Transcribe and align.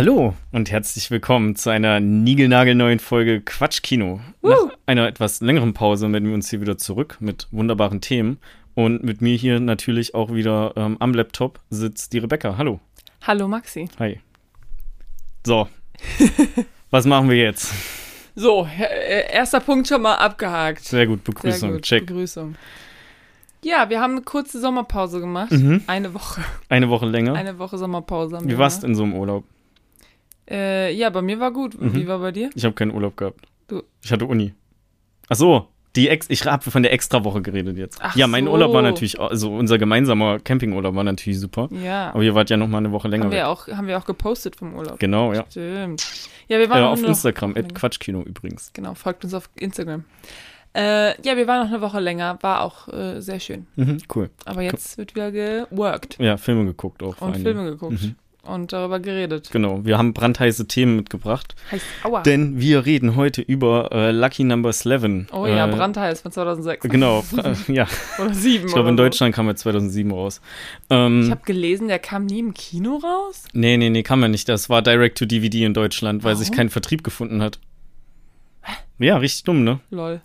Hallo 0.00 0.34
und 0.50 0.70
herzlich 0.70 1.10
willkommen 1.10 1.56
zu 1.56 1.68
einer 1.68 2.00
niegelnagelneuen 2.00 3.00
Folge 3.00 3.42
Quatschkino. 3.42 4.20
Nach 4.40 4.56
einer 4.86 5.06
etwas 5.06 5.42
längeren 5.42 5.74
Pause 5.74 6.08
melden 6.08 6.28
wir 6.28 6.34
uns 6.34 6.48
hier 6.48 6.62
wieder 6.62 6.78
zurück 6.78 7.18
mit 7.20 7.48
wunderbaren 7.50 8.00
Themen. 8.00 8.38
Und 8.74 9.04
mit 9.04 9.20
mir 9.20 9.36
hier 9.36 9.60
natürlich 9.60 10.14
auch 10.14 10.32
wieder 10.32 10.72
ähm, 10.76 10.96
am 11.00 11.12
Laptop 11.12 11.60
sitzt 11.68 12.14
die 12.14 12.18
Rebecca. 12.18 12.56
Hallo. 12.56 12.80
Hallo 13.26 13.46
Maxi. 13.46 13.90
Hi. 13.98 14.20
So. 15.44 15.68
Was 16.90 17.04
machen 17.04 17.28
wir 17.28 17.36
jetzt? 17.36 17.70
So, 18.34 18.66
äh, 18.78 19.30
erster 19.30 19.60
Punkt 19.60 19.86
schon 19.86 20.00
mal 20.00 20.14
abgehakt. 20.14 20.82
Sehr 20.82 21.06
gut, 21.06 21.24
Begrüßung. 21.24 21.68
Sehr 21.68 21.70
gut, 21.72 21.82
Check. 21.82 22.06
Begrüßung. 22.06 22.54
Ja, 23.62 23.90
wir 23.90 24.00
haben 24.00 24.12
eine 24.12 24.22
kurze 24.22 24.62
Sommerpause 24.62 25.20
gemacht. 25.20 25.52
Mhm. 25.52 25.82
Eine 25.86 26.14
Woche. 26.14 26.40
Eine 26.70 26.88
Woche 26.88 27.04
länger. 27.04 27.34
Eine 27.34 27.58
Woche 27.58 27.76
Sommerpause. 27.76 28.38
Haben 28.38 28.48
Wie 28.48 28.56
warst 28.56 28.82
du 28.82 28.86
in 28.86 28.94
so 28.94 29.02
einem 29.02 29.12
Urlaub? 29.12 29.44
Äh, 30.50 30.92
ja, 30.94 31.10
bei 31.10 31.22
mir 31.22 31.38
war 31.40 31.52
gut. 31.52 31.80
Mhm. 31.80 31.94
Wie 31.94 32.06
war 32.08 32.18
bei 32.18 32.32
dir? 32.32 32.50
Ich 32.54 32.64
habe 32.64 32.74
keinen 32.74 32.90
Urlaub 32.92 33.16
gehabt. 33.16 33.46
Du- 33.68 33.82
Ich 34.02 34.10
hatte 34.10 34.26
Uni. 34.26 34.52
Ach 35.28 35.36
so, 35.36 35.68
die 35.96 36.08
Ex 36.08 36.26
ich 36.28 36.44
habe 36.44 36.70
von 36.70 36.82
der 36.82 36.92
Extrawoche 36.92 37.40
geredet 37.42 37.76
jetzt. 37.76 37.98
Ach 38.02 38.16
ja, 38.16 38.26
mein 38.26 38.44
so. 38.46 38.52
Urlaub 38.52 38.72
war 38.72 38.82
natürlich, 38.82 39.20
also 39.20 39.54
unser 39.54 39.78
gemeinsamer 39.78 40.38
Campingurlaub 40.40 40.94
war 40.94 41.04
natürlich 41.04 41.38
super. 41.38 41.68
Ja. 41.84 42.10
Aber 42.12 42.22
ihr 42.22 42.34
wart 42.34 42.50
ja 42.50 42.56
noch 42.56 42.66
mal 42.68 42.78
eine 42.78 42.90
Woche 42.90 43.06
länger 43.08 43.24
Haben 43.26 43.32
wir, 43.32 43.48
auch, 43.48 43.68
haben 43.68 43.86
wir 43.86 43.96
auch 43.98 44.04
gepostet 44.04 44.56
vom 44.56 44.74
Urlaub. 44.74 44.98
Genau, 44.98 45.32
ja. 45.32 45.44
Stimmt. 45.50 46.04
Ja, 46.48 46.58
wir 46.58 46.68
waren 46.68 46.82
Äh, 46.82 46.86
auf 46.86 47.02
Instagram, 47.04 47.54
at 47.56 47.74
Quatschkino 47.74 48.22
übrigens. 48.22 48.72
Genau, 48.72 48.94
folgt 48.94 49.22
uns 49.24 49.34
auf 49.34 49.48
Instagram. 49.56 50.04
Äh, 50.76 51.20
ja, 51.26 51.36
wir 51.36 51.46
waren 51.48 51.64
noch 51.64 51.72
eine 51.72 51.80
Woche 51.80 51.98
länger. 52.00 52.38
War 52.42 52.62
auch 52.62 52.86
äh, 52.88 53.20
sehr 53.20 53.40
schön. 53.40 53.66
Mhm, 53.76 53.98
cool. 54.14 54.30
Aber 54.44 54.62
jetzt 54.62 54.96
wird 54.98 55.14
wieder 55.16 55.32
geworkt 55.32 56.16
Ja, 56.20 56.36
Filme 56.36 56.64
geguckt 56.64 57.02
auch. 57.02 57.20
und 57.20 57.36
Filme 57.38 57.64
geguckt. 57.70 58.00
Mhm. 58.02 58.14
Und 58.42 58.72
darüber 58.72 59.00
geredet. 59.00 59.50
Genau, 59.52 59.84
wir 59.84 59.98
haben 59.98 60.14
brandheiße 60.14 60.66
Themen 60.66 60.96
mitgebracht, 60.96 61.54
Heißt 61.70 61.84
Aua. 62.04 62.22
denn 62.22 62.58
wir 62.58 62.86
reden 62.86 63.14
heute 63.14 63.42
über 63.42 63.90
äh, 63.92 64.10
Lucky 64.12 64.44
Number 64.44 64.70
11. 64.70 65.26
oh 65.32 65.46
ja, 65.46 65.66
äh, 65.68 65.70
Brandheiß 65.70 66.22
von 66.22 66.32
2006. 66.32 66.88
Genau, 66.88 67.22
ja. 67.68 67.86
Oder 68.18 68.32
7 68.34 68.66
Ich 68.66 68.72
glaube, 68.72 68.88
in 68.88 68.96
Deutschland 68.96 69.34
kam 69.34 69.46
er 69.48 69.56
2007 69.56 70.10
raus. 70.10 70.40
Ähm, 70.88 71.22
Ich 71.24 71.30
habe 71.30 71.42
gelesen, 71.44 71.88
der 71.88 71.98
kam 71.98 72.24
nie 72.26 72.38
im 72.38 72.54
Kino 72.54 72.96
raus. 72.96 73.44
nee, 73.52 73.76
nee, 73.76 73.90
nee, 73.90 74.02
kam 74.02 74.22
er 74.22 74.28
nicht. 74.28 74.48
Das 74.48 74.70
war 74.70 74.80
Direct 74.80 75.18
to 75.18 75.26
DVD 75.26 75.64
in 75.64 75.74
Deutschland, 75.74 76.24
weil 76.24 76.34
sich 76.36 76.48
Warum? 76.48 76.56
kein 76.56 76.70
Vertrieb 76.70 77.04
gefunden 77.04 77.42
hat. 77.42 77.58
Ja, 78.98 79.16
richtig 79.18 79.44
dumm, 79.44 79.64
ne? 79.64 79.80
Lol. 79.90 80.20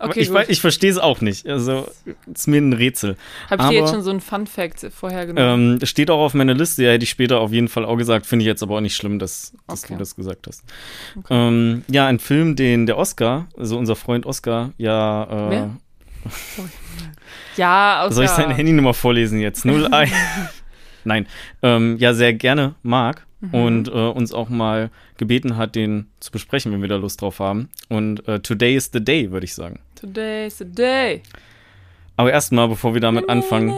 Okay, 0.00 0.20
ich 0.20 0.30
ich 0.48 0.60
verstehe 0.60 0.90
es 0.90 0.98
auch 0.98 1.20
nicht. 1.20 1.46
Also, 1.48 1.88
ist 2.32 2.46
mir 2.46 2.58
ein 2.60 2.72
Rätsel. 2.72 3.16
Habe 3.50 3.64
ich 3.64 3.68
dir 3.70 3.78
jetzt 3.80 3.90
schon 3.90 4.02
so 4.02 4.10
ein 4.10 4.20
Fun-Fact 4.20 4.86
vorher 4.94 5.26
genommen? 5.26 5.78
Ähm, 5.80 5.86
steht 5.86 6.10
auch 6.10 6.20
auf 6.24 6.34
meiner 6.34 6.54
Liste, 6.54 6.84
ja, 6.84 6.92
hätte 6.92 7.02
ich 7.02 7.10
später 7.10 7.40
auf 7.40 7.52
jeden 7.52 7.68
Fall 7.68 7.84
auch 7.84 7.96
gesagt. 7.96 8.26
Finde 8.26 8.44
ich 8.44 8.46
jetzt 8.46 8.62
aber 8.62 8.76
auch 8.76 8.80
nicht 8.80 8.94
schlimm, 8.94 9.18
dass, 9.18 9.52
dass 9.66 9.82
Okay. 9.84 9.94
du 9.94 9.98
das 9.98 10.14
gesagt 10.14 10.46
hast. 10.46 10.62
Okay. 11.16 11.34
Ähm, 11.34 11.84
ja, 11.88 12.06
ein 12.06 12.20
Film, 12.20 12.54
den 12.54 12.86
der 12.86 12.96
Oscar, 12.96 13.48
also 13.56 13.76
unser 13.76 13.96
Freund 13.96 14.24
Oscar, 14.24 14.72
ja. 14.78 15.50
Äh, 15.50 15.66
ja, 17.56 18.02
aus 18.02 18.14
soll 18.14 18.24
ich 18.24 18.30
seine 18.30 18.54
Handynummer 18.54 18.94
vorlesen 18.94 19.40
jetzt? 19.40 19.66
01. 19.66 20.10
Nein. 21.04 21.26
Ähm, 21.62 21.96
ja, 21.98 22.12
sehr 22.14 22.34
gerne 22.34 22.74
mag 22.82 23.26
Mhm. 23.40 23.54
und 23.54 23.88
äh, 23.88 23.92
uns 23.92 24.32
auch 24.32 24.48
mal 24.48 24.90
gebeten 25.16 25.56
hat, 25.56 25.74
den 25.76 26.06
zu 26.20 26.30
besprechen, 26.32 26.72
wenn 26.72 26.82
wir 26.82 26.88
da 26.88 26.96
Lust 26.96 27.22
drauf 27.22 27.38
haben. 27.38 27.68
Und 27.88 28.26
äh, 28.26 28.40
today 28.40 28.74
is 28.76 28.90
the 28.92 29.02
day, 29.04 29.30
würde 29.30 29.44
ich 29.44 29.54
sagen. 29.54 29.80
Today's 30.00 30.58
the 30.58 30.64
day. 30.64 31.22
Aber 32.16 32.32
erstmal, 32.32 32.66
bevor 32.68 32.94
wir 32.94 33.00
damit 33.00 33.28
anfangen, 33.28 33.72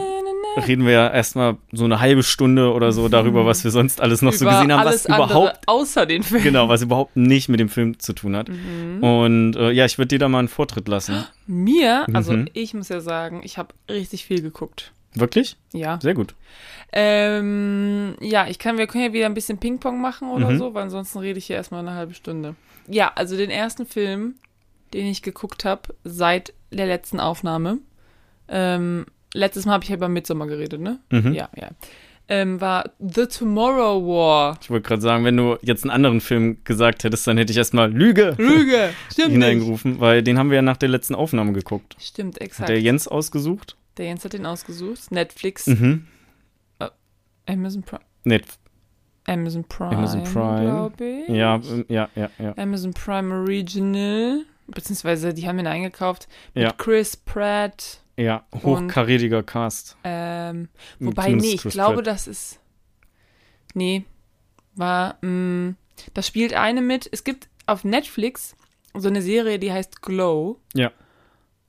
reden 0.67 0.85
wir 0.85 0.93
ja 0.93 1.07
erstmal 1.13 1.57
so 1.71 1.85
eine 1.85 1.99
halbe 1.99 2.23
Stunde 2.23 2.73
oder 2.73 2.91
so 2.91 3.07
darüber, 3.07 3.45
was 3.45 3.63
wir 3.63 3.69
sonst 3.71 4.01
alles 4.01 4.21
noch 4.23 4.33
so 4.33 4.45
Über 4.45 4.55
gesehen 4.55 4.73
haben, 4.73 4.83
was 4.85 5.05
überhaupt 5.05 5.59
außer 5.67 6.05
den 6.07 6.23
Film. 6.23 6.41
Genau, 6.43 6.67
was 6.67 6.81
überhaupt 6.81 7.15
nicht 7.15 7.47
mit 7.47 7.59
dem 7.59 7.69
Film 7.69 7.99
zu 7.99 8.13
tun 8.13 8.35
hat. 8.35 8.49
Mhm. 8.49 9.03
Und 9.03 9.55
äh, 9.55 9.69
ja, 9.71 9.85
ich 9.85 9.97
würde 9.99 10.07
dir 10.07 10.19
da 10.19 10.27
mal 10.27 10.39
einen 10.39 10.47
Vortritt 10.47 10.87
lassen. 10.87 11.23
Mir, 11.45 12.05
also 12.13 12.33
Mhm. 12.33 12.47
ich 12.53 12.73
muss 12.73 12.89
ja 12.89 12.99
sagen, 12.99 13.41
ich 13.43 13.57
habe 13.59 13.73
richtig 13.89 14.25
viel 14.25 14.41
geguckt. 14.41 14.91
Wirklich? 15.13 15.57
Ja. 15.73 15.99
Sehr 16.01 16.13
gut. 16.13 16.33
Ähm, 16.93 18.15
ja, 18.19 18.47
ich 18.47 18.59
kann, 18.59 18.77
wir 18.77 18.87
können 18.87 19.05
ja 19.05 19.13
wieder 19.13 19.25
ein 19.25 19.33
bisschen 19.33 19.57
Ping-Pong 19.59 20.01
machen 20.01 20.29
oder 20.29 20.51
Mhm. 20.51 20.57
so, 20.57 20.73
weil 20.73 20.83
ansonsten 20.83 21.19
rede 21.19 21.39
ich 21.39 21.45
hier 21.45 21.55
erstmal 21.55 21.81
eine 21.81 21.93
halbe 21.95 22.13
Stunde. 22.13 22.55
Ja, 22.87 23.11
also 23.15 23.37
den 23.37 23.49
ersten 23.49 23.85
Film, 23.85 24.35
den 24.93 25.05
ich 25.07 25.21
geguckt 25.21 25.63
habe 25.65 25.93
seit 26.03 26.53
der 26.71 26.87
letzten 26.87 27.19
Aufnahme. 27.19 27.77
Ähm, 28.49 29.05
letztes 29.33 29.65
Mal 29.65 29.73
habe 29.73 29.83
ich 29.83 29.89
ja 29.89 29.95
über 29.95 30.09
Midsommar 30.09 30.47
geredet, 30.47 30.81
ne? 30.81 30.99
Mhm. 31.11 31.33
Ja, 31.33 31.49
ja. 31.55 31.69
Ähm, 32.27 32.61
war 32.61 32.91
The 32.99 33.25
Tomorrow 33.25 34.05
War. 34.07 34.57
Ich 34.61 34.69
wollte 34.69 34.87
gerade 34.87 35.01
sagen, 35.01 35.25
wenn 35.25 35.35
du 35.35 35.57
jetzt 35.61 35.83
einen 35.83 35.91
anderen 35.91 36.21
Film 36.21 36.57
gesagt 36.63 37.03
hättest, 37.03 37.27
dann 37.27 37.37
hätte 37.37 37.51
ich 37.51 37.57
erstmal 37.57 37.91
Lüge 37.91 38.35
Lüge! 38.37 38.89
Stimmt 39.11 39.29
nicht. 39.29 39.33
hineingerufen, 39.33 39.99
weil 39.99 40.23
den 40.23 40.37
haben 40.37 40.49
wir 40.49 40.55
ja 40.57 40.61
nach 40.61 40.77
der 40.77 40.89
letzten 40.89 41.15
Aufnahme 41.15 41.51
geguckt. 41.53 41.95
Stimmt, 41.99 42.35
Hat 42.35 42.41
exakt. 42.41 42.69
der 42.69 42.79
Jens 42.81 43.07
ausgesucht? 43.07 43.75
Der 43.97 44.05
Jens 44.05 44.23
hat 44.23 44.31
den 44.33 44.45
ausgesucht. 44.45 45.11
Netflix, 45.11 45.67
Mhm. 45.67 46.07
Amazon 47.51 47.83
Prime. 47.83 48.03
Nee, 48.23 48.41
Amazon 49.27 49.63
Prime, 49.65 49.95
Amazon 49.97 50.23
Prime. 50.23 50.61
glaube 50.61 51.05
ich. 51.05 51.29
ja, 51.29 51.55
ähm, 51.55 51.85
ja, 51.89 52.09
ja, 52.15 52.29
ja. 52.39 52.53
Amazon 52.57 52.93
Prime 52.93 53.33
Original, 53.33 54.45
beziehungsweise 54.67 55.33
die 55.33 55.47
haben 55.47 55.59
ihn 55.59 55.67
eingekauft 55.67 56.27
mit 56.53 56.63
Ja. 56.63 56.71
Chris 56.73 57.15
Pratt. 57.17 57.99
Ja, 58.17 58.45
hochkarätiger 58.63 59.41
Cast. 59.43 59.95
Ähm, 60.03 60.69
wobei, 60.99 61.23
Zumindest 61.25 61.47
nee, 61.49 61.55
ich 61.55 61.61
Chris 61.61 61.73
glaube, 61.73 61.95
Pratt. 61.95 62.07
das 62.07 62.27
ist. 62.27 62.59
Nee, 63.73 64.03
war. 64.75 65.17
Mh, 65.21 65.75
da 66.13 66.21
spielt 66.21 66.53
eine 66.53 66.81
mit. 66.81 67.07
Es 67.11 67.23
gibt 67.23 67.47
auf 67.67 67.83
Netflix 67.83 68.55
so 68.93 69.07
eine 69.07 69.21
Serie, 69.21 69.59
die 69.59 69.71
heißt 69.71 70.01
Glow. 70.01 70.59
Ja. 70.73 70.91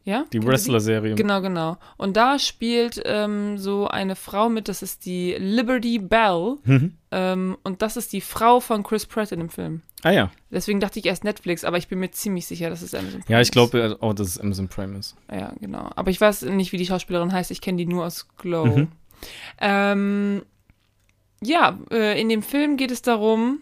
Ja? 0.04 0.24
Die 0.32 0.42
Wrestler-Serie. 0.44 1.14
Genau, 1.14 1.40
genau. 1.40 1.76
Und 1.96 2.16
da 2.16 2.38
spielt 2.38 3.00
ähm, 3.04 3.56
so 3.58 3.86
eine 3.86 4.16
Frau 4.16 4.48
mit, 4.48 4.68
das 4.68 4.82
ist 4.82 5.06
die 5.06 5.34
Liberty 5.38 5.98
Bell. 6.00 6.56
Mhm. 6.64 6.94
Ähm, 7.12 7.56
und 7.62 7.82
das 7.82 7.96
ist 7.96 8.12
die 8.12 8.20
Frau 8.20 8.58
von 8.60 8.82
Chris 8.82 9.06
Pratt 9.06 9.30
in 9.30 9.38
dem 9.38 9.48
Film. 9.48 9.82
Ah 10.02 10.10
ja. 10.10 10.30
Deswegen 10.50 10.80
dachte 10.80 10.98
ich 10.98 11.06
erst 11.06 11.22
Netflix, 11.22 11.62
aber 11.64 11.76
ich 11.78 11.86
bin 11.86 12.00
mir 12.00 12.10
ziemlich 12.10 12.46
sicher, 12.46 12.68
dass 12.68 12.82
es 12.82 12.94
Amazon 12.94 13.20
Prime 13.20 13.32
Ja, 13.32 13.40
ich 13.40 13.48
ist. 13.48 13.52
glaube 13.52 13.96
auch, 14.00 14.14
dass 14.14 14.26
es 14.26 14.40
Amazon 14.40 14.66
Prime 14.68 14.98
ist. 14.98 15.14
Ja, 15.30 15.52
genau. 15.60 15.88
Aber 15.94 16.10
ich 16.10 16.20
weiß 16.20 16.42
nicht, 16.42 16.72
wie 16.72 16.78
die 16.78 16.86
Schauspielerin 16.86 17.32
heißt. 17.32 17.52
Ich 17.52 17.60
kenne 17.60 17.78
die 17.78 17.86
nur 17.86 18.04
aus 18.06 18.26
Glow. 18.38 18.66
Mhm. 18.66 18.88
Ähm, 19.60 20.42
ja, 21.40 21.78
äh, 21.92 22.20
in 22.20 22.28
dem 22.28 22.42
Film 22.42 22.76
geht 22.76 22.90
es 22.90 23.02
darum, 23.02 23.60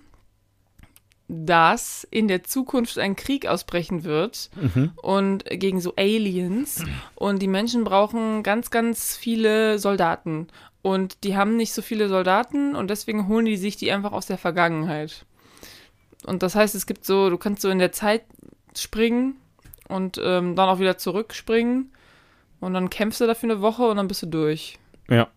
dass 1.33 2.07
in 2.11 2.27
der 2.27 2.43
Zukunft 2.43 2.99
ein 2.99 3.15
Krieg 3.15 3.47
ausbrechen 3.47 4.03
wird 4.05 4.51
Mhm. 4.61 4.93
und 5.01 5.45
gegen 5.45 5.81
so 5.81 5.95
Aliens 5.97 6.85
und 7.15 7.41
die 7.41 7.47
Menschen 7.49 7.85
brauchen 7.85 8.43
ganz, 8.43 8.71
ganz 8.71 9.17
viele 9.17 9.79
Soldaten 9.79 10.49
und 10.83 11.23
die 11.25 11.37
haben 11.37 11.57
nicht 11.57 11.73
so 11.73 11.83
viele 11.83 12.09
Soldaten 12.09 12.75
und 12.75 12.91
deswegen 12.91 13.29
holen 13.29 13.45
die 13.47 13.57
sich 13.57 13.77
die 13.77 13.93
einfach 13.93 14.13
aus 14.13 14.27
der 14.27 14.39
Vergangenheit. 14.39 15.25
Und 16.27 16.43
das 16.43 16.55
heißt, 16.55 16.75
es 16.75 16.87
gibt 16.87 17.05
so, 17.05 17.31
du 17.31 17.39
kannst 17.39 17.63
so 17.63 17.71
in 17.71 17.79
der 17.79 17.93
Zeit 17.93 18.25
springen 18.77 19.37
und 19.89 20.21
ähm, 20.23 20.57
dann 20.57 20.69
auch 20.69 20.79
wieder 20.79 20.99
zurückspringen 20.99 21.93
und 22.61 22.75
dann 22.75 22.91
kämpfst 22.91 23.21
du 23.21 23.27
dafür 23.27 23.51
eine 23.53 23.61
Woche 23.63 23.85
und 23.85 23.97
dann 23.97 24.09
bist 24.09 24.23
du 24.23 24.27
durch. 24.27 24.79
Ja. 25.09 25.29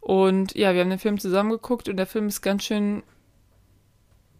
Und 0.00 0.54
ja, 0.54 0.74
wir 0.74 0.80
haben 0.80 0.90
den 0.90 0.98
Film 0.98 1.18
zusammen 1.18 1.50
geguckt 1.50 1.88
und 1.88 1.96
der 1.96 2.06
Film 2.06 2.28
ist 2.28 2.42
ganz 2.42 2.64
schön 2.64 3.02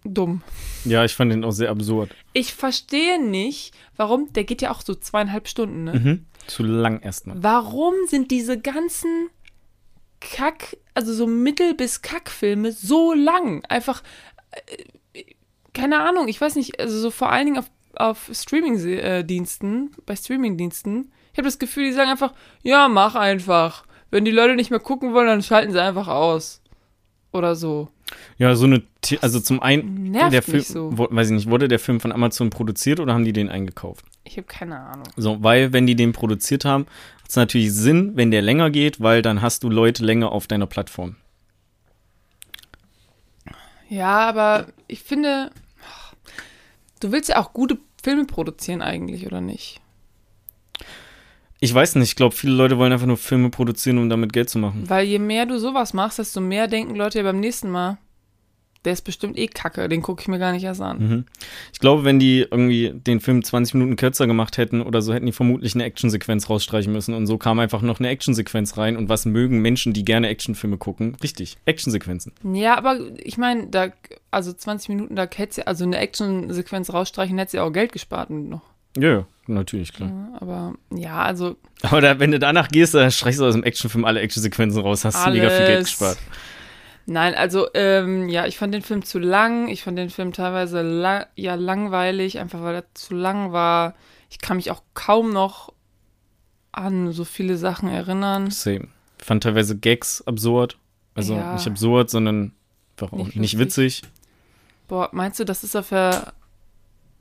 dumm. 0.05 0.43
Ja, 0.85 1.05
ich 1.05 1.15
fand 1.15 1.33
den 1.33 1.45
auch 1.45 1.51
sehr 1.53 1.71
absurd. 1.71 2.15
Ich 2.33 2.55
verstehe 2.55 3.23
nicht, 3.23 3.75
warum, 3.97 4.33
der 4.33 4.45
geht 4.45 4.63
ja 4.63 4.71
auch 4.71 4.83
so 4.83 4.95
zweieinhalb 4.95 5.49
Stunden, 5.49 5.85
ne? 5.85 5.93
Mhm. 5.95 6.27
Zu 6.47 6.63
lang 6.63 7.01
erstmal. 7.01 7.43
Warum 7.43 7.95
sind 8.07 8.31
diese 8.31 8.59
ganzen 8.61 9.31
Kack, 10.21 10.77
also 10.95 11.13
so 11.15 11.27
Mittel- 11.27 11.75
bis 11.75 12.03
Kackfilme 12.03 12.73
so 12.73 13.15
lang? 13.15 13.65
Einfach, 13.67 14.03
äh, 15.15 15.25
keine 15.73 16.01
Ahnung, 16.01 16.29
ich 16.29 16.41
weiß 16.41 16.57
nicht, 16.57 16.79
also 16.79 16.99
so 16.99 17.11
vor 17.11 17.31
allen 17.33 17.47
Dingen 17.47 17.59
auf, 17.59 17.71
auf 17.97 18.31
Streaming-Diensten, 18.33 19.93
bei 20.07 20.17
Streaming-Diensten, 20.17 21.11
ich 21.33 21.39
habe 21.39 21.49
das 21.49 21.59
Gefühl, 21.59 21.85
die 21.87 21.93
sagen 21.93 22.11
einfach, 22.11 22.33
ja, 22.63 22.89
mach 22.89 23.15
einfach. 23.17 23.85
Wenn 24.11 24.25
die 24.25 24.31
Leute 24.31 24.55
nicht 24.55 24.71
mehr 24.71 24.79
gucken 24.81 25.15
wollen, 25.15 25.27
dann 25.27 25.43
schalten 25.43 25.73
sie 25.73 25.83
einfach 25.83 26.07
aus. 26.07 26.63
Oder 27.33 27.57
so. 27.57 27.89
Ja, 28.39 28.55
so 28.57 28.65
eine, 28.67 28.83
The- 29.05 29.19
also 29.21 29.39
zum 29.41 29.63
einen, 29.63 30.11
Nervt 30.11 30.33
der 30.33 30.43
Film, 30.43 30.63
so. 30.63 30.91
wo, 30.97 31.09
weiß 31.11 31.29
ich 31.29 31.35
nicht, 31.35 31.51
wurde 31.51 31.69
der 31.69 31.79
Film 31.79 32.01
von 32.01 32.11
Amazon 32.13 32.51
produziert 32.51 33.01
oder 33.01 33.15
haben 33.15 33.25
die 33.25 33.33
den 33.33 33.49
eingekauft? 33.49 34.05
Ich 34.25 34.37
habe 34.37 34.47
keine 34.47 34.79
Ahnung. 34.81 35.07
So, 35.17 35.43
weil 35.43 35.73
wenn 35.73 35.87
die 35.87 35.95
den 35.97 36.13
produziert 36.13 36.65
haben, 36.65 36.87
hat 37.23 37.31
es 37.31 37.37
natürlich 37.37 37.73
Sinn, 37.73 38.13
wenn 38.17 38.31
der 38.31 38.43
länger 38.43 38.71
geht, 38.71 39.01
weil 39.01 39.23
dann 39.23 39.41
hast 39.43 39.63
du 39.63 39.71
Leute 39.71 40.05
länger 40.05 40.33
auf 40.33 40.47
deiner 40.47 40.67
Plattform. 40.67 41.17
Ja, 43.89 44.29
aber 44.29 44.67
ich 44.89 45.01
finde, 45.03 45.51
du 47.01 47.13
willst 47.13 47.29
ja 47.29 47.39
auch 47.41 47.53
gute 47.53 47.79
Filme 48.03 48.25
produzieren 48.25 48.83
eigentlich, 48.83 49.27
oder 49.27 49.41
nicht? 49.41 49.81
Ich 51.61 51.73
weiß 51.73 51.95
nicht, 51.95 52.09
ich 52.11 52.17
glaube, 52.17 52.35
viele 52.35 52.55
Leute 52.55 52.77
wollen 52.79 52.93
einfach 52.93 53.07
nur 53.07 53.17
Filme 53.17 53.49
produzieren, 53.49 53.99
um 53.99 54.11
damit 54.11 54.33
Geld 54.33 54.51
zu 54.51 54.59
machen. 54.59 54.85
Weil 54.89 55.07
je 55.07 55.19
mehr 55.19 55.47
du 55.47 55.59
sowas 55.59 55.95
machst, 55.95 56.19
desto 56.19 56.41
mehr 56.41 56.67
denken 56.69 56.95
Leute 56.95 57.19
ja 57.19 57.25
beim 57.25 57.41
nächsten 57.41 57.71
Mal, 57.71 57.97
der 58.85 58.93
ist 58.93 59.03
bestimmt 59.03 59.39
eh 59.39 59.47
kacke, 59.47 59.89
den 59.89 60.03
gucke 60.03 60.23
ich 60.23 60.29
mir 60.29 60.39
gar 60.39 60.53
nicht 60.53 60.65
erst 60.65 60.81
an. 60.81 60.99
Mhm. 60.99 61.25
Ich 61.73 61.79
glaube, 61.79 62.05
wenn 62.05 62.19
die 62.19 62.47
irgendwie 62.51 62.93
den 62.95 63.21
Film 63.21 63.43
20 63.43 63.75
Minuten 63.75 63.97
kürzer 63.97 64.27
gemacht 64.27 64.59
hätten 64.59 64.83
oder 64.83 65.03
so, 65.03 65.15
hätten 65.15 65.27
die 65.27 65.33
vermutlich 65.33 65.75
eine 65.75 65.85
Actionsequenz 65.85 66.51
rausstreichen 66.51 66.93
müssen. 66.93 67.15
Und 67.15 67.27
so 67.27 67.39
kam 67.39 67.59
einfach 67.59 67.83
noch 67.83 67.99
eine 67.99 68.09
Actionsequenz 68.09 68.77
rein. 68.77 68.97
Und 68.97 69.09
was 69.09 69.25
mögen 69.27 69.61
Menschen, 69.61 69.93
die 69.93 70.05
gerne 70.05 70.29
Actionfilme 70.29 70.77
gucken? 70.77 71.17
Richtig, 71.23 71.57
Actionsequenzen. 71.65 72.33
Ja, 72.53 72.77
aber 72.77 72.99
ich 73.19 73.39
meine, 73.39 73.69
da, 73.69 73.89
also 74.31 74.53
20 74.53 74.89
Minuten, 74.91 75.17
da 75.17 75.27
hätte 75.35 75.55
sie, 75.55 75.67
also 75.67 75.85
eine 75.85 75.99
Actionsequenz 75.99 76.93
rausstreichen, 76.93 77.39
hätte 77.39 77.53
sie 77.53 77.61
auch 77.61 77.73
Geld 77.73 77.93
gespart 77.93 78.31
noch. 78.31 78.63
Ja, 78.97 79.27
natürlich, 79.47 79.93
klar. 79.93 80.09
Ja, 80.09 80.39
aber 80.41 80.75
ja, 80.95 81.23
also. 81.23 81.57
Aber 81.83 82.01
da, 82.01 82.21
wenn 82.21 82.31
du 82.31 82.39
danach 82.39 82.69
gehst, 82.69 82.95
dann 82.95 83.11
streichst 83.11 83.41
du 83.41 83.45
aus 83.45 83.55
dem 83.55 83.65
Actionfilm 83.65 84.05
alle 84.05 84.21
Actionsequenzen 84.21 84.81
raus, 84.81 85.05
hast 85.05 85.27
du 85.27 85.31
mega 85.31 85.51
viel 85.51 85.67
Geld 85.67 85.85
gespart. 85.85 86.19
Nein, 87.07 87.35
also 87.35 87.67
ähm, 87.75 88.29
ja, 88.29 88.47
ich 88.47 88.57
fand 88.57 88.73
den 88.73 88.83
Film 88.83 89.05
zu 89.05 89.19
lang. 89.19 89.69
Ich 89.69 89.83
fand 89.83 89.99
den 89.99 90.09
Film 90.11 90.33
teilweise 90.33 90.81
la 90.83 91.27
ja 91.37 91.55
langweilig, 91.55 92.39
einfach 92.39 92.63
weil 92.63 92.77
er 92.77 92.95
zu 92.95 93.15
lang 93.15 93.53
war. 93.53 93.95
Ich 94.31 94.39
kann 94.39 94.57
mich 94.57 94.71
auch 94.71 94.83
kaum 94.95 95.31
noch 95.33 95.73
an 96.73 97.13
so 97.13 97.25
viele 97.25 97.57
Sachen 97.57 97.89
erinnern. 97.89 98.51
Same. 98.51 98.89
Ich 99.19 99.25
fand 99.25 99.43
teilweise 99.43 99.77
Gags 99.77 100.23
absurd. 100.27 100.79
Also 101.15 101.35
Ja. 101.35 101.53
nicht 101.53 101.67
absurd, 101.67 102.11
sondern 102.11 102.53
einfach 102.97 103.13
auch 103.13 103.19
Nicht 103.27 103.37
nicht, 103.37 103.59
witzig. 103.59 104.03
Boah, 104.89 105.09
meinst 105.13 105.39
du, 105.39 105.45
das 105.45 105.63
ist 105.63 105.77
auf 105.77 105.91
der. 105.91 106.33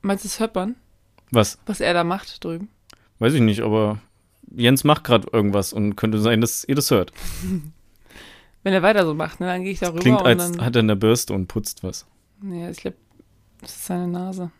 Meinst 0.01 0.25
du, 0.25 0.29
das 0.29 0.53
man, 0.55 0.75
Was? 1.31 1.57
was 1.65 1.79
er 1.79 1.93
da 1.93 2.03
macht 2.03 2.43
drüben? 2.43 2.69
Weiß 3.19 3.33
ich 3.33 3.41
nicht, 3.41 3.61
aber 3.61 3.99
Jens 4.55 4.83
macht 4.83 5.03
gerade 5.03 5.27
irgendwas 5.31 5.71
und 5.71 5.95
könnte 5.95 6.19
sein, 6.19 6.41
dass 6.41 6.63
ihr 6.63 6.75
das 6.75 6.89
hört. 6.91 7.11
Wenn 8.63 8.73
er 8.73 8.81
weiter 8.81 9.05
so 9.05 9.13
macht, 9.13 9.39
ne, 9.39 9.47
dann 9.47 9.63
gehe 9.63 9.73
ich 9.73 9.79
darüber 9.79 9.99
Klingt, 9.99 10.21
und 10.21 10.27
als 10.27 10.51
dann. 10.53 10.65
hat 10.65 10.75
er 10.75 10.79
eine 10.81 10.95
Bürste 10.95 11.33
und 11.33 11.47
putzt 11.47 11.83
was. 11.83 12.05
Nee, 12.41 12.69
ich 12.69 12.77
glaube, 12.77 12.97
das 13.61 13.71
ist 13.71 13.85
seine 13.85 14.07
Nase. 14.07 14.51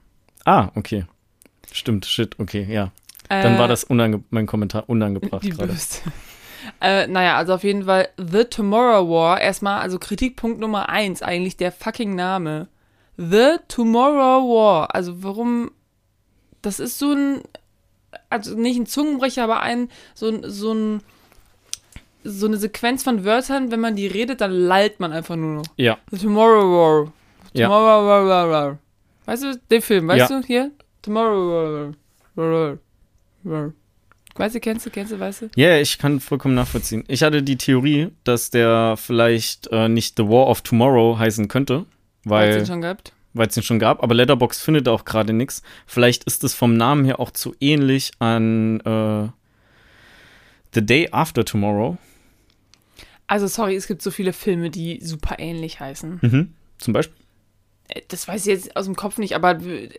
Ah, 0.46 0.70
okay. 0.76 1.06
Stimmt, 1.72 2.06
shit, 2.06 2.38
okay, 2.40 2.66
ja. 2.70 2.92
Dann 3.30 3.56
Äh, 3.56 3.60
war 3.60 3.68
das 3.68 3.84
unange 3.86 4.24
mein 4.30 4.46
Kommentar 4.46 4.90
unangebracht 4.90 5.44
Die 5.44 5.50
gerade. 5.52 5.68
Bürste. 5.70 6.00
äh, 6.82 7.08
naja, 7.08 7.38
also 7.38 7.54
auf 7.54 7.64
jeden 7.64 7.86
Fall 7.86 8.10
The 8.18 8.44
Tomorrow 8.46 9.10
War. 9.10 9.40
Erstmal, 9.42 9.80
also 9.80 9.98
Kritikpunkt 10.00 10.60
Nummer 10.60 10.90
eins, 10.90 11.22
eigentlich 11.22 11.56
der 11.58 11.72
fucking 11.72 12.14
Name. 12.16 12.68
The 13.18 13.58
Tomorrow 13.70 14.50
War. 14.54 14.94
Also 14.94 15.24
warum. 15.24 15.72
Das 16.62 16.80
ist 16.80 17.00
so 17.00 17.14
ein. 17.14 17.42
Also 18.30 18.56
nicht 18.56 18.78
ein 18.80 18.86
Zungenbrecher, 18.86 19.44
aber 19.46 19.62
ein. 19.62 19.90
So, 20.14 20.28
ein- 20.30 20.44
so 20.50 20.74
ein. 20.74 21.02
So 22.24 22.48
eine 22.48 22.58
Sequenz 22.58 23.04
von 23.04 23.26
Wörtern, 23.26 23.72
wenn 23.72 23.80
man 23.80 23.96
die 23.96 24.08
redet, 24.08 24.42
dann 24.42 24.52
lallt 24.52 25.00
man 25.00 25.12
einfach 25.12 25.36
nur 25.36 25.56
noch. 25.56 25.66
Ja, 25.78 25.98
The 26.12 26.18
Tomorrow 26.20 27.06
War. 27.06 27.14
Ja. 27.54 27.68
Tomorrow 27.68 28.08
War, 28.08 28.26
War, 28.28 28.50
War. 28.50 28.78
Weißt 29.26 29.44
du, 29.44 29.60
den 29.70 29.82
Film, 29.82 30.08
weißt 30.08 30.30
Ja. 30.32 30.40
du, 30.42 30.46
hier? 30.48 30.72
Tomorrow 31.02 31.94
War, 32.36 32.50
War, 32.52 32.78
War. 33.44 33.74
Weißt 34.36 34.56
du, 34.56 34.60
kennst 34.60 34.86
du, 34.86 34.90
kennst 34.90 35.12
du, 35.12 35.20
weißt 35.20 35.42
du? 35.44 35.50
Ja, 35.56 35.78
ich 35.78 36.00
kann 36.00 36.20
vollkommen 36.20 36.56
nachvollziehen. 36.56 37.04
Ich 37.08 37.22
hatte 37.22 37.44
die 37.44 37.58
Theorie, 37.58 38.10
dass 38.24 38.50
der 38.50 38.96
vielleicht 38.98 39.68
äh, 39.72 39.88
nicht 39.90 40.18
The 40.18 40.24
War 40.28 40.48
of 40.48 40.62
Tomorrow 40.62 41.20
heißen 41.20 41.48
könnte, 41.48 41.86
weil 42.24 42.58
den 42.58 42.66
schon 42.66 42.82
gehabt? 42.82 43.14
weil 43.36 43.48
es 43.48 43.54
den 43.54 43.64
schon 43.64 43.80
gab, 43.80 44.02
aber 44.02 44.16
Letterbox 44.16 44.62
findet 44.62 44.88
auch 44.88 45.06
gerade 45.06 45.34
nichts. 45.34 45.62
Vielleicht 45.86 46.24
ist 46.24 46.44
es 46.44 46.54
vom 46.56 46.76
Namen 46.78 47.04
her 47.06 47.20
auch 47.20 47.32
zu 47.32 47.54
ähnlich 47.60 48.12
an 48.20 48.80
äh, 48.82 49.28
The 50.74 50.86
Day 50.86 51.10
After 51.12 51.46
Tomorrow. 51.46 51.98
Also, 53.28 53.48
sorry, 53.48 53.76
es 53.76 53.88
gibt 53.88 54.02
so 54.02 54.12
viele 54.12 54.34
Filme, 54.34 54.70
die 54.70 55.00
super 55.02 55.40
ähnlich 55.40 55.80
heißen. 55.80 56.20
Mhm. 56.22 56.54
Zum 56.78 56.94
Beispiel. 56.94 57.18
Äh, 57.90 58.02
Das 58.10 58.28
weiß 58.28 58.42
ich 58.46 58.54
jetzt 58.54 58.76
aus 58.76 58.86
dem 58.86 58.96
Kopf 58.96 59.18
nicht, 59.18 59.34
aber 59.36 59.64
w- 59.66 59.90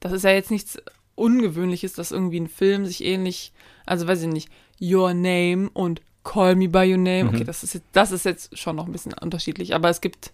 das 0.00 0.12
ist 0.12 0.24
ja 0.24 0.30
jetzt 0.30 0.50
nichts 0.50 0.78
Ungewöhnliches, 1.14 1.92
dass 1.92 2.10
irgendwie 2.12 2.40
ein 2.40 2.48
Film 2.48 2.86
sich 2.86 3.04
ähnlich, 3.04 3.52
also 3.86 4.06
weiß 4.06 4.22
ich 4.22 4.28
nicht, 4.28 4.48
Your 4.80 5.12
Name 5.14 5.68
und 5.74 6.00
Call 6.24 6.54
Me 6.56 6.68
By 6.68 6.90
Your 6.90 6.98
Name. 6.98 7.28
Okay, 7.28 7.40
Mhm. 7.40 7.46
das 7.46 7.62
ist 7.64 7.74
jetzt, 7.74 7.86
das 7.92 8.12
ist 8.12 8.24
jetzt 8.24 8.56
schon 8.58 8.76
noch 8.76 8.86
ein 8.86 8.92
bisschen 8.92 9.12
unterschiedlich, 9.12 9.74
aber 9.74 9.90
es 9.90 10.00
gibt 10.00 10.32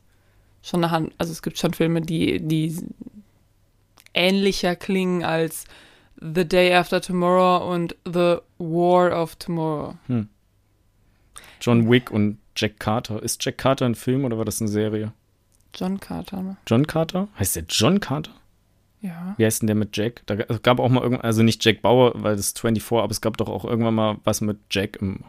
schon 0.63 0.85
eine 0.85 0.91
Hand, 0.93 1.13
also 1.19 1.33
es 1.33 1.43
gibt 1.43 1.59
schon 1.59 1.73
Filme, 1.75 2.01
die, 2.03 2.41
die 2.41 2.77
ähnlicher 4.15 4.77
klingen 4.77 5.25
als 5.25 5.65
The 6.21 6.47
Day 6.47 6.75
After 6.75 7.01
Tomorrow 7.01 7.73
und 7.73 7.97
The 8.05 8.39
War 8.59 9.21
of 9.23 9.37
Tomorrow. 9.37 9.95
John 11.61 11.91
Wick 11.91 12.11
und 12.11 12.39
Jack 12.57 12.79
Carter. 12.81 13.23
Ist 13.23 13.45
Jack 13.45 13.59
Carter 13.59 13.87
ein 13.87 13.95
Film 13.95 14.25
oder 14.25 14.39
war 14.39 14.45
das 14.45 14.61
eine 14.61 14.69
Serie? 14.69 15.13
John 15.75 16.01
Carter, 16.01 16.43
ne? 16.43 16.57
John 16.67 16.87
Carter? 16.87 17.29
Heißt 17.39 17.57
der 17.57 17.65
John 17.69 18.01
Carter? 18.01 18.33
Ja. 19.01 19.35
Wie 19.37 19.45
heißt 19.45 19.63
denn 19.63 19.69
der 19.69 19.77
mit 19.77 19.97
Jack? 19.97 20.23
Da 20.27 20.35
gab 20.35 20.81
auch 20.81 20.89
mal 20.89 21.03
irgendwann, 21.03 21.25
also 21.25 21.43
nicht 21.43 21.65
Jack 21.65 21.83
Bauer, 21.83 22.13
weil 22.17 22.35
das 22.37 22.47
ist 22.47 22.59
24, 22.61 22.99
aber 23.05 23.11
es 23.13 23.21
gab 23.21 23.37
doch 23.37 23.49
auch 23.49 23.65
irgendwann 23.65 23.95
mal 23.95 24.17
was 24.25 24.41
mit 24.41 24.59
Jack 24.71 24.97
im, 25.01 25.21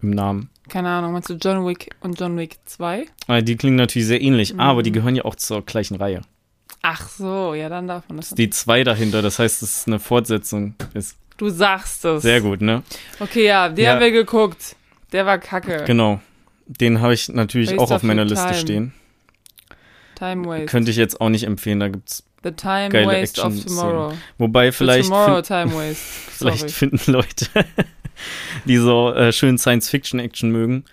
im 0.00 0.10
Namen. 0.10 0.50
Keine 0.68 0.88
Ahnung, 0.88 1.12
meinst 1.12 1.30
du 1.30 1.34
John 1.34 1.64
Wick 1.66 1.90
und 2.00 2.18
John 2.18 2.36
Wick 2.36 2.56
2? 2.64 3.06
Ah, 3.28 3.40
Die 3.40 3.56
klingen 3.56 3.76
natürlich 3.76 4.08
sehr 4.08 4.20
ähnlich, 4.20 4.54
Mhm. 4.54 4.60
aber 4.60 4.82
die 4.82 4.90
gehören 4.90 5.14
ja 5.14 5.24
auch 5.24 5.36
zur 5.36 5.62
gleichen 5.64 5.96
Reihe. 5.96 6.22
Ach 6.80 7.08
so, 7.08 7.54
ja, 7.54 7.68
dann 7.68 7.86
darf 7.86 8.08
man 8.08 8.16
das. 8.16 8.30
Die 8.30 8.50
zwei 8.50 8.82
dahinter, 8.82 9.22
das 9.22 9.38
heißt, 9.38 9.62
es 9.62 9.76
ist 9.78 9.86
eine 9.86 10.00
Fortsetzung. 10.00 10.74
Ist 10.94 11.16
Du 11.36 11.48
sagst 11.50 12.04
es. 12.04 12.22
sehr 12.22 12.40
gut, 12.40 12.60
ne? 12.62 12.82
Okay, 13.20 13.46
ja, 13.46 13.68
den 13.68 13.84
Ja. 13.84 13.92
haben 13.92 14.00
wir 14.00 14.10
geguckt. 14.10 14.74
Der 15.12 15.26
war 15.26 15.38
kacke. 15.38 15.84
Genau. 15.86 16.20
Den 16.66 17.00
habe 17.00 17.14
ich 17.14 17.28
natürlich 17.28 17.70
Waste 17.70 17.80
auch 17.80 17.90
auf 17.90 17.96
of 17.96 18.02
meiner 18.04 18.24
Liste 18.24 18.54
stehen. 18.54 18.92
Time 20.14 20.46
Waste. 20.46 20.66
Könnte 20.66 20.90
ich 20.90 20.96
jetzt 20.96 21.20
auch 21.20 21.28
nicht 21.28 21.44
empfehlen, 21.44 21.80
da 21.80 21.88
gibt's. 21.88 22.24
The 22.44 22.50
Time 22.52 22.88
geile 22.88 23.06
Waste 23.06 23.40
of 23.42 23.46
Action-Szenen. 23.54 23.78
Tomorrow. 23.78 24.12
Wobei 24.38 24.72
vielleicht, 24.72 25.08
Tomorrow 25.08 25.42
Time 25.42 25.74
Waste. 25.74 25.96
vielleicht 26.30 26.70
finden 26.72 27.12
Leute, 27.12 27.46
die 28.64 28.76
so 28.78 29.12
äh, 29.12 29.32
schön 29.32 29.58
Science-Fiction-Action 29.58 30.50
mögen, 30.50 30.84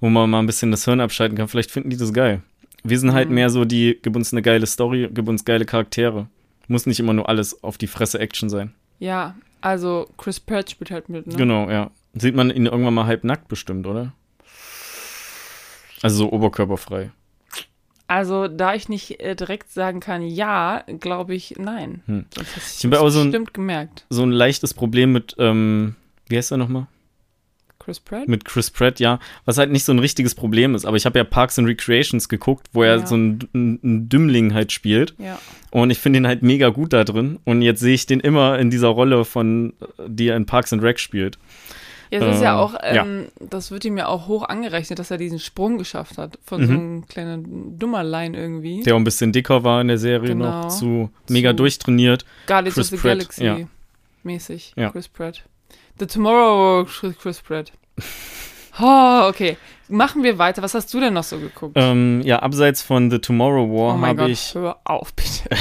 wo 0.00 0.08
man 0.08 0.28
mal 0.28 0.40
ein 0.40 0.46
bisschen 0.46 0.70
das 0.72 0.84
Hirn 0.84 1.00
abschalten 1.00 1.36
kann, 1.38 1.46
vielleicht 1.48 1.70
finden 1.70 1.90
die 1.90 1.96
das 1.96 2.12
geil. 2.12 2.42
Wir 2.82 2.98
sind 2.98 3.12
halt 3.12 3.28
Mhm. 3.28 3.34
mehr 3.36 3.50
so 3.50 3.64
die, 3.64 3.98
gib 4.02 4.16
uns 4.16 4.32
eine 4.32 4.42
geile 4.42 4.66
Story, 4.66 5.08
gib 5.12 5.28
uns 5.28 5.44
geile 5.44 5.64
Charaktere. 5.64 6.26
Muss 6.68 6.86
nicht 6.86 6.98
immer 6.98 7.12
nur 7.12 7.28
alles 7.28 7.62
auf 7.62 7.78
die 7.78 7.86
Fresse 7.86 8.18
Action 8.18 8.48
sein. 8.48 8.72
Ja, 8.98 9.36
also 9.60 10.08
Chris 10.18 10.40
Pratt 10.40 10.70
spielt 10.70 10.90
halt 10.90 11.08
mit, 11.08 11.26
ne? 11.28 11.36
Genau, 11.36 11.70
ja. 11.70 11.90
Sieht 12.18 12.34
man 12.34 12.50
ihn 12.50 12.66
irgendwann 12.66 12.94
mal 12.94 13.06
halb 13.06 13.24
nackt 13.24 13.48
bestimmt, 13.48 13.86
oder? 13.86 14.12
Also 16.02 16.16
so 16.18 16.32
oberkörperfrei. 16.32 17.10
Also, 18.08 18.46
da 18.46 18.74
ich 18.74 18.88
nicht 18.88 19.18
äh, 19.20 19.34
direkt 19.34 19.72
sagen 19.72 19.98
kann, 19.98 20.22
ja, 20.22 20.84
glaube 21.00 21.34
ich, 21.34 21.54
nein. 21.58 22.02
Hm. 22.06 22.26
Ich 22.56 22.84
habe 22.84 23.00
auch 23.00 23.08
so 23.08 23.20
ein- 23.20 23.30
bestimmt 23.32 23.52
gemerkt. 23.52 24.06
So 24.10 24.22
ein 24.22 24.30
leichtes 24.30 24.74
Problem 24.74 25.12
mit, 25.12 25.34
ähm, 25.38 25.96
wie 26.28 26.36
heißt 26.36 26.52
er 26.52 26.56
nochmal? 26.56 26.86
Chris 27.80 27.98
Pratt? 28.00 28.28
Mit 28.28 28.44
Chris 28.44 28.70
Pratt, 28.70 29.00
ja. 29.00 29.18
Was 29.44 29.58
halt 29.58 29.70
nicht 29.70 29.84
so 29.84 29.92
ein 29.92 29.98
richtiges 29.98 30.34
Problem 30.34 30.74
ist. 30.74 30.84
Aber 30.84 30.96
ich 30.96 31.04
habe 31.06 31.18
ja 31.18 31.24
Parks 31.24 31.58
and 31.58 31.68
Recreations 31.68 32.28
geguckt, 32.28 32.68
wo 32.72 32.82
er 32.84 32.96
Ja. 32.98 33.06
so 33.06 33.16
ein, 33.16 33.38
ein, 33.54 33.80
ein 33.82 34.08
Dümmling 34.08 34.54
halt 34.54 34.72
spielt. 34.72 35.14
Ja. 35.18 35.38
Und 35.70 35.90
ich 35.90 35.98
finde 35.98 36.18
ihn 36.18 36.26
halt 36.26 36.42
mega 36.42 36.68
gut 36.70 36.92
da 36.92 37.04
drin. 37.04 37.38
Und 37.44 37.62
jetzt 37.62 37.80
sehe 37.80 37.94
ich 37.94 38.06
den 38.06 38.20
immer 38.20 38.58
in 38.58 38.70
dieser 38.70 38.88
Rolle 38.88 39.24
von, 39.24 39.72
die 40.06 40.28
er 40.28 40.36
in 40.36 40.46
Parks 40.46 40.72
and 40.72 40.82
Rec 40.82 40.98
spielt. 40.98 41.38
Ja, 42.10 42.20
es 42.20 42.36
ist 42.36 42.42
ja 42.42 42.54
Äh, 42.54 42.58
auch, 42.60 42.74
ja. 42.74 43.02
ähm, 43.04 43.26
das 43.40 43.70
wird 43.70 43.84
ihm 43.84 43.96
ja 43.98 44.06
auch 44.06 44.28
hoch 44.28 44.44
angerechnet, 44.48 44.98
dass 44.98 45.10
er 45.10 45.18
diesen 45.18 45.38
Sprung 45.38 45.78
geschafft 45.78 46.18
hat. 46.18 46.38
Von 46.44 46.60
Mhm. 46.62 46.66
so 46.66 46.72
einem 46.72 47.06
kleinen 47.08 47.78
Dummerlein 47.78 48.34
irgendwie. 48.34 48.82
Der 48.82 48.94
auch 48.94 48.98
ein 48.98 49.04
bisschen 49.04 49.32
dicker 49.32 49.64
war 49.64 49.80
in 49.80 49.88
der 49.88 49.98
Serie 49.98 50.28
Genau. 50.30 50.62
noch, 50.62 50.68
zu 50.68 51.10
mega 51.28 51.50
Zu- 51.50 51.56
durchtrainiert. 51.56 52.24
Guardians 52.46 52.74
Chris 52.74 52.86
of 52.86 52.90
the 52.90 52.96
Pratt, 53.08 53.18
Galaxy 53.18 53.44
ja. 53.44 53.58
mäßig. 54.22 54.72
Ja. 54.76 54.90
Chris 54.90 55.08
Pratt. 55.08 55.42
The 55.98 56.06
Tomorrow 56.06 56.86
Chris 57.20 57.40
Pratt. 57.40 57.72
Oh, 58.78 59.28
okay. 59.30 59.56
Machen 59.88 60.22
wir 60.22 60.36
weiter. 60.36 60.60
Was 60.60 60.74
hast 60.74 60.92
du 60.92 61.00
denn 61.00 61.14
noch 61.14 61.22
so 61.24 61.38
geguckt? 61.38 61.72
Ähm, 61.76 62.20
ja, 62.24 62.40
abseits 62.40 62.82
von 62.82 63.10
The 63.10 63.20
Tomorrow 63.20 63.70
War 63.70 63.96
oh 63.96 64.06
habe 64.06 64.30
ich 64.30 64.54
hör 64.54 64.76
auf, 64.84 65.14
bitte. 65.14 65.48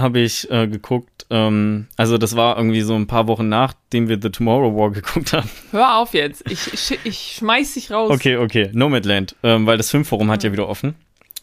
habe 0.00 0.20
ich 0.20 0.50
äh, 0.50 0.66
geguckt. 0.66 1.26
Ähm, 1.30 1.86
also 1.96 2.18
das 2.18 2.36
war 2.36 2.56
irgendwie 2.56 2.82
so 2.82 2.94
ein 2.94 3.06
paar 3.06 3.26
Wochen 3.26 3.48
nachdem 3.48 4.08
wir 4.08 4.18
The 4.20 4.30
Tomorrow 4.30 4.76
War 4.76 4.90
geguckt 4.92 5.32
haben. 5.32 5.48
Hör 5.70 5.96
auf 5.96 6.14
jetzt. 6.14 6.44
Ich, 6.50 6.72
ich, 6.72 6.98
ich 7.04 7.36
schmeiß 7.38 7.74
dich 7.74 7.90
raus. 7.90 8.10
Okay, 8.10 8.36
okay, 8.36 8.70
Nomadland, 8.72 9.36
ähm, 9.42 9.66
weil 9.66 9.76
das 9.76 9.90
Filmforum 9.90 10.30
hat 10.30 10.44
ja 10.44 10.52
wieder 10.52 10.68
offen. 10.68 10.94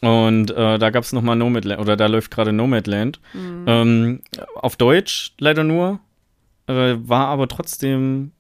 Und 0.02 0.50
äh, 0.50 0.80
da 0.80 0.90
gab 0.90 1.04
es 1.04 1.14
nochmal 1.14 1.36
Nomadland, 1.36 1.80
oder 1.80 1.96
da 1.96 2.08
läuft 2.08 2.32
gerade 2.32 2.52
Nomadland. 2.52 3.20
Mhm. 3.34 3.66
Ähm, 3.68 4.22
auf 4.56 4.76
Deutsch 4.76 5.34
leider 5.40 5.64
nur, 5.64 6.00
äh, 6.68 6.96
war 6.98 7.28
aber 7.28 7.48
trotzdem, 7.48 8.32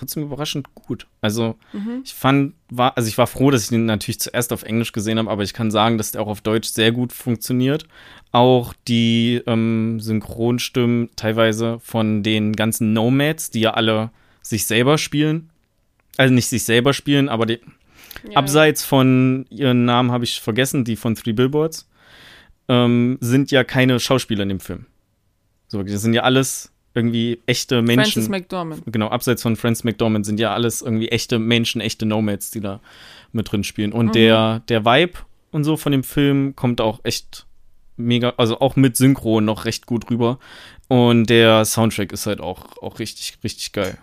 trotzdem 0.00 0.24
überraschend 0.24 0.74
gut. 0.74 1.06
Also 1.20 1.56
Mhm. 1.72 2.00
ich 2.04 2.14
fand, 2.14 2.54
war, 2.70 2.96
also 2.96 3.08
ich 3.08 3.16
war 3.18 3.26
froh, 3.28 3.50
dass 3.50 3.62
ich 3.64 3.68
den 3.68 3.86
natürlich 3.86 4.18
zuerst 4.20 4.52
auf 4.52 4.62
Englisch 4.64 4.92
gesehen 4.92 5.18
habe, 5.18 5.30
aber 5.30 5.42
ich 5.44 5.52
kann 5.54 5.70
sagen, 5.70 5.96
dass 5.98 6.10
der 6.12 6.22
auch 6.22 6.26
auf 6.26 6.40
Deutsch 6.40 6.68
sehr 6.70 6.90
gut 6.92 7.12
funktioniert. 7.12 7.86
Auch 8.32 8.74
die 8.88 9.40
ähm, 9.46 10.00
Synchronstimmen 10.00 11.10
teilweise 11.16 11.78
von 11.80 12.22
den 12.22 12.54
ganzen 12.54 12.92
Nomads, 12.92 13.50
die 13.50 13.60
ja 13.60 13.74
alle 13.74 14.10
sich 14.42 14.66
selber 14.66 14.98
spielen. 14.98 15.50
Also 16.16 16.34
nicht 16.34 16.48
sich 16.48 16.64
selber 16.64 16.92
spielen, 16.92 17.28
aber 17.28 17.46
die, 17.46 17.60
Ja. 18.28 18.36
Abseits 18.36 18.84
von 18.84 19.46
ihren 19.50 19.84
Namen 19.84 20.10
habe 20.12 20.24
ich 20.24 20.40
vergessen, 20.40 20.84
die 20.84 20.96
von 20.96 21.14
Three 21.14 21.32
Billboards, 21.32 21.88
ähm, 22.68 23.16
sind 23.20 23.50
ja 23.50 23.64
keine 23.64 23.98
Schauspieler 24.00 24.42
in 24.42 24.48
dem 24.50 24.60
Film. 24.60 24.86
So, 25.68 25.82
das 25.82 26.02
sind 26.02 26.14
ja 26.14 26.22
alles 26.22 26.72
irgendwie 26.94 27.40
echte 27.46 27.82
Menschen. 27.82 28.12
Francis 28.12 28.28
McDormand. 28.28 28.82
genau, 28.86 29.08
abseits 29.08 29.42
von 29.42 29.56
Francis 29.56 29.84
McDormand 29.84 30.26
sind 30.26 30.40
ja 30.40 30.52
alles 30.52 30.82
irgendwie 30.82 31.08
echte 31.08 31.38
Menschen, 31.38 31.80
echte 31.80 32.04
Nomads, 32.06 32.50
die 32.50 32.60
da 32.60 32.80
mit 33.32 33.50
drin 33.52 33.62
spielen. 33.64 33.92
Und 33.92 34.06
Mhm. 34.06 34.12
der, 34.12 34.60
der 34.68 34.84
Vibe 34.84 35.18
und 35.52 35.64
so 35.64 35.76
von 35.76 35.92
dem 35.92 36.02
Film 36.02 36.56
kommt 36.56 36.80
auch 36.80 37.00
echt 37.04 37.46
mega, 37.96 38.32
also 38.38 38.60
auch 38.60 38.76
mit 38.76 38.96
Synchro 38.96 39.40
noch 39.40 39.64
recht 39.66 39.86
gut 39.86 40.10
rüber. 40.10 40.38
Und 40.88 41.26
der 41.30 41.64
Soundtrack 41.64 42.12
ist 42.12 42.26
halt 42.26 42.40
auch, 42.40 42.76
auch 42.82 42.98
richtig, 42.98 43.38
richtig 43.44 43.72
geil. 43.72 43.98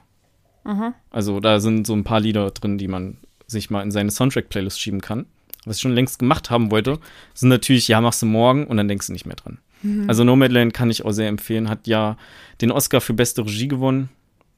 Mhm. 0.64 0.94
Also 1.10 1.40
da 1.40 1.60
sind 1.60 1.86
so 1.88 1.94
ein 1.94 2.04
paar 2.06 2.20
Lieder 2.22 2.50
drin, 2.52 2.78
die 2.78 2.88
man 2.88 3.18
sich 3.48 3.70
mal 3.70 3.82
in 3.82 3.92
seine 3.92 4.12
Soundtrack-Playlist 4.12 4.80
schieben 4.80 5.02
kann. 5.02 5.26
Was 5.66 5.78
ich 5.78 5.82
schon 5.82 5.94
längst 5.96 6.20
gemacht 6.20 6.50
haben 6.50 6.72
wollte, 6.72 7.00
sind 7.34 7.50
natürlich, 7.50 7.88
ja, 7.90 8.00
machst 8.00 8.22
du 8.22 8.26
morgen 8.26 8.68
und 8.68 8.78
dann 8.78 8.88
denkst 8.88 9.08
du 9.08 9.14
nicht 9.14 9.26
mehr 9.26 9.36
dran. 9.36 9.58
Also 10.08 10.24
Nomadland 10.24 10.74
kann 10.74 10.90
ich 10.90 11.06
auch 11.06 11.12
sehr 11.12 11.28
empfehlen. 11.28 11.70
Hat 11.70 11.88
ja 11.88 12.18
den 12.62 12.72
Oscar 12.72 13.02
für 13.02 13.14
beste 13.14 13.46
Regie 13.46 13.68
gewonnen. 13.68 14.10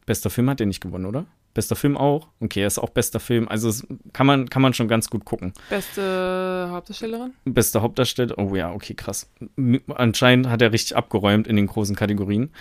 Bester 0.05 0.29
Film 0.29 0.49
hat 0.49 0.59
er 0.59 0.65
nicht 0.65 0.81
gewonnen, 0.81 1.05
oder? 1.05 1.25
Bester 1.53 1.75
Film 1.75 1.97
auch? 1.97 2.27
Okay, 2.39 2.61
er 2.61 2.67
ist 2.67 2.79
auch 2.79 2.89
bester 2.89 3.19
Film. 3.19 3.47
Also 3.47 3.85
kann 4.13 4.27
man, 4.27 4.49
kann 4.49 4.61
man 4.61 4.73
schon 4.73 4.88
ganz 4.88 5.09
gut 5.09 5.25
gucken. 5.25 5.53
Beste 5.69 6.67
Hauptdarstellerin? 6.71 7.33
Bester 7.45 7.81
Hauptdarsteller, 7.81 8.38
oh 8.38 8.55
ja, 8.55 8.71
okay, 8.71 8.93
krass. 8.93 9.29
Anscheinend 9.88 10.47
hat 10.47 10.61
er 10.61 10.71
richtig 10.71 10.95
abgeräumt 10.95 11.47
in 11.47 11.55
den 11.55 11.67
großen 11.67 11.95
Kategorien. 11.95 12.51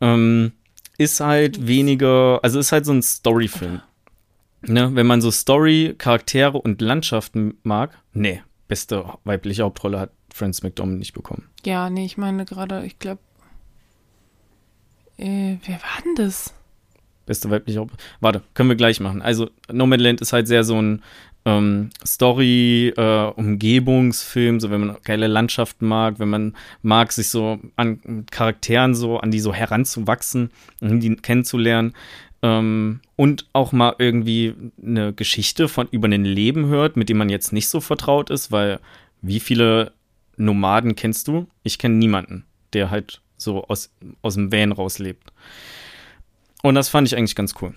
Ähm, 0.00 0.52
ist 0.98 1.20
halt 1.20 1.66
weniger, 1.66 2.40
also 2.42 2.58
ist 2.58 2.72
halt 2.72 2.84
so 2.84 2.92
ein 2.92 3.02
Story-Film. 3.02 3.80
Ne? 4.62 4.90
Wenn 4.94 5.06
man 5.06 5.20
so 5.20 5.30
Story, 5.30 5.94
Charaktere 5.98 6.58
und 6.58 6.80
Landschaften 6.80 7.58
mag, 7.62 7.98
nee, 8.12 8.42
beste 8.68 9.04
weibliche 9.24 9.62
Hauptrolle 9.62 10.00
hat 10.00 10.10
Frances 10.32 10.62
McDormand 10.62 10.98
nicht 10.98 11.12
bekommen. 11.12 11.48
Ja, 11.64 11.90
nee, 11.90 12.04
ich 12.04 12.16
meine 12.16 12.44
gerade, 12.44 12.84
ich 12.84 12.98
glaube. 12.98 13.20
Äh, 15.16 15.58
wer 15.64 15.76
war 15.76 16.02
denn 16.04 16.14
das? 16.16 16.54
Beste 17.26 17.50
weibliche 17.50 17.80
Hauptrolle. 17.80 18.02
Warte, 18.20 18.42
können 18.54 18.68
wir 18.68 18.76
gleich 18.76 19.00
machen. 19.00 19.22
Also, 19.22 19.50
Nomadland 19.70 20.20
ist 20.20 20.32
halt 20.32 20.48
sehr 20.48 20.64
so 20.64 20.80
ein 20.80 21.02
ähm, 21.44 21.90
Story-Umgebungsfilm, 22.04 24.60
so 24.60 24.70
wenn 24.70 24.86
man 24.86 24.96
geile 25.04 25.26
Landschaften 25.26 25.86
mag, 25.86 26.18
wenn 26.18 26.30
man 26.30 26.56
mag, 26.82 27.12
sich 27.12 27.28
so 27.28 27.58
an 27.76 28.24
Charakteren 28.30 28.94
so, 28.94 29.18
an 29.18 29.30
die 29.30 29.40
so 29.40 29.52
heranzuwachsen, 29.52 30.50
um 30.80 31.00
die 31.00 31.16
kennenzulernen. 31.16 31.92
Ähm, 32.44 33.00
und 33.16 33.46
auch 33.54 33.72
mal 33.72 33.94
irgendwie 33.98 34.54
eine 34.84 35.14
Geschichte 35.14 35.66
von 35.66 35.88
über 35.90 36.08
ein 36.08 36.26
Leben 36.26 36.66
hört, 36.66 36.94
mit 36.94 37.08
dem 37.08 37.16
man 37.16 37.30
jetzt 37.30 37.54
nicht 37.54 37.70
so 37.70 37.80
vertraut 37.80 38.28
ist, 38.28 38.52
weil 38.52 38.80
wie 39.22 39.40
viele 39.40 39.92
Nomaden 40.36 40.94
kennst 40.94 41.26
du? 41.26 41.46
Ich 41.62 41.78
kenne 41.78 41.94
niemanden, 41.94 42.44
der 42.74 42.90
halt 42.90 43.22
so 43.38 43.64
aus, 43.64 43.90
aus 44.20 44.34
dem 44.34 44.52
Van 44.52 44.72
rauslebt. 44.72 45.32
Und 46.62 46.74
das 46.74 46.90
fand 46.90 47.08
ich 47.08 47.16
eigentlich 47.16 47.34
ganz 47.34 47.54
cool. 47.62 47.72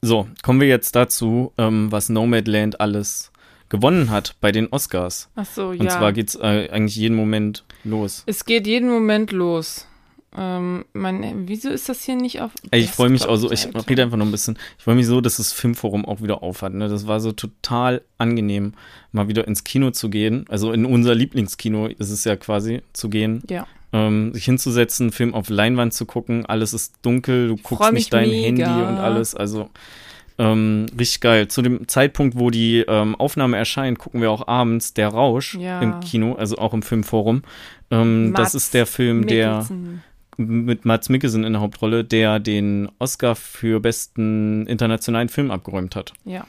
So, 0.00 0.28
kommen 0.44 0.60
wir 0.60 0.68
jetzt 0.68 0.94
dazu, 0.94 1.52
ähm, 1.58 1.90
was 1.90 2.10
Nomadland 2.10 2.80
alles 2.80 3.32
gewonnen 3.70 4.10
hat 4.10 4.36
bei 4.40 4.52
den 4.52 4.68
Oscars. 4.68 5.30
Ach 5.34 5.46
so, 5.46 5.70
Und 5.70 5.82
ja. 5.82 5.90
zwar 5.90 6.12
geht's 6.12 6.36
äh, 6.36 6.68
eigentlich 6.70 6.94
jeden 6.94 7.16
Moment 7.16 7.64
los. 7.82 8.22
es 8.26 8.44
geht 8.44 8.68
jeden 8.68 8.88
Moment 8.88 9.32
los. 9.32 9.88
Ähm, 10.36 10.84
mein, 10.94 11.46
wieso 11.46 11.68
ist 11.68 11.88
das 11.90 12.04
hier 12.04 12.16
nicht 12.16 12.40
auf. 12.40 12.52
Ey, 12.70 12.80
ich 12.80 12.90
freue 12.90 13.10
mich 13.10 13.26
auch 13.26 13.36
so, 13.36 13.50
ich 13.52 13.68
rede 13.88 14.02
einfach 14.02 14.16
noch 14.16 14.24
ein 14.24 14.30
bisschen. 14.32 14.58
Ich 14.78 14.84
freue 14.84 14.94
mich 14.94 15.06
so, 15.06 15.20
dass 15.20 15.36
das 15.36 15.52
Filmforum 15.52 16.06
auch 16.06 16.22
wieder 16.22 16.42
aufhat. 16.42 16.72
Ne? 16.72 16.88
Das 16.88 17.06
war 17.06 17.20
so 17.20 17.32
total 17.32 18.00
angenehm, 18.16 18.72
mal 19.12 19.28
wieder 19.28 19.46
ins 19.46 19.64
Kino 19.64 19.90
zu 19.90 20.08
gehen. 20.08 20.46
Also 20.48 20.72
in 20.72 20.86
unser 20.86 21.14
Lieblingskino 21.14 21.86
ist 21.88 22.10
es 22.10 22.24
ja 22.24 22.36
quasi 22.36 22.80
zu 22.94 23.10
gehen, 23.10 23.42
Ja. 23.50 23.66
ähm, 23.92 24.32
sich 24.32 24.46
hinzusetzen, 24.46 25.12
Film 25.12 25.34
auf 25.34 25.50
Leinwand 25.50 25.92
zu 25.92 26.06
gucken. 26.06 26.46
Alles 26.46 26.72
ist 26.72 26.94
dunkel, 27.02 27.48
du 27.48 27.56
guckst 27.56 27.76
freu 27.84 27.92
mich 27.92 28.04
nicht 28.04 28.12
dein 28.14 28.30
mega. 28.30 28.46
Handy 28.46 28.82
und 28.88 28.98
alles. 28.98 29.34
Also 29.34 29.68
ähm, 30.38 30.86
richtig 30.98 31.20
geil. 31.20 31.48
Zu 31.48 31.60
dem 31.60 31.86
Zeitpunkt, 31.88 32.38
wo 32.38 32.48
die 32.48 32.84
ähm, 32.88 33.14
Aufnahme 33.16 33.58
erscheint, 33.58 33.98
gucken 33.98 34.22
wir 34.22 34.30
auch 34.30 34.48
abends 34.48 34.94
Der 34.94 35.08
Rausch 35.08 35.56
Ja. 35.56 35.80
im 35.82 36.00
Kino, 36.00 36.36
also 36.36 36.56
auch 36.56 36.72
im 36.72 36.80
Filmforum. 36.82 37.42
Ähm, 37.90 38.32
das 38.34 38.54
ist 38.54 38.72
der 38.72 38.86
Film, 38.86 39.26
der 39.26 39.50
Mikkelsen. 39.58 40.02
Mit 40.36 40.84
Mats 40.84 41.08
Mikkelsen 41.08 41.44
in 41.44 41.52
der 41.52 41.62
Hauptrolle, 41.62 42.04
der 42.04 42.40
den 42.40 42.90
Oscar 42.98 43.34
für 43.34 43.80
besten 43.80 44.66
internationalen 44.66 45.28
Film 45.28 45.50
abgeräumt 45.50 45.96
hat. 45.96 46.12
Ja. 46.24 46.46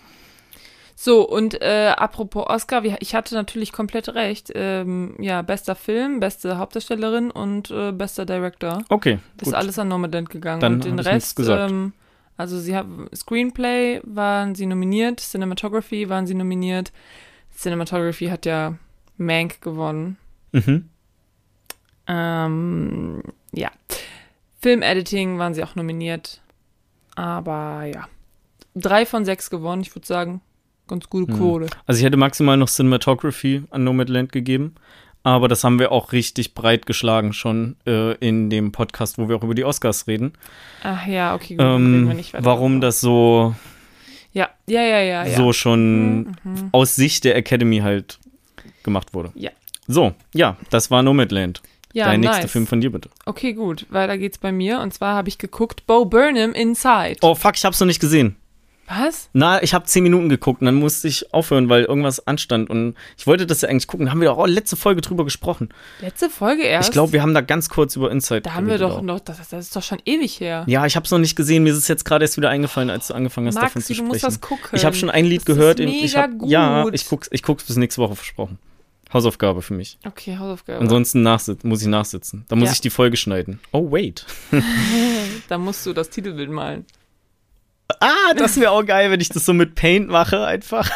So, 0.95 1.27
und 1.27 1.61
äh, 1.61 1.93
apropos 1.97 2.45
Oscar, 2.47 2.83
ich 2.85 3.15
hatte 3.15 3.35
natürlich 3.35 3.71
komplett 3.73 4.09
recht. 4.09 4.51
Ähm, 4.55 5.15
ja, 5.19 5.41
bester 5.41 5.75
Film, 5.75 6.19
beste 6.19 6.57
Hauptdarstellerin 6.57 7.31
und 7.31 7.71
äh, 7.71 7.91
bester 7.91 8.25
Director. 8.25 8.83
Okay, 8.89 9.19
Ist 9.37 9.45
gut. 9.45 9.53
alles 9.53 9.79
an 9.79 9.89
Nomadland 9.89 10.29
gegangen. 10.29 10.61
Dann 10.61 10.75
und 10.75 10.85
den 10.85 10.99
Rest, 10.99 11.35
gesagt. 11.35 11.71
ähm, 11.71 11.93
also 12.37 12.59
sie 12.59 12.75
haben 12.75 13.09
Screenplay 13.13 14.01
waren 14.03 14.55
sie 14.55 14.65
nominiert, 14.65 15.19
Cinematography 15.19 16.09
waren 16.09 16.25
sie 16.25 16.35
nominiert. 16.35 16.91
Cinematography 17.55 18.27
hat 18.27 18.45
ja 18.45 18.75
Mank 19.17 19.61
gewonnen. 19.61 20.17
Mhm. 20.51 20.89
Ähm, 22.07 23.23
ja. 23.53 23.71
Film-Editing 24.61 25.37
waren 25.39 25.53
sie 25.53 25.63
auch 25.63 25.75
nominiert. 25.75 26.41
Aber 27.15 27.83
ja. 27.85 28.07
Drei 28.75 29.05
von 29.05 29.25
sechs 29.25 29.49
gewonnen, 29.49 29.81
ich 29.81 29.93
würde 29.95 30.07
sagen. 30.07 30.41
Ganz 30.87 31.09
gute 31.09 31.31
Hm. 31.31 31.39
Quote. 31.39 31.67
Also 31.85 31.99
ich 31.99 32.05
hätte 32.05 32.17
maximal 32.17 32.57
noch 32.57 32.67
Cinematography 32.69 33.63
an 33.69 33.83
Nomadland 33.83 34.31
gegeben, 34.31 34.75
aber 35.23 35.47
das 35.47 35.63
haben 35.63 35.79
wir 35.79 35.91
auch 35.93 36.11
richtig 36.11 36.53
breit 36.55 36.85
geschlagen 36.85 37.31
schon 37.33 37.77
äh, 37.85 38.15
in 38.15 38.49
dem 38.49 38.71
Podcast, 38.73 39.17
wo 39.17 39.29
wir 39.29 39.35
auch 39.37 39.43
über 39.43 39.55
die 39.55 39.63
Oscars 39.63 40.07
reden. 40.07 40.33
Ach 40.83 41.05
ja, 41.07 41.35
okay, 41.35 41.55
gut. 41.55 41.65
reden 41.65 42.03
wir 42.05 42.11
Ähm, 42.11 42.17
nicht 42.17 42.33
weiter 42.33 42.43
warum 42.45 42.81
das 42.81 42.99
so, 42.99 43.55
Ja, 44.33 44.49
ja, 44.67 44.81
ja, 44.81 44.99
ja. 45.01 45.25
ja. 45.25 45.37
so 45.37 45.53
schon 45.53 46.35
Mhm. 46.43 46.69
aus 46.73 46.95
Sicht 46.95 47.23
der 47.23 47.35
Academy 47.37 47.79
halt 47.79 48.19
gemacht 48.83 49.13
wurde. 49.13 49.31
Ja. 49.35 49.51
So, 49.87 50.13
ja, 50.33 50.57
das 50.69 50.91
war 50.91 51.01
Nomadland. 51.03 51.61
Ja, 51.93 52.05
Dein 52.07 52.21
nice. 52.21 52.31
nächster 52.31 52.47
Film 52.49 52.67
von 52.67 52.81
dir 52.81 52.91
bitte. 52.91 53.09
Okay, 53.25 53.53
gut. 53.53 53.85
Weiter 53.89 54.17
geht's 54.17 54.37
bei 54.39 54.51
mir. 54.51 54.79
Und 54.79 54.93
zwar 54.93 55.15
habe 55.15 55.29
ich 55.29 55.37
geguckt 55.37 55.85
Bo 55.87 56.05
Burnham 56.05 56.53
Inside. 56.53 57.17
Oh 57.21 57.35
fuck, 57.35 57.53
ich 57.55 57.63
hab's 57.65 57.79
noch 57.79 57.87
nicht 57.87 57.99
gesehen. 58.01 58.35
Was? 58.85 59.29
Na, 59.31 59.63
ich 59.63 59.73
habe 59.73 59.85
zehn 59.85 60.03
Minuten 60.03 60.27
geguckt 60.27 60.59
und 60.59 60.65
dann 60.65 60.75
musste 60.75 61.07
ich 61.07 61.33
aufhören, 61.33 61.69
weil 61.69 61.83
irgendwas 61.85 62.27
anstand. 62.27 62.69
Und 62.69 62.95
ich 63.17 63.25
wollte 63.25 63.47
das 63.47 63.61
ja 63.61 63.69
eigentlich 63.69 63.87
gucken. 63.87 64.07
Da 64.07 64.11
haben 64.11 64.19
wir 64.19 64.27
doch 64.27 64.37
auch 64.37 64.45
letzte 64.47 64.75
Folge 64.75 64.99
drüber 64.99 65.23
gesprochen. 65.23 65.69
Letzte 66.01 66.29
Folge 66.29 66.63
erst? 66.63 66.89
Ich 66.89 66.93
glaube, 66.93 67.13
wir 67.13 67.21
haben 67.21 67.33
da 67.33 67.39
ganz 67.39 67.69
kurz 67.69 67.95
über 67.95 68.11
Inside 68.11 68.41
Da 68.41 68.55
haben 68.55 68.67
wir 68.67 68.77
doch 68.77 68.97
auch. 68.97 69.01
noch, 69.01 69.21
das, 69.21 69.37
das 69.37 69.53
ist 69.67 69.75
doch 69.75 69.83
schon 69.83 69.99
ewig 70.05 70.39
her. 70.41 70.65
Ja, 70.67 70.85
ich 70.85 70.97
habe 70.97 71.05
es 71.05 71.11
noch 71.11 71.19
nicht 71.19 71.35
gesehen. 71.37 71.63
Mir 71.63 71.71
ist 71.71 71.77
es 71.79 71.87
jetzt 71.87 72.03
gerade 72.03 72.25
erst 72.25 72.35
wieder 72.35 72.49
eingefallen, 72.49 72.89
als 72.89 73.07
du 73.07 73.13
angefangen 73.13 73.47
hast, 73.47 73.55
davon 73.55 73.69
Maxi, 73.75 73.81
zu 73.81 73.93
du 73.93 73.95
sprechen. 73.95 74.07
musst 74.09 74.23
das 74.23 74.41
gucken. 74.41 74.69
ich 74.73 74.83
habe 74.83 74.95
schon 74.97 75.09
ein 75.09 75.25
Lied 75.25 75.41
Das 75.41 75.45
gehört. 75.55 75.79
Ist 75.79 75.85
in- 75.85 75.93
ich 75.93 76.01
mega 76.13 76.21
hab, 76.23 76.37
gut. 76.37 76.49
Ja, 76.49 76.85
ich 76.91 77.07
guck's, 77.07 77.29
ich 77.31 77.41
guck's 77.41 77.63
bis 77.63 77.77
nächste 77.77 78.01
Woche 78.01 78.15
versprochen. 78.17 78.59
Hausaufgabe 79.13 79.61
für 79.61 79.73
mich. 79.73 79.97
Okay, 80.05 80.37
Hausaufgabe. 80.37 80.79
Ansonsten 80.79 81.21
muss 81.63 81.81
ich 81.81 81.87
nachsitzen. 81.87 82.45
Da 82.47 82.55
muss 82.55 82.69
Ja. 82.69 82.73
ich 82.73 82.81
die 82.81 82.89
Folge 82.89 83.15
schneiden. 83.17 83.59
Oh, 83.71 83.91
wait. 83.91 84.25
da 85.47 85.57
musst 85.57 85.85
du 85.85 85.93
das 85.93 86.09
Titelbild 86.09 86.49
malen. 86.49 86.85
Ah, 87.99 88.33
das 88.35 88.59
wäre 88.59 88.71
auch 88.71 88.85
geil, 88.85 89.11
wenn 89.11 89.19
ich 89.19 89.29
das 89.29 89.45
so 89.45 89.53
mit 89.53 89.75
Paint 89.75 90.09
mache, 90.09 90.45
einfach. 90.45 90.89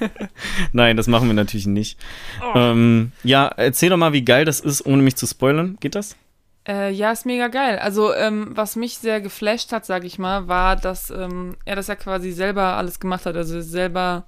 Nein, 0.72 0.96
das 0.96 1.06
machen 1.06 1.28
wir 1.28 1.34
natürlich 1.34 1.66
nicht. 1.66 1.98
Oh. 2.42 2.58
Ähm, 2.58 3.12
ja, 3.22 3.46
erzähl 3.56 3.90
doch 3.90 3.96
mal, 3.96 4.12
wie 4.12 4.24
geil 4.24 4.44
das 4.44 4.60
ist, 4.60 4.84
ohne 4.84 5.02
mich 5.02 5.16
zu 5.16 5.26
spoilern. 5.26 5.76
Geht 5.80 5.94
das? 5.94 6.16
Äh, 6.66 6.90
ja, 6.92 7.12
ist 7.12 7.26
mega 7.26 7.48
geil. 7.48 7.78
Also, 7.78 8.14
ähm, 8.14 8.48
was 8.54 8.76
mich 8.76 8.98
sehr 8.98 9.20
geflasht 9.20 9.72
hat, 9.72 9.86
sag 9.86 10.04
ich 10.04 10.18
mal, 10.18 10.48
war, 10.48 10.76
dass 10.76 11.10
ähm, 11.10 11.56
er 11.64 11.76
das 11.76 11.86
ja 11.86 11.94
quasi 11.94 12.32
selber 12.32 12.76
alles 12.76 13.00
gemacht 13.00 13.26
hat. 13.26 13.36
Also 13.36 13.60
selber, 13.60 14.24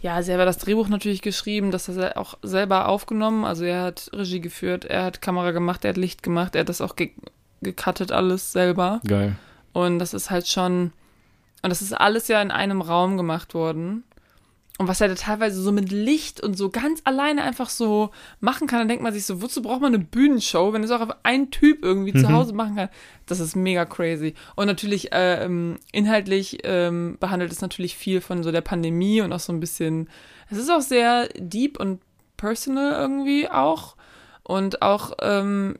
ja, 0.00 0.22
selber 0.22 0.44
das 0.44 0.58
Drehbuch 0.58 0.88
natürlich 0.88 1.22
geschrieben, 1.22 1.70
das 1.70 1.88
hat 1.88 1.96
er 1.96 2.16
auch 2.18 2.38
selber 2.42 2.88
aufgenommen. 2.88 3.44
Also 3.44 3.64
er 3.64 3.82
hat 3.82 4.10
Regie 4.12 4.40
geführt, 4.40 4.84
er 4.84 5.04
hat 5.04 5.20
Kamera 5.20 5.50
gemacht, 5.50 5.84
er 5.84 5.90
hat 5.90 5.96
Licht 5.96 6.22
gemacht, 6.22 6.54
er 6.54 6.60
hat 6.60 6.68
das 6.68 6.80
auch 6.80 6.96
ge 6.96 7.10
gecuttet 7.60 8.12
alles 8.12 8.52
selber. 8.52 9.00
Geil. 9.04 9.34
Und 9.72 9.98
das 9.98 10.14
ist 10.14 10.30
halt 10.30 10.46
schon, 10.46 10.92
und 11.62 11.70
das 11.70 11.82
ist 11.82 11.92
alles 11.92 12.28
ja 12.28 12.40
in 12.40 12.52
einem 12.52 12.80
Raum 12.80 13.16
gemacht 13.16 13.52
worden. 13.52 14.04
Und 14.78 14.86
was 14.86 15.00
er 15.00 15.08
da 15.08 15.14
teilweise 15.16 15.60
so 15.60 15.72
mit 15.72 15.90
Licht 15.90 16.40
und 16.40 16.56
so 16.56 16.70
ganz 16.70 17.00
alleine 17.02 17.42
einfach 17.42 17.68
so 17.68 18.10
machen 18.38 18.68
kann, 18.68 18.78
dann 18.78 18.86
denkt 18.86 19.02
man 19.02 19.12
sich 19.12 19.26
so, 19.26 19.42
wozu 19.42 19.60
braucht 19.60 19.80
man 19.80 19.92
eine 19.92 20.04
Bühnenshow, 20.04 20.72
wenn 20.72 20.84
es 20.84 20.92
auch 20.92 21.06
ein 21.24 21.50
Typ 21.50 21.84
irgendwie 21.84 22.12
zu 22.12 22.28
Mhm. 22.28 22.32
Hause 22.32 22.52
machen 22.52 22.76
kann? 22.76 22.88
Das 23.26 23.40
ist 23.40 23.56
mega 23.56 23.84
crazy. 23.84 24.34
Und 24.54 24.68
natürlich 24.68 25.12
äh, 25.12 25.44
ähm, 25.44 25.78
inhaltlich 25.90 26.58
ähm, 26.62 27.16
behandelt 27.18 27.50
es 27.50 27.60
natürlich 27.60 27.96
viel 27.96 28.20
von 28.20 28.44
so 28.44 28.52
der 28.52 28.60
Pandemie 28.60 29.20
und 29.20 29.32
auch 29.32 29.40
so 29.40 29.52
ein 29.52 29.58
bisschen, 29.58 30.08
es 30.48 30.58
ist 30.58 30.70
auch 30.70 30.80
sehr 30.80 31.28
deep 31.36 31.80
und 31.80 32.00
personal 32.36 32.92
irgendwie 32.92 33.50
auch. 33.50 33.96
Und 34.44 34.80
auch, 34.80 35.12
ähm, 35.20 35.76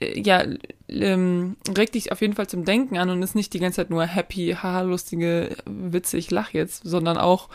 äh, 0.00 0.18
ja, 0.18 0.44
ähm, 0.88 1.56
regt 1.76 1.94
dich 1.94 2.12
auf 2.12 2.20
jeden 2.20 2.34
Fall 2.34 2.46
zum 2.46 2.64
Denken 2.64 2.96
an 2.96 3.10
und 3.10 3.22
ist 3.22 3.34
nicht 3.34 3.52
die 3.52 3.58
ganze 3.58 3.76
Zeit 3.76 3.90
nur 3.90 4.04
happy, 4.04 4.56
haha, 4.60 4.82
lustige 4.82 5.56
Witze, 5.64 6.16
ich 6.16 6.30
lach 6.30 6.50
jetzt, 6.50 6.82
sondern 6.84 7.18
auch 7.18 7.48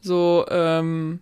so, 0.00 0.44
ähm, 0.48 1.20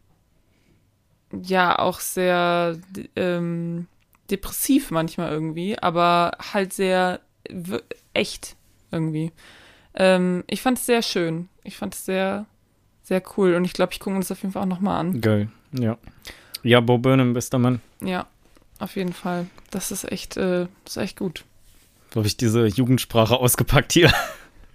ja, 1.33 1.79
auch 1.79 2.01
sehr 2.01 2.79
ähm, 3.15 3.87
depressiv 4.31 4.91
manchmal 4.91 5.31
irgendwie, 5.31 5.79
aber 5.79 6.33
halt 6.53 6.73
sehr 6.73 7.21
echt 8.15 8.57
irgendwie. 8.91 9.33
Ähm, 9.95 10.45
ich 10.47 10.63
fand 10.63 10.79
es 10.79 10.87
sehr 10.87 11.03
schön. 11.03 11.49
Ich 11.63 11.77
fand 11.77 11.95
es 11.95 12.05
sehr, 12.05 12.47
sehr 13.03 13.23
cool 13.37 13.55
und 13.55 13.65
ich 13.65 13.73
glaube, 13.73 13.93
ich 13.93 14.01
gucke 14.01 14.15
mir 14.15 14.21
das 14.21 14.33
auf 14.33 14.43
jeden 14.43 14.53
Fall 14.53 14.63
auch 14.63 14.67
nochmal 14.67 15.01
an. 15.01 15.21
Geil, 15.21 15.49
ja. 15.73 15.99
Ja, 16.63 16.81
Bo 16.81 16.99
Burnham, 16.99 17.33
bester 17.33 17.59
Mann. 17.59 17.81
Ja, 18.01 18.27
auf 18.79 18.97
jeden 18.97 19.13
Fall. 19.13 19.47
Das 19.71 19.91
ist 19.91 20.11
echt, 20.11 20.37
äh, 20.37 20.67
das 20.85 20.97
ist 20.97 21.03
echt 21.03 21.19
gut. 21.19 21.45
Habe 22.15 22.27
ich 22.27 22.37
diese 22.37 22.67
Jugendsprache 22.67 23.37
ausgepackt 23.37 23.93
hier. 23.93 24.13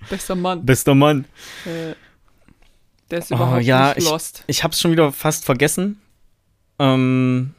Bester 0.09 0.35
Mann. 0.35 0.65
Bester 0.65 0.95
Mann. 0.95 1.25
Äh, 1.65 1.95
der 3.11 3.19
ist 3.19 3.31
überhaupt 3.31 3.57
oh, 3.57 3.59
ja, 3.59 3.93
nicht 3.93 4.09
lost. 4.09 4.43
Ich, 4.47 4.57
ich 4.57 4.63
habe 4.63 4.73
es 4.73 4.79
schon 4.79 4.91
wieder 4.91 5.11
fast 5.11 5.45
vergessen. 5.45 5.99
Ähm, 6.79 7.53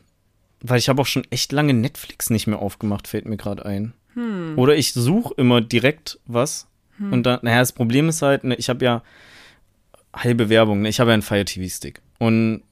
weil 0.61 0.78
ich 0.78 0.88
habe 0.88 1.00
auch 1.00 1.06
schon 1.06 1.25
echt 1.30 1.52
lange 1.52 1.75
Netflix 1.75 2.30
nicht 2.30 2.47
mehr 2.47 2.59
aufgemacht, 2.59 3.09
fällt 3.09 3.26
mir 3.26 3.37
gerade 3.37 3.64
ein. 3.64 3.92
Hm. 4.14 4.54
Oder 4.56 4.76
ich 4.76 4.92
suche 4.92 5.35
immer 5.37 5.61
direkt 5.61 6.18
was. 6.26 6.66
Hm. 6.99 7.12
Und 7.12 7.23
dann, 7.25 7.40
naja, 7.42 7.61
das 7.61 7.73
Problem 7.73 8.09
ist 8.09 8.23
halt, 8.23 8.45
ne, 8.45 8.54
ich 8.56 8.68
habe 8.68 8.85
ja 8.85 9.02
halbe 10.14 10.49
Werbung, 10.49 10.83
ne? 10.83 10.88
ich 10.88 10.99
habe 10.99 11.11
ja 11.11 11.14
einen 11.14 11.23
Fire 11.23 11.45
TV-Stick. 11.45 12.00
Und 12.18 12.62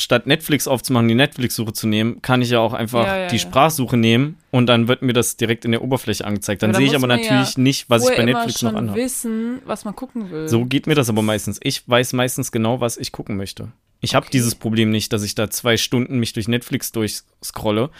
statt 0.00 0.26
Netflix 0.26 0.66
aufzumachen, 0.66 1.08
die 1.08 1.14
Netflix-Suche 1.14 1.72
zu 1.72 1.86
nehmen, 1.86 2.22
kann 2.22 2.42
ich 2.42 2.50
ja 2.50 2.60
auch 2.60 2.72
einfach 2.72 3.06
Ja, 3.06 3.18
ja, 3.22 3.26
die. 3.28 3.38
Sprachsuche 3.38 3.96
nehmen 3.96 4.36
und 4.50 4.66
dann 4.66 4.88
wird 4.88 5.02
mir 5.02 5.12
das 5.12 5.36
direkt 5.36 5.64
in 5.64 5.72
der 5.72 5.82
Oberfläche 5.82 6.24
angezeigt. 6.24 6.62
Dann 6.62 6.70
Aber 6.70 6.74
da 6.74 6.78
sehe 6.78 6.86
ich 6.88 6.96
aber 6.96 7.06
natürlich 7.06 7.58
nicht, 7.58 7.88
was 7.90 8.08
ich 8.08 8.16
bei 8.16 8.24
Netflix 8.24 8.62
noch 8.62 8.74
anhabe. 8.74 8.98
wissen, 8.98 9.60
was 9.66 9.84
man 9.84 9.94
gucken 9.94 10.30
will. 10.30 10.48
So 10.48 10.64
geht 10.64 10.86
mir 10.86 10.94
das 10.94 11.08
aber 11.08 11.22
meistens. 11.22 11.60
Ich 11.62 11.88
weiß 11.88 12.12
meistens 12.14 12.50
genau, 12.52 12.80
was 12.80 12.96
ich 12.96 13.12
gucken 13.12 13.36
möchte. 13.36 13.68
Ich 14.02 14.14
habe 14.14 14.24
Okay. 14.24 14.30
dieses 14.32 14.54
Problem 14.54 14.90
nicht, 14.90 15.12
dass 15.12 15.22
ich 15.22 15.34
da 15.34 15.50
zwei 15.50 15.76
Stunden 15.76 16.18
mich 16.18 16.32
durch 16.32 16.48
Netflix 16.48 16.90
durchscrolle, 16.92 17.90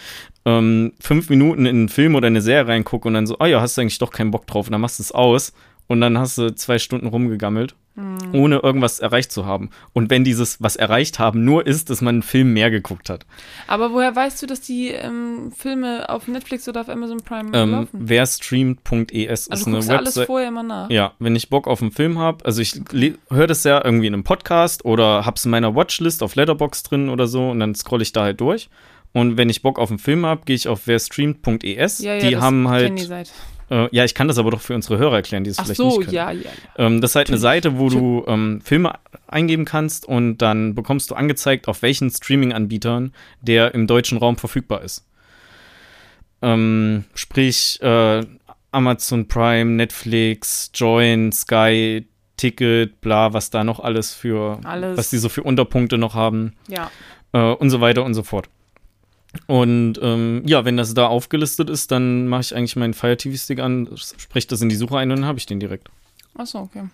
ähm, 0.47 0.93
fünf 0.99 1.29
Minuten 1.29 1.67
in 1.67 1.77
einen 1.77 1.89
Film 1.91 2.15
oder 2.15 2.27
eine 2.29 2.41
Serie 2.41 2.67
reingucke 2.69 3.07
und 3.07 3.13
dann 3.15 3.27
so, 3.27 3.39
ah 3.39 3.47
ja, 3.47 3.61
hast 3.61 3.77
du 3.77 3.83
eigentlich 3.83 3.99
doch 3.99 4.11
keinen 4.11 4.31
Bock 4.31 4.47
drauf 4.47 4.67
und 4.67 4.73
dann 4.73 4.81
machst 4.81 4.99
du 4.99 5.03
es 5.03 5.13
aus 5.13 5.53
und 5.91 6.01
dann 6.01 6.17
hast 6.17 6.39
du 6.39 6.55
zwei 6.55 6.79
Stunden 6.79 7.09
rumgegammelt, 7.09 7.75
Hm. 7.97 8.19
ohne 8.35 8.59
irgendwas 8.61 9.01
erreicht 9.01 9.33
zu 9.33 9.47
haben. 9.47 9.71
Und 9.93 10.11
wenn 10.11 10.23
dieses 10.23 10.63
was 10.63 10.77
erreicht 10.77 11.19
haben 11.19 11.45
nur 11.45 11.67
ist, 11.67 11.91
dass 11.91 12.01
man 12.01 12.15
einen 12.15 12.23
Film 12.23 12.53
mehr 12.53 12.71
geguckt 12.71 13.11
hat. 13.11 13.27
Aber 13.67 13.93
woher 13.93 14.15
weißt 14.15 14.41
du, 14.41 14.47
dass 14.47 14.61
die 14.61 14.91
ähm, 14.91 15.51
Filme 15.55 16.09
auf 16.09 16.29
Netflix 16.29 16.69
oder 16.69 16.83
auf 16.83 16.89
Amazon 16.89 17.19
Prime 17.19 17.51
Ähm, 17.53 17.71
laufen? 17.73 17.89
wer 17.93 18.25
streamt.es 18.27 19.51
Also 19.51 19.53
ist 19.53 19.67
du 19.67 19.71
eine 19.71 19.81
ja 19.85 19.97
alles 19.99 20.15
Website. 20.15 20.27
vorher 20.27 20.49
immer 20.49 20.63
nach. 20.63 20.89
Ja, 20.89 21.13
wenn 21.19 21.35
ich 21.35 21.51
Bock 21.51 21.67
auf 21.67 21.83
einen 21.83 21.91
Film 21.91 22.17
habe, 22.21 22.45
also 22.45 22.63
ich 22.63 22.81
höre 23.29 23.49
das 23.49 23.65
ja 23.65 23.85
irgendwie 23.85 24.07
in 24.07 24.15
einem 24.15 24.23
Podcast 24.25 24.85
oder 24.85 25.27
hab's 25.27 25.45
in 25.45 25.51
meiner 25.51 25.75
Watchlist 25.75 26.23
auf 26.23 26.37
Letterbox 26.37 26.85
drin 26.85 27.09
oder 27.09 27.27
so 27.27 27.51
und 27.51 27.59
dann 27.59 27.75
scroll 27.75 28.03
ich 28.03 28.13
da 28.13 28.23
halt 28.23 28.41
durch. 28.41 28.71
Und 29.13 29.37
wenn 29.37 29.49
ich 29.51 29.63
Bock 29.63 29.81
auf 29.81 29.91
einen 29.91 29.99
Film 29.99 30.25
habe, 30.25 30.43
gehe 30.45 30.55
ich 30.55 30.69
auf 30.69 30.87
werstreamt.es. 30.87 31.99
Ja, 31.99 32.15
ja, 32.15 32.21
die 32.29 32.37
haben 32.37 32.69
halt. 32.69 33.11
Äh, 33.71 33.89
ja, 33.93 34.05
ich 34.05 34.15
kann 34.15 34.29
das 34.29 34.37
aber 34.39 34.51
doch 34.51 34.61
für 34.61 34.75
unsere 34.75 34.99
Hörer 34.99 35.17
erklären, 35.17 35.45
die 35.45 35.51
es 35.51 35.59
Ach 35.59 35.65
vielleicht 35.65 35.79
so, 35.79 35.89
nicht 35.89 36.01
können. 36.07 36.13
ja, 36.15 36.31
ja, 36.33 36.41
ja. 36.43 36.51
Ähm, 36.87 37.01
das 37.01 37.13
ist 37.13 37.17
halt 37.17 37.29
eine 37.29 37.39
Seite, 37.39 37.79
wo 37.79 37.89
du 37.89 38.25
ähm, 38.27 38.61
Filme 38.63 38.99
eingeben 39.27 39.65
kannst 39.65 40.07
und 40.07 40.39
dann 40.39 40.75
bekommst 40.75 41.11
du 41.11 41.15
angezeigt, 41.15 41.69
auf 41.69 41.83
welchen 41.83 42.11
Streaming-Anbietern 42.11 43.13
der 43.41 43.75
im 43.75 43.87
deutschen 43.87 44.19
Raum 44.19 44.37
verfügbar 44.37 44.83
ist. 44.83 45.07
Ähm, 46.43 47.05
sprich, 47.15 47.79
äh, 47.83 48.25
Amazon 48.73 49.29
Prime, 49.29 49.73
Netflix, 49.73 50.71
Join, 50.75 51.33
Sky, 51.33 52.07
Ticket, 52.37 53.01
bla, 53.03 53.33
was 53.35 53.51
da 53.51 53.65
noch 53.65 53.81
alles 53.81 54.15
für, 54.15 54.59
Alles. 54.65 54.97
was 54.97 55.11
die 55.11 55.19
so 55.19 55.29
für 55.29 55.43
Unterpunkte 55.43 55.99
noch 55.99 56.15
haben 56.15 56.55
Ja. 56.69 56.91
äh, 57.33 57.39
und 57.55 57.69
so 57.71 57.81
weiter 57.81 58.05
und 58.05 58.15
so 58.15 58.23
fort. 58.23 58.49
Und 59.47 59.99
ähm, 60.03 60.43
ja, 60.47 60.65
wenn 60.65 60.77
das 60.77 60.93
da 60.95 61.07
aufgelistet 61.07 61.71
ist, 61.71 61.91
dann 61.93 62.27
mache 62.29 62.41
ich 62.41 62.57
eigentlich 62.57 62.77
meinen 62.77 62.95
Fire 62.95 63.17
TV 63.17 63.37
Stick 63.37 63.61
an, 63.61 63.89
spreche 63.97 64.49
das 64.49 64.61
in 64.61 64.69
die 64.69 64.77
Suche 64.77 64.99
ein 64.99 65.11
und 65.11 65.21
dann 65.21 65.27
habe 65.27 65.39
ich 65.39 65.47
den 65.47 65.61
direkt. 65.61 65.89
Achso, 66.37 66.61
okay. 66.61 66.85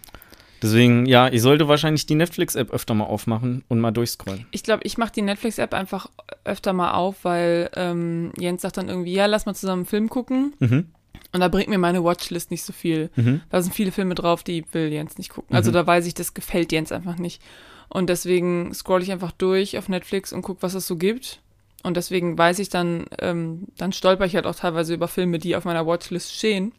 Deswegen, 0.62 1.04
ja, 1.06 1.28
ich 1.28 1.42
sollte 1.42 1.68
wahrscheinlich 1.68 2.06
die 2.06 2.14
Netflix-App 2.14 2.70
öfter 2.70 2.94
mal 2.94 3.04
aufmachen 3.04 3.62
und 3.68 3.78
mal 3.78 3.90
durchscrollen. 3.90 4.46
Ich 4.52 4.62
glaube, 4.62 4.84
ich 4.84 4.96
mache 4.96 5.12
die 5.12 5.22
Netflix-App 5.22 5.74
einfach 5.74 6.08
öfter 6.44 6.72
mal 6.72 6.92
auf, 6.92 7.24
weil 7.24 7.70
ähm, 7.74 8.32
Jens 8.38 8.62
sagt 8.62 8.78
dann 8.78 8.88
irgendwie, 8.88 9.12
ja, 9.12 9.26
lass 9.26 9.44
mal 9.46 9.54
zusammen 9.54 9.80
einen 9.80 9.86
Film 9.86 10.08
gucken. 10.08 10.54
Mhm. 10.58 10.86
Und 11.32 11.40
da 11.40 11.48
bringt 11.48 11.68
mir 11.68 11.78
meine 11.78 12.02
Watchlist 12.02 12.50
nicht 12.50 12.62
so 12.64 12.72
viel. 12.72 13.10
Mhm. 13.16 13.42
Da 13.50 13.60
sind 13.60 13.74
viele 13.74 13.92
Filme 13.92 14.14
drauf, 14.14 14.42
die 14.42 14.64
will 14.72 14.90
Jens 14.92 15.18
nicht 15.18 15.28
gucken. 15.30 15.54
Also 15.54 15.70
Mhm. 15.70 15.74
da 15.74 15.86
weiß 15.86 16.06
ich, 16.06 16.14
das 16.14 16.32
gefällt 16.32 16.72
Jens 16.72 16.90
einfach 16.92 17.18
nicht. 17.18 17.42
Und 17.88 18.08
deswegen 18.08 18.72
scroll 18.74 19.02
ich 19.02 19.12
einfach 19.12 19.32
durch 19.32 19.76
auf 19.76 19.88
Netflix 19.90 20.32
und 20.32 20.42
gucke, 20.42 20.62
was 20.62 20.74
es 20.74 20.86
so 20.86 20.96
gibt. 20.96 21.40
Und 21.86 21.96
deswegen 21.96 22.36
weiß 22.36 22.58
ich 22.58 22.68
dann, 22.68 23.04
ähm, 23.20 23.68
dann 23.76 23.92
stolper 23.92 24.24
ich 24.24 24.34
halt 24.34 24.44
auch 24.44 24.56
teilweise 24.56 24.92
über 24.92 25.06
Filme, 25.06 25.38
die 25.38 25.54
auf 25.54 25.64
meiner 25.64 25.86
Watchlist 25.86 26.34
stehen. 26.34 26.72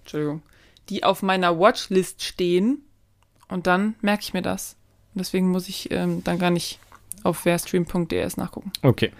Entschuldigung. 0.00 0.42
Die 0.88 1.04
auf 1.04 1.22
meiner 1.22 1.60
Watchlist 1.60 2.24
stehen. 2.24 2.82
Und 3.46 3.68
dann 3.68 3.94
merke 4.00 4.24
ich 4.24 4.34
mir 4.34 4.42
das. 4.42 4.74
Und 5.14 5.20
deswegen 5.20 5.52
muss 5.52 5.68
ich 5.68 5.92
ähm, 5.92 6.24
dann 6.24 6.40
gar 6.40 6.50
nicht 6.50 6.80
auf 7.22 7.38
verstream.ds 7.38 8.36
nachgucken. 8.36 8.72
Okay. 8.82 9.12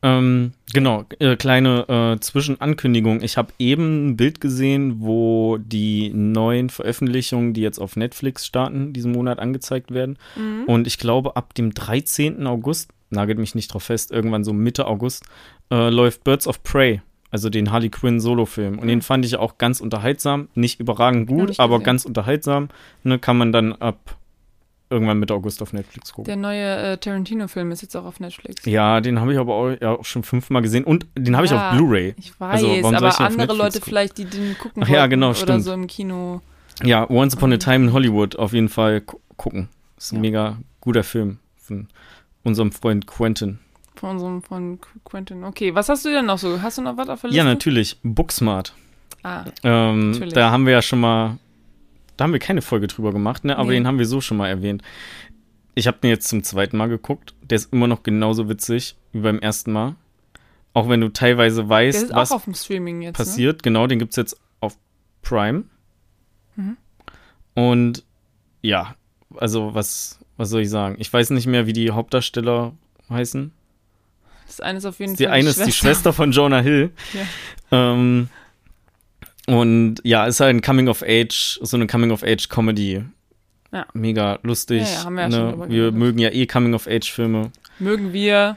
Ähm, 0.00 0.52
genau, 0.72 1.04
äh, 1.18 1.34
kleine 1.34 1.88
äh, 1.88 2.20
Zwischenankündigung. 2.20 3.20
Ich 3.20 3.36
habe 3.36 3.52
eben 3.58 4.10
ein 4.10 4.16
Bild 4.16 4.40
gesehen, 4.40 5.00
wo 5.00 5.58
die 5.58 6.12
neuen 6.14 6.70
Veröffentlichungen, 6.70 7.52
die 7.52 7.62
jetzt 7.62 7.80
auf 7.80 7.96
Netflix 7.96 8.46
starten, 8.46 8.92
diesen 8.92 9.10
Monat 9.10 9.40
angezeigt 9.40 9.90
werden. 9.92 10.18
Und 10.66 10.86
ich 10.86 10.98
glaube, 10.98 11.34
ab 11.34 11.54
dem 11.54 11.74
13. 11.74 12.46
August, 12.46 12.92
nagelt 13.12 13.38
mich 13.38 13.54
nicht 13.54 13.72
drauf 13.72 13.84
fest, 13.84 14.10
irgendwann 14.10 14.44
so 14.44 14.52
Mitte 14.52 14.86
August, 14.86 15.24
äh, 15.70 15.88
läuft 15.90 16.24
Birds 16.24 16.46
of 16.46 16.62
Prey, 16.62 17.00
also 17.30 17.48
den 17.50 17.70
Harley 17.70 17.88
Quinn 17.90 18.20
Solo-Film. 18.20 18.78
Und 18.78 18.88
den 18.88 19.02
fand 19.02 19.24
ich 19.24 19.36
auch 19.36 19.58
ganz 19.58 19.80
unterhaltsam. 19.80 20.48
Nicht 20.54 20.80
überragend 20.80 21.28
gut, 21.28 21.50
ich 21.50 21.60
aber 21.60 21.80
ganz 21.80 22.04
unterhaltsam. 22.04 22.68
Ne, 23.04 23.18
kann 23.18 23.38
man 23.38 23.52
dann 23.52 23.72
ab 23.72 24.16
irgendwann 24.90 25.18
Mitte 25.18 25.32
August 25.32 25.62
auf 25.62 25.72
Netflix 25.72 26.12
gucken. 26.12 26.26
Der 26.26 26.36
neue 26.36 26.76
äh, 26.92 26.96
Tarantino-Film 26.98 27.70
ist 27.70 27.80
jetzt 27.80 27.96
auch 27.96 28.04
auf 28.04 28.20
Netflix. 28.20 28.66
Ja, 28.66 29.00
den 29.00 29.20
habe 29.20 29.32
ich 29.32 29.38
aber 29.38 29.54
auch, 29.54 29.70
ja, 29.80 29.92
auch 29.92 30.04
schon 30.04 30.22
fünfmal 30.22 30.60
gesehen 30.60 30.84
und 30.84 31.06
den 31.16 31.34
habe 31.34 31.46
ich 31.46 31.52
Ja, 31.52 31.70
auf 31.70 31.76
Blu-ray. 31.76 32.14
Ich 32.18 32.38
weiß, 32.38 32.52
Also, 32.62 32.68
warum 32.68 32.82
soll 32.82 32.94
aber 33.08 33.20
andere 33.22 33.56
Leute 33.56 33.78
gucken? 33.78 33.84
vielleicht, 33.84 34.18
die 34.18 34.26
den 34.26 34.58
gucken 34.58 34.82
Ach 34.84 34.88
ja, 34.88 35.06
genau, 35.06 35.28
oder 35.28 35.36
stimmt. 35.36 35.64
so 35.64 35.72
im 35.72 35.86
Kino. 35.86 36.42
Ja, 36.84 37.08
Once 37.08 37.34
Upon 37.34 37.54
a 37.54 37.56
Time 37.56 37.86
in 37.86 37.92
Hollywood 37.94 38.36
auf 38.36 38.52
jeden 38.52 38.68
Fall 38.68 39.00
gu 39.00 39.18
gucken. 39.38 39.68
Ist 39.96 40.12
ein 40.12 40.16
Ja. 40.16 40.20
mega 40.20 40.58
guter 40.82 41.04
Film 41.04 41.38
von 41.56 41.88
unserem 42.44 42.72
Freund 42.72 43.06
Quentin. 43.06 43.58
Von 43.96 44.10
unserem, 44.10 44.42
von 44.42 44.78
Quentin. 45.04 45.44
Okay, 45.44 45.74
was 45.74 45.88
hast 45.88 46.04
du 46.04 46.10
denn 46.10 46.26
noch 46.26 46.38
so? 46.38 46.60
Hast 46.62 46.78
du 46.78 46.82
noch 46.82 46.96
was 46.96 47.08
auf 47.08 47.20
der 47.20 47.30
Liste? 47.30 47.38
Ja, 47.38 47.44
natürlich. 47.44 47.98
Booksmart. 48.02 48.74
Ah, 49.22 49.44
Ähm, 49.62 50.10
Natürlich. 50.12 50.32
da 50.34 50.50
haben 50.50 50.66
wir 50.66 50.72
ja 50.72 50.82
schon 50.82 50.98
mal, 51.00 51.38
da 52.16 52.24
haben 52.24 52.32
wir 52.32 52.40
keine 52.40 52.62
Folge 52.62 52.88
drüber 52.88 53.12
gemacht, 53.12 53.44
ne? 53.44 53.56
Aber 53.56 53.68
Nee. 53.70 53.76
den 53.76 53.86
haben 53.86 53.98
wir 53.98 54.06
so 54.06 54.20
schon 54.20 54.36
mal 54.36 54.48
erwähnt. 54.48 54.82
Ich 55.74 55.86
habe 55.86 55.98
den 56.02 56.10
jetzt 56.10 56.28
zum 56.28 56.42
zweiten 56.42 56.76
Mal 56.76 56.88
geguckt. 56.88 57.34
Der 57.42 57.56
ist 57.56 57.72
immer 57.72 57.86
noch 57.86 58.02
genauso 58.02 58.48
witzig 58.48 58.96
wie 59.12 59.20
beim 59.20 59.38
ersten 59.38 59.72
Mal. 59.72 59.94
Auch 60.74 60.88
wenn 60.88 61.00
du 61.00 61.10
teilweise 61.12 61.68
weißt, 61.68 62.12
was 62.14 62.32
auch 62.32 62.36
auf 62.36 62.44
dem 62.44 62.54
Streaming 62.54 63.02
jetzt. 63.02 63.18
Ne? 63.18 63.24
passiert. 63.24 63.62
Genau, 63.62 63.86
den 63.86 63.98
gibt 64.00 64.12
es 64.12 64.16
jetzt 64.16 64.40
auf 64.60 64.76
Prime. 65.22 65.64
Mhm. 66.56 66.76
Und 67.54 68.04
ja, 68.62 68.96
also 69.36 69.74
was, 69.74 70.18
was 70.42 70.50
soll 70.50 70.62
ich 70.62 70.70
sagen? 70.70 70.96
Ich 70.98 71.12
weiß 71.12 71.30
nicht 71.30 71.46
mehr, 71.46 71.66
wie 71.66 71.72
die 71.72 71.92
Hauptdarsteller 71.92 72.72
heißen. 73.08 73.52
Das 74.48 74.60
eine 74.60 74.78
ist 74.78 74.84
auf 74.84 74.98
jeden 74.98 75.14
Die 75.14 75.24
Fall 75.24 75.34
eine 75.34 75.48
ist 75.48 75.64
die 75.64 75.72
Schwester 75.72 76.12
von 76.12 76.32
Jonah 76.32 76.60
Hill. 76.60 76.90
Ja. 77.70 77.92
Ähm, 77.92 78.28
und 79.46 79.96
ja, 80.02 80.26
ist 80.26 80.40
halt 80.40 80.56
ein 80.56 80.60
Coming-of-Age, 80.60 81.60
so 81.62 81.76
eine 81.76 81.86
Coming-of-Age-Comedy. 81.86 83.04
Ja. 83.72 83.86
Mega 83.94 84.40
lustig. 84.42 84.82
Ja, 84.82 84.88
ja, 84.88 85.04
haben 85.04 85.14
wir 85.14 85.28
ne? 85.28 85.64
Wir 85.68 85.92
mögen 85.92 86.18
ja 86.18 86.30
eh 86.30 86.46
Coming-of-Age-Filme. 86.46 87.52
Mögen 87.78 88.12
wir, 88.12 88.56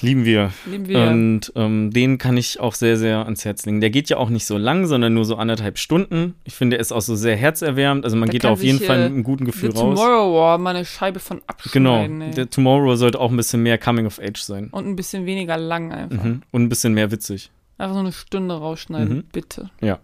Lieben 0.00 0.24
wir. 0.24 0.50
lieben 0.66 0.86
wir. 0.88 0.98
Und 1.08 1.52
ähm, 1.56 1.90
den 1.90 2.18
kann 2.18 2.36
ich 2.36 2.60
auch 2.60 2.74
sehr, 2.74 2.96
sehr 2.96 3.24
ans 3.24 3.44
Herz 3.44 3.64
legen. 3.66 3.80
Der 3.80 3.90
geht 3.90 4.08
ja 4.08 4.16
auch 4.16 4.28
nicht 4.30 4.46
so 4.46 4.56
lang, 4.58 4.86
sondern 4.86 5.14
nur 5.14 5.24
so 5.24 5.36
anderthalb 5.36 5.78
Stunden. 5.78 6.34
Ich 6.44 6.54
finde, 6.54 6.76
er 6.76 6.80
ist 6.80 6.92
auch 6.92 7.00
so 7.00 7.14
sehr 7.16 7.36
herzerwärmend. 7.36 8.04
Also 8.04 8.16
man 8.16 8.28
Da 8.28 8.32
geht 8.32 8.44
da 8.44 8.50
auf 8.50 8.62
jeden 8.62 8.80
Fall 8.80 8.96
äh, 8.98 9.02
mit 9.04 9.12
einem 9.12 9.24
guten 9.24 9.44
The 9.46 9.52
Gefühl 9.52 9.70
raus. 9.70 9.80
Tomorrow 9.98 10.34
War 10.40 10.58
mal 10.58 10.74
eine 10.74 10.84
Scheibe 10.84 11.20
von 11.20 11.40
Genau. 11.72 11.94
abschneiden. 11.96 12.20
ey. 12.22 12.30
Der 12.32 12.50
Tomorrow 12.50 12.96
sollte 12.96 13.20
auch 13.20 13.30
ein 13.30 13.36
bisschen 13.36 13.62
mehr 13.62 13.78
Coming-of-Age 13.78 14.40
sein. 14.40 14.68
Und 14.70 14.86
ein 14.86 14.96
bisschen 14.96 15.26
weniger 15.26 15.56
lang 15.56 15.92
einfach. 15.92 16.24
Mhm. 16.24 16.42
Und 16.50 16.62
ein 16.62 16.68
bisschen 16.68 16.94
mehr 16.94 17.10
witzig. 17.10 17.50
Einfach 17.78 17.94
so 17.94 18.00
eine 18.00 18.12
Stunde 18.12 18.54
rausschneiden, 18.54 19.16
Mhm. 19.16 19.24
bitte. 19.32 19.70
Ja. 19.80 19.98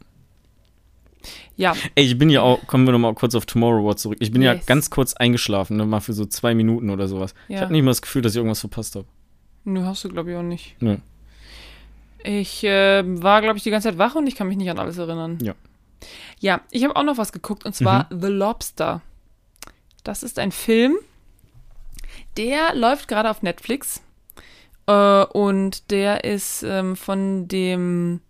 Ja, 1.56 1.74
Ey, 1.94 2.04
ich 2.06 2.16
bin 2.16 2.30
ja 2.30 2.40
auch, 2.40 2.66
kommen 2.66 2.86
wir 2.86 2.92
nochmal 2.92 3.12
kurz 3.14 3.34
auf 3.34 3.44
Tomorrow 3.44 3.84
War 3.86 3.96
zurück. 3.96 4.16
Ich 4.20 4.32
bin 4.32 4.40
ja 4.40 4.54
Yes. 4.54 4.64
ganz 4.64 4.88
kurz 4.88 5.12
eingeschlafen, 5.12 5.76
ne, 5.76 5.84
mal 5.84 6.00
für 6.00 6.14
so 6.14 6.24
zwei 6.24 6.54
Minuten 6.54 6.88
oder 6.88 7.06
sowas. 7.08 7.34
Ich 7.48 7.56
ja. 7.56 7.60
hatte 7.60 7.72
nicht 7.72 7.82
mal 7.82 7.90
das 7.90 8.00
Gefühl, 8.00 8.22
dass 8.22 8.32
ich 8.32 8.36
irgendwas 8.38 8.60
verpasst 8.60 8.94
habe. 8.96 9.06
Nö, 9.64 9.84
hast 9.84 10.04
du, 10.04 10.08
glaube 10.08 10.30
ich, 10.32 10.36
auch 10.36 10.42
nicht. 10.42 10.76
Nö. 10.80 10.96
Ich 12.22 12.64
äh, 12.64 13.02
war, 13.22 13.40
glaube 13.40 13.56
ich, 13.56 13.62
die 13.62 13.70
ganze 13.70 13.88
Zeit 13.88 13.98
wach 13.98 14.14
und 14.14 14.26
ich 14.26 14.34
kann 14.34 14.48
mich 14.48 14.56
nicht 14.56 14.70
an 14.70 14.78
alles 14.78 14.98
erinnern. 14.98 15.38
Ja. 15.42 15.54
Ja, 16.38 16.60
ich 16.70 16.84
habe 16.84 16.96
auch 16.96 17.02
noch 17.02 17.18
was 17.18 17.32
geguckt 17.32 17.64
und 17.64 17.74
zwar 17.74 18.06
Mhm. 18.10 18.20
The 18.22 18.28
Lobster. 18.28 19.00
Das 20.04 20.22
ist 20.22 20.38
ein 20.38 20.50
Film, 20.52 20.96
der 22.36 22.74
läuft 22.74 23.08
gerade 23.08 23.30
auf 23.30 23.42
Netflix 23.42 24.02
äh, 24.86 25.24
und 25.24 25.90
der 25.90 26.24
ist 26.24 26.62
ähm, 26.62 26.96
von 26.96 27.48
dem 27.48 28.20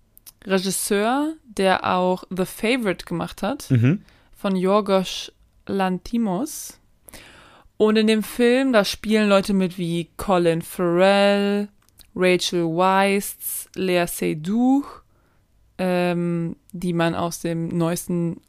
Regisseur, 0.44 1.34
der 1.44 1.84
auch 1.84 2.24
The 2.30 2.44
Favorite 2.46 3.04
gemacht 3.06 3.42
hat, 3.42 3.70
Mhm. 3.70 4.02
von 4.36 4.56
Yorgos 4.56 5.32
Lantimos. 5.66 6.79
Und 7.80 7.96
in 7.96 8.06
dem 8.06 8.22
Film, 8.22 8.74
da 8.74 8.84
spielen 8.84 9.26
Leute 9.30 9.54
mit 9.54 9.78
wie 9.78 10.10
Colin 10.18 10.60
Farrell, 10.60 11.68
Rachel 12.14 12.64
Weisz, 12.64 13.70
Lea 13.74 14.04
Seydoux, 14.06 14.84
ähm, 15.78 16.56
die 16.72 16.92
man 16.92 17.14
aus 17.14 17.40
dem 17.40 17.68
neuesten 17.68 18.42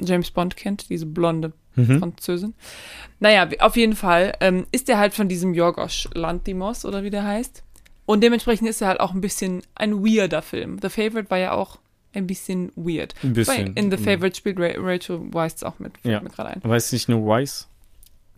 James 0.00 0.32
Bond 0.32 0.56
kennt, 0.56 0.88
diese 0.90 1.06
blonde 1.06 1.52
Mhm. 1.76 2.00
Französin. 2.00 2.54
Naja, 3.20 3.48
auf 3.60 3.76
jeden 3.76 3.94
Fall 3.94 4.32
ähm, 4.40 4.66
ist 4.72 4.88
er 4.88 4.98
halt 4.98 5.14
von 5.14 5.28
diesem 5.28 5.54
Yorgos 5.54 6.08
Lantimos 6.12 6.84
oder 6.84 7.04
wie 7.04 7.10
der 7.10 7.22
heißt. 7.22 7.62
Und 8.04 8.20
dementsprechend 8.24 8.68
ist 8.68 8.82
er 8.82 8.88
halt 8.88 8.98
auch 9.00 9.14
ein 9.14 9.20
bisschen 9.20 9.62
ein 9.76 10.04
weirder 10.04 10.42
Film. 10.42 10.80
The 10.82 10.88
Favorite 10.88 11.30
war 11.30 11.38
ja 11.38 11.52
auch 11.52 11.78
ein 12.14 12.26
bisschen 12.26 12.72
weird. 12.74 13.14
Ein 13.22 13.32
bisschen. 13.34 13.68
Weil 13.76 13.84
in 13.84 13.90
The. 13.92 13.96
Favorite 13.96 14.36
spielt 14.36 14.58
Ra 14.58 14.70
Rachel 14.76 15.20
Weisz 15.32 15.62
auch 15.62 15.78
mit. 15.78 15.92
Ja. 16.02 16.20
mir 16.20 16.30
gerade 16.30 16.60
ein. 16.60 16.72
Ist 16.72 16.92
nicht 16.92 17.08
nur 17.08 17.24
Weiss? 17.26 17.68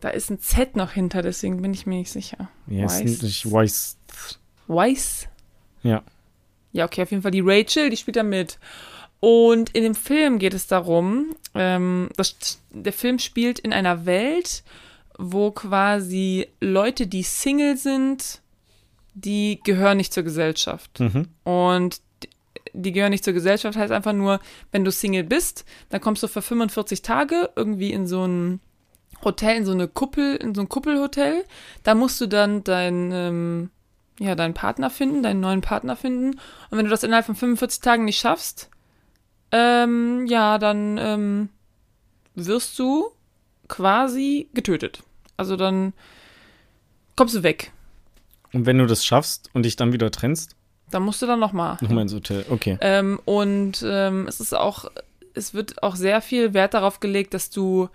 Da 0.04 0.10
ist 0.10 0.28
ein 0.28 0.38
Z 0.38 0.76
noch 0.76 0.90
hinter, 0.92 1.22
deswegen 1.22 1.62
bin 1.62 1.72
ich 1.72 1.86
mir 1.86 1.96
nicht 1.96 2.10
sicher. 2.10 2.50
Ja, 2.66 2.84
ist 2.84 3.00
Weiss. 3.02 3.22
nicht 3.22 3.50
Weiss. 3.50 3.96
Weiss? 4.66 5.28
Ja. 5.82 6.02
Ja, 6.72 6.84
okay, 6.84 7.00
auf 7.04 7.10
jeden 7.10 7.22
Fall 7.22 7.30
die 7.30 7.40
Rachel, 7.42 7.88
die 7.88 7.96
spielt 7.96 8.16
da 8.16 8.22
mit. 8.22 8.58
Und 9.20 9.70
in 9.70 9.82
dem 9.82 9.94
Film 9.94 10.38
geht 10.38 10.52
es 10.52 10.66
darum, 10.66 11.34
ähm, 11.54 12.10
dass 12.18 12.60
der 12.68 12.92
Film 12.92 13.18
spielt 13.18 13.58
in 13.58 13.72
einer 13.72 14.04
Welt, 14.04 14.62
wo 15.16 15.50
quasi 15.52 16.48
Leute, 16.60 17.06
die 17.06 17.22
Single 17.22 17.78
sind, 17.78 18.42
die 19.14 19.58
gehören 19.64 19.96
nicht 19.96 20.12
zur 20.12 20.24
Gesellschaft. 20.24 21.00
Mhm. 21.00 21.28
Und 21.44 22.02
die- 22.22 22.28
die 22.74 22.92
gehören 22.92 23.12
nicht 23.12 23.24
zur 23.24 23.32
Gesellschaft, 23.32 23.78
heißt 23.78 23.90
einfach 23.90 24.12
nur, 24.12 24.38
wenn 24.70 24.84
du 24.84 24.92
Single 24.92 25.24
bist, 25.24 25.64
dann 25.88 26.02
kommst 26.02 26.22
du 26.22 26.28
für 26.28 26.42
45 26.42 27.00
Tage 27.00 27.48
irgendwie 27.56 27.90
in 27.90 28.06
so 28.06 28.26
ein 28.26 28.60
Hotel, 29.24 29.56
in 29.56 29.64
so 29.64 29.72
eine 29.72 29.88
Kuppel, 29.88 30.36
in 30.36 30.54
so 30.54 30.60
ein 30.60 30.68
Kuppelhotel. 30.68 31.44
Da 31.82 31.94
musst 31.94 32.20
du 32.20 32.26
dann 32.26 32.64
dein, 32.64 33.10
ähm, 33.12 33.70
ja, 34.20 34.34
deinen 34.34 34.54
Partner 34.54 34.90
finden, 34.90 35.22
deinen 35.22 35.40
neuen 35.40 35.60
Partner 35.60 35.96
finden. 35.96 36.30
Und 36.70 36.78
wenn 36.78 36.84
du 36.84 36.90
das 36.90 37.02
innerhalb 37.02 37.26
von 37.26 37.34
45 37.34 37.80
Tagen 37.80 38.04
nicht 38.04 38.18
schaffst, 38.18 38.70
ähm, 39.52 40.26
ja, 40.26 40.58
dann 40.58 40.98
ähm, 40.98 41.48
wirst 42.34 42.78
du 42.78 43.06
quasi 43.68 44.48
getötet. 44.54 45.02
Also 45.36 45.56
dann 45.56 45.92
kommst 47.16 47.34
du 47.34 47.42
weg. 47.42 47.72
Und 48.52 48.66
wenn 48.66 48.78
du 48.78 48.86
das 48.86 49.04
schaffst 49.04 49.50
und 49.52 49.64
dich 49.64 49.76
dann 49.76 49.92
wieder 49.92 50.10
trennst, 50.10 50.54
Dann 50.90 51.02
musst 51.02 51.22
du 51.22 51.26
dann 51.26 51.40
nochmal. 51.40 51.76
nochmal 51.80 52.02
ins 52.02 52.14
Hotel. 52.14 52.44
Okay. 52.50 52.78
Ähm, 52.80 53.18
und 53.24 53.84
ähm, 53.84 54.26
es 54.28 54.38
ist 54.40 54.54
auch, 54.54 54.84
es 55.34 55.54
wird 55.54 55.82
auch 55.82 55.96
sehr 55.96 56.20
viel 56.20 56.54
Wert 56.54 56.74
darauf 56.74 57.00
gelegt, 57.00 57.34
dass 57.34 57.50
du 57.50 57.88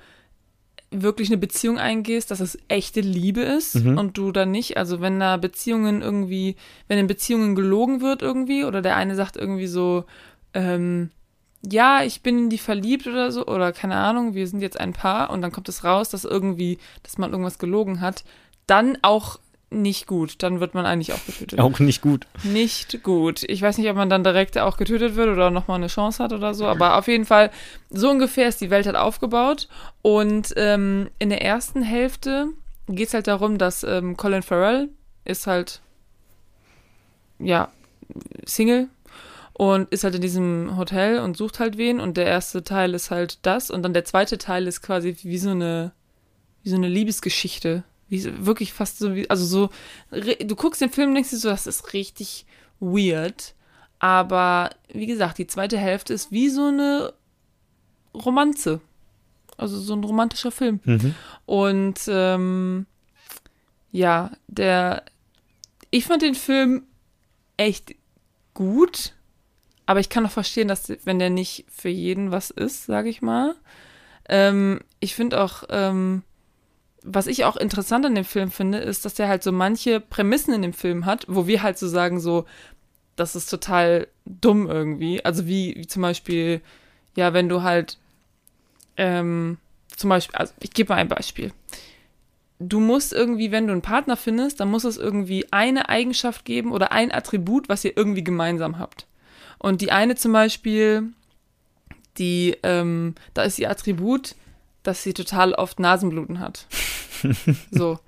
wirklich 0.91 1.29
eine 1.29 1.37
Beziehung 1.37 1.77
eingehst, 1.77 2.31
dass 2.31 2.39
es 2.39 2.57
echte 2.67 3.01
Liebe 3.01 3.41
ist 3.41 3.75
Mhm. 3.75 3.97
und 3.97 4.17
du 4.17 4.31
dann 4.31 4.51
nicht, 4.51 4.77
also 4.77 5.01
wenn 5.01 5.19
da 5.19 5.37
Beziehungen 5.37 6.01
irgendwie, 6.01 6.55
wenn 6.87 6.97
in 6.97 7.07
Beziehungen 7.07 7.53
gelogen 7.55 8.01
wird 8.01 8.21
irgendwie 8.21 8.63
oder 8.65 8.81
der 8.81 8.95
eine 8.95 9.15
sagt 9.15 9.37
irgendwie 9.37 9.67
so, 9.67 10.05
ähm, 10.53 11.11
ja, 11.61 12.03
ich 12.03 12.21
bin 12.23 12.39
in 12.39 12.49
die 12.49 12.57
verliebt 12.57 13.05
oder 13.05 13.31
so 13.31 13.45
oder 13.45 13.71
keine 13.73 13.95
Ahnung, 13.95 14.33
wir 14.33 14.47
sind 14.47 14.61
jetzt 14.61 14.79
ein 14.79 14.93
Paar 14.93 15.29
und 15.29 15.41
dann 15.41 15.51
kommt 15.51 15.69
es 15.69 15.83
raus, 15.83 16.09
dass 16.09 16.23
irgendwie, 16.23 16.77
dass 17.03 17.17
man 17.17 17.31
irgendwas 17.31 17.59
gelogen 17.59 18.01
hat, 18.01 18.23
dann 18.65 18.97
auch 19.01 19.39
nicht 19.71 20.07
gut, 20.07 20.41
dann 20.41 20.59
wird 20.59 20.73
man 20.73 20.85
eigentlich 20.85 21.13
auch 21.13 21.25
getötet. 21.25 21.59
Auch 21.59 21.79
nicht 21.79 22.01
gut. 22.01 22.25
Nicht 22.43 23.03
gut. 23.03 23.43
Ich 23.43 23.61
weiß 23.61 23.77
nicht, 23.77 23.89
ob 23.89 23.95
man 23.95 24.09
dann 24.09 24.23
direkt 24.23 24.57
auch 24.57 24.77
getötet 24.77 25.15
wird 25.15 25.29
oder 25.29 25.51
nochmal 25.51 25.77
eine 25.77 25.87
Chance 25.87 26.23
hat 26.23 26.33
oder 26.33 26.53
so, 26.53 26.65
aber 26.65 26.97
auf 26.97 27.07
jeden 27.07 27.25
Fall, 27.25 27.51
so 27.89 28.09
ungefähr 28.09 28.47
ist 28.47 28.61
die 28.61 28.71
Welt 28.71 28.85
halt 28.85 28.95
aufgebaut. 28.95 29.67
Und 30.01 30.53
ähm, 30.57 31.09
in 31.19 31.29
der 31.29 31.43
ersten 31.43 31.83
Hälfte 31.83 32.47
geht 32.87 33.09
es 33.09 33.13
halt 33.13 33.27
darum, 33.27 33.57
dass 33.57 33.83
ähm, 33.83 34.17
Colin 34.17 34.41
Farrell 34.41 34.89
ist 35.25 35.45
halt, 35.45 35.81
ja, 37.37 37.69
Single 38.45 38.87
und 39.53 39.89
ist 39.91 40.03
halt 40.03 40.15
in 40.15 40.21
diesem 40.21 40.77
Hotel 40.77 41.19
und 41.19 41.37
sucht 41.37 41.59
halt 41.59 41.77
wen. 41.77 41.99
Und 41.99 42.17
der 42.17 42.25
erste 42.25 42.63
Teil 42.63 42.93
ist 42.93 43.11
halt 43.11 43.39
das. 43.43 43.69
Und 43.69 43.83
dann 43.83 43.93
der 43.93 44.05
zweite 44.05 44.37
Teil 44.37 44.67
ist 44.67 44.81
quasi 44.81 45.15
wie 45.21 45.37
so 45.37 45.51
eine, 45.51 45.91
wie 46.63 46.69
so 46.69 46.75
eine 46.75 46.87
Liebesgeschichte. 46.87 47.83
Wie 48.09 48.45
wirklich 48.45 48.73
fast 48.73 48.97
so 48.99 49.15
wie, 49.15 49.29
also 49.29 49.45
so, 49.45 49.69
du 50.11 50.55
guckst 50.55 50.81
den 50.81 50.89
Film 50.89 51.09
und 51.09 51.15
denkst 51.15 51.29
dir 51.29 51.37
so, 51.37 51.49
das 51.49 51.67
ist 51.67 51.93
richtig 51.93 52.45
weird. 52.79 53.53
Aber 53.99 54.69
wie 54.91 55.05
gesagt, 55.05 55.37
die 55.37 55.47
zweite 55.47 55.77
Hälfte 55.77 56.13
ist 56.13 56.31
wie 56.31 56.49
so 56.49 56.67
eine 56.67 57.13
Romanze. 58.13 58.81
Also 59.57 59.79
so 59.79 59.93
ein 59.93 60.03
romantischer 60.03 60.51
Film. 60.51 60.79
Mhm. 60.85 61.15
Und 61.45 61.99
ähm, 62.07 62.85
ja, 63.91 64.31
der. 64.47 65.03
Ich 65.91 66.05
fand 66.05 66.21
den 66.21 66.35
Film 66.35 66.83
echt 67.57 67.95
gut, 68.53 69.13
aber 69.85 69.99
ich 69.99 70.09
kann 70.09 70.25
auch 70.25 70.31
verstehen, 70.31 70.67
dass 70.67 70.93
wenn 71.03 71.19
der 71.19 71.31
nicht 71.31 71.65
für 71.67 71.89
jeden 71.89 72.31
was 72.31 72.51
ist, 72.51 72.85
sage 72.85 73.09
ich 73.09 73.21
mal. 73.21 73.55
Ähm, 74.29 74.81
ich 74.99 75.15
finde 75.15 75.41
auch, 75.41 75.63
ähm, 75.69 76.21
was 77.03 77.27
ich 77.27 77.45
auch 77.45 77.55
interessant 77.55 78.05
an 78.05 78.15
dem 78.15 78.25
Film 78.25 78.51
finde, 78.51 78.79
ist, 78.79 79.05
dass 79.05 79.13
der 79.13 79.27
halt 79.27 79.43
so 79.43 79.51
manche 79.51 79.99
Prämissen 79.99 80.53
in 80.53 80.61
dem 80.61 80.73
Film 80.73 81.05
hat, 81.05 81.25
wo 81.27 81.47
wir 81.47 81.63
halt 81.63 81.77
so 81.77 81.87
sagen, 81.87 82.19
so, 82.19 82.45
das 83.15 83.35
ist 83.35 83.49
total 83.49 84.07
dumm 84.25 84.67
irgendwie. 84.67 85.23
Also 85.23 85.47
wie, 85.47 85.75
wie 85.77 85.87
zum 85.87 86.01
Beispiel, 86.01 86.61
ja, 87.15 87.33
wenn 87.33 87.49
du 87.49 87.63
halt 87.63 87.97
ähm, 88.97 89.57
zum 89.95 90.09
Beispiel, 90.09 90.35
also 90.35 90.53
ich 90.59 90.71
gebe 90.71 90.93
mal 90.93 90.99
ein 90.99 91.07
Beispiel. 91.07 91.51
Du 92.59 92.79
musst 92.81 93.13
irgendwie, 93.13 93.51
wenn 93.51 93.67
du 93.67 93.73
einen 93.73 93.81
Partner 93.81 94.17
findest, 94.17 94.59
dann 94.59 94.69
muss 94.69 94.83
es 94.83 94.97
irgendwie 94.97 95.47
eine 95.51 95.87
Eigenschaft 95.87 96.43
geben 96.43 96.71
oder 96.71 96.91
ein 96.91 97.11
Attribut, 97.11 97.69
was 97.69 97.85
ihr 97.85 97.95
irgendwie 97.95 98.23
gemeinsam 98.23 98.77
habt. 98.77 99.07
Und 99.57 99.81
die 99.81 99.91
eine 99.91 100.15
zum 100.15 100.33
Beispiel, 100.33 101.03
die, 102.17 102.57
ähm, 102.63 103.15
da 103.33 103.43
ist 103.43 103.59
ihr 103.59 103.69
Attribut, 103.69 104.35
dass 104.89 105.03
sie 105.03 105.13
total 105.13 105.53
oft 105.53 105.79
Nasenbluten 105.79 106.39
hat. 106.39 106.65
so. 107.71 107.99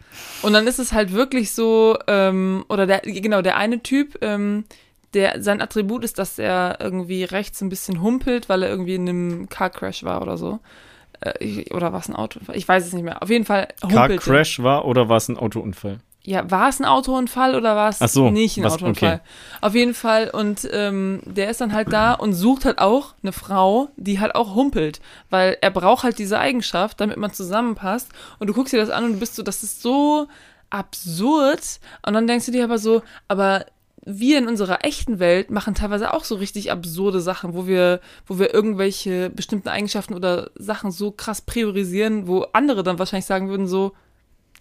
Und 0.42 0.54
dann 0.54 0.66
ist 0.66 0.80
es 0.80 0.94
halt 0.94 1.14
wirklich 1.14 1.54
so, 1.54 1.98
ähm, 2.08 2.66
oder 2.70 2.88
der, 2.88 3.02
genau, 3.02 3.44
der 3.44 3.56
eine 3.56 3.84
Typ, 3.84 4.18
ähm, 4.22 4.66
der, 5.14 5.44
sein 5.44 5.62
Attribut 5.62 6.04
ist, 6.04 6.18
dass 6.18 6.40
er 6.40 6.80
irgendwie 6.80 7.24
rechts 7.24 7.62
ein 7.62 7.70
bisschen 7.70 8.02
humpelt, 8.02 8.50
weil 8.50 8.64
er 8.64 8.70
irgendwie 8.70 8.96
in 8.96 9.08
einem 9.08 9.50
Car 9.50 9.70
Crash 9.70 10.04
war 10.04 10.24
oder 10.24 10.38
so. 10.38 10.60
Äh, 11.20 11.72
oder 11.72 11.94
war 11.94 12.00
es 12.00 12.10
ein 12.10 12.16
Auto? 12.16 12.40
Ich 12.54 12.68
weiß 12.68 12.88
es 12.88 12.94
nicht 12.94 13.04
mehr. 13.04 13.22
Auf 13.22 13.30
jeden 13.30 13.46
Fall 13.46 13.68
Car 13.82 13.92
humpelt 13.92 14.22
er. 14.22 14.34
Crash 14.34 14.60
war 14.64 14.86
oder 14.86 15.08
war 15.08 15.18
es 15.18 15.30
ein 15.30 15.38
Autounfall? 15.38 16.00
Ja, 16.24 16.50
war 16.52 16.70
es 16.70 16.80
ein 16.80 16.86
Autounfall 16.86 17.56
oder 17.56 17.76
war 17.76 17.90
es 17.90 17.98
so, 18.14 18.30
nicht 18.30 18.58
ein 18.58 18.64
was- 18.64 18.74
Autounfall? 18.74 19.14
okay. 19.16 19.22
Auf 19.62 19.74
jeden 19.74 19.96
Fall. 19.96 20.30
Und 20.30 20.70
ähm, 20.72 21.22
der 21.26 21.50
ist 21.50 21.62
dann 21.62 21.74
halt 21.74 21.92
da 21.92 22.14
und 22.14 22.34
sucht 22.34 22.66
halt 22.66 22.78
auch 22.78 23.16
eine 23.24 23.32
Frau, 23.32 23.90
die 23.98 24.20
halt 24.20 24.36
auch 24.36 24.54
humpelt. 24.54 25.02
Weil 25.32 25.58
er 25.62 25.72
braucht 25.72 26.04
halt 26.04 26.20
diese 26.20 26.38
Eigenschaft, 26.38 27.00
damit 27.02 27.18
man 27.18 27.34
zusammenpasst. 27.34 28.10
Und 28.38 28.48
du 28.48 28.54
guckst 28.54 28.72
dir 28.72 28.78
das 28.80 28.92
an 28.92 29.06
und 29.06 29.14
du 29.14 29.20
bist 29.20 29.36
so, 29.36 29.42
das 29.42 29.64
ist 29.64 29.82
so 29.82 30.28
absurd. 30.70 31.80
Und 32.06 32.14
dann 32.14 32.28
denkst 32.28 32.46
du 32.46 32.52
dir 32.52 32.64
aber 32.64 32.78
so, 32.78 33.02
aber 33.28 33.66
wir 34.04 34.40
in 34.40 34.48
unserer 34.48 34.84
echten 34.84 35.20
Welt 35.20 35.52
machen 35.52 35.76
teilweise 35.76 36.14
auch 36.14 36.24
so 36.24 36.36
richtig 36.36 36.72
absurde 36.72 37.22
Sachen, 37.22 37.54
wo 37.54 37.68
wir, 37.68 38.00
wo 38.26 38.40
wir 38.40 38.54
irgendwelche 38.54 39.30
bestimmten 39.30 39.70
Eigenschaften 39.70 40.16
oder 40.16 40.50
Sachen 40.56 40.92
so 40.92 41.12
krass 41.12 41.42
priorisieren, 41.42 42.28
wo 42.28 42.48
andere 42.54 42.82
dann 42.84 42.98
wahrscheinlich 43.00 43.26
sagen 43.28 43.50
würden 43.50 43.68
so, 43.68 43.94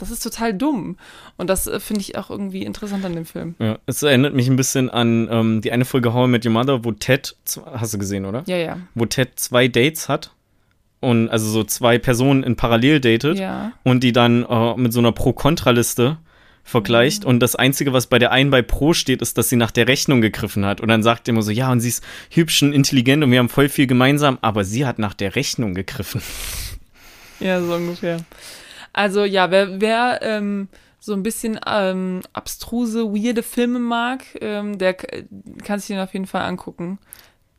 das 0.00 0.10
ist 0.10 0.22
total 0.22 0.54
dumm. 0.54 0.96
Und 1.36 1.48
das 1.50 1.66
äh, 1.66 1.78
finde 1.80 2.00
ich 2.02 2.16
auch 2.16 2.30
irgendwie 2.30 2.62
interessant 2.64 3.04
an 3.04 3.14
dem 3.14 3.24
Film. 3.26 3.54
Ja, 3.58 3.78
es 3.86 4.02
erinnert 4.02 4.34
mich 4.34 4.48
ein 4.48 4.56
bisschen 4.56 4.90
an 4.90 5.28
ähm, 5.30 5.60
die 5.60 5.72
eine 5.72 5.84
Folge 5.84 6.12
How 6.12 6.26
I 6.26 6.30
Met 6.30 6.44
Your 6.46 6.52
Mother, 6.52 6.84
wo 6.84 6.92
Ted, 6.92 7.36
hast 7.72 7.94
du 7.94 7.98
gesehen, 7.98 8.24
oder? 8.24 8.42
Ja, 8.46 8.56
ja. 8.56 8.78
Wo 8.94 9.06
Ted 9.06 9.38
zwei 9.38 9.68
Dates 9.68 10.08
hat 10.08 10.32
und 11.00 11.28
also 11.28 11.48
so 11.48 11.64
zwei 11.64 11.98
Personen 11.98 12.42
in 12.42 12.56
Parallel 12.56 13.00
datet 13.00 13.38
Ja. 13.38 13.72
und 13.84 14.02
die 14.04 14.12
dann 14.12 14.44
äh, 14.44 14.74
mit 14.76 14.92
so 14.92 14.98
einer 15.00 15.12
Pro-Kontra-Liste 15.12 16.18
vergleicht 16.62 17.24
und 17.24 17.40
das 17.40 17.56
Einzige, 17.56 17.92
was 17.94 18.06
bei 18.06 18.18
der 18.18 18.32
einen 18.32 18.50
bei 18.50 18.60
Pro 18.62 18.92
steht, 18.92 19.22
ist, 19.22 19.38
dass 19.38 19.48
sie 19.48 19.56
nach 19.56 19.70
der 19.70 19.88
Rechnung 19.88 20.20
gegriffen 20.20 20.64
hat 20.66 20.80
und 20.82 20.88
dann 20.88 21.02
sagt 21.02 21.26
er 21.26 21.32
immer 21.32 21.42
so, 21.42 21.50
ja 21.50 21.72
und 21.72 21.80
sie 21.80 21.88
ist 21.88 22.04
hübsch 22.30 22.62
und 22.62 22.74
intelligent 22.74 23.24
und 23.24 23.30
wir 23.30 23.38
haben 23.38 23.48
voll 23.48 23.68
viel 23.70 23.86
gemeinsam, 23.86 24.38
aber 24.42 24.62
sie 24.64 24.84
hat 24.86 24.98
nach 24.98 25.14
der 25.14 25.34
Rechnung 25.36 25.74
gegriffen. 25.74 26.20
Ja, 27.40 27.60
so 27.62 27.74
ungefähr. 27.74 28.18
Also 28.92 29.24
ja, 29.24 29.50
wer, 29.50 29.81
wer 29.81 30.20
ähm, 30.22 30.68
so 30.98 31.12
ein 31.12 31.22
bisschen 31.22 31.59
ähm, 31.66 32.22
abstruse, 32.33 33.05
weirde 33.05 33.42
Filme 33.42 33.79
mag, 33.79 34.24
ähm, 34.40 34.79
der 34.79 34.94
kann 34.94 35.79
sich 35.79 35.88
den 35.88 35.98
auf 35.98 36.12
jeden 36.12 36.26
Fall 36.26 36.42
angucken. 36.42 36.98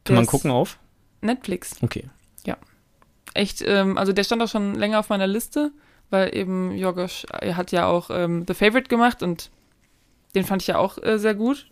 Kann 0.04 0.16
man 0.16 0.26
gucken 0.26 0.52
auf? 0.52 0.78
Netflix. 1.22 1.82
Okay. 1.82 2.06
Echt, 3.34 3.64
ähm, 3.66 3.98
also 3.98 4.14
der 4.14 4.24
stand 4.24 4.42
auch 4.42 4.48
schon 4.48 4.76
länger 4.76 5.00
auf 5.00 5.10
meiner 5.10 5.28
Liste, 5.28 5.72
weil 6.10 6.36
eben 6.36 6.76
Jorgos, 6.76 7.26
er 7.30 7.56
hat 7.56 7.72
ja 7.72 7.88
auch 7.88 8.10
ähm, 8.12 8.44
The 8.48 8.54
Favorite 8.54 8.90
gemacht 8.90 9.24
und 9.24 9.50
den 10.36 10.44
fand 10.44 10.62
ich 10.62 10.68
ja 10.68 10.78
auch 10.78 10.98
äh, 11.02 11.18
sehr 11.18 11.36
gut. 11.36 11.68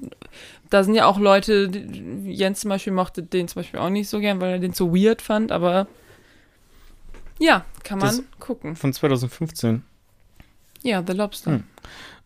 Da 0.69 0.83
sind 0.83 0.95
ja 0.95 1.05
auch 1.05 1.17
Leute, 1.17 1.69
Jens 2.25 2.61
zum 2.61 2.69
Beispiel 2.69 2.93
mochte 2.93 3.23
den 3.23 3.47
zum 3.47 3.61
Beispiel 3.61 3.79
auch 3.79 3.89
nicht 3.89 4.09
so 4.09 4.19
gern, 4.19 4.39
weil 4.39 4.53
er 4.53 4.59
den 4.59 4.73
so 4.73 4.95
weird 4.95 5.21
fand, 5.21 5.51
aber 5.51 5.87
ja, 7.39 7.65
kann 7.83 7.99
man 7.99 8.25
gucken. 8.39 8.75
Von 8.75 8.93
2015. 8.93 9.83
Ja, 10.83 11.03
The 11.05 11.13
Lobster. 11.13 11.51
Hm. 11.51 11.63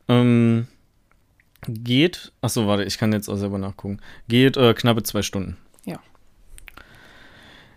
Ähm, 0.10 0.68
geht, 1.68 2.32
achso, 2.42 2.68
warte, 2.68 2.84
ich 2.84 2.98
kann 2.98 3.14
jetzt 3.14 3.30
auch 3.30 3.38
selber 3.38 3.58
nachgucken. 3.58 4.00
Geht 4.28 4.58
äh, 4.58 4.74
knappe 4.74 5.04
zwei 5.04 5.22
Stunden. 5.22 5.58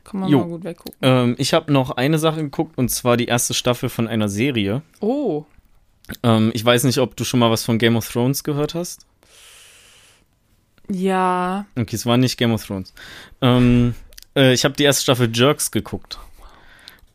Kann 0.05 0.21
man 0.21 0.29
Jo. 0.31 0.39
mal 0.39 0.49
gut 0.49 0.63
weggucken. 0.63 0.95
Ähm, 1.03 1.35
ich 1.37 1.53
habe 1.53 1.73
noch 1.73 1.91
eine 1.91 2.19
Sache 2.21 2.41
geguckt 2.41 2.79
und 2.79 2.91
zwar 2.91 3.17
die 3.17 3.25
erste 3.25 3.55
Staffel 3.55 3.89
von 3.89 4.07
einer 4.07 4.29
Serie. 4.29 4.83
Oh, 5.01 5.47
Ähm, 6.23 6.53
ich 6.55 6.65
weiß 6.65 6.85
nicht, 6.85 6.99
ob 6.99 7.17
du 7.17 7.25
schon 7.25 7.41
mal 7.41 7.51
was 7.51 7.65
von 7.65 7.77
Game 7.79 7.97
of 7.97 8.09
Thrones 8.09 8.45
gehört 8.45 8.75
hast. 8.77 9.05
ja. 10.89 11.67
Okay, 11.77 11.97
es 11.97 12.07
war 12.07 12.17
nicht 12.17 12.37
Game 12.37 12.53
of 12.53 12.65
Thrones. 12.65 12.95
Ähm, 13.41 13.95
äh, 14.37 14.53
ich 14.53 14.65
habe 14.65 14.75
die 14.77 14.85
erste 14.85 15.03
Staffel 15.03 15.29
Jerks 15.35 15.73
geguckt. 15.73 16.21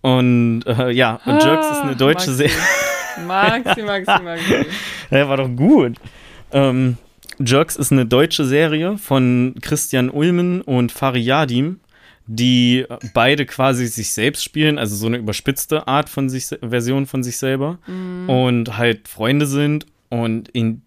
Und 0.01 0.63
äh, 0.65 0.91
ja, 0.91 1.19
und 1.25 1.43
Jerks 1.43 1.71
ist 1.71 1.81
eine 1.81 1.95
deutsche 1.95 2.31
Serie. 2.31 2.55
Maxi, 3.27 3.81
Maxi, 3.83 4.23
Maxi. 4.23 4.65
Ja, 5.11 5.29
war 5.29 5.37
doch 5.37 5.49
gut. 5.49 5.97
Ähm, 6.51 6.97
Jerks 7.39 7.75
ist 7.75 7.91
eine 7.91 8.05
deutsche 8.05 8.45
Serie 8.45 8.97
von 8.97 9.55
Christian 9.61 10.09
Ulmen 10.09 10.61
und 10.61 10.91
Fari 10.91 11.21
Yadim, 11.21 11.79
die 12.27 12.85
beide 13.13 13.45
quasi 13.45 13.87
sich 13.87 14.13
selbst 14.13 14.43
spielen, 14.43 14.77
also 14.77 14.95
so 14.95 15.07
eine 15.07 15.17
überspitzte 15.17 15.87
Art 15.87 16.09
von 16.09 16.29
sich, 16.29 16.47
Version 16.47 17.05
von 17.05 17.23
sich 17.23 17.37
selber 17.37 17.79
und 18.27 18.77
halt 18.77 19.07
Freunde 19.07 19.45
sind 19.45 19.85
und 20.09 20.49
in 20.49 20.81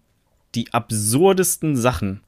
die 0.55 0.73
absurdesten 0.73 1.75
Sachen 1.75 2.21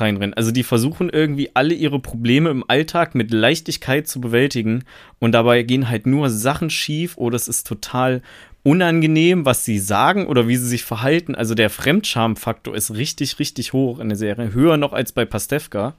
reinrennen. 0.00 0.34
Also 0.34 0.50
die 0.50 0.62
versuchen 0.62 1.10
irgendwie 1.10 1.50
alle 1.54 1.74
ihre 1.74 1.98
Probleme 1.98 2.50
im 2.50 2.64
Alltag 2.68 3.14
mit 3.14 3.32
Leichtigkeit 3.32 4.08
zu 4.08 4.20
bewältigen 4.20 4.84
und 5.18 5.32
dabei 5.32 5.62
gehen 5.62 5.88
halt 5.88 6.06
nur 6.06 6.30
Sachen 6.30 6.70
schief 6.70 7.16
oder 7.16 7.36
es 7.36 7.48
ist 7.48 7.66
total 7.66 8.22
unangenehm, 8.62 9.44
was 9.44 9.64
sie 9.64 9.78
sagen 9.78 10.26
oder 10.26 10.48
wie 10.48 10.56
sie 10.56 10.66
sich 10.66 10.84
verhalten. 10.84 11.34
Also 11.34 11.54
der 11.54 11.70
Fremdscham-Faktor 11.70 12.74
ist 12.74 12.94
richtig, 12.94 13.38
richtig 13.38 13.72
hoch 13.72 13.98
in 13.98 14.08
der 14.08 14.18
Serie. 14.18 14.52
Höher 14.52 14.76
noch 14.76 14.92
als 14.92 15.12
bei 15.12 15.24
Pastewka. 15.24 15.94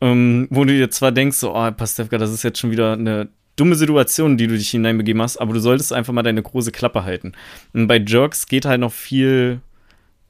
Ähm, 0.00 0.48
wo 0.50 0.64
du 0.64 0.72
dir 0.72 0.90
zwar 0.90 1.12
denkst, 1.12 1.36
so, 1.36 1.54
oh, 1.54 1.70
Pastewka, 1.70 2.18
das 2.18 2.32
ist 2.32 2.42
jetzt 2.42 2.58
schon 2.58 2.70
wieder 2.70 2.94
eine 2.94 3.28
dumme 3.56 3.74
Situation, 3.74 4.32
in 4.32 4.36
die 4.36 4.46
du 4.46 4.56
dich 4.56 4.70
hineinbegeben 4.70 5.22
hast, 5.22 5.38
aber 5.38 5.54
du 5.54 5.60
solltest 5.60 5.92
einfach 5.92 6.12
mal 6.12 6.22
deine 6.22 6.42
große 6.42 6.72
Klappe 6.72 7.04
halten. 7.04 7.32
Und 7.72 7.86
bei 7.86 7.98
Jerks 7.98 8.46
geht 8.46 8.66
halt 8.66 8.80
noch 8.80 8.92
viel, 8.92 9.60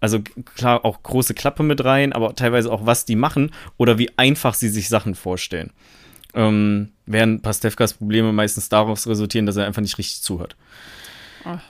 also 0.01 0.21
klar 0.21 0.85
auch 0.85 1.03
große 1.03 1.35
Klappe 1.35 1.63
mit 1.63 1.85
rein, 1.85 2.13
aber 2.13 2.35
teilweise 2.35 2.71
auch, 2.71 2.87
was 2.87 3.05
die 3.05 3.17
machen 3.17 3.51
oder 3.77 3.99
wie 3.99 4.11
einfach 4.17 4.55
sie 4.55 4.69
sich 4.69 4.89
Sachen 4.89 5.15
vorstellen. 5.15 5.73
Ähm, 6.35 6.91
während 7.07 7.43
Pastewkas 7.43 7.95
Probleme 7.95 8.33
meistens 8.33 8.69
daraus 8.69 9.07
resultieren, 9.07 9.47
dass 9.47 9.57
er 9.57 9.67
einfach 9.67 9.83
nicht 9.83 9.99
richtig 9.99 10.23
zuhört. 10.23 10.57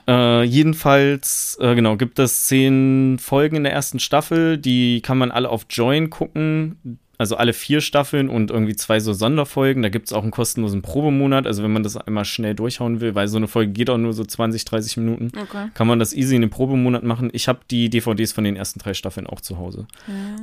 Äh, 0.08 0.42
jedenfalls, 0.44 1.58
äh, 1.60 1.74
genau, 1.74 1.96
gibt 1.96 2.18
es 2.18 2.46
zehn 2.46 3.18
Folgen 3.18 3.56
in 3.56 3.64
der 3.64 3.72
ersten 3.72 4.00
Staffel. 4.00 4.58
Die 4.58 5.02
kann 5.02 5.18
man 5.18 5.30
alle 5.30 5.50
auf 5.50 5.66
Join 5.68 6.10
gucken. 6.10 6.98
Also 7.18 7.37
alle 7.37 7.52
vier 7.52 7.81
Staffeln 7.81 8.29
und 8.29 8.50
irgendwie 8.50 8.76
zwei 8.76 9.00
so 9.00 9.12
Sonderfolgen. 9.12 9.83
Da 9.83 9.88
gibt 9.88 10.07
es 10.07 10.12
auch 10.12 10.22
einen 10.22 10.31
kostenlosen 10.31 10.83
Probemonat. 10.83 11.46
Also 11.46 11.62
wenn 11.62 11.72
man 11.72 11.83
das 11.83 11.96
einmal 11.96 12.24
schnell 12.24 12.55
durchhauen 12.55 13.00
will, 13.00 13.14
weil 13.14 13.29
so 13.29 13.37
eine 13.37 13.48
Folge 13.48 13.72
geht 13.72 13.88
auch 13.90 13.98
nur 13.98 14.12
so 14.12 14.24
20, 14.24 14.64
30 14.64 14.96
Minuten, 14.98 15.33
Okay. 15.40 15.68
kann 15.74 15.87
man 15.87 15.98
das 15.98 16.12
easy 16.12 16.35
in 16.35 16.42
den 16.42 16.50
Probemonat 16.50 17.02
machen. 17.05 17.31
Ich 17.33 17.48
habe 17.48 17.61
die 17.70 17.88
DVDs 17.90 18.33
von 18.33 18.44
den 18.44 18.57
ersten 18.57 18.79
drei 18.81 18.94
Staffeln 18.94 19.26
auch 19.26 19.40
zu 19.40 19.59
Hause. 19.59 19.87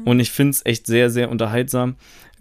Und 0.05 0.19
ich 0.19 0.31
finde 0.31 0.51
es 0.51 0.65
echt 0.65 0.87
sehr, 0.87 1.09
sehr 1.09 1.29
unterhaltsam. 1.29 1.95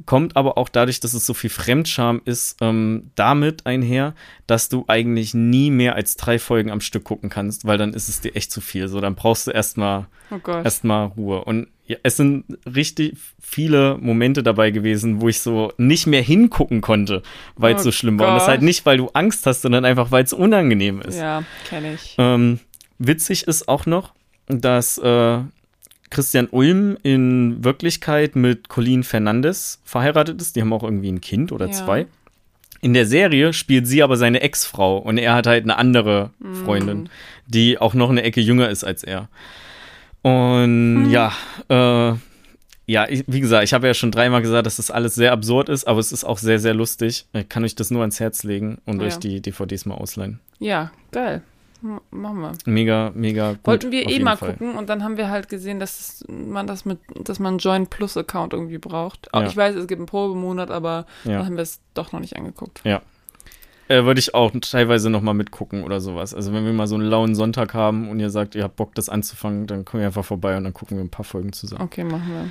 Kommt 0.07 0.37
aber 0.37 0.57
auch 0.59 0.69
dadurch, 0.69 1.01
dass 1.01 1.15
es 1.15 1.27
so 1.27 1.35
viel 1.35 1.51
Fremdscham 1.51 2.23
ist, 2.25 2.57
ähm, 2.61 3.11
damit 3.15 3.67
einher, 3.67 4.15
dass 4.47 4.69
du 4.69 4.85
eigentlich 4.89 5.35
nie 5.35 5.71
mehr 5.71 5.95
als 5.95 6.17
drei 6.17 6.39
Folgen 6.39 6.71
am 6.71 6.81
Stück 6.81 7.05
gucken 7.05 7.29
kannst, 7.31 7.67
weil 7.67 7.79
dann 7.79 7.93
ist 7.93 8.09
es 8.09 8.21
dir 8.21 8.35
echt 8.35 8.51
zu 8.51 8.61
viel. 8.61 8.89
So, 8.89 9.01
dann 9.01 9.15
brauchst 9.15 9.47
du 9.47 9.51
erstmal 9.51 10.07
Oh 10.31 10.51
erstmal 10.51 11.09
Ruhe. 11.09 11.45
Und 11.45 11.69
ja, 11.87 11.97
es 12.03 12.17
sind 12.17 12.45
richtig 12.67 13.17
viele 13.41 13.99
Momente 14.01 14.43
dabei 14.43 14.71
gewesen, 14.71 15.21
wo 15.21 15.29
ich 15.29 15.41
so 15.41 15.73
nicht 15.79 16.07
mehr 16.07 16.23
hingucken 16.23 16.81
konnte, 16.81 17.23
weil 17.57 17.75
es 17.75 17.83
Oh 17.83 17.85
so 17.85 17.93
schlimm 17.93 18.19
war. 18.19 18.29
Und 18.29 18.35
das 18.35 18.45
Gott. 18.45 18.51
halt 18.51 18.63
nicht, 18.63 18.87
weil 18.87 18.97
du 18.99 19.09
Angst 19.15 19.47
hast, 19.47 19.63
sondern 19.63 19.85
einfach, 19.85 20.11
weil 20.11 20.25
es 20.25 20.33
unangenehm 20.33 21.01
ist. 21.03 21.19
Ja, 21.19 21.43
kenne 21.69 21.95
ich. 21.95 22.15
Ähm, 22.19 22.61
witzig 22.99 23.47
ist 23.49 23.69
auch 23.69 23.85
noch, 23.87 24.15
dass 24.47 24.97
äh, 24.99 25.39
Christian 26.11 26.47
Ulm 26.51 26.97
in 27.03 27.65
Wirklichkeit 27.65 28.37
mit 28.37 28.69
Colleen 28.69 29.03
Fernandes 29.03 29.81
verheiratet 29.85 30.41
ist. 30.41 30.57
Die 30.57 30.61
haben 30.61 30.73
auch 30.73 30.83
irgendwie 30.85 31.11
ein 31.11 31.21
Kind 31.21 31.53
oder 31.53 31.67
Ja. 31.67 31.73
zwei. 31.73 32.07
In 32.81 32.95
der 32.95 33.07
Serie 33.07 33.53
spielt 33.53 33.87
sie 33.87 34.03
aber 34.03 34.17
seine 34.17 34.41
Ex-Frau 34.41 34.99
und 34.99 35.17
er 35.17 35.35
hat 35.35 35.47
halt 35.47 35.63
eine 35.65 35.79
andere 35.79 36.31
Freundin, 36.65 37.09
die 37.47 37.79
auch 37.79 37.95
noch 37.95 38.11
eine 38.11 38.23
Ecke 38.25 38.41
jünger 38.41 38.71
ist 38.71 38.83
als 38.83 39.05
er. 39.05 39.29
Und 40.23 41.11
ja, 41.11 41.33
äh, 41.69 42.15
ja, 42.87 43.07
ich, 43.09 43.25
wie 43.27 43.41
gesagt, 43.41 43.65
ich 43.65 43.73
habe 43.75 43.87
ja 43.87 43.95
schon 43.95 44.11
dreimal 44.11 44.43
gesagt, 44.43 44.67
dass 44.67 44.77
das 44.77 44.91
alles 44.91 45.15
sehr 45.15 45.33
absurd 45.33 45.69
ist, 45.69 45.85
aber 45.87 46.01
es 46.01 46.13
ist 46.13 46.25
auch 46.25 46.39
sehr, 46.39 46.59
sehr 46.59 46.75
lustig. 46.75 47.27
Ich 47.33 47.49
kann 47.49 47.65
euch 47.65 47.75
das 47.75 47.91
nur 47.91 48.01
ans 48.03 48.21
Herz 48.21 48.43
legen 48.45 48.79
und 48.87 49.01
Ja. 49.01 49.07
euch 49.09 49.19
die 49.19 49.41
DVDs 49.41 49.87
mal 49.87 49.95
ausleihen. 49.95 50.41
Ja, 50.59 50.91
geil. 51.11 51.43
M 51.83 52.01
machen 52.13 52.41
wir. 52.41 52.53
Mega, 52.67 53.11
mega 53.15 53.53
gut. 53.55 53.67
Wollten 53.67 53.91
wir 53.91 54.09
eh 54.09 54.21
mal 54.21 54.37
Fall. 54.37 54.53
gucken 54.53 54.77
und 54.77 54.89
dann 54.89 55.03
haben 55.03 55.17
wir 55.17 55.29
halt 55.31 55.49
gesehen, 55.49 55.81
dass 55.81 56.25
man 56.29 56.69
das 56.69 56.85
mit, 56.85 56.99
dass 57.25 57.41
man 57.41 57.55
einen 57.55 57.59
Join 57.59 57.89
Plus 57.89 58.17
Account 58.17 58.53
irgendwie 58.53 58.79
braucht. 58.79 59.35
Auch 59.35 59.41
Ja. 59.41 59.47
Ich 59.49 59.57
weiß, 59.57 59.75
es 59.75 59.89
gibt 59.89 59.99
einen 59.99 60.07
Probemonat, 60.07 60.71
aber 60.71 61.07
dann 61.25 61.33
Ja. 61.33 61.45
haben 61.45 61.57
wir 61.57 61.63
es 61.63 61.81
doch 61.95 62.13
noch 62.13 62.21
nicht 62.21 62.37
angeguckt. 62.37 62.83
Äh, 63.89 64.05
Würde 64.05 64.21
ich 64.21 64.35
auch 64.35 64.53
teilweise 64.61 65.11
noch 65.11 65.21
mal 65.23 65.35
mitgucken 65.35 65.83
oder 65.85 66.01
sowas. 66.01 66.35
Also 66.35 66.53
wenn 66.53 66.65
wir 66.65 66.73
mal 66.73 66.87
so 66.87 66.95
einen 66.95 67.05
lauen 67.05 67.35
Sonntag 67.35 67.75
haben 67.75 68.09
und 68.09 68.21
ihr 68.21 68.31
sagt, 68.31 68.55
ihr 68.55 68.63
habt 68.63 68.77
Bock, 68.77 68.95
das 68.95 69.09
anzufangen, 69.09 69.67
dann 69.67 69.85
kommen 69.85 70.01
wir 70.03 70.07
einfach 70.07 70.25
vorbei 70.25 70.57
und 70.57 70.65
dann 70.65 70.73
gucken 70.73 70.97
wir 70.97 71.05
ein 71.05 71.11
paar 71.11 71.25
Folgen 71.25 71.53
zusammen. 71.53 71.83
Okay, 71.83 72.05
machen 72.05 72.29
wir. 72.29 72.51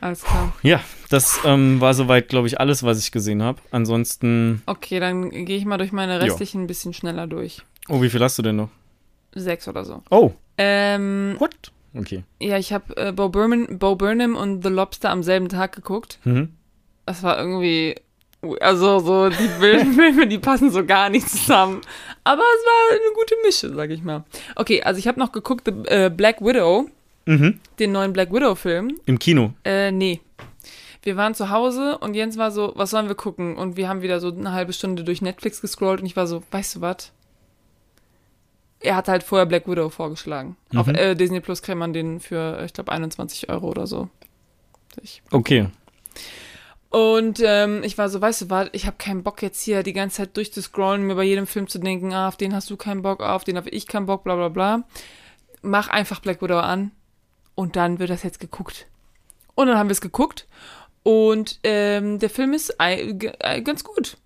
Alles 0.00 0.22
klar. 0.22 0.52
Ja, 0.62 0.80
das 1.10 1.40
ähm, 1.44 1.80
war 1.82 1.92
soweit, 1.92 2.28
glaube 2.28 2.46
ich, 2.48 2.58
alles, 2.58 2.82
was 2.82 2.98
ich 2.98 3.12
gesehen 3.12 3.42
habe. 3.42 3.60
Ansonsten, 3.70 4.62
Okay, 4.66 4.98
dann 4.98 5.30
gehe 5.30 5.58
ich 5.58 5.66
mal 5.66 5.76
durch 5.76 5.92
meine 5.92 6.20
restlichen 6.22 6.62
ein 6.62 6.66
bisschen 6.66 6.94
schneller 6.94 7.26
durch. 7.26 7.62
oh, 7.88 8.00
wie 8.00 8.08
viel 8.08 8.22
hast 8.22 8.38
du 8.38 8.42
denn 8.42 8.56
noch? 8.56 8.70
Sechs 9.34 9.68
oder 9.68 9.84
so. 9.84 10.02
Oh, 10.10 10.32
Ähm, 10.56 11.36
what? 11.38 11.70
Okay. 11.94 12.24
ja, 12.40 12.56
ich 12.56 12.72
habe 12.72 12.96
äh, 12.96 13.12
Bo, 13.12 13.28
Burnham, 13.28 13.78
Bo 13.78 13.94
Burnham 13.96 14.36
und 14.36 14.62
The 14.62 14.70
Lobster 14.70 15.10
am 15.10 15.22
selben 15.22 15.48
Tag 15.50 15.74
geguckt. 15.74 16.18
Mhm. 16.24 16.54
Das 17.04 17.22
war 17.22 17.36
irgendwie, 17.38 17.96
also 18.60 18.98
so 19.00 19.28
die 19.28 19.34
Filme, 19.60 20.26
die 20.26 20.38
passen 20.38 20.70
so 20.70 20.84
gar 20.84 21.08
nicht 21.10 21.28
zusammen. 21.28 21.80
Aber 22.24 22.42
es 22.42 22.64
war 22.66 22.90
eine 23.00 23.14
gute 23.14 23.34
Mische, 23.44 23.74
sag 23.74 23.90
ich 23.90 24.02
mal. 24.02 24.24
Okay, 24.56 24.82
also 24.82 24.98
ich 24.98 25.06
habe 25.08 25.18
noch 25.18 25.32
geguckt, 25.32 25.66
The, 25.66 25.88
äh, 25.88 26.10
Black 26.10 26.40
Widow, 26.40 26.88
Mhm. 27.26 27.60
den 27.78 27.92
neuen 27.92 28.12
Black 28.12 28.32
Widow-Film. 28.32 28.96
Im 29.06 29.18
Kino. 29.18 29.52
Äh, 29.64 29.92
nee. 29.92 30.20
Wir 31.02 31.16
waren 31.16 31.34
zu 31.34 31.50
Hause 31.50 31.96
und 31.98 32.14
Jens 32.14 32.36
war 32.38 32.50
so, 32.50 32.72
was 32.76 32.90
sollen 32.90 33.08
wir 33.08 33.14
gucken? 33.14 33.56
Und 33.56 33.76
wir 33.76 33.88
haben 33.88 34.02
wieder 34.02 34.20
so 34.20 34.28
eine 34.32 34.52
halbe 34.52 34.72
Stunde 34.72 35.04
durch 35.04 35.22
Netflix 35.22 35.60
gescrollt 35.60 36.00
und 36.00 36.06
ich 36.06 36.16
war 36.16 36.26
so, 36.26 36.42
weißt 36.50 36.76
du 36.76 36.80
was? 36.82 37.12
Er 38.80 38.96
hat 38.96 39.08
halt 39.08 39.22
vorher 39.22 39.46
Black 39.46 39.68
Widow 39.68 39.90
vorgeschlagen. 39.90 40.56
Auf 40.74 40.86
Mhm. 40.86 40.94
äh, 40.94 41.14
Disney 41.14 41.40
Plus 41.40 41.60
kriegt 41.62 41.78
man 41.78 41.92
den 41.92 42.20
für, 42.20 42.62
ich 42.64 42.72
glaube, 42.72 42.90
21 42.92 43.48
Euro 43.50 43.68
oder 43.68 43.86
so. 43.86 44.08
Ich 45.02 45.22
Okay. 45.30 45.68
Und 46.90 47.40
ähm, 47.44 47.82
ich 47.84 47.96
war 47.98 48.08
so, 48.08 48.20
weißt 48.20 48.42
du 48.42 48.50
was, 48.50 48.68
ich 48.72 48.84
habe 48.86 48.96
keinen 48.98 49.22
Bock 49.22 49.42
jetzt 49.42 49.62
hier 49.62 49.82
die 49.84 49.92
ganze 49.92 50.18
Zeit 50.18 50.36
durchzuscrollen, 50.36 51.06
mir 51.06 51.14
bei 51.14 51.22
jedem 51.22 51.46
Film 51.46 51.68
zu 51.68 51.78
denken, 51.78 52.12
ah, 52.12 52.26
auf 52.26 52.36
den 52.36 52.52
hast 52.54 52.68
du 52.68 52.76
keinen 52.76 53.02
Bock, 53.02 53.20
ah, 53.22 53.36
auf 53.36 53.44
den 53.44 53.56
habe 53.56 53.70
ich 53.70 53.86
keinen 53.86 54.06
Bock, 54.06 54.24
bla 54.24 54.34
bla 54.34 54.48
bla. 54.48 54.82
Mach 55.62 55.88
einfach 55.88 56.18
Black 56.20 56.42
Widow 56.42 56.58
an 56.58 56.90
und 57.54 57.76
dann 57.76 58.00
wird 58.00 58.10
das 58.10 58.24
jetzt 58.24 58.40
geguckt. 58.40 58.86
Und 59.54 59.68
dann 59.68 59.78
haben 59.78 59.88
wir 59.88 59.92
es 59.92 60.00
geguckt 60.00 60.46
und 61.04 61.60
ähm, 61.62 62.18
der 62.18 62.30
Film 62.30 62.54
ist 62.54 62.76
g- 62.78 63.32
äh, 63.38 63.62
ganz 63.62 63.84
gut. 63.84 64.16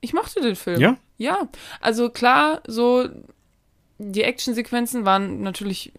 Ich 0.00 0.14
mochte 0.14 0.40
den 0.40 0.56
Film. 0.56 0.80
Ja? 0.80 0.96
Ja, 1.18 1.48
also 1.80 2.08
klar, 2.08 2.62
so 2.66 3.08
die 3.98 4.22
Actionsequenzen 4.22 5.04
waren 5.04 5.42
natürlich 5.42 5.92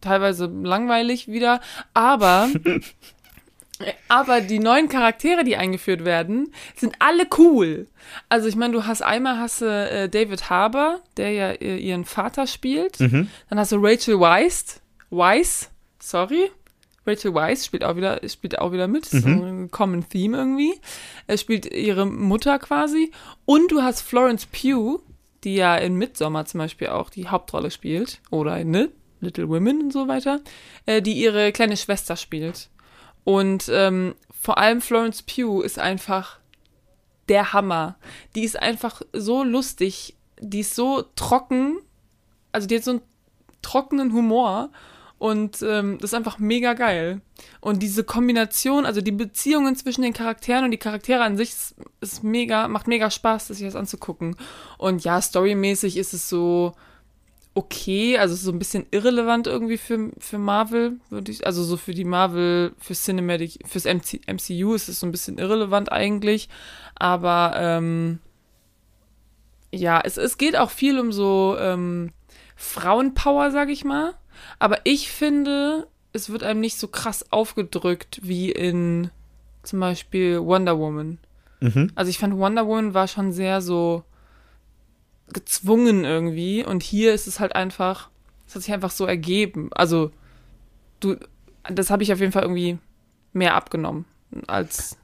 teilweise 0.00 0.46
langweilig 0.46 1.26
wieder, 1.28 1.60
aber 1.94 2.48
Aber 4.08 4.40
die 4.40 4.58
neuen 4.58 4.88
Charaktere, 4.88 5.44
die 5.44 5.56
eingeführt 5.56 6.04
werden, 6.04 6.52
sind 6.76 6.96
alle 6.98 7.26
cool. 7.38 7.86
Also 8.28 8.48
ich 8.48 8.56
meine, 8.56 8.72
du 8.72 8.86
hast 8.86 9.02
einmal 9.02 9.38
hast 9.38 9.60
du 9.60 9.66
äh, 9.66 10.08
David 10.08 10.50
Harbour, 10.50 11.00
der 11.16 11.30
ja 11.32 11.50
äh, 11.50 11.76
ihren 11.76 12.04
Vater 12.04 12.46
spielt. 12.46 12.98
Mhm. 13.00 13.28
Dann 13.48 13.58
hast 13.58 13.72
du 13.72 13.76
Rachel 13.80 14.18
Weisz, 14.18 14.80
Weisz, 15.10 15.70
sorry. 16.00 16.50
Rachel 17.06 17.34
Weisz 17.34 17.64
spielt 17.64 17.84
auch 17.84 17.96
wieder, 17.96 18.20
spielt 18.28 18.58
auch 18.58 18.72
wieder 18.72 18.86
mit. 18.86 19.04
Ist 19.04 19.22
so 19.22 19.28
ein 19.28 19.70
Common 19.70 20.08
Theme 20.08 20.36
irgendwie. 20.36 20.74
Er 21.26 21.38
spielt 21.38 21.66
ihre 21.66 22.04
Mutter 22.04 22.58
quasi. 22.58 23.12
Und 23.46 23.72
du 23.72 23.82
hast 23.82 24.02
Florence 24.02 24.46
Pugh, 24.46 25.00
die 25.44 25.54
ja 25.54 25.76
in 25.76 25.94
Midsommar 25.94 26.44
zum 26.44 26.58
Beispiel 26.58 26.88
auch 26.88 27.08
die 27.08 27.28
Hauptrolle 27.28 27.70
spielt. 27.70 28.20
Oder 28.30 28.58
in 28.58 28.70
ne? 28.70 28.90
Little 29.20 29.48
Women 29.48 29.82
und 29.84 29.92
so 29.92 30.06
weiter. 30.06 30.40
Äh, 30.84 31.00
die 31.00 31.14
ihre 31.14 31.50
kleine 31.52 31.76
Schwester 31.76 32.16
spielt. 32.16 32.68
Und 33.28 33.68
ähm, 33.70 34.14
vor 34.40 34.56
allem 34.56 34.80
Florence 34.80 35.22
Pugh 35.22 35.60
ist 35.60 35.78
einfach 35.78 36.38
der 37.28 37.52
Hammer. 37.52 37.96
Die 38.34 38.42
ist 38.42 38.58
einfach 38.58 39.02
so 39.12 39.44
lustig. 39.44 40.16
Die 40.40 40.60
ist 40.60 40.74
so 40.74 41.04
trocken. 41.14 41.76
Also 42.52 42.66
die 42.66 42.76
hat 42.76 42.84
so 42.84 42.92
einen 42.92 43.02
trockenen 43.60 44.14
Humor. 44.14 44.70
Und 45.18 45.60
ähm, 45.60 45.98
das 46.00 46.12
ist 46.12 46.14
einfach 46.14 46.38
mega 46.38 46.72
geil. 46.72 47.20
Und 47.60 47.82
diese 47.82 48.02
Kombination, 48.02 48.86
also 48.86 49.02
die 49.02 49.12
Beziehungen 49.12 49.76
zwischen 49.76 50.00
den 50.00 50.14
Charakteren 50.14 50.64
und 50.64 50.70
die 50.70 50.78
Charaktere 50.78 51.22
an 51.22 51.36
sich 51.36 51.50
ist, 51.50 51.74
ist 52.00 52.24
mega, 52.24 52.66
macht 52.66 52.86
mega 52.86 53.10
Spaß, 53.10 53.48
sich 53.48 53.60
das 53.60 53.76
anzugucken. 53.76 54.36
Und 54.78 55.04
ja, 55.04 55.20
storymäßig 55.20 55.98
ist 55.98 56.14
es 56.14 56.30
so 56.30 56.72
okay, 57.58 58.16
also 58.18 58.36
so 58.36 58.52
ein 58.52 58.60
bisschen 58.60 58.86
irrelevant 58.92 59.48
irgendwie 59.48 59.78
für, 59.78 60.12
für 60.20 60.38
Marvel, 60.38 61.00
würde 61.10 61.32
ich, 61.32 61.44
also 61.44 61.64
so 61.64 61.76
für 61.76 61.92
die 61.92 62.04
Marvel, 62.04 62.72
für 62.78 62.94
Cinematic, 62.94 63.58
fürs 63.66 63.84
MC, 63.84 64.20
MCU 64.28 64.74
ist 64.74 64.88
es 64.88 65.00
so 65.00 65.06
ein 65.06 65.10
bisschen 65.10 65.38
irrelevant 65.38 65.90
eigentlich. 65.90 66.48
Aber 66.94 67.54
ähm, 67.56 68.20
ja, 69.72 70.00
es, 70.04 70.18
es 70.18 70.38
geht 70.38 70.56
auch 70.56 70.70
viel 70.70 71.00
um 71.00 71.10
so 71.10 71.56
ähm, 71.58 72.12
Frauenpower, 72.54 73.50
sag 73.50 73.70
ich 73.70 73.84
mal. 73.84 74.14
Aber 74.60 74.78
ich 74.84 75.10
finde, 75.10 75.88
es 76.12 76.30
wird 76.30 76.44
einem 76.44 76.60
nicht 76.60 76.78
so 76.78 76.86
krass 76.86 77.32
aufgedrückt 77.32 78.20
wie 78.22 78.52
in 78.52 79.10
zum 79.64 79.80
Beispiel 79.80 80.38
Wonder 80.40 80.78
Woman. 80.78 81.18
Mhm. 81.58 81.90
Also 81.96 82.08
ich 82.08 82.18
fand 82.18 82.36
Wonder 82.36 82.68
Woman 82.68 82.94
war 82.94 83.08
schon 83.08 83.32
sehr 83.32 83.60
so 83.62 84.04
gezwungen 85.32 86.04
irgendwie 86.04 86.64
und 86.64 86.82
hier 86.82 87.14
ist 87.14 87.26
es 87.26 87.40
halt 87.40 87.54
einfach, 87.54 88.10
es 88.46 88.54
hat 88.54 88.62
sich 88.62 88.72
einfach 88.72 88.90
so 88.90 89.06
ergeben. 89.06 89.70
Also 89.72 90.10
du, 91.00 91.16
das 91.68 91.90
habe 91.90 92.02
ich 92.02 92.12
auf 92.12 92.20
jeden 92.20 92.32
Fall 92.32 92.42
irgendwie 92.42 92.78
mehr 93.32 93.54
abgenommen 93.54 94.04
als 94.46 94.98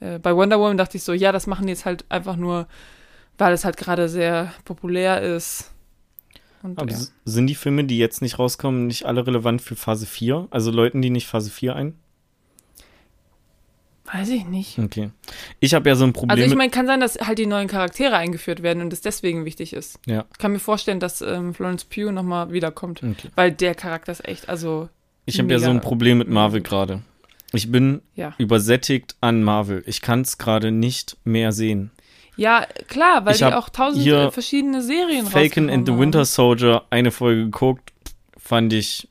äh, 0.00 0.18
bei 0.18 0.34
Wonder 0.34 0.58
Woman 0.58 0.76
dachte 0.76 0.96
ich 0.96 1.02
so, 1.02 1.12
ja, 1.12 1.32
das 1.32 1.46
machen 1.46 1.66
die 1.66 1.72
jetzt 1.72 1.84
halt 1.84 2.04
einfach 2.08 2.36
nur, 2.36 2.66
weil 3.36 3.52
es 3.52 3.64
halt 3.64 3.76
gerade 3.76 4.08
sehr 4.08 4.52
populär 4.64 5.22
ist. 5.22 5.72
Und, 6.62 6.78
Aber 6.78 6.90
ja. 6.90 6.98
sind 7.24 7.46
die 7.46 7.54
Filme, 7.54 7.84
die 7.84 7.98
jetzt 7.98 8.20
nicht 8.20 8.38
rauskommen, 8.38 8.86
nicht 8.86 9.06
alle 9.06 9.26
relevant 9.26 9.62
für 9.62 9.76
Phase 9.76 10.06
4? 10.06 10.48
Also 10.50 10.70
läuten 10.70 11.02
die 11.02 11.10
nicht 11.10 11.26
Phase 11.26 11.50
4 11.50 11.76
ein? 11.76 11.94
Weiß 14.12 14.30
ich 14.30 14.46
nicht. 14.46 14.78
Okay. 14.78 15.10
Ich 15.60 15.74
habe 15.74 15.88
ja 15.88 15.94
so 15.94 16.04
ein 16.04 16.12
Problem 16.12 16.30
Also 16.30 16.44
ich 16.44 16.56
meine, 16.56 16.70
kann 16.70 16.86
sein, 16.86 17.00
dass 17.00 17.18
halt 17.18 17.38
die 17.38 17.46
neuen 17.46 17.68
Charaktere 17.68 18.16
eingeführt 18.16 18.62
werden 18.62 18.82
und 18.82 18.92
es 18.92 19.00
deswegen 19.00 19.44
wichtig 19.44 19.72
ist. 19.72 19.98
Ja. 20.06 20.24
Ich 20.32 20.38
kann 20.38 20.52
mir 20.52 20.58
vorstellen, 20.58 21.00
dass 21.00 21.20
ähm, 21.20 21.52
Florence 21.52 21.84
Pugh 21.84 22.10
nochmal 22.10 22.52
wiederkommt. 22.52 23.02
Okay. 23.02 23.28
Weil 23.34 23.52
der 23.52 23.74
Charakter 23.74 24.12
ist 24.12 24.26
echt, 24.26 24.48
also, 24.48 24.88
Ich 25.26 25.38
habe 25.38 25.52
ja 25.52 25.58
so 25.58 25.70
ein. 25.70 25.80
Problem 25.80 26.18
mit 26.18 26.28
Marvel 26.28 26.62
gerade. 26.62 27.02
Ich 27.52 27.70
bin 27.70 28.02
ja. 28.14 28.34
übersättigt 28.38 29.16
an 29.20 29.42
Marvel. 29.42 29.82
Ich 29.86 30.00
kann 30.00 30.22
es 30.22 30.38
gerade 30.38 30.70
nicht 30.70 31.16
mehr 31.24 31.52
sehen. 31.52 31.90
Ja, 32.36 32.66
klar, 32.86 33.24
weil 33.26 33.32
Ich 33.32 33.38
die 33.38 33.44
auch 33.46 33.68
tausend 33.68 34.02
hier 34.02 34.30
verschiedene 34.30 34.80
Serien 34.82 35.26
Falcon 35.26 35.68
and 35.68 35.86
the 35.88 35.98
Winter. 35.98 36.24
Soldier, 36.24 36.84
eine 36.90 37.10
Folge 37.10 37.44
geguckt, 37.44 37.92
fand 38.36 38.72
ich 38.72 39.08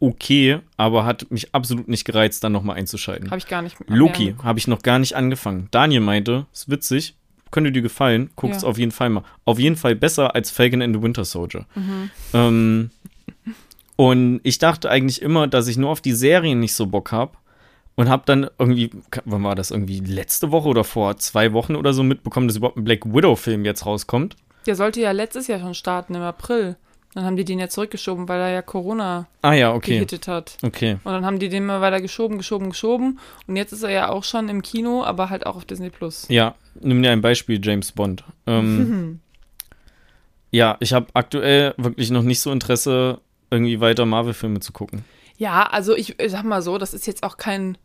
okay, 0.00 0.60
aber 0.76 1.04
hat 1.04 1.30
mich 1.30 1.54
absolut 1.54 1.88
nicht 1.88 2.04
gereizt, 2.04 2.44
dann 2.44 2.52
nochmal 2.52 2.76
einzuschalten. 2.76 3.30
Habe 3.30 3.38
ich 3.38 3.46
gar 3.48 3.62
nicht 3.62 3.78
mehr 3.80 3.96
Loki 3.98 4.34
habe 4.42 4.58
ich 4.58 4.68
noch 4.68 4.82
gar 4.82 4.98
nicht 4.98 5.14
angefangen. 5.14 5.68
Daniel 5.70 6.00
meinte, 6.00 6.46
ist 6.52 6.70
witzig, 6.70 7.14
könnte 7.50 7.72
dir 7.72 7.82
gefallen, 7.82 8.30
guck's 8.36 8.62
Ja. 8.62 8.68
auf 8.68 8.78
jeden 8.78 8.92
Fall 8.92 9.10
mal. 9.10 9.22
Auf 9.44 9.58
jeden 9.58 9.76
Fall 9.76 9.94
besser 9.94 10.34
als 10.34 10.50
Falcon 10.50 10.82
and 10.82 10.94
the 10.94 11.02
Winter 11.02 11.24
Soldier. 11.24 11.66
Mhm. 11.74 12.10
Ähm, 12.34 12.90
und 13.96 14.40
ich 14.42 14.58
dachte 14.58 14.90
eigentlich 14.90 15.22
immer, 15.22 15.46
dass 15.46 15.68
ich 15.68 15.76
nur 15.78 15.90
auf 15.90 16.00
die 16.00 16.12
Serien 16.12 16.60
nicht 16.60 16.74
so 16.74 16.86
Bock 16.86 17.12
habe. 17.12 17.32
Und 17.98 18.10
habe 18.10 18.24
dann 18.26 18.50
irgendwie, 18.58 18.90
wann 19.24 19.42
war 19.42 19.54
das, 19.54 19.70
irgendwie 19.70 20.00
letzte 20.00 20.52
Woche 20.52 20.68
oder 20.68 20.84
vor 20.84 21.16
zwei 21.16 21.54
Wochen 21.54 21.74
oder 21.76 21.94
so 21.94 22.02
mitbekommen, 22.02 22.46
dass 22.46 22.58
überhaupt 22.58 22.76
ein 22.76 22.84
Black 22.84 23.06
Widow-Film 23.06 23.64
jetzt 23.64 23.86
rauskommt. 23.86 24.36
Der 24.66 24.76
sollte 24.76 25.00
ja 25.00 25.12
letztes 25.12 25.46
Jahr 25.46 25.60
schon 25.60 25.72
starten, 25.72 26.14
im 26.14 26.20
April. 26.20 26.76
Dann 27.16 27.24
haben 27.24 27.36
die 27.36 27.46
den 27.46 27.58
ja 27.58 27.70
zurückgeschoben, 27.70 28.28
weil 28.28 28.38
er 28.40 28.50
ja 28.50 28.60
Corona 28.60 29.26
Ah 29.40 29.54
ja, 29.54 29.72
okay. 29.72 29.94
gehittet 29.94 30.28
hat. 30.28 30.58
Okay. 30.62 30.98
Und 31.02 31.12
dann 31.12 31.24
haben 31.24 31.38
die 31.38 31.48
den 31.48 31.64
mal 31.64 31.80
weiter 31.80 32.02
geschoben, 32.02 32.36
geschoben, 32.36 32.68
geschoben. 32.68 33.18
Und 33.46 33.56
jetzt 33.56 33.72
ist 33.72 33.82
er 33.84 33.88
ja 33.90 34.08
auch 34.10 34.22
schon 34.22 34.50
im 34.50 34.60
Kino, 34.60 35.02
aber 35.02 35.30
halt 35.30 35.46
auch 35.46 35.56
auf 35.56 35.64
Disney 35.64 35.88
Plus. 35.88 36.26
Ja, 36.28 36.54
nimm 36.78 37.02
dir 37.02 37.12
ein 37.12 37.22
Beispiel, 37.22 37.58
James 37.64 37.90
Bond. 37.92 38.22
Ähm, 38.46 39.20
ja, 40.50 40.76
ich 40.80 40.92
habe 40.92 41.06
aktuell 41.14 41.72
wirklich 41.78 42.10
noch 42.10 42.22
nicht 42.22 42.40
so 42.40 42.52
Interesse, 42.52 43.18
irgendwie 43.50 43.80
weiter 43.80 44.04
Marvel-Filme 44.04 44.60
zu 44.60 44.72
gucken. 44.72 45.02
Ja, 45.38 45.62
also 45.70 45.96
ich, 45.96 46.20
ich 46.20 46.30
sag 46.32 46.44
mal 46.44 46.60
so, 46.60 46.76
das 46.76 46.92
ist 46.92 47.06
jetzt 47.06 47.22
auch 47.22 47.38
kein 47.38 47.78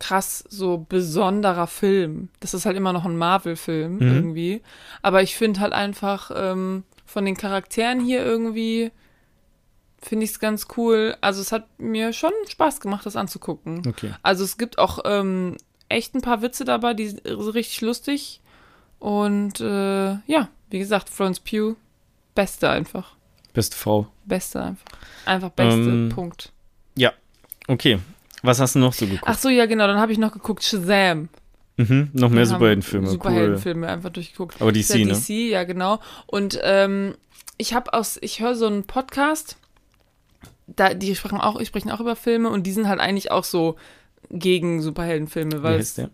krass 0.00 0.44
so 0.48 0.84
besonderer 0.88 1.66
Film. 1.68 2.28
Das 2.40 2.54
ist 2.54 2.66
halt 2.66 2.76
immer 2.76 2.92
noch 2.92 3.04
ein 3.04 3.16
Marvel-Film 3.16 3.98
Mhm. 3.98 4.02
irgendwie. 4.02 4.62
Aber 5.02 5.22
ich 5.22 5.36
finde 5.36 5.60
halt 5.60 5.72
einfach 5.72 6.30
ähm, 6.34 6.82
von 7.08 7.24
den 7.24 7.36
Charakteren 7.36 8.00
hier 8.00 8.24
irgendwie 8.24 8.92
finde 10.00 10.24
ich 10.24 10.30
es 10.30 10.38
ganz 10.38 10.68
cool. 10.76 11.16
Also 11.20 11.40
es 11.40 11.50
hat 11.50 11.66
mir 11.78 12.12
schon 12.12 12.32
Spaß 12.48 12.80
gemacht, 12.80 13.04
das 13.04 13.16
anzugucken. 13.16 13.82
Okay. 13.86 14.12
Also 14.22 14.44
es 14.44 14.58
gibt 14.58 14.78
auch 14.78 15.00
ähm, 15.04 15.56
echt 15.88 16.14
ein 16.14 16.20
paar 16.20 16.42
Witze 16.42 16.64
dabei, 16.64 16.94
die 16.94 17.08
sind 17.08 17.26
richtig 17.26 17.80
lustig. 17.80 18.40
Und 19.00 19.60
äh, 19.60 20.10
ja, 20.26 20.48
wie 20.70 20.78
gesagt, 20.78 21.08
Florence 21.08 21.40
Pugh, 21.40 21.76
beste 22.34 22.70
einfach. 22.70 23.16
Beste 23.54 23.76
Frau. 23.76 24.06
Beste 24.24 24.62
einfach. 24.62 24.86
Einfach 25.24 25.50
beste, 25.50 25.80
Ähm, 25.80 26.12
Punkt. 26.14 26.52
Okay. 27.68 28.00
Was 28.42 28.60
hast 28.60 28.74
du 28.74 28.78
noch 28.80 28.92
so 28.92 29.06
geguckt? 29.06 29.24
Ach 29.26 29.38
so, 29.38 29.48
ja 29.48 29.66
genau, 29.66 29.86
dann 29.86 30.00
habe 30.00 30.10
ich 30.10 30.18
noch 30.18 30.32
geguckt 30.32 30.64
Shazam. 30.64 31.28
Mhm, 31.78 32.10
noch 32.12 32.30
mehr 32.30 32.40
haben 32.40 32.48
Superheldenfilme. 32.48 33.06
Cool. 33.06 33.12
Superheldenfilme 33.12 33.88
einfach 33.88 34.10
durchgeguckt. 34.10 34.60
Aber 34.60 34.72
DC, 34.72 34.90
ja 34.96 35.06
ne? 35.06 35.12
DC, 35.12 35.28
ja 35.50 35.64
genau. 35.64 36.00
Und 36.26 36.58
ähm, 36.62 37.14
ich 37.56 37.72
habe 37.72 37.94
aus, 37.94 38.18
ich 38.20 38.40
höre 38.40 38.56
so 38.56 38.66
einen 38.66 38.82
Podcast, 38.84 39.56
da, 40.66 40.92
die 40.92 41.14
sprechen 41.14 41.40
auch, 41.40 41.64
sprechen 41.64 41.90
auch 41.90 42.00
über 42.00 42.16
Filme 42.16 42.50
und 42.50 42.64
die 42.64 42.72
sind 42.72 42.88
halt 42.88 42.98
eigentlich 42.98 43.30
auch 43.30 43.44
so 43.44 43.76
gegen 44.28 44.82
Superheldenfilme, 44.82 45.58
Wie 45.58 45.62
weil 45.62 45.78
heißt 45.78 45.98
der? 45.98 46.10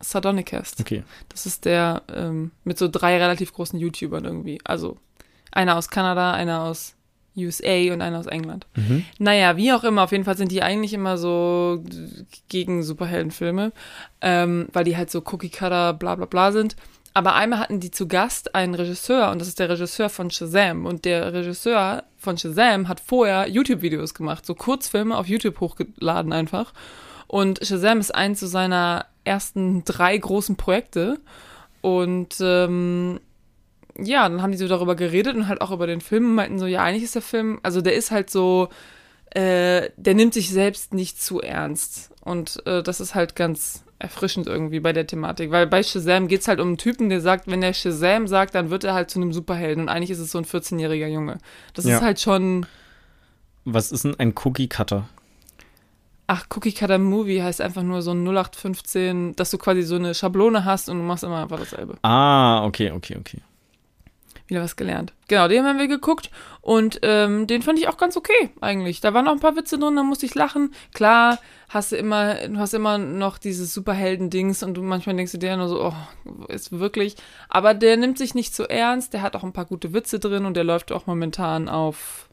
Sardonicast. 0.00 0.80
Okay. 0.80 1.02
Das 1.28 1.44
ist 1.44 1.64
der 1.64 2.02
ähm, 2.14 2.52
mit 2.62 2.78
so 2.78 2.88
drei 2.88 3.18
relativ 3.18 3.52
großen 3.52 3.78
YouTubern 3.78 4.24
irgendwie. 4.24 4.60
Also 4.64 4.96
einer 5.50 5.76
aus 5.76 5.90
Kanada, 5.90 6.32
einer 6.32 6.62
aus 6.62 6.94
USA 7.36 7.92
und 7.92 8.02
einer 8.02 8.18
aus 8.18 8.26
England. 8.26 8.66
Mhm. 8.76 9.04
Naja, 9.18 9.56
wie 9.56 9.72
auch 9.72 9.84
immer, 9.84 10.02
auf 10.02 10.12
jeden 10.12 10.24
Fall 10.24 10.36
sind 10.36 10.52
die 10.52 10.62
eigentlich 10.62 10.92
immer 10.92 11.16
so 11.16 11.82
gegen 12.48 12.82
Superheldenfilme, 12.82 13.72
ähm, 14.20 14.68
weil 14.72 14.84
die 14.84 14.96
halt 14.96 15.10
so 15.10 15.20
Cookie-Cutter, 15.20 15.94
bla 15.94 16.14
bla 16.16 16.26
bla 16.26 16.52
sind. 16.52 16.76
Aber 17.12 17.34
einmal 17.34 17.58
hatten 17.58 17.80
die 17.80 17.90
zu 17.90 18.06
Gast 18.06 18.54
einen 18.54 18.74
Regisseur 18.74 19.30
und 19.30 19.40
das 19.40 19.48
ist 19.48 19.58
der 19.58 19.68
Regisseur 19.68 20.08
von 20.08 20.30
Shazam. 20.30 20.86
Und 20.86 21.04
der 21.04 21.32
Regisseur 21.32 22.04
von 22.16 22.38
Shazam 22.38 22.88
hat 22.88 23.00
vorher 23.00 23.48
YouTube-Videos 23.48 24.14
gemacht, 24.14 24.46
so 24.46 24.54
Kurzfilme 24.54 25.16
auf 25.16 25.26
YouTube 25.26 25.58
hochgeladen 25.60 26.32
einfach. 26.32 26.72
Und 27.26 27.64
Shazam 27.64 27.98
ist 27.98 28.14
eins 28.14 28.40
so 28.40 28.46
seiner 28.46 29.06
ersten 29.24 29.84
drei 29.84 30.16
großen 30.16 30.56
Projekte. 30.56 31.18
Und 31.80 32.36
ähm, 32.40 33.20
ja, 34.04 34.28
dann 34.28 34.42
haben 34.42 34.52
die 34.52 34.58
so 34.58 34.68
darüber 34.68 34.94
geredet 34.94 35.34
und 35.36 35.48
halt 35.48 35.60
auch 35.60 35.70
über 35.70 35.86
den 35.86 36.00
Film 36.00 36.26
und 36.26 36.34
meinten 36.34 36.58
so, 36.58 36.66
ja, 36.66 36.82
eigentlich 36.82 37.02
ist 37.04 37.14
der 37.14 37.22
Film, 37.22 37.60
also 37.62 37.80
der 37.80 37.94
ist 37.94 38.10
halt 38.10 38.30
so, 38.30 38.68
äh, 39.30 39.90
der 39.96 40.14
nimmt 40.14 40.34
sich 40.34 40.50
selbst 40.50 40.92
nicht 40.94 41.22
zu 41.22 41.40
ernst. 41.40 42.10
Und 42.22 42.64
äh, 42.66 42.82
das 42.82 43.00
ist 43.00 43.14
halt 43.14 43.36
ganz 43.36 43.84
erfrischend 43.98 44.46
irgendwie 44.46 44.80
bei 44.80 44.92
der 44.92 45.06
Thematik. 45.06 45.50
Weil 45.50 45.66
bei 45.66 45.82
Shazam 45.82 46.26
geht 46.28 46.40
es 46.40 46.48
halt 46.48 46.58
um 46.60 46.68
einen 46.68 46.78
Typen, 46.78 47.08
der 47.10 47.20
sagt, 47.20 47.46
wenn 47.48 47.60
der 47.60 47.72
Shazam 47.74 48.26
sagt, 48.28 48.54
dann 48.54 48.70
wird 48.70 48.82
er 48.84 48.94
halt 48.94 49.10
zu 49.10 49.20
einem 49.20 49.32
Superhelden. 49.32 49.84
Und 49.84 49.88
eigentlich 49.88 50.10
ist 50.10 50.18
es 50.18 50.32
so 50.32 50.38
ein 50.38 50.44
14-jähriger 50.44 51.06
Junge. 51.06 51.38
Das 51.74 51.84
Ja. 51.84 51.96
ist 51.96 52.02
halt 52.02 52.20
schon, 52.20 52.66
Was 53.64 53.92
ist 53.92 54.04
denn 54.04 54.18
ein 54.18 54.34
Cookie-Cutter? 54.44 55.08
ach, 56.26 56.46
Cookie 56.54 56.72
Cutter 56.72 56.98
Movie 56.98 57.42
heißt 57.42 57.60
einfach 57.60 57.82
nur 57.82 58.02
so 58.02 58.12
ein 58.12 58.22
0815, 58.24 59.34
dass 59.36 59.50
du 59.50 59.58
quasi 59.58 59.82
so 59.82 59.96
eine 59.96 60.14
Schablone 60.14 60.64
hast 60.64 60.88
und 60.88 60.98
du 60.98 61.02
machst 61.04 61.24
immer 61.24 61.42
einfach 61.42 61.58
dasselbe. 61.58 61.96
Ah, 62.02 62.64
okay, 62.64 62.92
okay, 62.92 63.16
okay. 63.18 63.40
Wieder 64.50 64.62
was 64.62 64.74
gelernt. 64.74 65.12
Genau, 65.28 65.46
den 65.46 65.64
haben 65.64 65.78
wir 65.78 65.86
geguckt 65.86 66.28
und 66.60 66.98
ähm, 67.02 67.46
den 67.46 67.62
fand 67.62 67.78
ich 67.78 67.86
auch 67.86 67.96
ganz 67.96 68.16
okay 68.16 68.50
eigentlich. 68.60 69.00
Da 69.00 69.14
waren 69.14 69.28
auch 69.28 69.32
ein 69.32 69.38
paar 69.38 69.54
Witze 69.54 69.78
drin, 69.78 69.94
da 69.94 70.02
musste 70.02 70.26
ich 70.26 70.34
lachen. 70.34 70.74
Klar, 70.92 71.38
hast 71.68 71.92
du 71.92 71.96
immer, 71.96 72.34
du 72.48 72.58
hast 72.58 72.74
immer 72.74 72.98
noch 72.98 73.38
dieses 73.38 73.72
Superhelden-Dings 73.72 74.64
und 74.64 74.74
du 74.74 74.82
manchmal 74.82 75.14
denkst 75.14 75.30
du 75.30 75.38
dir 75.38 75.56
nur 75.56 75.68
so, 75.68 75.84
oh, 75.84 75.94
ist 76.48 76.72
wirklich. 76.72 77.14
Aber 77.48 77.74
der 77.74 77.96
nimmt 77.96 78.18
sich 78.18 78.34
nicht 78.34 78.52
so 78.52 78.64
ernst, 78.64 79.12
der 79.12 79.22
hat 79.22 79.36
auch 79.36 79.44
ein 79.44 79.52
paar 79.52 79.66
gute 79.66 79.92
Witze 79.92 80.18
drin 80.18 80.44
und 80.44 80.56
der 80.56 80.64
läuft 80.64 80.90
auch 80.90 81.06
momentan 81.06 81.68
auf 81.68 82.28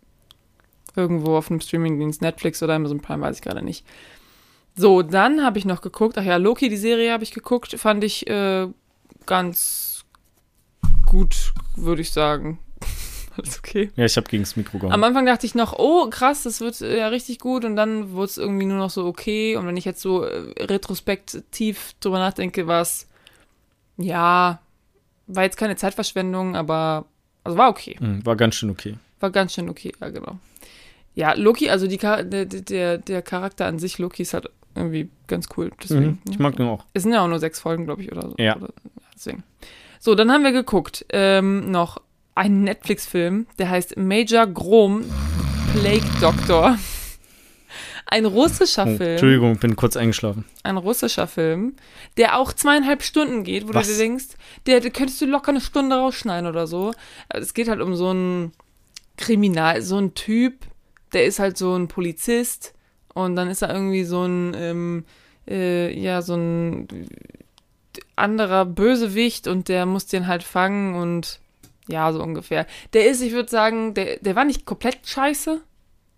irgendwo 0.95 1.37
auf 1.37 1.51
einem 1.51 1.61
Streamingdienst, 1.61 2.23
Netflix 2.23 2.63
oder 2.63 2.73
Amazon 2.73 2.99
Prime, 2.99 3.21
weiß 3.21 3.35
ich 3.35 3.41
gerade 3.43 3.63
nicht. 3.63 3.85
So, 4.75 5.03
dann 5.03 5.45
habe 5.45 5.59
ich 5.59 5.65
noch 5.65 5.81
geguckt, 5.81 6.17
ach 6.17 6.23
ja, 6.23 6.37
Loki, 6.37 6.69
die 6.69 6.77
Serie 6.77 7.11
habe 7.11 7.23
ich 7.23 7.31
geguckt, 7.31 7.73
fand 7.79 8.03
ich 8.03 8.27
äh, 8.27 8.67
ganz 9.27 9.96
gut, 11.07 11.53
würde 11.75 12.01
ich 12.01 12.11
sagen. 12.11 12.59
Alles 13.37 13.59
okay. 13.59 13.91
Ja, 13.95 14.05
ich 14.05 14.17
habe 14.17 14.27
gegen 14.27 14.43
das 14.43 14.55
Mikro 14.55 14.79
gehauen. 14.79 14.93
Am 14.93 15.03
Anfang 15.03 15.25
dachte 15.25 15.45
ich 15.45 15.53
noch, 15.55 15.73
oh 15.77 16.07
krass, 16.09 16.43
das 16.43 16.59
wird 16.61 16.81
äh, 16.81 16.97
ja 16.97 17.07
richtig 17.09 17.39
gut 17.39 17.65
und 17.65 17.75
dann 17.75 18.11
wurde 18.11 18.25
es 18.31 18.37
irgendwie 18.37 18.65
nur 18.65 18.77
noch 18.77 18.89
so 18.89 19.05
okay. 19.05 19.55
Und 19.55 19.67
wenn 19.67 19.77
ich 19.77 19.85
jetzt 19.85 20.01
so 20.01 20.23
äh, 20.23 20.53
retrospektiv 20.63 21.93
drüber 21.99 22.19
nachdenke, 22.19 22.67
war 22.67 22.81
es, 22.81 23.07
ja, 23.97 24.59
war 25.27 25.43
jetzt 25.43 25.57
keine 25.57 25.75
Zeitverschwendung, 25.75 26.55
aber, 26.55 27.05
also 27.43 27.57
war 27.57 27.69
okay. 27.69 27.95
Mhm, 27.99 28.25
war 28.25 28.35
ganz 28.35 28.55
schön 28.55 28.69
okay. 28.69 28.95
War 29.19 29.29
ganz 29.31 29.53
schön 29.53 29.69
okay, 29.69 29.91
ja, 30.01 30.09
genau. 30.09 30.37
Ja, 31.15 31.33
Loki, 31.33 31.69
also 31.69 31.87
die, 31.87 31.97
der, 31.97 32.23
der, 32.25 32.97
der 32.99 33.21
Charakter 33.23 33.65
an 33.65 33.79
sich, 33.79 33.97
Loki, 33.97 34.21
ist 34.21 34.33
halt 34.35 34.49
irgendwie 34.75 35.09
ganz 35.25 35.47
cool. 35.57 35.71
Deswegen, 35.83 36.05
Mhm, 36.05 36.19
ich 36.29 36.37
mag 36.39 36.55
den 36.55 36.67
auch. 36.67 36.85
es 36.93 37.03
sind 37.03 37.13
ja 37.13 37.23
auch 37.23 37.27
nur 37.27 37.39
sechs 37.39 37.59
Folgen, 37.59 37.85
glaube 37.85 38.03
ich, 38.03 38.11
oder 38.11 38.29
so. 38.29 38.35
Ja. 38.37 38.55
Oder, 38.55 38.69
deswegen. 39.15 39.43
So, 39.99 40.15
dann 40.15 40.31
haben 40.31 40.43
wir 40.43 40.51
geguckt, 40.51 41.05
ähm, 41.09 41.71
noch 41.71 42.01
einen 42.35 42.63
Netflix-Film, 42.63 43.47
der 43.57 43.69
heißt 43.69 43.97
Major 43.97 44.45
Grom 44.45 45.03
Plague 45.73 46.05
Doctor. 46.21 46.77
Ein 48.09 48.25
russischer 48.25 48.83
Oh, 48.87 48.95
Film. 48.95 49.11
Entschuldigung, 49.11 49.57
bin 49.57 49.75
kurz 49.75 49.97
eingeschlafen. 49.97 50.45
Ein 50.63 50.77
russischer 50.77 51.27
Film, 51.27 51.75
der 52.15 52.37
auch 52.37 52.53
zweieinhalb 52.53 53.03
Stunden 53.03 53.43
geht, 53.43 53.67
wo 53.67 53.73
Was? 53.73 53.87
du 53.87 53.93
dir 53.93 53.99
denkst, 53.99 54.27
der, 54.65 54.79
der 54.79 54.91
könntest 54.91 55.19
du 55.19 55.25
locker 55.25 55.49
eine 55.49 55.59
Stunde 55.59 55.97
rausschneiden 55.97 56.47
oder 56.49 56.67
so. 56.67 56.93
Es 57.27 57.53
geht 57.53 57.67
halt 57.67 57.81
um 57.81 57.95
so 57.95 58.09
einen 58.11 58.53
Kriminal, 59.17 59.81
so 59.81 59.97
einen 59.97 60.13
Typ, 60.13 60.53
der 61.11 61.25
ist 61.25 61.39
halt 61.39 61.57
so 61.57 61.75
ein 61.75 61.89
Polizist 61.89 62.73
und 63.13 63.35
dann 63.35 63.49
ist 63.49 63.61
er 63.61 63.73
irgendwie 63.73 64.05
so 64.05 64.23
ein, 64.23 64.53
ähm, 64.55 65.05
äh, 65.45 65.91
ja, 65.99 66.21
so 66.21 66.35
ein 66.35 66.87
anderer 68.15 68.65
Bösewicht 68.65 69.47
und 69.47 69.69
der 69.69 69.85
muss 69.85 70.05
den 70.05 70.27
halt 70.27 70.43
fangen 70.43 70.95
und 70.95 71.39
ja, 71.87 72.11
so 72.11 72.21
ungefähr. 72.21 72.65
Der 72.93 73.09
ist, 73.09 73.21
ich 73.21 73.31
würde 73.31 73.49
sagen, 73.49 73.93
der, 73.93 74.17
der 74.17 74.35
war 74.35 74.45
nicht 74.45 74.65
komplett 74.65 74.99
scheiße. 75.05 75.61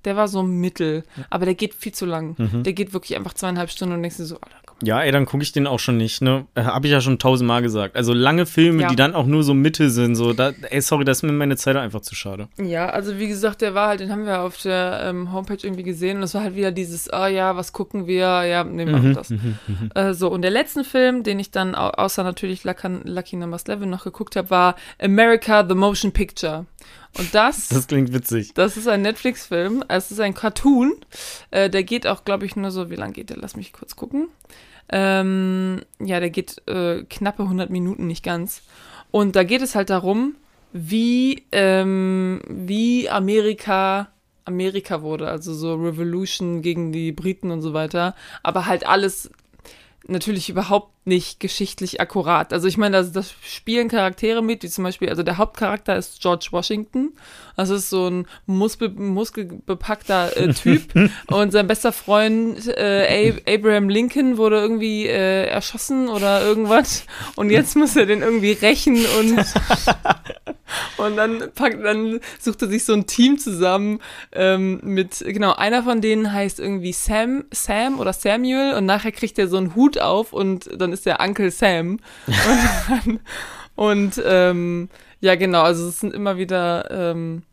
Der 0.05 0.15
war 0.15 0.29
so 0.29 0.43
mittel, 0.43 1.03
aber 1.29 1.43
der 1.43 1.55
geht 1.55 1.73
viel 1.73 1.93
zu 1.93 2.05
lang. 2.05 2.35
Mhm. 2.37 2.63
Der 2.63 2.71
geht 2.71 2.93
wirklich 2.93 3.17
einfach 3.17 3.33
zweieinhalb 3.33 3.69
Stunden 3.69 3.95
und 3.95 4.01
denkst 4.01 4.17
dir 4.17 4.25
so, 4.25 4.39
Alter. 4.39 4.68
Ja, 4.81 5.01
ey, 5.01 5.11
dann 5.11 5.25
gucke 5.25 5.43
ich 5.43 5.51
den 5.51 5.67
auch 5.67 5.79
schon 5.79 5.97
nicht, 5.97 6.21
ne? 6.21 6.45
Äh, 6.55 6.63
Hab 6.63 6.85
ich 6.85 6.91
ja 6.91 7.01
schon 7.01 7.19
tausendmal 7.19 7.61
gesagt. 7.61 7.95
Also 7.95 8.13
lange 8.13 8.45
Filme, 8.45 8.83
Ja. 8.83 8.87
die 8.89 8.95
dann 8.95 9.13
auch 9.15 9.25
nur 9.25 9.43
so 9.43 9.53
Mitte 9.53 9.89
sind, 9.89 10.15
so, 10.15 10.33
da, 10.33 10.53
ey, 10.69 10.81
sorry, 10.81 11.03
das 11.05 11.17
ist 11.17 11.23
mir 11.23 11.31
meine 11.33 11.57
Zeit 11.57 11.75
einfach 11.75 12.01
zu 12.01 12.15
schade. 12.15 12.47
Ja, 12.57 12.89
also 12.89 13.17
wie 13.19 13.27
gesagt, 13.27 13.61
der 13.61 13.73
war 13.73 13.89
halt, 13.89 13.99
den 13.99 14.11
haben 14.11 14.25
wir 14.25 14.41
auf 14.41 14.61
der 14.61 15.01
ähm, 15.05 15.31
Homepage 15.33 15.57
irgendwie 15.61 15.83
gesehen 15.83 16.15
und 16.17 16.21
das 16.21 16.33
war 16.33 16.43
halt 16.43 16.55
wieder 16.55 16.71
dieses, 16.71 17.09
ah 17.09 17.27
ja, 17.27 17.55
was 17.55 17.73
gucken 17.73 18.07
wir? 18.07 18.43
Ja, 18.45 18.63
nehmen 18.63 18.93
wir 18.93 18.99
Mhm, 19.01 19.11
auch 19.11 19.15
das. 19.15 19.33
Äh, 19.95 20.13
so, 20.13 20.29
und 20.29 20.41
der 20.43 20.51
letzten 20.51 20.83
Film, 20.85 21.23
den 21.23 21.39
ich 21.39 21.51
dann 21.51 21.75
au 21.75 21.89
außer 21.89 22.23
natürlich 22.23 22.63
Lucky, 22.63 22.87
Lucky 23.03 23.35
Number 23.35 23.57
11 23.63 23.81
noch 23.81 24.03
geguckt 24.05 24.35
habe, 24.35 24.49
war 24.49 24.75
America 25.01 25.65
the 25.67 25.75
Motion 25.75 26.11
Picture. 26.11 26.65
Und 27.17 27.33
das, 27.33 27.69
Das 27.69 27.87
klingt 27.87 28.13
witzig. 28.13 28.53
das 28.53 28.77
ist 28.77 28.87
ein 28.87 29.01
Netflix-Film, 29.01 29.83
es 29.87 30.11
ist 30.11 30.19
ein 30.19 30.35
Cartoon, 30.35 30.93
äh, 31.49 31.67
der 31.69 31.83
geht 31.83 32.05
auch, 32.05 32.23
glaube 32.23 32.45
ich, 32.45 32.55
nur 32.55 32.69
so, 32.69 32.89
wie 32.91 32.95
lang 32.95 33.13
geht 33.13 33.31
der? 33.31 33.37
Lass 33.37 33.55
mich 33.55 33.73
kurz 33.73 33.95
gucken. 33.95 34.27
Ähm, 34.91 35.81
ja, 35.99 36.19
der 36.19 36.29
geht 36.29 36.61
äh, 36.67 37.03
knappe 37.03 37.43
100 37.43 37.69
Minuten, 37.69 38.07
nicht 38.07 38.23
ganz. 38.23 38.61
Und 39.11 39.35
da 39.35 39.43
geht 39.43 39.61
es 39.61 39.75
halt 39.75 39.89
darum, 39.89 40.35
wie, 40.71 41.43
ähm, 41.51 42.41
wie 42.47 43.09
Amerika 43.09 44.09
Amerika 44.49 45.01
wurde, 45.03 45.29
also 45.29 45.53
so 45.53 45.75
Revolution 45.75 46.61
gegen 46.61 46.91
die 46.91 47.11
Briten 47.11 47.51
und 47.51 47.61
so 47.61 47.73
weiter, 47.73 48.15
aber 48.41 48.65
halt 48.65 48.85
alles 48.85 49.29
natürlich 50.09 50.49
überhaupt 50.49 50.91
nicht 51.05 51.39
geschichtlich 51.39 51.99
akkurat. 52.01 52.53
Also 52.53 52.67
ich 52.67 52.77
meine, 52.77 52.97
das, 52.97 53.11
das 53.11 53.33
spielen 53.43 53.87
Charaktere 53.87 54.43
mit, 54.43 54.61
wie 54.63 54.69
zum 54.69 54.83
Beispiel, 54.83 55.09
also 55.09 55.23
der 55.23 55.37
Hauptcharakter 55.37 55.95
ist 55.95 56.21
George 56.21 56.47
Washington. 56.51 57.13
Das 57.55 57.69
ist 57.69 57.89
so 57.89 58.07
ein 58.09 58.27
muskel, 58.45 58.89
muskelbepackter 58.89 60.37
äh, 60.37 60.53
Typ. 60.53 60.93
und 61.27 61.51
sein 61.51 61.67
bester 61.67 61.91
Freund 61.91 62.67
äh, 62.67 63.31
Ab- 63.31 63.41
Abraham 63.47 63.89
Lincoln 63.89 64.37
wurde 64.37 64.57
irgendwie 64.59 65.07
äh, 65.07 65.45
erschossen 65.47 66.09
oder 66.09 66.41
irgendwas. 66.43 67.03
Und 67.35 67.49
jetzt 67.49 67.75
muss 67.75 67.95
er 67.95 68.05
den 68.05 68.21
irgendwie 68.21 68.51
rächen 68.51 68.97
und 69.19 69.39
und 70.97 71.15
dann 71.17 71.51
packt, 71.55 71.83
dann 71.83 72.19
sucht 72.39 72.61
er 72.61 72.67
sich 72.67 72.85
so 72.85 72.93
ein 72.93 73.07
Team 73.07 73.39
zusammen 73.39 73.99
ähm, 74.31 74.79
mit, 74.83 75.23
genau, 75.25 75.53
einer 75.53 75.83
von 75.83 76.01
denen 76.01 76.31
heißt 76.31 76.59
irgendwie 76.59 76.93
Sam, 76.93 77.45
Sam 77.51 77.99
oder 77.99 78.13
Samuel 78.13 78.75
und 78.75 78.85
nachher 78.85 79.11
kriegt 79.11 79.39
er 79.39 79.47
so 79.47 79.57
einen 79.57 79.75
Hut 79.75 79.97
auf 80.01 80.33
und 80.33 80.69
dann 80.79 80.91
ist 80.91 81.05
der 81.05 81.19
Uncle 81.19 81.51
Sam. 81.51 81.99
Und, 83.05 83.19
und 83.75 84.23
ähm, 84.25 84.89
ja, 85.21 85.35
genau, 85.35 85.61
also 85.63 85.87
es 85.87 85.99
sind 85.99 86.13
immer 86.13 86.37
wieder 86.37 86.89
ähm, 86.91 87.43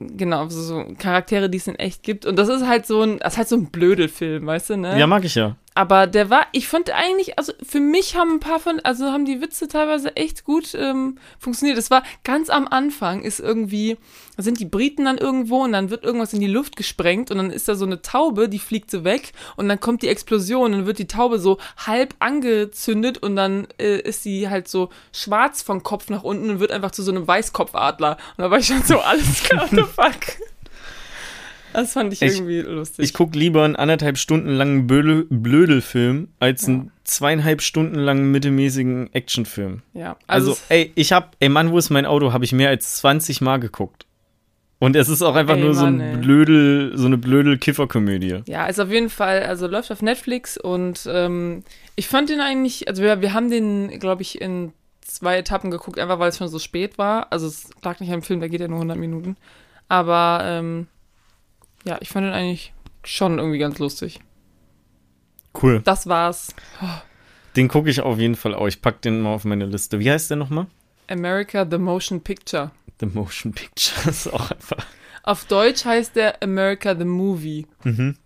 genau, 0.00 0.48
so, 0.48 0.62
so 0.62 0.84
Charaktere, 0.98 1.50
die 1.50 1.58
es 1.58 1.66
in 1.66 1.76
echt 1.76 2.02
gibt. 2.02 2.26
Und 2.26 2.36
das 2.36 2.48
ist 2.48 2.66
halt 2.66 2.86
so 2.86 3.02
ein, 3.02 3.18
das 3.18 3.34
ist 3.34 3.38
halt 3.38 3.48
so 3.48 3.56
ein 3.56 3.66
Blödelfilm, 3.66 4.46
weißt 4.46 4.70
du, 4.70 4.76
ne? 4.76 4.98
Ja, 4.98 5.06
mag 5.06 5.24
ich 5.24 5.34
ja. 5.34 5.56
Aber 5.74 6.08
der 6.08 6.30
war, 6.30 6.46
ich 6.50 6.66
fand 6.66 6.90
eigentlich, 6.90 7.38
also 7.38 7.52
für 7.62 7.78
mich 7.78 8.16
haben 8.16 8.34
ein 8.34 8.40
paar 8.40 8.58
von, 8.58 8.80
also 8.80 9.06
haben 9.12 9.24
die 9.24 9.40
Witze 9.40 9.68
teilweise 9.68 10.16
echt 10.16 10.44
gut 10.44 10.74
ähm, 10.74 11.16
funktioniert. 11.38 11.78
Es 11.78 11.92
war 11.92 12.02
ganz 12.24 12.50
am 12.50 12.66
Anfang, 12.66 13.22
ist 13.22 13.38
irgendwie, 13.38 13.96
da 14.36 14.42
sind 14.42 14.58
die 14.58 14.64
Briten 14.64 15.04
dann 15.04 15.16
irgendwo 15.16 15.62
und 15.62 15.72
dann 15.72 15.90
wird 15.90 16.02
irgendwas 16.02 16.32
in 16.32 16.40
die 16.40 16.48
Luft 16.48 16.74
gesprengt 16.74 17.30
und 17.30 17.38
dann 17.38 17.50
ist 17.52 17.68
da 17.68 17.76
so 17.76 17.86
eine 17.86 18.02
Taube, 18.02 18.48
die 18.48 18.58
fliegt 18.58 18.90
so 18.90 19.04
weg 19.04 19.32
und 19.56 19.68
dann 19.68 19.78
kommt 19.78 20.02
die 20.02 20.08
Explosion 20.08 20.64
und 20.64 20.72
dann 20.72 20.86
wird 20.86 20.98
die 20.98 21.06
Taube 21.06 21.38
so 21.38 21.58
halb 21.86 22.16
angezündet 22.18 23.18
und 23.18 23.36
dann 23.36 23.68
äh, 23.80 24.00
ist 24.00 24.24
sie 24.24 24.48
halt 24.50 24.66
so 24.66 24.90
schwarz 25.12 25.62
vom 25.62 25.84
Kopf 25.84 26.08
nach 26.10 26.24
unten 26.24 26.50
und 26.50 26.60
wird 26.60 26.72
einfach 26.72 26.90
zu 26.90 27.04
so 27.04 27.12
einem 27.12 27.28
Weißkopfadler. 27.28 28.16
Und 28.36 28.42
da 28.42 28.50
war 28.50 28.58
ich 28.58 28.66
schon 28.66 28.82
so, 28.82 28.98
alles 28.98 29.44
klar, 29.44 29.68
the 29.70 29.82
fuck. 29.82 30.16
Das 31.72 31.92
fand 31.92 32.12
ich, 32.12 32.20
Ich- 32.22 32.32
irgendwie 32.34 32.60
lustig. 32.60 33.04
Ich 33.04 33.14
gucke 33.14 33.38
lieber 33.38 33.64
einen 33.64 33.76
anderthalb 33.76 34.18
Stunden 34.18 34.48
langen 34.48 34.86
Blödel 34.86 35.26
Blödelfilm 35.30 36.28
als 36.40 36.66
einen 36.66 36.90
zweieinhalb 37.04 37.62
Stunden 37.62 37.96
langen 37.96 38.30
mittelmäßigen 38.30 39.12
Actionfilm. 39.12 39.82
ja, 39.94 40.16
Also, 40.26 40.52
es- 40.52 40.62
ey, 40.68 40.92
ich 40.94 41.12
hab, 41.12 41.36
ey 41.40 41.48
Mann, 41.48 41.70
wo 41.72 41.78
ist 41.78 41.90
mein 41.90 42.06
Auto, 42.06 42.32
habe 42.32 42.44
ich 42.44 42.52
mehr 42.52 42.68
als 42.70 42.96
20 42.96 43.40
Mal 43.40 43.58
geguckt. 43.58 44.06
Und 44.82 44.96
es 44.96 45.10
ist 45.10 45.20
auch 45.20 45.34
einfach 45.34 45.56
Ey, 45.56 45.60
nur 45.62 45.74
so 45.74 45.82
Mann, 45.84 46.00
ein 46.00 46.14
ey. 46.14 46.16
Blödel, 46.16 46.92
so 46.96 47.04
eine 47.06 47.18
blödel 47.18 47.58
Kifferkomödie. 47.58 48.40
Ja, 48.46 48.64
ist 48.66 48.80
auf 48.80 48.90
jeden 48.90 49.10
Fall, 49.10 49.42
also 49.42 49.66
läuft 49.66 49.92
auf 49.92 50.00
Netflix 50.00 50.56
und 50.56 51.06
ähm, 51.12 51.64
ich 51.96 52.08
fand 52.08 52.30
den 52.30 52.40
eigentlich, 52.40 52.88
also 52.88 53.02
wir, 53.02 53.20
wir 53.20 53.34
haben 53.34 53.50
den, 53.50 53.98
glaube 54.00 54.22
ich, 54.22 54.40
in 54.40 54.72
zwei 55.02 55.36
Etappen 55.36 55.70
geguckt, 55.70 55.98
einfach 55.98 56.18
weil 56.18 56.30
es 56.30 56.38
schon 56.38 56.48
so 56.48 56.58
spät 56.58 56.96
war. 56.96 57.30
Also 57.30 57.46
es 57.46 57.68
lag 57.82 58.00
nicht 58.00 58.10
am 58.10 58.22
Film, 58.22 58.40
der 58.40 58.48
geht 58.48 58.60
ja 58.62 58.68
nur 58.68 58.78
100 58.78 58.96
Minuten. 58.96 59.36
Aber 59.88 60.40
ähm, 60.44 60.86
ja, 61.84 61.98
ich 62.00 62.08
fand 62.08 62.26
den 62.26 62.32
eigentlich 62.32 62.72
schon 63.04 63.38
irgendwie 63.38 63.58
ganz 63.58 63.78
lustig. 63.78 64.20
Cool. 65.60 65.80
Das 65.84 66.06
war's. 66.06 66.54
Den 67.56 67.68
gucke 67.68 67.90
ich 67.90 68.00
auf 68.00 68.18
jeden 68.18 68.36
Fall 68.36 68.54
auch. 68.54 68.66
Ich 68.68 68.80
pack 68.82 69.02
den 69.02 69.20
mal 69.20 69.34
auf 69.34 69.44
meine 69.44 69.66
Liste. 69.66 69.98
Wie 69.98 70.10
heißt 70.10 70.30
der 70.30 70.36
nochmal? 70.36 70.66
America 71.08 71.66
the 71.68 71.78
Motion 71.78 72.20
Picture. 72.20 72.70
The 73.00 73.06
Motion 73.06 73.52
Picture. 73.52 74.08
Ist 74.10 74.32
auch 74.32 74.50
einfach. 74.50 74.86
Auf 75.22 75.44
Deutsch 75.46 75.84
heißt 75.84 76.14
der 76.16 76.42
America 76.42 76.94
the 76.96 77.04
Movie. 77.04 77.66
Mhm. 77.84 78.16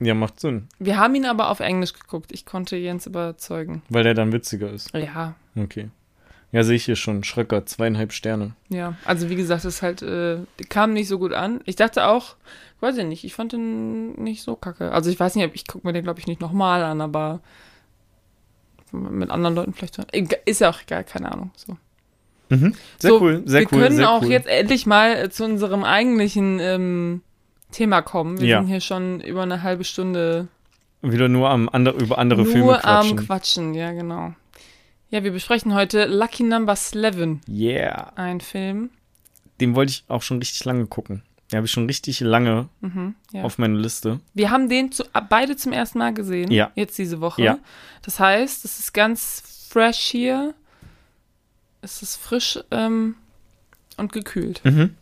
Ja, 0.00 0.14
macht 0.14 0.40
Sinn. 0.40 0.68
Wir 0.78 0.96
haben 0.96 1.14
ihn 1.14 1.26
aber 1.26 1.50
auf 1.50 1.60
Englisch 1.60 1.92
geguckt. 1.92 2.32
Ich 2.32 2.46
konnte 2.46 2.76
Jens 2.76 3.06
überzeugen. 3.06 3.82
Weil 3.90 4.04
der 4.04 4.14
dann 4.14 4.32
witziger 4.32 4.70
ist. 4.70 4.94
Ja, 4.94 5.34
Okay. 5.54 5.90
Ja, 6.52 6.64
sehe 6.64 6.76
ich 6.76 6.84
hier 6.84 6.96
schon. 6.96 7.22
Schröcker, 7.22 7.64
zweieinhalb 7.66 8.12
Sterne. 8.12 8.52
Ja, 8.68 8.94
also 9.04 9.30
wie 9.30 9.36
gesagt, 9.36 9.64
es 9.64 9.82
halt, 9.82 10.02
äh, 10.02 10.38
kam 10.68 10.92
nicht 10.92 11.06
so 11.08 11.18
gut 11.18 11.32
an. 11.32 11.60
Ich 11.64 11.76
dachte 11.76 12.06
auch, 12.06 12.34
weiß 12.80 12.96
ich 12.98 13.04
nicht, 13.06 13.24
ich 13.24 13.34
fand 13.34 13.52
den 13.52 14.14
nicht 14.22 14.42
so 14.42 14.56
kacke. 14.56 14.90
Also 14.92 15.10
ich 15.10 15.20
weiß 15.20 15.36
nicht, 15.36 15.50
ich 15.54 15.66
gucke 15.66 15.86
mir 15.86 15.92
den, 15.92 16.02
glaube 16.02 16.18
ich, 16.18 16.26
nicht 16.26 16.40
nochmal 16.40 16.82
an, 16.82 17.00
aber 17.00 17.40
mit 18.92 19.30
anderen 19.30 19.54
Leuten 19.54 19.72
vielleicht. 19.74 19.98
Ist 20.46 20.60
ja 20.60 20.70
auch 20.70 20.80
egal, 20.82 21.04
keine 21.04 21.30
Ahnung. 21.30 21.50
So. 21.54 21.76
Mhm. 22.48 22.74
Sehr 22.98 23.10
so, 23.10 23.20
cool, 23.20 23.42
sehr 23.46 23.60
wir 23.60 23.68
cool. 23.72 23.78
können 23.82 23.96
sehr 23.96 24.10
auch 24.10 24.22
cool. 24.22 24.30
jetzt 24.30 24.48
endlich 24.48 24.86
mal 24.86 25.12
äh, 25.16 25.30
zu 25.30 25.44
unserem 25.44 25.84
eigentlichen 25.84 26.58
ähm, 26.58 27.22
Thema 27.70 28.02
kommen. 28.02 28.40
Wir 28.40 28.48
Ja. 28.48 28.58
sind 28.60 28.66
hier 28.68 28.80
schon 28.80 29.20
über 29.20 29.42
eine 29.44 29.62
halbe 29.62 29.84
Stunde 29.84 30.48
wieder 31.02 31.28
nur 31.28 31.48
am 31.48 31.68
ander, 31.68 31.94
über 31.94 32.18
andere 32.18 32.44
Filme 32.44 32.64
nur 32.66 32.78
quatschen. 32.78 33.18
am 33.18 33.24
Quatschen. 33.26 33.74
Ja, 33.74 33.92
genau. 33.92 34.34
Ja, 35.10 35.24
wir 35.24 35.32
besprechen 35.32 35.74
heute 35.74 36.06
Lucky 36.06 36.42
Number 36.44 36.72
11, 36.74 37.38
Yeah. 37.48 38.12
ein 38.14 38.40
Film. 38.40 38.90
Den 39.60 39.74
wollte 39.74 39.90
ich 39.90 40.04
auch 40.08 40.22
schon 40.22 40.38
richtig 40.38 40.64
lange 40.64 40.86
gucken. 40.86 41.22
Den 41.50 41.56
habe 41.58 41.66
ich 41.66 41.72
schon 41.72 41.86
richtig 41.86 42.20
lange 42.20 42.68
Mhm, 42.80 43.14
ja. 43.32 43.42
auf 43.42 43.58
meiner 43.58 43.76
Liste. 43.78 44.20
Wir 44.34 44.50
haben 44.50 44.68
den 44.68 44.92
zu, 44.92 45.04
beide 45.28 45.56
zum 45.56 45.72
ersten 45.72 45.98
Mal 45.98 46.14
gesehen. 46.14 46.50
Ja. 46.52 46.70
Jetzt 46.76 46.96
diese 46.98 47.20
Woche. 47.20 47.42
Ja. 47.42 47.58
Das 48.02 48.20
heißt, 48.20 48.64
es 48.64 48.78
ist 48.78 48.92
ganz 48.94 49.66
fresh 49.68 49.98
hier. 49.98 50.54
Es 51.82 52.02
ist 52.02 52.16
frisch 52.16 52.60
ähm, 52.70 53.16
und 53.96 54.12
gekühlt. 54.12 54.60
Mhm. 54.64 54.94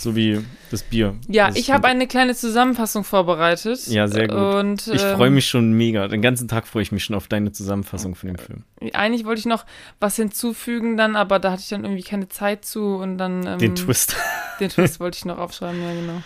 So 0.00 0.16
wie 0.16 0.40
das 0.70 0.82
Bier. 0.82 1.14
Ja, 1.28 1.48
das 1.48 1.56
ich 1.56 1.70
habe 1.70 1.86
eine 1.86 2.06
kleine 2.06 2.34
Zusammenfassung 2.34 3.04
vorbereitet. 3.04 3.86
Ja, 3.86 4.08
sehr 4.08 4.28
gut. 4.28 4.54
Und, 4.54 4.86
Ich 4.88 5.02
ähm, 5.02 5.16
freue 5.16 5.28
mich 5.28 5.46
schon 5.46 5.74
mega. 5.74 6.08
Den 6.08 6.22
ganzen 6.22 6.48
Tag 6.48 6.66
freue 6.66 6.82
ich 6.82 6.90
mich 6.90 7.04
schon 7.04 7.14
auf 7.14 7.28
deine 7.28 7.52
Zusammenfassung 7.52 8.14
von 8.14 8.28
dem 8.28 8.38
Film. 8.38 8.64
Eigentlich 8.94 9.26
wollte 9.26 9.40
ich 9.40 9.46
noch 9.46 9.66
was 10.00 10.16
hinzufügen, 10.16 10.96
dann, 10.96 11.16
aber 11.16 11.38
da 11.38 11.52
hatte 11.52 11.60
ich 11.62 11.68
dann 11.68 11.84
irgendwie 11.84 12.02
keine 12.02 12.30
Zeit 12.30 12.64
zu 12.64 12.96
und 12.96 13.18
dann. 13.18 13.46
Ähm, 13.46 13.58
Den 13.58 13.74
Twist. 13.74 14.16
Den 14.60 14.70
Twist 14.70 15.00
wollte 15.00 15.18
ich 15.18 15.26
noch 15.26 15.36
aufschreiben, 15.36 15.82
ja, 15.82 15.92
genau. 15.92 16.22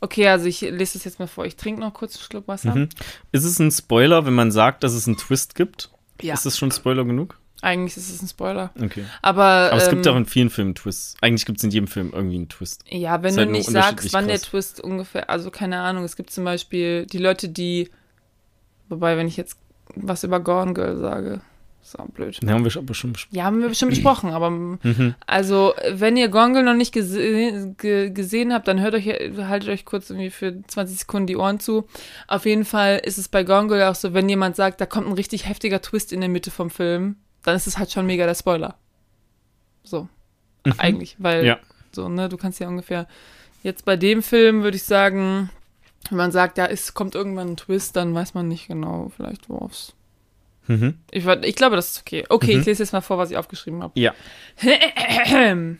Okay, 0.00 0.28
also 0.28 0.46
ich 0.46 0.60
lese 0.60 0.98
das 0.98 1.04
jetzt 1.04 1.18
mal 1.18 1.26
vor. 1.26 1.46
Ich 1.46 1.56
trinke 1.56 1.80
noch 1.80 1.94
kurz 1.94 2.14
einen 2.16 2.24
Schluck 2.24 2.46
Wasser. 2.46 2.74
Mhm. 2.74 2.88
Ist 3.32 3.44
es 3.44 3.58
ein 3.58 3.70
Spoiler, 3.70 4.26
wenn 4.26 4.34
man 4.34 4.52
sagt, 4.52 4.84
dass 4.84 4.92
es 4.92 5.06
einen 5.06 5.16
Twist 5.16 5.54
gibt? 5.54 5.90
Ja, 6.20 6.34
Ist 6.34 6.44
das 6.44 6.58
schon 6.58 6.70
Spoiler 6.70 7.06
genug? 7.06 7.38
Eigentlich 7.62 7.96
ist 7.96 8.10
es 8.10 8.22
ein 8.22 8.28
Spoiler. 8.28 8.70
Okay. 8.80 9.04
Aber, 9.22 9.42
Aber 9.72 9.76
es 9.76 9.88
gibt 9.90 10.06
ähm, 10.06 10.12
auch 10.12 10.16
in 10.16 10.26
vielen 10.26 10.50
Filmen 10.50 10.74
Twists. 10.74 11.16
Eigentlich 11.20 11.44
gibt 11.46 11.58
es 11.58 11.64
in 11.64 11.70
jedem 11.70 11.88
Film 11.88 12.10
irgendwie 12.14 12.36
einen 12.36 12.48
Twist. 12.48 12.84
Ja, 12.88 13.22
wenn 13.22 13.34
du 13.34 13.40
halt 13.40 13.50
nicht 13.50 13.68
sagst, 13.70 14.12
wann 14.12 14.28
der. 14.28 14.38
Twist 14.40 14.80
ungefähr, 14.80 15.28
also 15.28 15.50
keine 15.50 15.80
Ahnung, 15.80 16.04
es 16.04 16.16
gibt 16.16 16.30
zum 16.30 16.44
Beispiel 16.44 17.06
die 17.06 17.18
Leute, 17.18 17.48
die, 17.48 17.90
wobei, 18.88 19.16
wenn 19.16 19.26
ich 19.28 19.36
jetzt 19.36 19.56
was 19.94 20.22
über 20.24 20.38
Gone 20.40 20.74
Girl 20.74 20.96
sage, 20.98 21.40
ist 21.82 21.98
auch 21.98 22.06
blöd. 22.08 22.40
Den 22.42 22.50
haben 22.50 22.64
wir 22.64 22.70
schon 22.70 22.84
besprochen. 22.86 23.28
Ja, 23.34 23.44
haben 23.44 23.62
wir 23.62 23.68
bestimmt 23.70 23.90
besprochen, 23.92 24.30
aber 24.30 24.50
Mhm. 24.50 25.14
also, 25.26 25.72
wenn 25.90 26.16
ihr 26.18 26.28
Gone 26.28 26.52
Girl 26.52 26.64
noch 26.64 26.74
nicht 26.74 26.92
gese 26.92 27.74
ge 27.78 28.10
gesehen 28.10 28.52
habt, 28.52 28.68
dann 28.68 28.80
hört 28.80 28.94
euch, 28.94 29.06
haltet 29.06 29.70
euch 29.70 29.84
kurz 29.86 30.10
irgendwie 30.10 30.30
für 30.30 30.62
20 30.66 30.98
Sekunden 30.98 31.26
die 31.26 31.36
Ohren 31.36 31.58
zu. 31.60 31.86
Auf 32.26 32.44
jeden 32.44 32.66
Fall 32.66 33.00
ist 33.02 33.16
es 33.18 33.28
bei 33.28 33.42
Gone 33.44 33.68
Girl 33.68 33.82
auch 33.84 33.94
so, 33.94 34.12
wenn 34.12 34.28
jemand 34.28 34.54
sagt, 34.56 34.80
da 34.80 34.86
kommt 34.86 35.06
ein 35.06 35.14
richtig 35.14 35.48
heftiger 35.48 35.80
Twist 35.80 36.12
in 36.12 36.20
der 36.20 36.28
Mitte 36.28 36.50
vom 36.50 36.68
Film, 36.68 37.16
dann 37.42 37.56
ist 37.56 37.66
es 37.66 37.78
halt 37.78 37.90
schon 37.92 38.06
mega 38.06 38.26
der 38.26 38.34
Spoiler. 38.34 38.76
So. 39.84 40.08
Eigentlich, 40.76 41.16
weil 41.18 41.44
Ja. 41.46 41.58
so, 41.92 42.08
ne, 42.08 42.28
du 42.28 42.36
kannst 42.36 42.60
ja 42.60 42.68
ungefähr 42.68 43.06
jetzt 43.62 43.84
bei 43.84 43.96
dem 43.96 44.22
Film 44.22 44.62
würde 44.62 44.76
ich 44.76 44.82
sagen, 44.84 45.50
wenn 46.10 46.18
man 46.18 46.30
sagt, 46.32 46.58
da 46.58 46.64
ist, 46.66 46.94
kommt 46.94 47.14
irgendwann 47.14 47.50
ein 47.50 47.56
Twist, 47.56 47.96
dann 47.96 48.14
weiß 48.14 48.34
man 48.34 48.48
nicht 48.48 48.68
genau, 48.68 49.10
vielleicht 49.16 49.48
worauf's. 49.48 49.94
Mhm. 50.66 50.98
Ich, 51.10 51.24
ich 51.26 51.56
glaube, 51.56 51.76
das 51.76 51.92
ist 51.92 52.00
okay. 52.00 52.24
Okay, 52.28 52.54
Mhm. 52.54 52.60
ich 52.60 52.66
lese 52.66 52.82
jetzt 52.82 52.92
mal 52.92 53.00
vor, 53.00 53.16
was 53.18 53.30
ich 53.30 53.36
aufgeschrieben 53.38 53.82
habe. 53.82 53.98
Ja. 53.98 54.12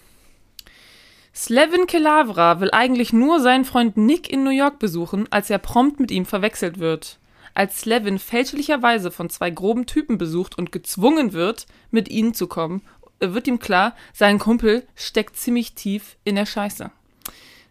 Slevin 1.35 1.87
Kelavra 1.87 2.61
will 2.61 2.71
eigentlich 2.73 3.13
nur 3.13 3.41
seinen 3.41 3.65
Freund 3.65 3.97
Nick 3.97 4.31
in 4.33 4.43
New 4.43 4.51
York 4.51 4.79
besuchen, 4.79 5.27
als 5.31 5.51
er 5.51 5.59
prompt 5.59 6.01
mit 6.01 6.11
ihm 6.11 6.25
verwechselt 6.27 6.79
wird. 6.79 7.19
Als 7.59 7.81
Slevin 7.81 8.21
fälschlicherweise 8.21 9.11
von 9.11 9.31
zwei 9.31 9.51
groben 9.51 9.85
Typen 9.85 10.17
besucht 10.17 10.57
und 10.57 10.71
gezwungen 10.71 11.33
wird, 11.33 11.67
mit 11.91 12.09
ihnen 12.09 12.33
zu 12.33 12.47
kommen, 12.47 12.83
wird 13.19 13.49
ihm 13.49 13.59
klar, 13.59 13.97
sein 14.13 14.39
Kumpel 14.39 14.87
steckt 14.95 15.35
ziemlich 15.35 15.75
tief 15.75 16.19
in 16.23 16.37
der 16.37 16.47
Scheiße. 16.47 16.93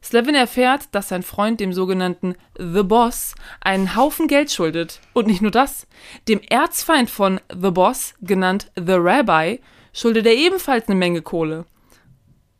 Slevin 0.03 0.35
erfährt, 0.35 0.89
dass 0.91 1.07
sein 1.07 1.23
Freund 1.23 1.61
dem 1.61 1.71
sogenannten 1.71 2.35
The 2.59 2.83
Boss 2.83 3.33
einen 3.61 3.95
Haufen 3.95 4.27
Geld 4.27 4.51
schuldet. 4.51 4.99
Und 5.13 5.27
nicht 5.27 5.41
nur 5.41 5.51
das, 5.51 5.87
dem 6.27 6.41
Erzfeind 6.41 7.09
von 7.09 7.39
The 7.49 7.71
Boss, 7.71 8.13
genannt 8.19 8.69
The 8.75 8.97
Rabbi, 8.97 9.61
schuldet 9.93 10.25
er 10.25 10.35
ebenfalls 10.35 10.89
eine 10.89 10.97
Menge 10.97 11.21
Kohle. 11.21 11.65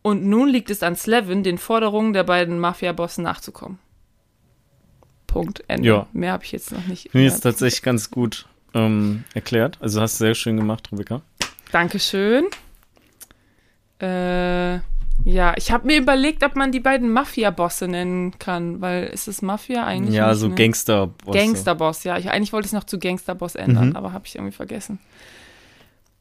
Und 0.01 0.23
nun 0.23 0.47
liegt 0.47 0.69
es 0.69 0.81
an 0.81 0.95
Slevin, 0.95 1.43
den 1.43 1.57
Forderungen 1.57 2.13
der 2.13 2.23
beiden 2.23 2.57
Mafia-Bossen 2.57 3.25
nachzukommen. 3.25 3.79
Punkt. 5.41 5.63
Ende. 5.67 5.87
Ja. 5.87 6.07
Mehr 6.13 6.31
habe 6.33 6.43
ich 6.43 6.51
jetzt 6.51 6.71
noch 6.71 6.85
nicht. 6.87 7.05
Ich 7.07 7.13
jetzt 7.13 7.41
tatsächlich 7.41 7.81
ganz 7.83 8.09
gut 8.11 8.47
ähm, 8.73 9.23
erklärt. 9.33 9.77
Also 9.81 10.01
hast 10.01 10.19
du 10.19 10.25
sehr 10.25 10.35
schön 10.35 10.57
gemacht, 10.57 10.89
Rebecca. 10.91 11.21
Dankeschön. 11.71 12.45
Äh, 14.01 14.75
ja, 15.25 15.53
ich 15.57 15.71
habe 15.71 15.87
mir 15.87 15.97
überlegt, 15.97 16.43
ob 16.43 16.55
man 16.55 16.71
die 16.71 16.79
beiden 16.79 17.09
Mafia-Bosse 17.11 17.87
nennen 17.87 18.37
kann, 18.39 18.79
weil 18.81 19.05
ist 19.05 19.27
es 19.27 19.41
Mafia 19.41 19.85
eigentlich? 19.85 20.15
ja, 20.15 20.33
so 20.35 20.47
ne? 20.47 20.55
Gangster. 20.55 21.09
Gangsterboss, 21.29 22.03
ja. 22.03 22.17
Ich, 22.17 22.29
eigentlich 22.29 22.53
wollte 22.53 22.67
ich 22.67 22.69
es 22.69 22.75
noch 22.75 22.83
zu 22.83 22.99
Gangsterboss 22.99 23.55
ändern, 23.55 23.89
Mhm. 23.89 23.95
aber 23.95 24.13
habe 24.13 24.25
ich 24.27 24.35
irgendwie 24.35 24.55
vergessen. 24.55 24.99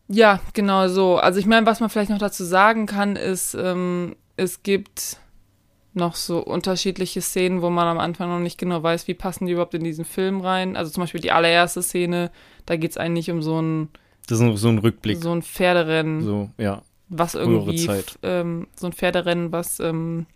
Ja, 0.09 0.41
genau 0.55 0.89
so. 0.89 1.17
Also 1.19 1.39
ich 1.39 1.47
meine, 1.47 1.67
was 1.67 1.81
man 1.81 1.91
vielleicht 1.91 2.11
noch 2.11 2.19
dazu 2.19 2.45
sagen 2.45 2.87
kann, 2.87 3.17
ist, 3.17 3.55
ähm, 3.55 4.17
es 4.37 4.63
gibt 4.63 5.19
noch 5.97 6.15
so 6.15 6.39
unterschiedliche 6.41 7.21
Szenen, 7.23 7.63
wo 7.63 7.71
man 7.71 7.87
am 7.89 7.99
Anfang 7.99 8.29
noch 8.29 8.39
nicht 8.39 8.59
genau 8.59 8.83
weiß, 8.83 9.09
wie 9.09 9.15
passen 9.15 9.47
die 9.47 9.53
überhaupt 9.53 9.75
in 9.75 9.83
diesen 9.85 10.05
Film 10.05 10.41
rein. 10.41 10.77
Also 10.77 10.91
zum 10.93 11.03
Beispiel 11.03 11.21
die 11.21 11.33
allererste 11.33 11.83
Szene, 11.83 12.31
da 12.67 12.77
geht 12.77 12.91
es 12.93 12.97
eigentlich 12.99 13.31
um 13.31 13.43
so 13.43 13.61
ein, 13.61 13.89
Das 14.29 14.39
ist 14.41 14.61
so 14.61 14.69
ein 14.69 14.79
Rückblick. 14.79 15.23
so 15.23 15.33
ein 15.33 15.43
Pferderennen, 15.43 16.23
So, 16.23 16.51
ja. 16.59 16.83
was 17.09 17.35
irgendwie, 17.35 17.87
Zeit. 17.87 18.19
ähm, 18.23 18.67
so 18.77 18.87
ein 18.87 18.93
Pferderennen, 18.93 19.53
was 19.53 19.81
ähm, 19.81 20.27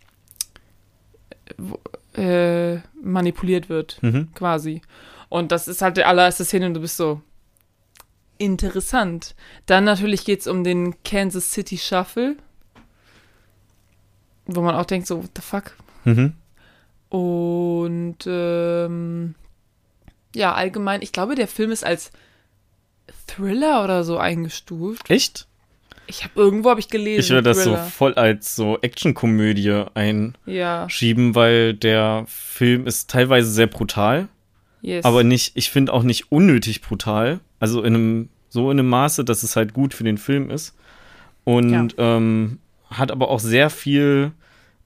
äh, 2.15 2.77
manipuliert 3.01 3.69
wird 3.69 3.97
Mhm. 4.01 4.29
quasi. 4.33 4.81
Und 5.29 5.51
das 5.51 5.67
ist 5.67 5.81
halt 5.81 5.97
die 5.97 6.03
allererste 6.03 6.43
Szene 6.45 6.65
und 6.67 6.73
du 6.73 6.81
bist 6.81 6.97
so 6.97 7.21
interessant. 8.37 9.35
Dann 9.65 9.83
natürlich 9.83 10.25
geht 10.25 10.41
es 10.41 10.47
um 10.47 10.63
den 10.63 10.95
Kansas 11.03 11.51
City 11.51 11.77
Shuffle, 11.77 12.35
wo 14.45 14.61
man 14.61 14.75
auch 14.75 14.85
denkt 14.85 15.07
so, 15.07 15.23
what 15.23 15.31
the 15.35 15.41
fuck? 15.41 15.75
Mhm. 16.05 16.33
Und 17.09 18.17
ähm, 18.25 19.35
ja, 20.35 20.53
allgemein, 20.53 21.01
ich 21.01 21.11
glaube, 21.11 21.35
der 21.35 21.47
Film 21.47 21.71
ist 21.71 21.83
als 21.83 22.11
Thriller 23.27 23.83
oder 23.83 24.03
so 24.03 24.17
eingestuft. 24.17 25.09
Echt? 25.09 25.47
Ich 26.07 26.23
habe 26.23 26.33
irgendwo 26.35 26.69
habe 26.69 26.79
ich 26.79 26.89
gelesen. 26.89 27.19
Ich 27.21 27.29
würde 27.29 27.43
das 27.49 27.63
so 27.63 27.71
Thriller. 27.71 27.85
voll 27.85 28.13
als 28.15 28.55
so 28.55 28.77
Actionkomödie 28.81 29.63
Ja, 29.63 29.91
einschieben, 29.93 31.35
weil 31.35 31.73
der 31.73 32.25
Film 32.27 32.85
ist 32.87 33.09
teilweise 33.09 33.49
sehr 33.49 33.67
brutal, 33.67 34.27
yes. 34.81 35.05
aber 35.05 35.23
nicht, 35.23 35.55
ich 35.55 35.69
finde 35.69 35.93
auch 35.93 36.03
nicht 36.03 36.31
unnötig 36.31 36.81
brutal. 36.81 37.39
Also 37.59 37.81
in 37.83 37.95
einem, 37.95 38.29
so 38.49 38.71
in 38.71 38.79
einem 38.79 38.89
Maße, 38.89 39.23
dass 39.23 39.43
es 39.43 39.55
halt 39.55 39.73
gut 39.73 39.93
für 39.93 40.03
den 40.03 40.17
Film 40.17 40.49
ist. 40.49 40.75
Und 41.43 41.95
ähm, 41.97 42.59
hat 42.91 43.11
aber 43.11 43.29
auch 43.29 43.39
sehr 43.39 43.69
viel 43.69 44.31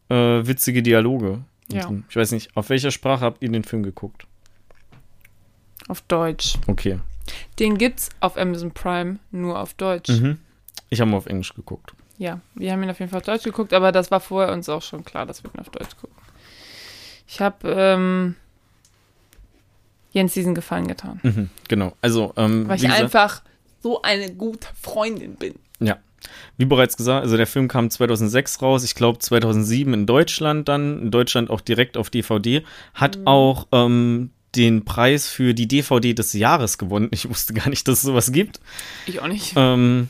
äh, 0.10 0.16
witzige 0.16 0.82
Dialoge. 0.84 1.42
Ja. 1.72 1.92
Ich 2.10 2.16
weiß 2.16 2.32
nicht, 2.32 2.56
auf 2.56 2.70
welcher 2.70 2.92
Sprache 2.92 3.26
habt 3.26 3.42
ihr 3.44 3.50
den 3.52 3.64
Film 3.64 3.84
geguckt? 3.84 4.28
auf 5.88 6.02
Deutsch. 6.02 6.56
Okay. 6.68 7.00
Den 7.60 7.78
gibt's 7.78 8.10
auf 8.20 8.38
Amazon 8.38 8.72
Prime 8.72 9.20
nur 9.32 9.60
auf 9.60 9.74
Deutsch. 9.76 10.10
Mhm. 10.10 10.40
Ich 10.90 11.02
habe 11.02 11.12
mal 11.12 11.18
auf 11.18 11.26
Englisch 11.28 11.54
geguckt. 11.54 11.94
Ja, 12.18 12.40
wir 12.56 12.72
haben 12.72 12.82
ihn 12.84 12.90
auf 12.90 13.00
jeden 13.00 13.12
Fall 13.12 13.20
auf 13.20 13.26
Deutsch 13.26 13.44
geguckt, 13.44 13.74
aber 13.74 13.92
das 13.92 14.10
war 14.10 14.20
vorher 14.20 14.54
uns 14.54 14.70
auch 14.70 14.82
schon 14.82 15.04
klar, 15.04 15.26
dass 15.26 15.44
wir 15.44 15.54
ihn 15.54 15.60
auf 15.60 15.70
Deutsch 15.70 15.96
gucken. 15.98 16.16
Ich 17.28 17.42
habe 17.42 17.70
ähm, 17.70 18.36
Jens 20.12 20.34
diesen 20.34 20.56
Gefallen 20.56 20.88
getan, 20.88 21.20
Mhm. 21.24 21.50
Genau. 21.68 21.94
Also, 22.02 22.34
ähm, 22.38 22.68
weil 22.68 22.78
ich 22.78 22.90
einfach 22.90 23.42
so 23.82 24.02
eine 24.02 24.34
gute 24.34 24.68
Freundin 24.82 25.36
bin. 25.36 25.56
Ja. 25.80 25.98
Wie 26.58 26.66
bereits 26.66 26.98
gesagt, 26.98 27.24
also 27.24 27.38
der 27.38 27.48
Film 27.48 27.68
kam 27.68 27.90
2006 27.90 28.62
raus, 28.62 28.84
ich 28.84 28.96
glaube 28.96 29.20
2007 29.20 29.94
in 29.94 30.06
Deutschland 30.06 30.68
dann, 30.70 31.02
in 31.04 31.12
Deutschland 31.12 31.50
auch 31.50 31.62
direkt 31.62 31.98
auf 31.98 32.10
DVD, 32.10 32.64
hat 32.94 33.18
Mhm. 33.18 33.28
auch 33.28 33.68
ähm, 33.72 34.30
den 34.56 34.86
Preis 34.86 35.28
für 35.28 35.54
die 35.54 35.68
DVD 35.68 36.14
des 36.14 36.32
Jahres 36.34 36.78
gewonnen. 36.78 37.10
Ich 37.12 37.28
wusste 37.30 37.54
gar 37.54 37.70
nicht, 37.70 37.88
dass 37.88 37.98
es 37.98 38.04
sowas 38.04 38.32
gibt. 38.32 38.60
Ich 39.06 39.20
auch 39.22 39.28
nicht. 39.28 39.54
Ähm, 39.58 40.08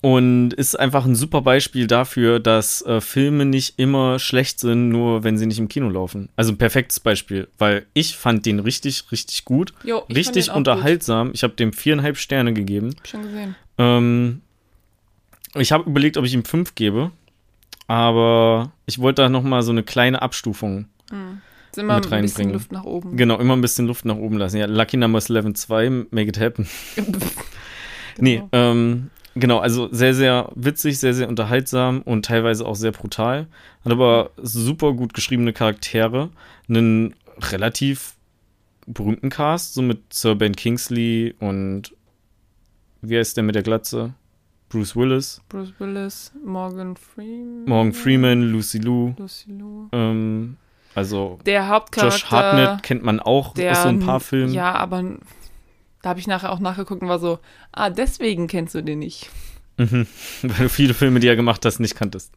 und 0.00 0.54
ist 0.54 0.78
einfach 0.78 1.04
ein 1.04 1.16
super 1.16 1.40
Beispiel 1.42 1.88
dafür, 1.88 2.38
dass 2.38 2.82
äh, 2.82 3.00
Filme 3.00 3.44
nicht 3.44 3.80
immer 3.80 4.20
schlecht 4.20 4.60
sind, 4.60 4.90
nur 4.90 5.24
wenn 5.24 5.36
sie 5.38 5.46
nicht 5.46 5.58
im 5.58 5.66
Kino 5.68 5.88
laufen. 5.88 6.28
Also 6.36 6.52
ein 6.52 6.56
perfektes 6.56 7.00
Beispiel, 7.00 7.48
weil 7.58 7.84
ich 7.94 8.16
fand 8.16 8.46
den 8.46 8.60
richtig, 8.60 9.10
richtig 9.10 9.44
gut, 9.44 9.72
Jo, 9.82 9.98
richtig 10.08 10.52
unterhaltsam. 10.52 11.32
Ich 11.34 11.42
habe 11.42 11.54
dem 11.54 11.72
viereinhalb 11.72 12.16
Sterne 12.16 12.52
gegeben. 12.52 12.90
Gut. 12.94 13.08
Schon 13.08 13.22
gesehen. 13.24 13.56
Ähm, 13.76 14.42
ich 15.54 15.72
habe 15.72 15.88
überlegt, 15.88 16.16
ob 16.16 16.24
ich 16.24 16.34
ihm 16.34 16.44
fünf 16.44 16.74
gebe, 16.74 17.10
aber 17.86 18.72
ich 18.86 18.98
wollte 18.98 19.22
da 19.22 19.28
noch 19.28 19.42
mal 19.42 19.62
so 19.62 19.72
eine 19.72 19.82
kleine 19.82 20.20
Abstufung. 20.22 20.86
Ist 21.70 21.78
immer 21.78 21.96
Mit 21.96 22.12
ein 22.12 22.22
bisschen 22.22 22.36
reinbringen. 22.42 22.52
Luft 22.52 22.72
nach 22.72 22.84
oben. 22.84 23.16
Genau, 23.16 23.38
immer 23.38 23.54
ein 23.56 23.60
bisschen 23.60 23.86
Luft 23.86 24.04
nach 24.04 24.16
oben 24.16 24.36
lassen. 24.38 24.58
Ja, 24.58 24.66
Lucky 24.66 24.96
Number 24.96 25.18
11 25.26 25.54
2, 25.54 25.90
make 26.10 26.28
it 26.28 26.38
happen. 26.40 26.66
Nee, 28.20 28.36
Genau. 28.38 28.48
ähm, 28.50 29.10
genau, 29.36 29.58
also 29.58 29.88
sehr, 29.92 30.12
sehr 30.12 30.50
witzig, 30.56 30.98
sehr, 30.98 31.14
sehr 31.14 31.28
unterhaltsam 31.28 32.02
und 32.02 32.24
teilweise 32.24 32.66
auch 32.66 32.74
sehr 32.74 32.90
brutal. 32.90 33.46
Hat 33.84 33.92
aber 33.92 34.30
super 34.42 34.92
gut 34.92 35.14
geschriebene 35.14 35.52
Charaktere, 35.52 36.30
einen 36.68 37.14
relativ 37.52 38.14
berühmten 38.88 39.30
Cast, 39.30 39.74
so 39.74 39.82
mit 39.82 40.12
Sir 40.12 40.34
Ben 40.34 40.56
Kingsley 40.56 41.34
und 41.38 41.94
wie 43.02 43.16
heißt 43.18 43.36
der 43.36 43.44
mit 43.44 43.54
der 43.54 43.62
Glatze? 43.62 44.14
Bruce 44.68 44.94
Willis, 44.96 45.40
Bruce 45.48 45.72
Willis, 45.78 46.32
Morgan 46.44 46.96
Freeman. 46.96 47.64
Morgan 47.64 47.92
Freeman, 47.92 48.52
Lucy 48.52 48.78
Liu. 48.78 49.14
Lucy 49.18 49.50
Liu. 49.52 49.88
Ähm, 49.92 50.56
also 50.94 51.38
Der 51.46 51.68
Hauptcharakter. 51.68 52.14
Josh 52.16 52.30
Hartnett 52.30 52.82
kennt 52.82 53.02
man 53.02 53.20
auch 53.20 53.54
der, 53.54 53.72
aus 53.72 53.82
so 53.82 53.88
ein 53.88 54.00
paar 54.00 54.20
Filmen. 54.20 54.52
Ja, 54.52 54.74
aber 54.74 55.02
da 56.02 56.10
habe 56.10 56.20
ich 56.20 56.26
nachher 56.26 56.52
auch 56.52 56.58
nachgeguckt 56.60 57.02
und 57.02 57.08
war 57.08 57.18
so, 57.18 57.38
ah, 57.72 57.88
deswegen 57.90 58.46
kennst 58.46 58.74
du 58.74 58.82
den 58.82 58.98
nicht. 58.98 59.30
Mhm. 59.78 60.06
Weil 60.42 60.56
du 60.64 60.68
viele 60.68 60.92
Filme, 60.94 61.20
die 61.20 61.28
er 61.28 61.36
gemacht 61.36 61.64
hast, 61.64 61.78
nicht 61.78 61.94
kanntest. 61.96 62.32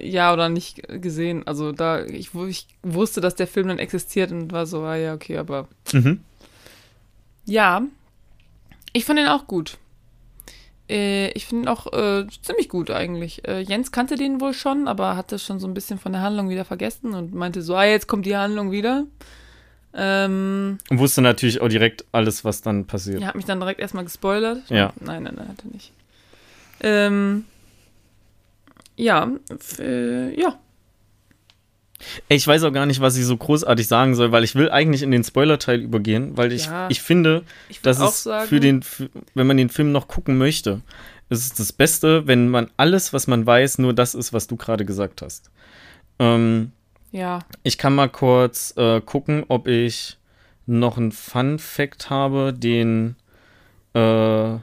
Ja, 0.00 0.32
oder 0.32 0.48
nicht 0.48 0.82
gesehen. 0.88 1.46
Also 1.46 1.72
da, 1.72 2.04
ich, 2.04 2.30
ich 2.34 2.66
wusste, 2.82 3.20
dass 3.20 3.34
der 3.36 3.46
Film 3.46 3.68
dann 3.68 3.78
existiert 3.78 4.32
und 4.32 4.50
war 4.52 4.66
so, 4.66 4.82
ah 4.82 4.96
ja, 4.96 5.14
okay, 5.14 5.36
aber 5.36 5.68
Mhm. 5.92 6.20
ja, 7.44 7.82
ich 8.92 9.04
fand 9.04 9.18
ihn 9.20 9.28
auch 9.28 9.46
gut. 9.46 9.78
Äh, 10.88 11.28
ich 11.30 11.46
finde 11.46 11.64
ihn 11.64 11.68
auch 11.68 11.92
äh, 11.92 12.26
ziemlich 12.42 12.68
gut 12.68 12.90
eigentlich. 12.90 13.46
Äh, 13.46 13.60
Jens 13.60 13.92
kannte 13.92 14.16
den 14.16 14.40
wohl 14.40 14.52
schon, 14.52 14.88
aber 14.88 15.16
hatte 15.16 15.38
schon 15.38 15.58
so 15.58 15.66
ein 15.66 15.74
bisschen 15.74 15.98
von 15.98 16.12
der 16.12 16.22
Handlung 16.22 16.48
wieder 16.48 16.64
vergessen 16.64 17.14
und 17.14 17.34
meinte 17.34 17.62
so, 17.62 17.74
ah, 17.74 17.84
jetzt 17.84 18.06
kommt 18.06 18.26
die 18.26 18.36
Handlung 18.36 18.70
wieder. 18.70 19.04
Ähm, 19.94 20.78
Und 20.90 20.98
wusste 20.98 21.22
natürlich 21.22 21.60
auch 21.60 21.68
direkt 21.68 22.04
alles, 22.12 22.44
was 22.44 22.60
dann 22.60 22.86
passiert. 22.86 23.22
er 23.22 23.28
hat 23.28 23.34
mich 23.34 23.46
dann 23.46 23.60
direkt 23.60 23.80
erstmal 23.80 24.04
gespoilert. 24.04 24.68
Ja. 24.68 24.92
Nein, 25.00 25.22
nein, 25.22 25.34
nein, 25.36 25.48
hat 25.48 25.64
er 25.64 25.70
nicht. 25.72 25.92
Ähm, 26.80 27.44
ja, 28.96 29.30
äh, 29.78 30.38
ja. 30.40 30.58
Ich 32.28 32.46
weiß 32.46 32.62
auch 32.64 32.72
gar 32.72 32.86
nicht, 32.86 33.00
was 33.00 33.16
ich 33.16 33.24
so 33.24 33.36
großartig 33.36 33.86
sagen 33.86 34.14
soll, 34.14 34.32
weil 34.32 34.44
ich 34.44 34.54
will 34.54 34.70
eigentlich 34.70 35.02
in 35.02 35.10
den 35.10 35.24
Spoiler-Teil 35.24 35.80
übergehen, 35.80 36.36
weil 36.36 36.52
ich, 36.52 36.66
Ja. 36.66 36.88
ich 36.90 37.02
finde, 37.02 37.42
Ich 37.68 37.80
dass 37.82 37.98
es 38.00 38.22
sagen, 38.24 38.48
für 38.48 38.60
den, 38.60 38.84
wenn 39.34 39.46
man 39.46 39.56
den 39.56 39.68
Film 39.68 39.92
noch 39.92 40.08
gucken 40.08 40.38
möchte, 40.38 40.80
ist 41.28 41.42
es 41.44 41.54
das 41.54 41.72
Beste, 41.72 42.26
wenn 42.26 42.48
man 42.48 42.70
alles, 42.76 43.12
was 43.12 43.26
man 43.26 43.46
weiß, 43.46 43.78
nur 43.78 43.92
das 43.94 44.14
ist, 44.14 44.32
was 44.32 44.46
du 44.46 44.56
gerade 44.56 44.84
gesagt 44.84 45.22
hast. 45.22 45.50
Ähm, 46.18 46.72
ja, 47.12 47.40
ich 47.62 47.78
kann 47.78 47.94
mal 47.94 48.08
kurz 48.08 48.74
äh, 48.76 49.00
gucken, 49.00 49.44
ob 49.48 49.66
ich 49.68 50.18
noch 50.66 50.96
einen 50.98 51.12
Fun-Fact 51.12 52.10
habe, 52.10 52.52
den 52.52 53.16
äh, 53.94 54.54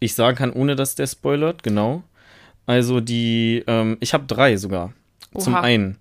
ich 0.00 0.14
sagen 0.14 0.36
kann, 0.36 0.52
ohne 0.52 0.76
dass 0.76 0.94
der 0.94 1.06
spoilert, 1.06 1.62
genau. 1.62 2.02
Also 2.66 3.00
die, 3.00 3.62
ähm, 3.66 3.96
ich 4.00 4.14
habe 4.14 4.24
drei 4.26 4.56
sogar. 4.56 4.92
Zum 5.38 5.54
Oha. 5.54 5.60
einen, 5.62 5.98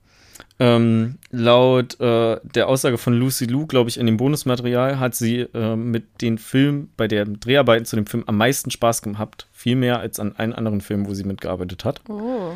ähm, 0.60 1.18
laut 1.32 2.00
äh, 2.00 2.40
der 2.44 2.68
Aussage 2.68 2.98
von 2.98 3.14
Lucy 3.14 3.46
Liu, 3.46 3.66
glaube 3.66 3.90
ich, 3.90 3.98
in 3.98 4.06
dem 4.06 4.18
Bonusmaterial, 4.18 5.00
hat 5.00 5.16
sie 5.16 5.42
äh, 5.54 5.76
mit 5.76 6.22
den 6.22 6.38
Film, 6.38 6.90
bei 6.96 7.08
der 7.08 7.26
Dreharbeiten 7.26 7.86
zu 7.86 7.96
dem 7.96 8.06
Film 8.06 8.24
am 8.28 8.38
meisten 8.38 8.70
Spaß 8.72 9.02
gehabt. 9.02 9.48
Viel 9.52 9.76
mehr 9.76 10.00
als 10.00 10.20
an 10.20 10.34
allen 10.38 10.54
anderen 10.54 10.82
Filmen, 10.82 11.08
wo 11.08 11.14
sie 11.14 11.24
mitgearbeitet 11.24 11.84
hat. 11.86 12.02
oh, 12.08 12.54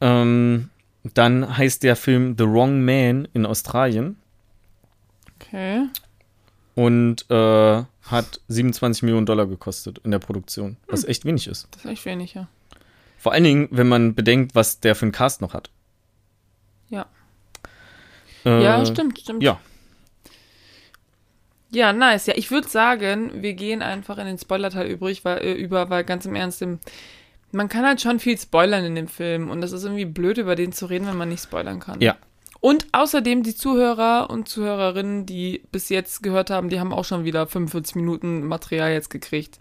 Ähm, 0.00 0.70
dann 1.14 1.56
heißt 1.56 1.82
der 1.84 1.96
Film 1.96 2.34
The 2.36 2.44
Wrong 2.44 2.84
Man 2.84 3.28
in 3.32 3.46
Australien 3.46 4.16
okay. 5.36 5.86
und 6.74 7.24
äh, 7.30 7.82
hat 8.02 8.40
27 8.48 9.02
Millionen 9.04 9.26
Dollar 9.26 9.46
gekostet 9.46 9.98
in 10.04 10.10
der 10.10 10.18
Produktion, 10.18 10.76
was 10.88 11.02
Hm. 11.02 11.08
echt 11.10 11.24
wenig 11.24 11.46
ist. 11.46 11.68
Das 11.70 11.84
ist 11.84 11.90
echt 11.90 12.04
wenig, 12.04 12.34
ja. 12.34 12.48
Vor 13.16 13.32
allen 13.32 13.44
Dingen, 13.44 13.68
wenn 13.70 13.88
man 13.88 14.14
bedenkt, 14.14 14.54
was 14.54 14.80
der 14.80 14.94
für 14.94 15.02
einen 15.06 15.12
Cast 15.12 15.40
noch 15.40 15.54
hat. 15.54 15.70
Ja. 16.90 17.06
Äh, 18.44 18.62
ja, 18.62 18.84
stimmt, 18.86 19.18
stimmt. 19.18 19.42
Ja, 19.42 19.58
Ja, 21.70 21.92
nice. 21.92 22.26
Ja, 22.26 22.34
ich 22.36 22.50
würde 22.50 22.68
sagen, 22.68 23.42
wir 23.42 23.54
gehen 23.54 23.82
einfach 23.82 24.18
in 24.18 24.26
den 24.26 24.38
Spoiler-Teil 24.38 24.86
übrig, 24.86 25.24
weil, 25.24 25.38
äh, 25.38 25.52
über, 25.52 25.90
weil 25.90 26.04
ganz 26.04 26.24
im 26.24 26.34
Ernst, 26.34 26.62
im, 26.62 26.78
man 27.52 27.68
kann 27.68 27.84
halt 27.84 28.00
schon 28.00 28.20
viel 28.20 28.38
spoilern 28.38 28.84
in 28.84 28.94
dem 28.94 29.08
Film 29.08 29.50
und 29.50 29.60
das 29.60 29.72
ist 29.72 29.84
irgendwie 29.84 30.06
blöd, 30.06 30.38
über 30.38 30.54
den 30.54 30.72
zu 30.72 30.86
reden, 30.86 31.06
wenn 31.06 31.16
man 31.16 31.28
nicht 31.28 31.42
spoilern 31.42 31.80
kann. 31.80 32.00
Ja. 32.00 32.16
Und 32.60 32.86
außerdem 32.92 33.42
die 33.42 33.54
Zuhörer 33.54 34.30
und 34.30 34.48
Zuhörerinnen, 34.48 35.26
die 35.26 35.62
bis 35.70 35.90
jetzt 35.90 36.22
gehört 36.22 36.50
haben, 36.50 36.70
die 36.70 36.80
haben 36.80 36.92
auch 36.92 37.04
schon 37.04 37.24
wieder 37.24 37.46
45 37.46 37.96
Minuten 37.96 38.46
Material 38.46 38.90
jetzt 38.90 39.10
gekriegt. 39.10 39.60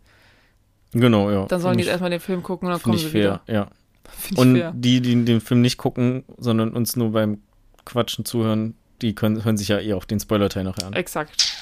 genau, 0.93 1.29
ja. 1.29 1.45
Dann 1.45 1.61
sollen 1.61 1.77
die 1.77 1.83
jetzt 1.83 1.91
erstmal 1.91 2.09
den 2.09 2.19
Film 2.19 2.41
gucken 2.41 2.67
und 2.67 2.73
dann 2.73 2.81
kommen 2.81 2.97
sie 2.97 3.09
fair, 3.09 3.41
wieder. 3.45 3.53
ja. 3.53 3.67
Finde 4.07 4.59
ich 4.59 4.65
Und 4.65 4.81
die, 4.81 5.01
die 5.01 5.25
den 5.25 5.41
Film 5.41 5.61
nicht 5.61 5.77
gucken, 5.77 6.23
sondern 6.37 6.73
uns 6.73 6.95
nur 6.95 7.11
beim 7.11 7.41
Quatschen 7.85 8.25
zuhören, 8.25 8.75
die 9.01 9.15
können, 9.15 9.43
hören 9.43 9.57
sich 9.57 9.67
ja 9.69 9.79
eh 9.79 9.93
auch 9.93 10.05
den 10.05 10.19
Spoiler-Teil 10.19 10.63
nachher 10.63 10.87
an. 10.87 10.93
Exakt. 10.93 11.53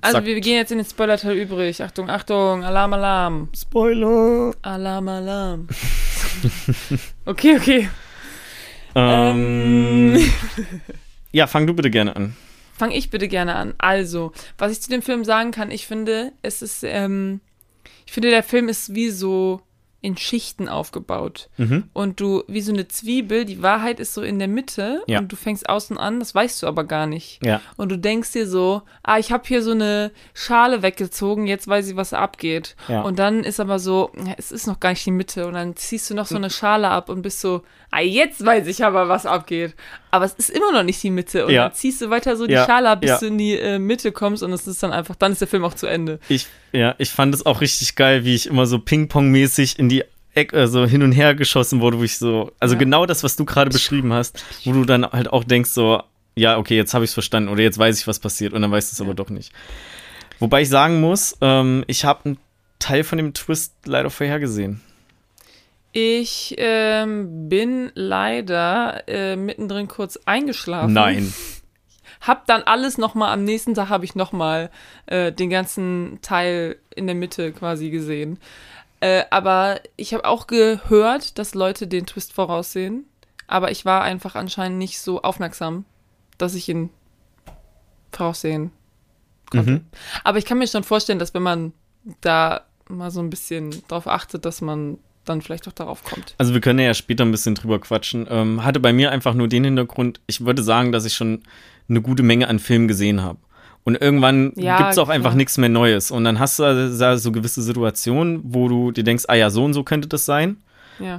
Also 0.00 0.24
wir 0.24 0.40
gehen 0.40 0.56
jetzt 0.56 0.72
in 0.72 0.78
den 0.78 0.86
Spoiler-Teil 0.86 1.36
übrig. 1.36 1.82
Achtung, 1.82 2.10
Achtung, 2.10 2.64
Alarm, 2.64 2.92
Alarm. 2.94 3.48
Spoiler! 3.56 4.54
Alarm, 4.62 5.08
Alarm. 5.08 5.68
okay, 7.26 7.56
okay. 7.56 7.88
Ähm, 8.94 10.16
Ähm, 10.16 10.32
ja, 11.32 11.46
fang 11.46 11.66
du 11.66 11.74
bitte 11.74 11.90
gerne 11.90 12.16
an. 12.16 12.36
Fang 12.76 12.90
ich 12.90 13.10
bitte 13.10 13.28
gerne 13.28 13.54
an. 13.54 13.74
Also, 13.78 14.32
was 14.58 14.72
ich 14.72 14.80
zu 14.80 14.90
dem 14.90 15.02
Film 15.02 15.24
sagen 15.24 15.52
kann, 15.52 15.70
ich 15.70 15.86
finde, 15.86 16.32
es 16.42 16.60
ist, 16.62 16.82
ähm, 16.82 17.40
ich 18.06 18.12
finde, 18.12 18.30
der 18.30 18.42
Film 18.42 18.68
ist 18.68 18.94
wie 18.94 19.10
so 19.10 19.60
in 20.04 20.18
Schichten 20.18 20.68
aufgebaut. 20.68 21.48
Mhm. 21.56 21.84
Und 21.94 22.20
du, 22.20 22.44
wie 22.46 22.60
so 22.60 22.72
eine 22.72 22.86
Zwiebel, 22.88 23.46
die 23.46 23.62
Wahrheit 23.62 24.00
ist 24.00 24.12
so 24.12 24.20
in 24.20 24.38
der 24.38 24.48
Mitte 24.48 25.02
Ja. 25.06 25.18
und 25.18 25.32
du 25.32 25.36
fängst 25.36 25.66
außen 25.66 25.96
an, 25.96 26.18
das 26.20 26.34
weißt 26.34 26.62
du 26.62 26.66
aber 26.66 26.84
gar 26.84 27.06
nicht. 27.06 27.40
Ja. 27.42 27.62
Und 27.78 27.90
du 27.90 27.98
denkst 27.98 28.32
dir 28.32 28.46
so, 28.46 28.82
ah, 29.02 29.18
ich 29.18 29.32
habe 29.32 29.44
hier 29.46 29.62
so 29.62 29.70
eine 29.70 30.10
Schale 30.34 30.82
weggezogen, 30.82 31.46
jetzt 31.46 31.66
weiß 31.68 31.88
ich, 31.88 31.96
was 31.96 32.12
abgeht. 32.12 32.76
Ja. 32.88 33.00
Und 33.00 33.18
dann 33.18 33.44
ist 33.44 33.60
aber 33.60 33.78
so, 33.78 34.12
es 34.36 34.52
ist 34.52 34.66
noch 34.66 34.78
gar 34.78 34.90
nicht 34.90 35.06
die 35.06 35.10
Mitte. 35.10 35.46
Und 35.46 35.54
dann 35.54 35.74
ziehst 35.74 36.10
du 36.10 36.14
noch 36.14 36.26
so 36.26 36.36
eine 36.36 36.50
Schale 36.50 36.88
ab 36.90 37.08
und 37.08 37.22
bist 37.22 37.40
so, 37.40 37.62
ah, 37.90 38.00
jetzt 38.00 38.44
weiß 38.44 38.66
ich 38.66 38.84
aber, 38.84 39.08
was 39.08 39.24
abgeht. 39.24 39.74
Aber 40.14 40.26
es 40.26 40.34
ist 40.34 40.50
immer 40.50 40.70
noch 40.70 40.84
nicht 40.84 41.02
die 41.02 41.10
Mitte. 41.10 41.44
Und 41.46 41.52
Ja. 41.52 41.64
dann 41.64 41.74
ziehst 41.74 42.00
du 42.00 42.08
weiter 42.08 42.36
so 42.36 42.46
die 42.46 42.52
Ja, 42.52 42.66
Schale 42.66 42.88
ab, 42.88 43.00
bis 43.00 43.10
ja. 43.10 43.18
du 43.18 43.26
in 43.26 43.36
die 43.36 43.58
äh, 43.58 43.80
Mitte 43.80 44.12
kommst 44.12 44.44
und 44.44 44.52
es 44.52 44.64
ist 44.68 44.80
dann 44.80 44.92
einfach, 44.92 45.16
dann 45.16 45.32
ist 45.32 45.40
der 45.40 45.48
Film 45.48 45.64
auch 45.64 45.74
zu 45.74 45.88
Ende. 45.88 46.20
Ich, 46.28 46.46
ja, 46.72 46.94
ich 46.98 47.10
fand 47.10 47.34
es 47.34 47.44
auch 47.44 47.60
richtig 47.60 47.96
geil, 47.96 48.24
wie 48.24 48.36
ich 48.36 48.46
immer 48.46 48.66
so 48.66 48.78
Ping-Pong-mäßig 48.78 49.76
in 49.80 49.88
die 49.88 50.04
Ecke, 50.34 50.56
äh, 50.56 50.66
so 50.68 50.86
hin 50.86 51.02
und 51.02 51.10
her 51.10 51.34
geschossen 51.34 51.80
wurde, 51.80 51.98
wo 51.98 52.04
ich 52.04 52.16
so, 52.16 52.52
also 52.60 52.76
genau 52.76 53.06
das, 53.06 53.24
was 53.24 53.34
du 53.34 53.44
gerade 53.44 53.70
beschrieben 53.70 54.12
hast, 54.12 54.44
wo 54.64 54.72
du 54.72 54.84
dann 54.84 55.04
halt 55.04 55.32
auch 55.32 55.42
denkst, 55.42 55.70
so, 55.70 56.00
ja, 56.36 56.58
okay, 56.58 56.76
jetzt 56.76 56.94
habe 56.94 57.04
ich 57.04 57.10
es 57.10 57.14
verstanden 57.14 57.48
oder 57.48 57.62
jetzt 57.62 57.78
weiß 57.78 57.98
ich, 57.98 58.06
was 58.06 58.20
passiert 58.20 58.52
und 58.52 58.62
dann 58.62 58.70
weißt 58.70 58.92
du 58.92 58.94
es 58.94 59.00
aber 59.00 59.14
doch 59.14 59.30
nicht. 59.30 59.52
Wobei 60.38 60.62
ich 60.62 60.68
sagen 60.68 61.00
muss, 61.00 61.36
ähm, 61.40 61.82
ich 61.88 62.04
habe 62.04 62.24
einen 62.24 62.38
Teil 62.78 63.02
von 63.02 63.18
dem 63.18 63.34
Twist 63.34 63.72
leider 63.84 64.10
vorhergesehen. 64.10 64.80
Ich 65.96 66.56
ähm, 66.58 67.48
bin 67.48 67.92
leider 67.94 69.06
äh, 69.06 69.36
mittendrin 69.36 69.86
kurz 69.86 70.18
eingeschlafen. 70.26 70.92
Nein. 70.92 71.32
Hab 72.20 72.46
dann 72.46 72.64
alles 72.64 72.98
nochmal, 72.98 73.32
am 73.32 73.44
nächsten 73.44 73.74
Tag 73.74 73.90
habe 73.90 74.04
ich 74.04 74.16
nochmal 74.16 74.70
äh, 75.06 75.30
den 75.30 75.50
ganzen 75.50 76.18
Teil 76.20 76.78
in 76.96 77.06
der 77.06 77.14
Mitte 77.14 77.52
quasi 77.52 77.90
gesehen. 77.90 78.40
Äh, 78.98 79.22
aber 79.30 79.80
ich 79.94 80.12
habe 80.14 80.24
auch 80.24 80.48
gehört, 80.48 81.38
dass 81.38 81.54
Leute 81.54 81.86
den 81.86 82.06
Twist 82.06 82.32
voraussehen. 82.32 83.04
Aber 83.46 83.70
ich 83.70 83.84
war 83.84 84.02
einfach 84.02 84.34
anscheinend 84.34 84.78
nicht 84.78 84.98
so 84.98 85.22
aufmerksam, 85.22 85.84
dass 86.38 86.56
ich 86.56 86.68
ihn 86.68 86.90
voraussehen 88.10 88.72
konnte. 89.48 89.70
Mhm. 89.70 89.84
Aber 90.24 90.38
ich 90.38 90.44
kann 90.44 90.58
mir 90.58 90.66
schon 90.66 90.82
vorstellen, 90.82 91.20
dass 91.20 91.34
wenn 91.34 91.44
man 91.44 91.72
da 92.20 92.62
mal 92.88 93.12
so 93.12 93.20
ein 93.20 93.30
bisschen 93.30 93.70
drauf 93.86 94.08
achtet, 94.08 94.44
dass 94.44 94.60
man 94.60 94.98
dann 95.24 95.42
vielleicht 95.42 95.66
auch 95.68 95.72
darauf 95.72 96.02
kommt. 96.04 96.34
Also 96.38 96.54
wir 96.54 96.60
können 96.60 96.78
ja 96.78 96.94
später 96.94 97.24
ein 97.24 97.30
bisschen 97.30 97.54
drüber 97.54 97.78
quatschen. 97.80 98.26
Ähm, 98.30 98.64
hatte 98.64 98.80
bei 98.80 98.92
mir 98.92 99.10
einfach 99.10 99.34
nur 99.34 99.48
den 99.48 99.64
Hintergrund, 99.64 100.20
ich 100.26 100.44
würde 100.44 100.62
sagen, 100.62 100.92
dass 100.92 101.04
ich 101.04 101.14
schon 101.14 101.42
eine 101.88 102.00
gute 102.00 102.22
Menge 102.22 102.48
an 102.48 102.58
Filmen 102.58 102.88
gesehen 102.88 103.22
habe. 103.22 103.38
Und 103.84 104.00
irgendwann 104.00 104.52
Ja, 104.56 104.78
gibt's 104.78 104.96
auch 104.98 105.04
klar. 105.04 105.14
einfach 105.16 105.34
nichts 105.34 105.58
mehr 105.58 105.68
Neues. 105.68 106.10
Und 106.10 106.24
dann 106.24 106.38
hast 106.38 106.58
du 106.58 106.62
da 106.98 107.18
so 107.18 107.32
gewisse 107.32 107.60
Situationen, 107.62 108.40
wo 108.44 108.68
du 108.68 108.90
dir 108.92 109.04
denkst, 109.04 109.24
ah 109.28 109.34
ja, 109.34 109.50
so 109.50 109.62
und 109.64 109.74
so 109.74 109.84
könnte 109.84 110.08
das 110.08 110.24
sein. 110.24 110.56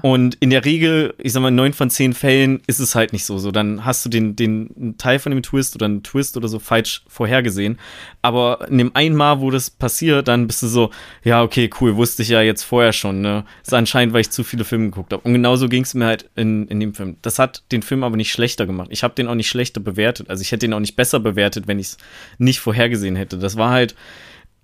Und 0.02 0.36
in 0.36 0.50
der 0.50 0.66
Regel, 0.66 1.14
ich 1.18 1.34
sag 1.34 1.42
mal, 1.42 1.50
in 1.50 1.56
neun 1.56 1.74
von 1.74 1.90
zehn 1.90 2.14
Fällen 2.14 2.62
ist 2.68 2.80
es 2.80 2.96
halt 2.96 3.14
nicht 3.14 3.26
so. 3.26 3.38
So, 3.38 3.52
dann 3.52 3.86
hast 3.86 4.06
du 4.06 4.10
den, 4.10 4.36
den 4.36 4.96
Teil 4.98 5.20
von 5.20 5.32
dem 5.32 5.44
Twist 5.44 5.76
oder 5.76 5.86
einen 5.86 6.04
Twist 6.04 6.38
oder 6.38 6.48
so 6.48 6.60
falsch 6.60 7.04
vorhergesehen. 7.08 7.78
Aber 8.22 8.68
in 8.70 8.78
dem 8.78 8.96
einen 8.96 9.16
Mal, 9.16 9.42
wo 9.42 9.52
das 9.52 9.70
passiert, 9.70 10.28
dann 10.28 10.48
bist 10.48 10.64
du 10.64 10.68
so, 10.68 10.92
ja, 11.24 11.44
okay, 11.44 11.70
cool, 11.80 11.96
wusste 11.96 12.22
ich 12.24 12.30
ja 12.30 12.42
jetzt 12.42 12.64
vorher 12.64 12.94
schon. 12.94 13.22
Ne? 13.22 13.44
Ist 13.62 13.74
anscheinend, 13.74 14.14
weil 14.14 14.22
ich 14.22 14.30
zu 14.30 14.44
viele 14.44 14.64
Filme 14.64 14.86
geguckt 14.86 15.12
habe. 15.14 15.24
Und 15.24 15.34
genauso 15.34 15.68
ging 15.70 15.84
es 15.84 15.94
mir 15.94 16.06
halt 16.06 16.30
in, 16.36 16.68
in 16.68 16.80
dem 16.80 16.94
Film. 16.94 17.18
Das 17.22 17.40
hat 17.40 17.64
den 17.72 17.82
Film 17.82 18.04
aber 18.04 18.18
nicht 18.18 18.32
schlechter 18.32 18.66
gemacht. 18.66 18.88
Ich 18.92 19.04
habe 19.04 19.16
den 19.16 19.28
auch 19.28 19.36
nicht 19.36 19.50
schlechter 19.50 19.82
bewertet. 19.82 20.30
Also 20.30 20.42
ich 20.42 20.52
hätte 20.52 20.66
den 20.66 20.74
auch 20.74 20.80
nicht 20.80 20.96
besser 20.96 21.20
bewertet, 21.20 21.68
wenn 21.68 21.80
ich 21.80 21.88
es 21.88 21.98
nicht 22.38 22.60
vorhergesehen 22.60 23.16
hätte. 23.16 23.38
Das 23.38 23.58
war 23.58 23.72
halt 23.72 23.96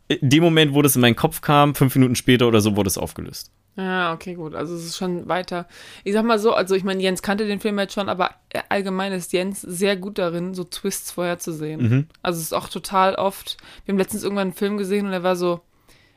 in 0.07 0.29
dem 0.29 0.43
Moment, 0.43 0.73
wo 0.73 0.81
das 0.81 0.95
in 0.95 1.01
meinen 1.01 1.15
Kopf 1.15 1.41
kam, 1.41 1.75
fünf 1.75 1.95
Minuten 1.95 2.15
später 2.15 2.47
oder 2.47 2.61
so, 2.61 2.75
wurde 2.75 2.87
es 2.87 2.97
aufgelöst. 2.97 3.51
Ja, 3.77 4.13
okay, 4.13 4.35
gut. 4.35 4.53
Also 4.53 4.75
es 4.75 4.85
ist 4.85 4.97
schon 4.97 5.27
weiter. 5.29 5.67
Ich 6.03 6.13
sag 6.13 6.25
mal 6.25 6.39
so, 6.39 6.53
also 6.53 6.75
ich 6.75 6.83
meine, 6.83 7.01
Jens 7.01 7.21
kannte 7.21 7.47
den 7.47 7.61
Film 7.61 7.79
jetzt 7.79 7.93
schon, 7.93 8.09
aber 8.09 8.31
allgemein 8.69 9.13
ist 9.13 9.31
Jens 9.31 9.61
sehr 9.61 9.95
gut 9.95 10.17
darin, 10.17 10.53
so 10.53 10.63
Twists 10.65 11.11
vorherzusehen. 11.11 11.81
Mhm. 11.81 12.07
Also 12.21 12.39
es 12.39 12.45
ist 12.47 12.53
auch 12.53 12.67
total 12.67 13.15
oft. 13.15 13.57
Wir 13.85 13.93
haben 13.93 13.99
letztens 13.99 14.23
irgendwann 14.23 14.49
einen 14.49 14.53
Film 14.53 14.77
gesehen 14.77 15.05
und 15.07 15.13
er 15.13 15.23
war 15.23 15.37
so, 15.37 15.61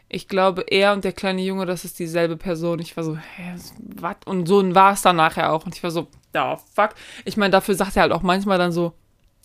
ich 0.08 0.28
glaube, 0.28 0.62
er 0.68 0.92
und 0.92 1.04
der 1.04 1.12
kleine 1.12 1.42
Junge, 1.42 1.64
das 1.66 1.84
ist 1.84 1.98
dieselbe 1.98 2.36
Person. 2.36 2.80
Ich 2.80 2.96
war 2.96 3.04
so, 3.04 3.16
hä, 3.16 3.54
was? 3.78 4.16
Und 4.26 4.46
so 4.46 4.74
war 4.74 4.92
es 4.92 5.02
dann 5.02 5.16
nachher 5.16 5.52
auch. 5.52 5.64
Und 5.64 5.76
ich 5.76 5.82
war 5.82 5.90
so, 5.90 6.08
ja, 6.34 6.56
fuck. 6.74 6.90
Ich 7.24 7.36
meine, 7.36 7.50
dafür 7.50 7.74
sagt 7.74 7.96
er 7.96 8.02
halt 8.02 8.12
auch 8.12 8.22
manchmal 8.22 8.58
dann 8.58 8.72
so, 8.72 8.94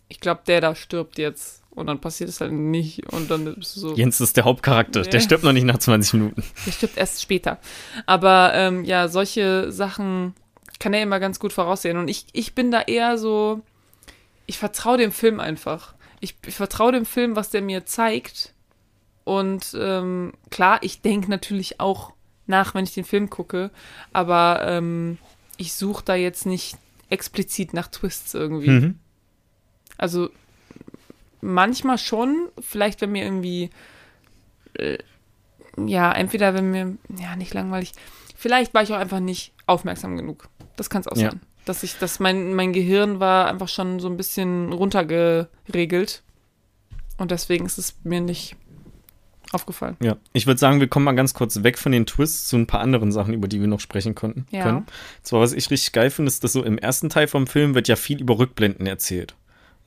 ich 0.08 0.20
glaube, 0.20 0.42
der 0.48 0.62
da 0.62 0.76
stirbt 0.76 1.18
jetzt. 1.18 1.59
Und 1.80 1.88
dann 1.88 2.00
passiert 2.00 2.30
es 2.30 2.42
halt 2.42 2.52
nicht. 2.52 3.12
Und 3.14 3.32
dann 3.32 3.56
bist 3.56 3.78
du 3.78 3.80
so. 3.80 3.96
Jens 3.96 4.20
ist 4.20 4.36
der 4.36 4.44
Hauptcharakter. 4.44 5.04
Der 5.04 5.20
stirbt 5.22 5.46
noch 5.46 5.54
nicht 5.54 5.64
nach 5.64 5.78
20 5.78 6.14
Minuten. 6.14 6.44
Der 6.66 6.72
stirbt 6.74 6.98
erst 6.98 7.22
später. 7.22 7.58
Aber 8.06 8.52
ähm, 8.54 8.84
ja, 8.84 9.08
solche 9.08 9.72
Sachen 9.72 10.34
kann 10.80 10.94
er 10.94 11.02
immer 11.02 11.22
ganz 11.22 11.40
gut 11.40 11.54
voraussehen. 11.54 11.98
Und 11.98 12.10
ich, 12.10 12.26
ich 12.34 12.54
bin 12.54 12.70
da 12.70 12.82
eher 12.82 13.18
so, 13.18 13.62
ich 14.46 14.58
vertraue 14.58 14.98
dem 14.98 15.14
Film 15.14 15.40
einfach. 15.40 15.96
Ich, 16.20 16.36
ich 16.46 16.56
vertraue 16.56 16.92
dem 16.92 17.06
Film, 17.06 17.38
was 17.38 17.50
der 17.50 17.62
mir 17.62 17.86
zeigt. 17.86 18.54
Und 19.24 19.74
ähm, 19.80 20.34
klar, 20.50 20.80
ich 20.82 21.02
denke 21.02 21.30
natürlich 21.30 21.80
auch 21.80 22.12
nach, 22.46 22.76
wenn 22.76 22.84
ich 22.84 22.94
den 22.94 23.06
Film 23.06 23.30
gucke. 23.30 23.72
Aber 24.12 24.64
ähm, 24.66 25.18
ich 25.56 25.74
suche 25.74 26.04
da 26.04 26.16
jetzt 26.16 26.46
nicht 26.46 26.78
explizit 27.10 27.74
nach 27.74 27.88
Twists 27.88 28.34
irgendwie. 28.34 28.70
Mhm. 28.70 29.00
Also 29.98 30.30
manchmal 31.42 31.98
schon, 31.98 32.50
vielleicht 32.60 33.02
wenn 33.02 33.12
mir 33.12 33.24
irgendwie, 33.24 33.70
äh, 34.74 34.98
ja, 35.78 36.12
entweder 36.12 36.54
wenn 36.54 36.72
mir, 36.72 36.98
ja, 37.20 37.36
nicht 37.36 37.54
langweilig, 37.54 37.94
vielleicht 38.36 38.74
war 38.74 38.84
ich 38.84 38.92
auch 38.94 38.98
einfach 38.98 39.20
nicht 39.20 39.54
aufmerksam 39.66 40.18
genug. 40.18 40.50
Das 40.76 40.90
kann 40.90 41.02
es 41.02 41.08
auch 41.08 41.18
Ja. 41.18 41.32
sein. 41.32 41.42
Dass 41.66 41.84
ich, 41.84 41.98
dass 41.98 42.20
mein, 42.20 42.54
mein 42.56 42.74
Gehirn 42.74 43.20
war 43.20 43.48
einfach 43.48 43.68
schon 43.68 44.00
so 44.00 44.08
ein 44.08 44.18
bisschen 44.18 44.74
runtergeregelt. 44.74 46.24
Und 47.18 47.32
deswegen 47.32 47.66
ist 47.66 47.78
es 47.78 47.96
mir 48.04 48.22
nicht 48.22 48.56
aufgefallen. 49.52 49.98
Ja, 50.02 50.18
ich 50.34 50.48
würde 50.48 50.60
sagen, 50.60 50.80
wir 50.80 50.88
kommen 50.88 51.06
mal 51.06 51.12
ganz 51.16 51.34
kurz 51.34 51.64
weg 51.64 51.78
von 51.78 51.92
den 51.92 52.06
Twists 52.06 52.48
zu 52.48 52.56
ein 52.58 52.68
paar 52.68 52.80
anderen 52.82 53.12
Sachen, 53.12 53.34
über 53.34 53.48
die 53.48 53.60
wir 53.60 53.68
noch 53.68 53.80
sprechen 53.80 54.16
konnten. 54.16 54.46
Ja. 54.52 54.64
Können. 54.64 54.86
Zwar, 55.22 55.42
was 55.42 55.54
ich 55.54 55.70
richtig 55.70 55.92
geil 55.92 56.10
finde, 56.12 56.30
ist, 56.30 56.44
dass 56.44 56.54
so 56.54 56.64
im 56.64 56.78
ersten 56.78 57.10
Teil 57.10 57.28
vom 57.28 57.46
Film 57.48 57.76
wird 57.76 57.88
ja 57.88 57.96
viel 57.96 58.22
über 58.22 58.40
Rückblenden 58.40 58.88
erzählt. 58.88 59.36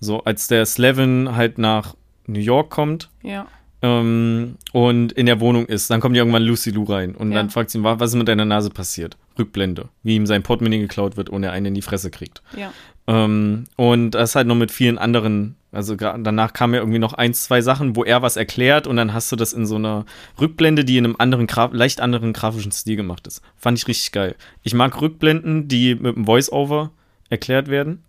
So, 0.04 0.22
als 0.24 0.48
der 0.48 0.66
Slevin 0.66 1.36
halt 1.36 1.58
nach 1.58 1.94
New 2.26 2.40
York 2.40 2.70
kommt 2.70 3.08
Ja. 3.22 3.46
ähm, 3.82 4.56
und 4.72 5.12
in 5.12 5.26
der 5.26 5.38
Wohnung 5.40 5.66
ist, 5.66 5.90
dann 5.90 6.00
kommt 6.00 6.16
ja 6.16 6.22
irgendwann 6.22 6.42
Lucy 6.42 6.70
Lou 6.70 6.82
rein 6.84 7.14
und 7.14 7.30
Ja. 7.30 7.36
dann 7.38 7.50
fragt 7.50 7.70
sie 7.70 7.78
ihn, 7.78 7.84
"Wa- 7.84 8.00
was 8.00 8.10
ist 8.10 8.16
mit 8.16 8.26
deiner 8.28 8.44
Nase 8.44 8.70
passiert? 8.70 9.16
Rückblende, 9.38 9.88
wie 10.02 10.16
ihm 10.16 10.26
sein 10.26 10.42
Portemonnaie 10.42 10.80
geklaut 10.80 11.16
wird 11.16 11.30
und 11.30 11.42
er 11.44 11.52
einen 11.52 11.66
in 11.66 11.74
die 11.74 11.82
Fresse 11.82 12.10
kriegt. 12.10 12.42
Ja. 12.56 12.72
Ähm, 13.06 13.64
und 13.76 14.10
das 14.12 14.34
halt 14.34 14.46
noch 14.46 14.54
mit 14.56 14.70
vielen 14.72 14.98
anderen, 14.98 15.54
also 15.72 15.94
danach 15.96 16.52
kamen 16.52 16.74
ja 16.74 16.80
irgendwie 16.80 16.98
noch 16.98 17.14
ein, 17.14 17.32
zwei 17.34 17.60
Sachen, 17.60 17.96
wo 17.96 18.04
er 18.04 18.22
was 18.22 18.36
erklärt 18.36 18.86
und 18.86 18.96
dann 18.96 19.12
hast 19.14 19.30
du 19.32 19.36
das 19.36 19.52
in 19.52 19.66
so 19.66 19.76
einer 19.76 20.04
Rückblende, 20.40 20.84
die 20.84 20.98
in 20.98 21.04
einem 21.04 21.16
anderen, 21.18 21.46
leicht 21.72 22.00
anderen 22.00 22.32
grafischen 22.32 22.72
Stil 22.72 22.96
gemacht 22.96 23.26
ist. 23.26 23.40
Fand 23.56 23.78
ich 23.78 23.88
richtig 23.88 24.12
geil. 24.12 24.34
Ich 24.62 24.74
mag 24.74 25.00
Rückblenden, 25.00 25.66
die 25.68 25.94
mit 25.94 26.16
einem 26.16 26.26
Voice-Over 26.26 26.90
erklärt 27.30 27.68
werden. 27.68 28.02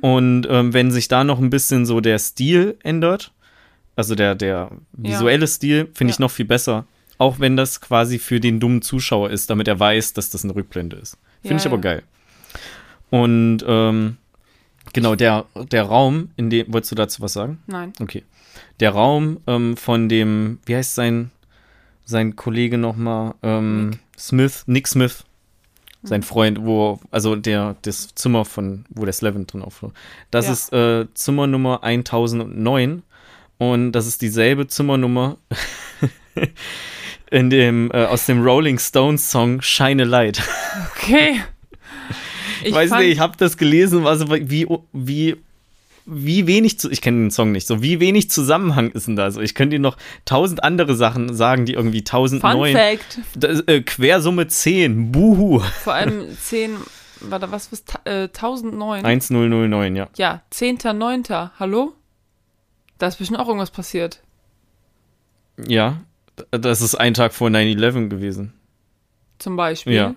Und 0.00 0.46
ähm, 0.48 0.72
wenn 0.72 0.90
sich 0.90 1.08
da 1.08 1.24
noch 1.24 1.38
ein 1.40 1.50
bisschen 1.50 1.84
so 1.86 2.00
der 2.00 2.18
Stil 2.18 2.76
ändert, 2.82 3.32
also 3.96 4.14
der, 4.14 4.34
der 4.34 4.70
visuelle 4.92 5.46
Stil, 5.46 5.88
finde 5.94 6.12
ich 6.12 6.18
Ja. 6.18 6.22
noch 6.24 6.30
viel 6.30 6.46
besser. 6.46 6.86
Auch 7.18 7.38
wenn 7.40 7.56
das 7.56 7.80
quasi 7.80 8.18
für 8.18 8.40
den 8.40 8.60
dummen 8.60 8.80
Zuschauer 8.80 9.30
ist, 9.30 9.50
damit 9.50 9.68
er 9.68 9.78
weiß, 9.78 10.12
dass 10.14 10.30
das 10.30 10.44
eine 10.44 10.54
Rückblende 10.54 10.96
ist. 10.96 11.18
Finde 11.42 11.54
Ja, 11.54 11.60
ich 11.60 11.66
aber 11.66 11.76
ja. 11.76 11.82
geil. 11.82 12.02
Und 13.10 13.64
ähm, 13.66 14.16
genau, 14.92 15.14
der, 15.14 15.46
der 15.72 15.82
Raum, 15.84 16.30
in 16.36 16.50
dem, 16.50 16.72
wolltest 16.72 16.92
du 16.92 16.96
dazu 16.96 17.22
was 17.22 17.32
sagen? 17.32 17.58
Nein. 17.66 17.92
Okay. 18.00 18.22
Der 18.80 18.90
Raum 18.90 19.38
ähm, 19.46 19.76
von 19.76 20.08
dem, 20.08 20.60
wie 20.66 20.76
heißt 20.76 20.94
sein, 20.94 21.30
sein 22.04 22.36
Kollege 22.36 22.78
nochmal? 22.78 23.34
Ähm, 23.42 23.90
Nick. 23.90 23.98
Smith, 24.18 24.62
Nick 24.66 24.88
Smith. 24.88 25.24
Sein 26.08 26.22
Freund, 26.22 26.58
wo, 26.64 26.98
also 27.10 27.36
der, 27.36 27.76
das 27.82 28.14
Zimmer 28.14 28.44
von, 28.44 28.84
wo 28.90 29.04
der 29.04 29.12
Slevin 29.12 29.46
drin 29.46 29.62
aufhört. 29.62 29.92
Das 30.30 30.46
Ja. 30.46 30.52
ist 30.52 30.72
äh, 30.72 31.06
Zimmernummer 31.14 31.82
1009 31.84 33.02
und 33.58 33.92
das 33.92 34.06
ist 34.06 34.22
dieselbe 34.22 34.66
Zimmernummer 34.68 35.36
in 37.30 37.50
dem, 37.50 37.90
äh, 37.92 38.04
aus 38.04 38.26
dem 38.26 38.42
Rolling 38.42 38.78
Stones 38.78 39.30
Song 39.30 39.60
Shine 39.62 40.02
a 40.02 40.06
Light. 40.06 40.42
Okay. 40.96 41.40
Ich 42.64 42.74
weiß 42.74 42.90
nicht, 42.90 43.12
ich 43.12 43.20
habe 43.20 43.36
das 43.36 43.56
gelesen, 43.56 44.04
also 44.04 44.28
wie, 44.32 44.66
wie, 44.92 45.36
wie 46.10 46.46
wenig, 46.46 46.78
zu, 46.78 46.90
ich 46.90 47.00
kenne 47.02 47.18
den 47.18 47.30
Song 47.30 47.52
nicht, 47.52 47.66
so 47.66 47.82
wie 47.82 48.00
wenig 48.00 48.30
Zusammenhang 48.30 48.90
ist 48.90 49.06
denn 49.08 49.16
da? 49.16 49.24
Also 49.24 49.40
ich 49.40 49.54
könnte 49.54 49.76
dir 49.76 49.80
noch 49.80 49.96
tausend 50.24 50.64
andere 50.64 50.94
Sachen 50.94 51.34
sagen, 51.34 51.66
die 51.66 51.74
irgendwie 51.74 52.02
Fun 52.08 52.24
1009, 52.30 52.72
Fact. 52.76 53.18
das, 53.36 53.60
äh, 53.66 53.82
Quersumme 53.82 54.48
10, 54.48 55.12
buhu, 55.12 55.60
Vor 55.60 55.94
allem 55.94 56.24
10, 56.38 56.76
war 57.20 57.38
da 57.38 57.50
was, 57.50 57.70
ta- 57.84 58.00
äh, 58.04 58.28
1009? 58.28 59.04
1009, 59.04 59.96
ja. 59.96 60.08
Ja, 60.16 60.42
10.9. 60.52 61.50
Hallo? 61.58 61.92
Da 62.98 63.06
ist 63.08 63.16
bestimmt 63.16 63.38
auch 63.40 63.46
irgendwas 63.48 63.70
passiert. 63.70 64.20
Ja, 65.66 66.00
das 66.50 66.80
ist 66.80 66.94
ein 66.94 67.14
Tag 67.14 67.32
vor 67.34 67.48
9-11 67.50 68.08
gewesen. 68.08 68.54
Zum 69.38 69.56
Beispiel. 69.56 69.92
Ja. 69.92 70.14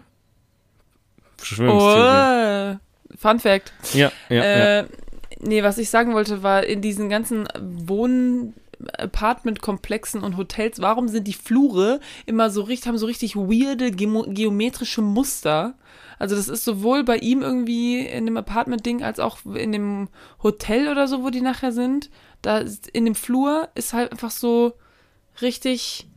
Verschwörungstheorie. 1.38 2.78
Oh, 2.78 3.18
Fun 3.18 3.40
Fact. 3.40 3.74
Ja, 3.94 4.12
ja, 4.30 4.44
ja. 4.80 4.86
Nee, 5.44 5.64
was 5.64 5.78
ich 5.78 5.90
sagen 5.90 6.14
wollte, 6.14 6.44
war 6.44 6.64
in 6.64 6.82
diesen 6.82 7.10
ganzen 7.10 7.48
Wohn- 7.60 8.54
Apartment-Komplexen 8.98 10.24
und 10.24 10.38
Hotels, 10.38 10.82
warum 10.82 11.08
sind 11.08 11.28
die 11.28 11.34
Flure 11.34 12.00
immer 12.26 12.50
so 12.50 12.62
richtig, 12.64 12.88
haben 12.88 12.98
so 12.98 13.06
richtig 13.06 13.36
weirde 13.36 13.88
gemo- 13.88 14.32
geometrische 14.32 15.02
Muster? 15.02 15.76
Also 16.18 16.36
das 16.36 16.48
ist 16.48 16.64
sowohl 16.66 17.04
bei 17.04 17.18
ihm 17.18 17.42
irgendwie 17.42 18.00
in 18.00 18.26
dem 18.26 18.38
Apartment-Ding 18.38 19.04
als 19.04 19.20
auch 19.20 19.38
in 19.46 19.72
dem 19.72 20.10
Hotel 20.44 20.88
oder 20.88 21.08
so, 21.08 21.24
wo 21.24 21.30
die 21.30 21.42
nachher 21.42 21.72
sind. 21.72 22.10
Da 22.42 22.64
in 22.94 23.06
dem 23.06 23.16
Flur 23.16 23.70
ist 23.76 23.94
halt 23.94 24.12
einfach 24.12 24.32
so 24.32 24.74
richtig 25.42 26.08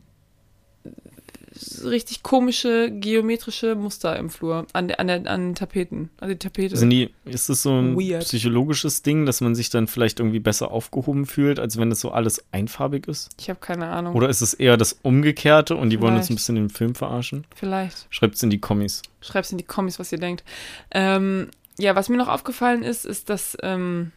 richtig 1.83 2.23
komische 2.23 2.91
geometrische 2.91 3.75
Muster 3.75 4.17
im 4.17 4.29
Flur 4.29 4.67
an, 4.73 4.87
der, 4.87 4.99
an, 4.99 5.07
der, 5.07 5.27
an 5.27 5.49
den 5.49 5.55
Tapeten. 5.55 6.09
Also 6.19 6.33
die 6.33 6.39
Tapete. 6.39 6.75
Sind 6.77 6.89
die, 6.89 7.11
ist 7.25 7.49
es 7.49 7.63
so 7.63 7.71
ein 7.71 7.95
Weird. 7.95 8.23
psychologisches 8.23 9.01
Ding, 9.01 9.25
dass 9.25 9.41
man 9.41 9.55
sich 9.55 9.69
dann 9.69 9.87
vielleicht 9.87 10.19
irgendwie 10.19 10.39
besser 10.39 10.71
aufgehoben 10.71 11.25
fühlt, 11.25 11.59
als 11.59 11.77
wenn 11.77 11.91
es 11.91 11.99
so 11.99 12.11
alles 12.11 12.43
einfarbig 12.51 13.07
ist? 13.07 13.29
ich 13.39 13.49
habe 13.49 13.59
keine 13.59 13.87
Ahnung. 13.87 14.15
Oder 14.15 14.29
ist 14.29 14.41
es 14.41 14.53
eher 14.53 14.77
das 14.77 14.97
Umgekehrte 15.01 15.75
und 15.75 15.89
die 15.89 16.01
wollen 16.01 16.15
uns 16.15 16.25
ein 16.25 16.27
Vielleicht. 16.27 16.37
bisschen 16.37 16.55
den 16.55 16.69
Film 16.69 16.95
verarschen? 16.95 17.45
Vielleicht. 17.55 18.07
Schreibt's 18.09 18.41
in 18.43 18.49
die 18.49 18.59
Kommis. 18.59 19.01
Schreibt's 19.21 19.51
in 19.51 19.57
die 19.57 19.63
Kommis, 19.63 19.99
was 19.99 20.11
ihr 20.11 20.19
denkt. 20.19 20.43
Ähm, 20.91 21.49
ja, 21.77 21.95
was 21.95 22.09
mir 22.09 22.17
noch 22.17 22.27
aufgefallen 22.27 22.83
ist, 22.83 23.05
ist, 23.05 23.29
dass 23.29 23.57
ähm, 23.61 24.11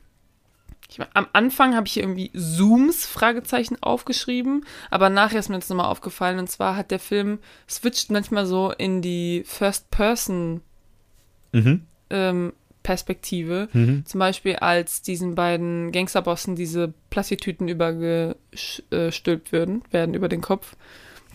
ich, 0.88 0.98
am 1.14 1.26
Anfang 1.32 1.74
habe 1.74 1.86
ich 1.86 1.94
hier 1.94 2.02
irgendwie 2.02 2.32
Zooms, 2.32 3.06
Fragezeichen, 3.06 3.76
aufgeschrieben, 3.82 4.64
aber 4.90 5.10
nachher 5.10 5.38
ist 5.38 5.48
mir 5.48 5.56
jetzt 5.56 5.68
nochmal 5.68 5.90
aufgefallen, 5.90 6.38
und 6.38 6.50
zwar 6.50 6.76
hat 6.76 6.90
der 6.90 6.98
Film 6.98 7.38
switcht 7.68 8.10
manchmal 8.10 8.46
so 8.46 8.72
in 8.72 9.02
die 9.02 9.42
First-Person 9.46 10.62
Mhm. 11.52 11.82
ähm, 12.10 12.52
Perspektive. 12.82 13.68
Mhm. 13.72 14.04
Zum 14.06 14.18
Beispiel, 14.18 14.56
als 14.56 15.02
diesen 15.02 15.34
beiden 15.34 15.92
Gangsterbossen 15.92 16.56
diese 16.56 16.92
Plastiktüten 17.10 17.68
übergestülpt 17.68 19.52
werden, 19.52 19.82
werden 19.90 20.14
über 20.14 20.28
den 20.28 20.40
Kopf. 20.40 20.76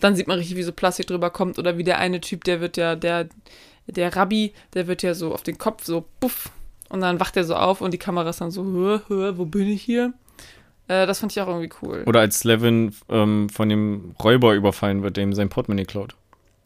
Dann 0.00 0.16
sieht 0.16 0.26
man 0.26 0.38
richtig, 0.38 0.56
wie 0.56 0.62
so 0.62 0.72
Plastik 0.72 1.06
drüber 1.06 1.30
kommt. 1.30 1.58
Oder 1.58 1.78
wie 1.78 1.84
der 1.84 1.98
eine 1.98 2.20
Typ, 2.20 2.44
der 2.44 2.60
wird 2.60 2.76
ja, 2.76 2.96
der, 2.96 3.28
der 3.86 4.16
Rabbi, 4.16 4.52
der 4.74 4.86
wird 4.86 5.02
ja 5.02 5.14
so 5.14 5.32
auf 5.32 5.42
den 5.42 5.58
Kopf 5.58 5.84
so 5.84 6.04
puff. 6.18 6.50
Und 6.88 7.00
dann 7.00 7.18
wacht 7.20 7.36
er 7.36 7.44
so 7.44 7.54
auf 7.56 7.80
und 7.80 7.92
die 7.92 7.98
Kamera 7.98 8.28
ist 8.30 8.40
dann 8.40 8.50
so, 8.50 8.64
hör, 8.64 9.02
hör, 9.08 9.38
wo 9.38 9.44
bin 9.46 9.68
ich 9.68 9.82
hier? 9.82 10.12
Äh, 10.86 11.06
das 11.06 11.20
fand 11.20 11.32
ich 11.32 11.40
auch 11.40 11.48
irgendwie 11.48 11.70
cool. 11.82 12.02
Oder 12.06 12.20
als 12.20 12.44
Levin 12.44 12.94
ähm, 13.08 13.48
von 13.48 13.68
dem 13.68 14.14
Räuber 14.22 14.54
überfallen 14.54 15.02
wird, 15.02 15.16
der 15.16 15.24
ihm 15.24 15.32
sein 15.32 15.48
Portemonnaie 15.48 15.84
klaut. 15.86 16.14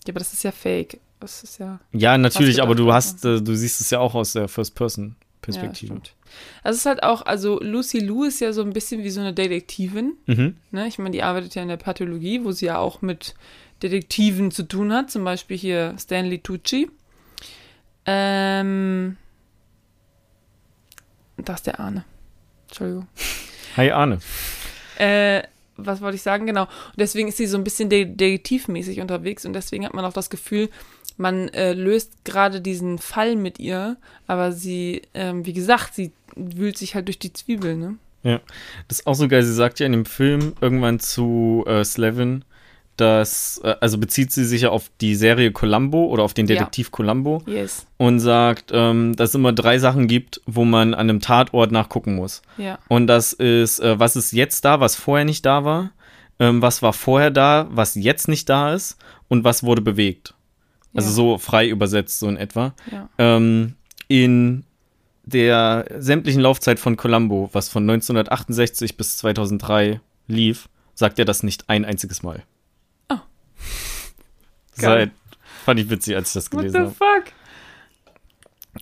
Ja, 0.06 0.12
aber 0.12 0.18
das 0.18 0.32
ist 0.32 0.42
ja 0.42 0.50
fake. 0.52 1.00
Das 1.20 1.42
ist 1.42 1.58
ja. 1.58 1.80
Ja, 1.92 2.16
natürlich, 2.18 2.62
aber 2.62 2.74
du 2.74 2.92
hast, 2.92 3.24
äh, 3.24 3.40
du 3.40 3.54
siehst 3.54 3.80
es 3.80 3.90
ja 3.90 3.98
auch 4.00 4.14
aus 4.14 4.34
der 4.34 4.42
Ja, 4.42 4.48
First-Person-Perspektive. 4.48 5.92
stimmt. 5.92 6.14
Also 6.62 6.76
es 6.76 6.80
ist 6.82 6.86
halt 6.86 7.02
auch, 7.02 7.22
also 7.26 7.60
Lucy 7.60 8.00
Lou 8.00 8.24
ist 8.24 8.40
ja 8.40 8.52
so 8.52 8.62
ein 8.62 8.72
bisschen 8.72 9.02
wie 9.02 9.10
so 9.10 9.20
eine 9.20 9.32
Detektivin. 9.32 10.14
mhm. 10.26 10.56
Ne? 10.70 10.86
Ich 10.88 10.98
meine, 10.98 11.10
die 11.10 11.22
arbeitet 11.22 11.54
ja 11.54 11.62
in 11.62 11.68
der 11.68 11.76
Pathologie, 11.76 12.44
wo 12.44 12.52
sie 12.52 12.66
ja 12.66 12.78
auch 12.78 13.02
mit 13.02 13.34
Detektiven 13.82 14.50
zu 14.50 14.62
tun 14.64 14.92
hat. 14.92 15.10
Zum 15.10 15.24
Beispiel 15.24 15.56
hier 15.56 15.94
Stanley 15.98 16.38
Tucci. 16.40 16.90
Ähm, 18.06 19.16
da 21.46 21.54
ist 21.54 21.66
der 21.66 21.80
Arne. 21.80 22.04
Entschuldigung. 22.68 23.06
Hi 23.76 23.90
Arne. 23.90 24.18
Äh, 24.98 25.42
was 25.76 26.00
wollte 26.00 26.16
ich 26.16 26.22
sagen? 26.22 26.46
Genau. 26.46 26.62
Und 26.64 26.98
deswegen 26.98 27.28
ist 27.28 27.36
sie 27.36 27.46
so 27.46 27.56
ein 27.56 27.64
bisschen 27.64 27.88
de 27.88 28.04
detektivmäßig 28.04 29.00
unterwegs 29.00 29.46
und 29.46 29.52
deswegen 29.52 29.84
hat 29.84 29.94
man 29.94 30.04
auch 30.04 30.12
das 30.12 30.30
Gefühl, 30.30 30.68
man 31.16 31.48
äh, 31.48 31.72
löst 31.72 32.24
gerade 32.24 32.60
diesen 32.60 32.98
Fall 32.98 33.36
mit 33.36 33.58
ihr, 33.58 33.96
aber 34.26 34.52
sie, 34.52 35.02
ähm, 35.14 35.46
wie 35.46 35.52
gesagt, 35.52 35.94
sie 35.94 36.12
wühlt 36.36 36.78
sich 36.78 36.94
halt 36.94 37.08
durch 37.08 37.18
die 37.18 37.32
Zwiebeln, 37.32 37.78
ne? 37.80 37.98
Das 38.88 39.00
ist 39.00 39.06
auch 39.06 39.14
so 39.14 39.28
geil. 39.28 39.42
Sie 39.42 39.54
sagt 39.54 39.80
ja 39.80 39.86
in 39.86 39.92
dem 39.92 40.04
Film 40.04 40.54
irgendwann 40.60 41.00
zu 41.00 41.64
äh, 41.66 41.84
Slevin, 41.84 42.44
dass, 43.00 43.60
äh, 43.64 43.74
also 43.80 43.98
bezieht 43.98 44.32
sie 44.32 44.44
sich 44.44 44.62
ja 44.62 44.70
auf 44.70 44.90
die 45.00 45.14
Serie 45.14 45.52
Columbo 45.52 46.06
oder 46.06 46.22
auf 46.22 46.34
den 46.34 46.46
Ja. 46.46 46.54
Detektiv 46.56 46.90
Columbo 46.90 47.42
Yes. 47.46 47.86
und 47.96 48.20
sagt, 48.20 48.70
ähm, 48.74 49.14
dass 49.16 49.30
es 49.30 49.34
immer 49.34 49.52
drei 49.52 49.78
Sachen 49.78 50.06
gibt, 50.08 50.40
wo 50.46 50.64
man 50.64 50.94
an 50.94 51.00
einem 51.08 51.20
Tatort 51.20 51.72
nachgucken 51.72 52.14
muss. 52.16 52.42
Ja. 52.56 52.78
Und 52.88 53.06
das 53.06 53.32
ist, 53.32 53.78
äh, 53.80 53.98
was 53.98 54.16
ist 54.16 54.32
jetzt 54.32 54.64
da, 54.64 54.80
was 54.80 54.94
vorher 54.96 55.24
nicht 55.24 55.46
da 55.46 55.64
war, 55.64 55.90
ähm, 56.38 56.60
was 56.62 56.82
war 56.82 56.92
vorher 56.92 57.30
da, 57.30 57.66
was 57.70 57.94
jetzt 57.94 58.28
nicht 58.28 58.48
da 58.48 58.74
ist 58.74 58.96
und 59.28 59.44
was 59.44 59.62
wurde 59.62 59.82
bewegt. 59.82 60.34
Also 60.94 61.08
Ja. 61.08 61.14
so 61.14 61.38
frei 61.38 61.68
übersetzt, 61.68 62.18
so 62.18 62.28
in 62.28 62.36
etwa. 62.36 62.74
Ja. 62.90 63.08
Ähm, 63.18 63.74
in 64.08 64.64
der 65.24 65.84
sämtlichen 65.98 66.40
Laufzeit 66.40 66.78
von 66.78 66.96
Columbo, 66.96 67.50
was 67.52 67.68
von 67.68 67.84
1968 67.84 68.96
bis 68.96 69.18
2003 69.18 70.00
lief, 70.26 70.68
sagt 70.94 71.18
er 71.18 71.24
das 71.26 71.42
nicht 71.42 71.68
ein 71.68 71.84
einziges 71.84 72.22
Mal. 72.22 72.42
Halt, 74.86 75.10
fand 75.64 75.80
ich 75.80 75.90
witzig, 75.90 76.14
als 76.16 76.28
ich 76.28 76.34
das 76.34 76.52
What 76.52 76.60
gelesen 76.60 76.74
the 76.74 76.80
habe. 76.80 76.94
fuck? 76.94 77.32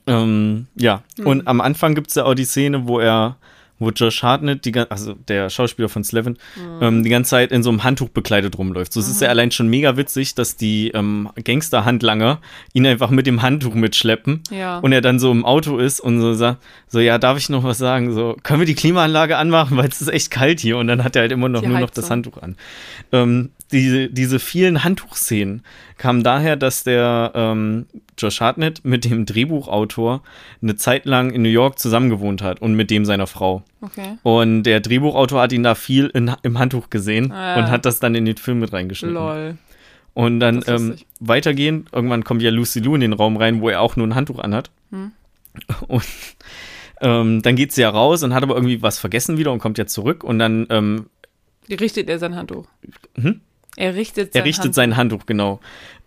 Ähm, 0.06 0.66
ja, 0.76 1.02
Hm. 1.18 1.26
und 1.26 1.46
am 1.48 1.60
Anfang 1.60 1.94
gibt 1.94 2.08
es 2.08 2.14
ja 2.16 2.24
auch 2.24 2.34
die 2.34 2.44
Szene, 2.44 2.86
wo 2.86 3.00
er, 3.00 3.36
wo 3.78 3.90
Josh 3.90 4.22
Hartnett, 4.22 4.64
die, 4.64 4.74
also 4.78 5.14
der 5.28 5.48
Schauspieler 5.50 5.88
von 5.88 6.04
Slevin, 6.04 6.36
Hm. 6.54 6.78
ähm, 6.82 7.02
die 7.02 7.10
ganze 7.10 7.30
Zeit 7.30 7.50
in 7.52 7.62
so 7.62 7.70
einem 7.70 7.82
Handtuch 7.84 8.08
bekleidet 8.10 8.58
rumläuft. 8.58 8.92
So 8.92 9.00
es 9.00 9.08
ist 9.08 9.20
ja 9.22 9.28
allein 9.28 9.50
schon 9.52 9.68
mega 9.68 9.96
witzig, 9.96 10.34
dass 10.34 10.56
die 10.56 10.88
ähm, 10.90 11.30
Gangsterhandlanger 11.42 12.40
ihn 12.72 12.86
einfach 12.86 13.10
mit 13.10 13.26
dem 13.26 13.42
Handtuch 13.42 13.74
mitschleppen 13.74 14.42
Ja. 14.50 14.78
und 14.78 14.92
er 14.92 15.00
dann 15.00 15.18
so 15.18 15.30
im 15.32 15.44
Auto 15.44 15.78
ist 15.78 16.00
und 16.00 16.20
so 16.20 16.34
sagt, 16.34 16.62
so 16.88 17.00
ja, 17.00 17.18
darf 17.18 17.38
ich 17.38 17.48
noch 17.48 17.64
was 17.64 17.78
sagen? 17.78 18.12
So, 18.12 18.36
können 18.42 18.60
wir 18.60 18.66
die 18.66 18.74
Klimaanlage 18.74 19.36
anmachen, 19.38 19.76
weil 19.76 19.88
es 19.88 20.00
ist 20.00 20.08
echt 20.08 20.30
kalt 20.30 20.60
hier 20.60 20.76
und 20.78 20.86
dann 20.88 21.04
hat 21.04 21.16
er 21.16 21.22
halt 21.22 21.32
immer 21.32 21.48
noch 21.48 21.62
Die 21.62 21.68
nur 21.68 21.78
noch 21.80 21.90
das 21.90 22.04
Heizung. 22.04 22.10
Handtuch 22.10 22.42
an. 22.42 22.56
Ähm, 23.12 23.50
diese, 23.72 24.08
diese 24.08 24.38
vielen 24.38 24.84
Handtuchszenen 24.84 25.62
kamen 25.98 26.22
daher, 26.22 26.56
dass 26.56 26.84
der 26.84 27.32
ähm, 27.34 27.86
Josh 28.18 28.40
Hartnett 28.40 28.84
mit 28.84 29.04
dem 29.04 29.26
Drehbuchautor 29.26 30.22
eine 30.62 30.76
Zeit 30.76 31.04
lang 31.04 31.30
in 31.30 31.42
New 31.42 31.48
York 31.48 31.78
zusammengewohnt 31.78 32.42
hat 32.42 32.62
und 32.62 32.74
mit 32.74 32.90
dem 32.90 33.04
seiner 33.04 33.26
Frau. 33.26 33.62
okay. 33.80 34.18
Und 34.22 34.62
der 34.64 34.80
Drehbuchautor 34.80 35.40
hat 35.42 35.52
ihn 35.52 35.62
da 35.62 35.74
viel 35.74 36.06
in, 36.08 36.32
im 36.42 36.58
Handtuch 36.58 36.90
gesehen 36.90 37.32
Ah. 37.32 37.58
und 37.58 37.70
hat 37.70 37.84
das 37.84 37.98
dann 38.00 38.14
in 38.14 38.24
den 38.24 38.36
Film 38.36 38.60
mit 38.60 38.72
reingeschnitten. 38.72 39.14
Lol. 39.14 39.58
Und 40.14 40.40
dann 40.40 40.62
ähm, 40.66 40.88
lustig. 40.90 41.06
weitergehend, 41.20 41.88
irgendwann 41.92 42.24
kommt 42.24 42.40
ja 42.42 42.50
Lucy 42.50 42.80
Lou 42.80 42.94
in 42.94 43.02
den 43.02 43.12
Raum 43.12 43.36
rein, 43.36 43.60
wo 43.60 43.68
er 43.68 43.80
auch 43.82 43.96
nur 43.96 44.06
ein 44.06 44.14
Handtuch 44.14 44.38
anhat. 44.38 44.70
Hm. 44.90 45.12
Und 45.88 46.04
ähm, 47.00 47.42
dann 47.42 47.56
geht 47.56 47.72
sie 47.72 47.82
ja 47.82 47.90
raus 47.90 48.22
und 48.22 48.32
hat 48.32 48.42
aber 48.42 48.54
irgendwie 48.54 48.80
was 48.80 48.98
vergessen 48.98 49.36
wieder 49.36 49.52
und 49.52 49.58
kommt 49.58 49.76
ja 49.76 49.86
zurück 49.86 50.24
und 50.24 50.38
dann 50.38 50.66
ähm, 50.70 51.06
Richtet 51.68 52.08
er 52.08 52.18
sein 52.18 52.36
Handtuch? 52.36 52.66
Hm? 53.20 53.40
Er 53.76 53.94
richtet 53.94 54.32
sein 54.32 54.40
er 54.42 54.44
richtet 54.46 54.64
Handtuch. 54.64 54.74
sein 54.74 54.96
Handtuch, 54.96 55.26
genau. 55.26 55.60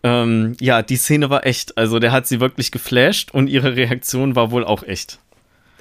Ähm, 0.04 0.56
ja, 0.60 0.82
die 0.82 0.96
Szene 0.96 1.30
war 1.30 1.46
echt. 1.46 1.78
Also 1.78 2.00
der 2.00 2.12
hat 2.12 2.26
sie 2.28 2.40
wirklich 2.40 2.72
geflasht 2.72 3.32
und 3.32 3.48
ihre 3.48 3.76
Reaktion 3.76 4.36
war 4.36 4.52
wohl 4.52 4.64
auch 4.66 4.84
echt. 4.84 5.20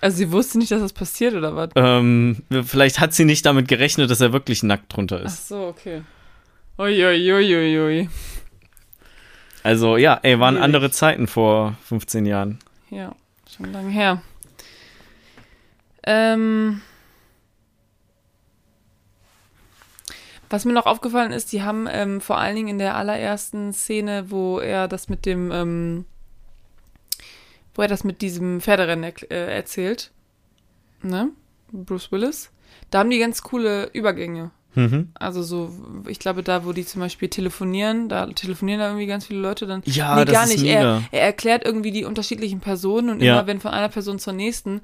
Also 0.00 0.18
sie 0.18 0.30
wusste 0.32 0.58
nicht, 0.58 0.70
dass 0.70 0.80
das 0.80 0.92
passiert 0.92 1.34
oder 1.34 1.56
was? 1.56 1.70
Ähm, 1.74 2.42
vielleicht 2.64 3.00
hat 3.00 3.12
sie 3.14 3.24
nicht 3.24 3.44
damit 3.46 3.66
gerechnet, 3.68 4.10
dass 4.10 4.20
er 4.20 4.32
wirklich 4.32 4.62
nackt 4.62 4.94
drunter 4.94 5.20
Ach 5.22 5.26
ist. 5.26 5.48
so, 5.48 5.66
okay. 5.66 6.02
Uiuiuiui. 6.78 8.08
Also 9.64 9.96
ja, 9.96 10.18
ey, 10.22 10.38
waren 10.38 10.54
Schwierig. 10.54 10.64
andere 10.64 10.90
Zeiten 10.90 11.26
vor 11.26 11.76
15 11.84 12.26
Jahren. 12.26 12.58
Ja, 12.90 13.14
schon 13.56 13.72
lange 13.72 13.90
her. 13.90 14.22
Ähm, 16.04 16.80
was 20.50 20.64
mir 20.64 20.72
noch 20.72 20.86
aufgefallen 20.86 21.32
ist, 21.32 21.52
die 21.52 21.62
haben 21.62 21.86
ähm, 21.90 22.20
vor 22.20 22.38
allen 22.38 22.56
Dingen 22.56 22.68
in 22.68 22.78
der 22.78 22.96
allerersten 22.96 23.72
Szene, 23.72 24.30
wo 24.30 24.58
er 24.58 24.88
das 24.88 25.08
mit 25.08 25.26
dem, 25.26 25.50
ähm, 25.52 26.04
wo 27.74 27.82
er 27.82 27.88
das 27.88 28.04
mit 28.04 28.22
diesem 28.22 28.60
Pferderennen 28.60 29.04
erk- 29.10 29.30
äh, 29.30 29.54
erzählt, 29.54 30.10
ne, 31.02 31.30
Bruce 31.72 32.10
Willis, 32.12 32.50
da 32.90 32.98
haben 33.00 33.10
die 33.10 33.18
ganz 33.18 33.42
coole 33.42 33.90
Übergänge. 33.92 34.50
Mhm. 34.74 35.10
Also 35.14 35.42
so, 35.42 35.70
ich 36.06 36.18
glaube, 36.18 36.42
da, 36.42 36.64
wo 36.64 36.72
die 36.72 36.84
zum 36.84 37.00
Beispiel 37.00 37.28
telefonieren, 37.28 38.08
da 38.08 38.26
telefonieren 38.26 38.80
da 38.80 38.88
irgendwie 38.88 39.06
ganz 39.06 39.26
viele 39.26 39.40
Leute 39.40 39.66
dann. 39.66 39.82
Ja, 39.86 40.14
nee, 40.16 40.24
das 40.24 40.32
gar 40.34 40.44
ist 40.44 40.50
nicht. 40.52 40.64
Er, 40.64 41.02
er 41.10 41.22
erklärt 41.22 41.64
irgendwie 41.64 41.90
die 41.90 42.04
unterschiedlichen 42.04 42.60
Personen 42.60 43.10
und 43.10 43.20
Ja. 43.22 43.34
immer 43.34 43.46
wenn 43.46 43.60
von 43.60 43.72
einer 43.72 43.88
Person 43.88 44.18
zur 44.18 44.34
nächsten 44.34 44.80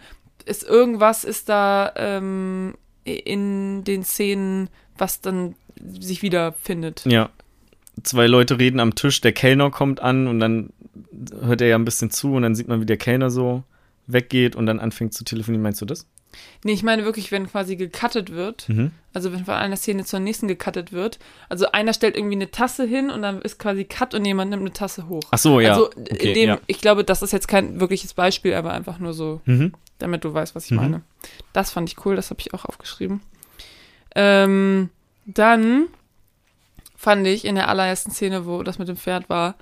ist 0.47 0.63
irgendwas 0.65 1.25
ist 1.25 1.49
da 1.49 1.93
ähm, 1.97 2.75
in 3.05 3.85
den 3.85 4.05
Szenen, 4.05 4.69
was 4.99 5.21
dann 5.21 5.55
sich 5.99 6.23
wiederfindet. 6.23 7.03
Ja. 7.07 7.31
Zwei 8.03 8.27
Leute 8.27 8.59
reden 8.59 8.81
am 8.81 8.95
Tisch, 8.95 9.21
der 9.21 9.33
Kellner 9.33 9.71
kommt 9.71 10.01
an 10.01 10.27
und 10.27 10.41
dann 10.41 10.71
hört 11.43 11.61
er 11.61 11.69
ja 11.69 11.77
ein 11.77 11.85
bisschen 11.85 12.11
zu 12.11 12.35
und 12.35 12.43
dann 12.43 12.55
sieht 12.55 12.67
man, 12.69 12.81
wie 12.81 12.87
der 12.87 12.97
Kellner 12.97 13.31
so 13.31 13.63
weggeht 14.07 14.57
und 14.57 14.67
dann 14.67 14.81
anfängt 14.81 15.15
zu 15.15 15.25
telefonieren. 15.25 15.63
Meinst 15.63 15.81
du 15.81 15.87
das? 15.87 16.07
Nee, 16.65 16.73
ich 16.73 16.83
meine 16.83 17.05
wirklich, 17.05 17.31
wenn 17.31 17.47
quasi 17.49 17.77
gecuttet 17.77 18.31
wird, 18.33 18.69
Mhm. 18.69 18.91
also 19.13 19.33
wenn 19.33 19.45
von 19.45 19.55
einer 19.55 19.77
Szene 19.77 20.05
zur 20.05 20.19
nächsten 20.19 20.49
gecuttet 20.49 20.93
wird, 20.93 21.21
also 21.49 21.71
einer 21.71 21.93
stellt 21.93 22.17
irgendwie 22.17 22.35
eine 22.35 22.51
Tasse 22.51 22.85
hin 22.85 23.11
und 23.11 23.23
dann 23.23 23.41
ist 23.43 23.61
quasi 23.61 23.85
Cut 23.85 24.15
und 24.15 24.25
jemand 24.25 24.51
nimmt 24.51 24.63
eine 24.63 24.73
Tasse 24.73 25.09
hoch. 25.09 25.23
Ach 25.31 25.39
so, 25.39 25.61
ja. 25.61 25.71
Also 25.71 25.87
okay, 25.91 26.29
in 26.29 26.35
dem, 26.35 26.49
ja. 26.49 26.59
ich 26.67 26.81
glaube, 26.81 27.05
das 27.05 27.23
ist 27.23 27.33
jetzt 27.33 27.47
kein 27.47 27.79
wirkliches 27.79 28.15
Beispiel, 28.15 28.55
aber 28.55 28.73
einfach 28.73 28.99
nur 28.99 29.13
so 29.15 29.41
Mhm. 29.45 29.73
damit 29.99 30.25
du 30.25 30.35
weißt, 30.35 30.57
was 30.57 30.65
ich 30.65 30.73
Mhm. 30.73 30.77
meine. 30.79 31.01
Das 31.53 31.71
fand 31.71 31.89
ich 31.89 32.05
cool, 32.05 32.17
das 32.17 32.31
habe 32.31 32.41
ich 32.41 32.53
auch 32.53 32.65
aufgeschrieben. 32.65 33.21
Ähm, 34.15 34.91
dann 35.27 35.87
fand 36.97 37.27
ich 37.27 37.45
in 37.45 37.55
der 37.57 37.69
allerersten 37.69 38.11
Szene, 38.11 38.47
wo 38.47 38.63
das 38.63 38.79
mit 38.79 38.89
dem 38.89 38.97
Pferd 38.97 39.29
war, 39.29 39.57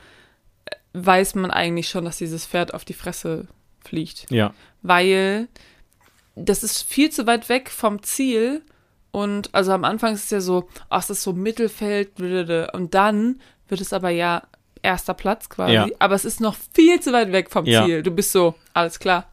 weiß 0.92 1.34
man 1.36 1.50
eigentlich 1.50 1.88
schon, 1.88 2.05
dass 2.05 2.18
dieses 2.18 2.46
Pferd 2.46 2.74
auf 2.74 2.84
die 2.84 2.92
Fresse 2.92 3.48
fliegt. 3.82 4.26
Ja. 4.30 4.53
Weil 4.82 5.48
das 6.34 6.62
ist 6.62 6.82
viel 6.82 7.11
zu 7.11 7.26
weit 7.26 7.48
weg 7.48 7.70
vom 7.70 8.03
Ziel. 8.03 8.62
Und 9.11 9.55
also 9.55 9.72
am 9.72 9.84
Anfang 9.84 10.14
ist 10.14 10.24
es 10.24 10.30
ja 10.30 10.40
so, 10.40 10.68
ach, 10.88 11.03
es 11.03 11.11
ist 11.11 11.22
so 11.22 11.32
Mittelfeld, 11.32 12.18
und 12.72 12.94
dann 12.94 13.40
wird 13.68 13.80
es 13.80 13.92
aber 13.92 14.11
ja 14.11 14.42
erster 14.82 15.14
Platz 15.14 15.48
quasi. 15.48 15.74
Ja. 15.74 15.86
Aber 15.98 16.14
es 16.14 16.24
ist 16.24 16.40
noch 16.40 16.57
viel 16.74 17.00
zu 17.00 17.12
weit 17.12 17.32
weg 17.32 17.50
vom 17.50 17.66
Ja. 17.66 17.84
Ziel. 17.84 18.03
Du 18.03 18.11
bist 18.11 18.32
so, 18.32 18.55
alles 18.72 18.98
klar, 18.98 19.30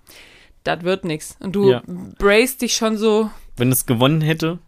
das 0.64 0.84
wird 0.84 1.06
nichts. 1.06 1.38
Und 1.40 1.54
du 1.54 1.72
Ja. 1.72 1.82
brace 2.18 2.58
dich 2.58 2.76
schon 2.76 2.98
so, 2.98 3.30
Wenn 3.58 3.72
es 3.72 3.86
gewonnen 3.86 4.22
hätte, 4.22 4.60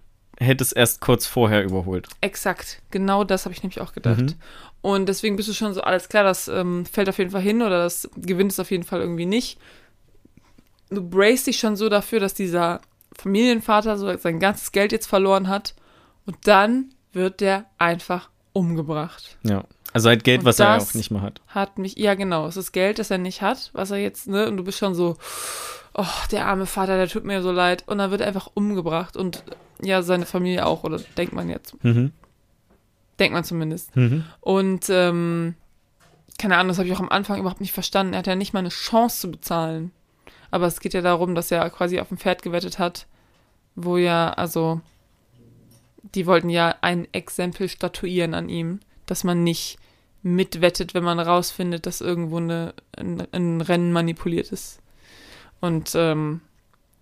hätte 0.42 0.64
es 0.64 0.72
erst 0.72 1.02
kurz 1.02 1.26
vorher 1.26 1.64
überholt. 1.64 2.08
exakt, 2.22 2.82
genau 2.92 3.24
das 3.24 3.46
habe 3.46 3.54
ich 3.54 3.64
nämlich 3.64 3.80
auch 3.80 3.94
gedacht. 3.94 4.22
Mhm. 4.22 4.34
Und 4.82 5.08
deswegen 5.08 5.36
bist 5.36 5.48
du 5.48 5.54
schon 5.54 5.74
so, 5.74 5.82
alles 5.82 6.10
klar, 6.10 6.24
das 6.24 6.48
ähm, 6.48 6.86
fällt 6.86 7.08
auf 7.08 7.20
jeden 7.20 7.30
Fall 7.30 7.42
hin 7.42 7.62
oder 7.62 7.84
das 7.84 8.10
gewinnt 8.16 8.52
es 8.52 8.60
auf 8.60 8.72
jeden 8.72 8.84
Fall 8.84 9.00
irgendwie 9.00 9.28
nicht. 9.28 9.60
Du 10.90 11.08
brace 11.08 11.44
dich 11.44 11.60
schon 11.60 11.76
so 11.76 11.88
dafür, 11.88 12.20
dass 12.20 12.34
dieser 12.34 12.82
Familienvater 13.16 13.98
so 13.98 14.18
sein 14.18 14.40
ganzes 14.40 14.72
Geld 14.72 14.92
jetzt 14.92 15.08
verloren 15.08 15.48
hat 15.48 15.76
und 16.26 16.36
dann 16.46 16.94
wird 17.14 17.42
der 17.42 17.66
einfach 17.78 18.30
umgebracht. 18.54 19.38
Ja. 19.44 19.64
Also 19.94 20.10
halt 20.10 20.24
Geld, 20.24 20.40
Und 20.40 20.46
was 20.46 20.60
er 20.60 20.78
auch 20.78 20.94
nicht 20.94 21.12
mehr 21.12 21.22
hat. 21.22 21.42
Hat 21.48 21.78
mich, 21.78 21.98
ja 21.98 22.16
genau, 22.16 22.48
es 22.48 22.58
ist 22.58 22.72
Geld, 22.72 22.98
das 22.98 23.12
er 23.12 23.18
nicht 23.18 23.42
hat, 23.42 23.70
was 23.74 23.92
er 23.92 23.98
jetzt, 23.98 24.28
ne, 24.28 24.48
und 24.48 24.58
du 24.58 24.64
bist 24.64 24.78
schon 24.78 24.96
so, 24.96 25.18
oh, 25.94 26.06
der 26.32 26.48
arme 26.48 26.66
Vater, 26.66 26.98
der 26.98 27.08
tut 27.08 27.26
mir 27.26 27.42
so 27.42 27.52
leid. 27.52 27.84
Und 27.88 27.98
dann 27.98 28.12
wird 28.12 28.22
er 28.22 28.28
einfach 28.28 28.50
umgebracht 28.54 29.18
und 29.18 29.44
ja, 29.82 30.02
seine 30.02 30.26
Familie 30.26 30.66
auch, 30.66 30.84
oder 30.84 31.00
denkt 31.18 31.34
man 31.34 31.50
jetzt. 31.50 31.84
Mhm. 31.84 32.12
Denkt 33.20 33.34
man 33.34 33.44
zumindest. 33.44 33.96
Mhm. 33.96 34.24
Und 34.40 34.90
ähm, 34.90 35.56
keine 36.38 36.58
Ahnung, 36.58 36.70
das 36.70 36.78
habe 36.78 36.88
ich 36.88 36.96
auch 36.96 37.02
am 37.02 37.10
Anfang 37.10 37.40
überhaupt 37.40 37.62
nicht 37.62 37.74
verstanden. 37.74 38.14
Er 38.14 38.20
hat 38.20 38.28
ja 38.28 38.36
nicht 38.36 38.54
mal 38.54 38.60
eine 38.60 38.70
Chance 38.70 39.22
zu 39.22 39.32
bezahlen. 39.32 39.92
Aber 40.50 40.68
es 40.68 40.80
geht 40.80 40.94
ja 40.94 41.02
darum, 41.02 41.36
dass 41.36 41.52
er 41.52 41.70
quasi 41.70 42.00
auf 42.00 42.12
ein 42.12 42.18
Pferd 42.18 42.42
gewettet 42.42 42.78
hat, 42.78 43.08
wo 43.76 43.98
ja, 43.98 44.32
also, 44.34 44.82
die 46.16 46.26
wollten 46.26 46.50
ja 46.50 46.76
ein 46.82 47.08
Exempel 47.14 47.70
statuieren 47.70 48.34
an 48.34 48.50
ihm, 48.50 48.82
dass 49.06 49.24
man 49.24 49.44
nicht 49.44 49.78
mitwettet, 50.24 50.94
wenn 50.94 51.04
man 51.04 51.20
rausfindet, 51.20 51.86
dass 51.86 52.02
irgendwo 52.02 52.38
eine, 52.38 52.74
ein, 52.98 53.26
ein 53.32 53.62
Rennen 53.62 53.94
manipuliert 53.94 54.52
ist. 54.52 54.81
Und 55.62 55.94
ähm, 55.96 56.42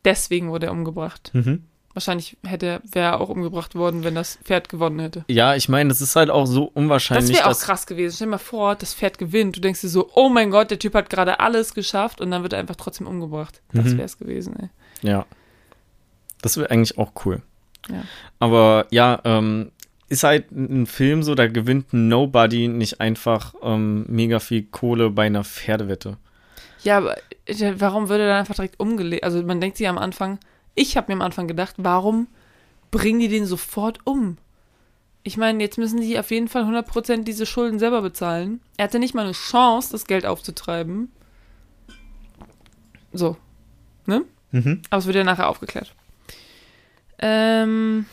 deswegen 0.06 0.50
wurde 0.52 0.68
er 0.68 0.72
umgebracht. 0.72 1.32
Mhm. 1.34 1.64
Wahrscheinlich 1.94 2.38
hätte 2.46 2.82
wäre 2.92 3.14
er 3.14 3.20
auch 3.20 3.30
umgebracht 3.30 3.74
worden, 3.74 4.04
wenn 4.04 4.14
das 4.16 4.38
Pferd 4.44 4.70
gewonnen 4.70 5.00
hätte. 5.00 5.26
Ja, 5.28 5.56
ich 5.56 5.68
meine, 5.70 5.92
es 5.92 6.02
ist 6.02 6.16
halt 6.16 6.30
auch 6.30 6.46
so 6.46 6.68
Das 6.68 6.76
unwahrscheinlich, 6.76 7.36
wäre 7.36 7.46
auch 7.46 7.50
dass. 7.50 7.62
krass 7.62 7.88
gewesen. 7.88 8.16
Stell 8.16 8.28
dir 8.28 8.32
mal 8.32 8.38
vor, 8.38 8.76
das 8.76 8.94
Pferd 8.94 9.18
gewinnt. 9.18 9.56
Du 9.58 9.60
denkst 9.60 9.82
dir 9.82 9.90
so, 9.90 10.10
oh 10.14 10.30
mein 10.30 10.52
Gott, 10.52 10.70
der 10.72 10.78
Typ 10.80 10.94
hat 10.94 11.10
gerade 11.10 11.40
alles 11.40 11.74
geschafft 11.74 12.22
und 12.22 12.30
dann 12.32 12.44
wird 12.44 12.54
er 12.54 12.60
einfach 12.60 12.76
trotzdem 12.76 13.08
umgebracht. 13.08 13.62
Das 13.74 13.86
Mhm. 13.86 13.92
wäre 13.98 14.04
es 14.04 14.18
gewesen, 14.20 14.56
ey. 14.60 14.70
Ja. 15.02 15.26
Das 16.42 16.58
wäre 16.58 16.70
eigentlich 16.70 16.98
auch 16.98 17.12
cool. 17.26 17.42
Ja. 17.90 18.04
Aber 18.40 18.86
ja, 18.92 19.20
ähm, 19.24 19.72
ist 20.10 20.24
halt 20.24 20.52
ein 20.52 20.86
Film 20.86 21.24
so, 21.24 21.36
da 21.36 21.48
gewinnt 21.48 21.92
Nobody 21.92 22.68
nicht 22.68 23.02
einfach 23.02 23.54
ähm, 23.62 24.06
mega 24.08 24.40
viel 24.40 24.64
Kohle 24.64 25.10
bei 25.10 25.26
einer 25.26 25.44
Pferdewette. 25.44 26.18
Ja, 26.84 26.98
aber 26.98 27.16
warum 27.76 28.10
würde 28.10 28.24
er 28.24 28.30
dann 28.30 28.40
einfach 28.40 28.56
direkt 28.56 28.80
umgelegt? 28.80 29.24
Also 29.24 29.42
man 29.44 29.60
denkt 29.60 29.78
sich 29.78 29.88
am 29.88 29.98
Anfang, 29.98 30.40
ich 30.76 30.98
habe 30.98 31.12
mir 31.12 31.16
am 31.16 31.22
Anfang 31.22 31.48
gedacht, 31.48 31.76
warum 31.78 32.28
bringen 32.92 33.20
die 33.20 33.28
den 33.28 33.46
sofort 33.46 34.00
um? 34.06 34.38
Ich 35.24 35.38
meine, 35.38 35.62
jetzt 35.62 35.78
müssen 35.78 36.02
sie 36.02 36.18
auf 36.18 36.32
jeden 36.32 36.48
Fall 36.48 36.64
100% 36.64 37.24
diese 37.24 37.46
Schulden 37.46 37.78
selber 37.78 38.02
bezahlen. 38.02 38.62
Er 38.78 38.86
hatte 38.86 39.00
nicht 39.00 39.14
mal 39.14 39.26
eine 39.26 39.34
Chance, 39.34 39.92
das 39.92 40.06
Geld 40.06 40.26
aufzutreiben. 40.26 41.12
So. 43.12 43.36
Ne? 44.06 44.24
Mhm. 44.52 44.82
Aber 44.90 45.00
es 45.00 45.06
wird 45.06 45.18
ja 45.18 45.24
nachher 45.24 45.50
aufgeklärt. 45.50 45.94
Ähm, 47.20 48.06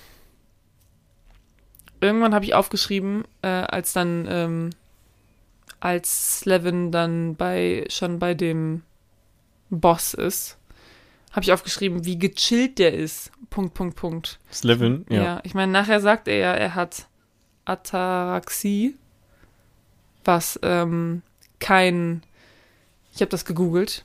irgendwann 2.00 2.34
habe 2.34 2.44
ich 2.44 2.54
aufgeschrieben, 2.54 3.24
äh, 3.42 3.48
als 3.48 3.92
dann, 3.92 4.26
ähm, 4.28 4.70
als 5.86 6.40
Slevin 6.40 6.90
dann 6.90 7.36
bei, 7.36 7.84
schon 7.88 8.18
bei 8.18 8.34
dem 8.34 8.82
Boss 9.70 10.14
ist, 10.14 10.58
habe 11.30 11.44
ich 11.44 11.52
aufgeschrieben, 11.52 12.04
wie 12.04 12.18
gechillt 12.18 12.80
der 12.80 12.92
ist. 12.92 13.30
Punkt, 13.50 13.74
Punkt, 13.74 13.94
Punkt. 13.94 14.40
Slevin, 14.52 15.06
ja. 15.08 15.22
Ja, 15.22 15.40
ich 15.44 15.54
meine, 15.54 15.70
nachher 15.70 16.00
sagt 16.00 16.26
er 16.26 16.38
ja, 16.38 16.54
er 16.54 16.74
hat 16.74 17.06
Ataraxie, 17.66 18.96
was 20.24 20.58
ähm, 20.64 21.22
kein, 21.60 22.24
ich 23.14 23.20
habe 23.20 23.30
das 23.30 23.44
gegoogelt, 23.44 24.04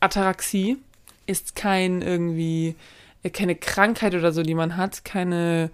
Ataraxie 0.00 0.78
ist 1.26 1.54
kein 1.54 2.00
irgendwie, 2.00 2.76
äh, 3.22 3.28
keine 3.28 3.56
Krankheit 3.56 4.14
oder 4.14 4.32
so, 4.32 4.42
die 4.42 4.54
man 4.54 4.78
hat, 4.78 5.04
keine, 5.04 5.70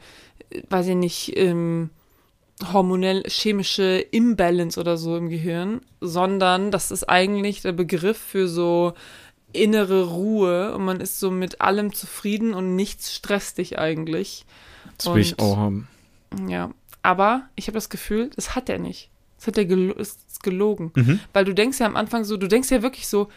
äh, 0.51 0.62
weiß 0.70 0.88
ich 0.88 0.97
nicht, 0.97 1.36
ähm, 1.36 1.90
hormonell 2.73 3.23
chemische 3.27 3.99
Imbalance 4.11 4.81
oder 4.81 4.97
so 4.97 5.17
im 5.17 5.29
Gehirn, 5.29 5.81
sondern 6.01 6.71
das 6.71 6.91
ist 6.91 7.05
eigentlich 7.09 7.63
der 7.63 7.73
Begriff 7.73 8.17
für 8.19 8.49
so 8.49 8.95
innere 9.53 10.09
Ruhe 10.09 10.75
und 10.75 10.85
man 10.85 11.01
ist 11.01 11.21
so 11.21 11.31
mit 11.31 11.61
allem 11.61 11.93
zufrieden 11.95 12.55
und 12.55 12.75
nichts 12.77 13.15
stresst 13.15 13.59
dich 13.59 13.79
eigentlich. 13.79 14.45
Das 14.99 15.13
will 15.13 15.21
ich 15.21 15.33
Und- 15.39 15.41
auch 15.41 15.57
haben. 15.57 15.89
Ja, 16.49 16.71
aber 17.03 17.49
ich 17.55 17.67
habe 17.69 17.77
das 17.77 17.89
Gefühl, 17.89 18.31
das 18.35 18.55
hat 18.55 18.69
er 18.69 18.79
nicht. 18.79 19.11
Das 19.39 19.47
hat 19.49 19.59
er 19.59 19.71
ist 19.99 20.43
gelogen. 20.43 20.93
Mhm. 20.95 21.21
Weil 21.33 21.45
du 21.45 21.55
denkst 21.55 21.79
ja 21.79 21.87
am 21.87 21.97
Anfang 21.97 22.25
so, 22.25 22.37
du 22.37 22.49
denkst 22.49 22.71
ja 22.71 22.83
wirklich 22.83 23.07
so, 23.07 23.29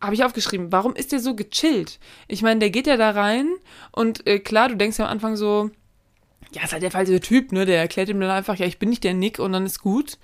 habe 0.00 0.14
ich 0.14 0.24
aufgeschrieben, 0.24 0.72
warum 0.72 0.94
ist 0.94 1.12
der 1.12 1.20
so 1.20 1.34
gechillt? 1.34 1.98
Ich 2.28 2.42
meine, 2.42 2.60
der 2.60 2.70
geht 2.70 2.86
ja 2.86 2.96
da 2.96 3.10
rein 3.10 3.48
und 3.92 4.26
äh, 4.26 4.38
klar, 4.38 4.68
du 4.68 4.76
denkst 4.76 4.98
ja 4.98 5.06
am 5.06 5.10
Anfang 5.12 5.36
so, 5.36 5.70
ja, 6.56 6.64
ist 6.64 6.72
halt 6.72 6.82
der 6.82 6.90
falsche 6.90 7.20
Typ, 7.20 7.52
ne? 7.52 7.66
Der 7.66 7.78
erklärt 7.78 8.08
ihm 8.08 8.18
dann 8.18 8.30
einfach, 8.30 8.56
ja, 8.56 8.66
ich 8.66 8.78
bin 8.78 8.88
nicht 8.88 9.04
der 9.04 9.14
Nick 9.14 9.38
und 9.38 9.52
dann 9.52 9.66
ist 9.66 9.80
gut. 9.80 10.18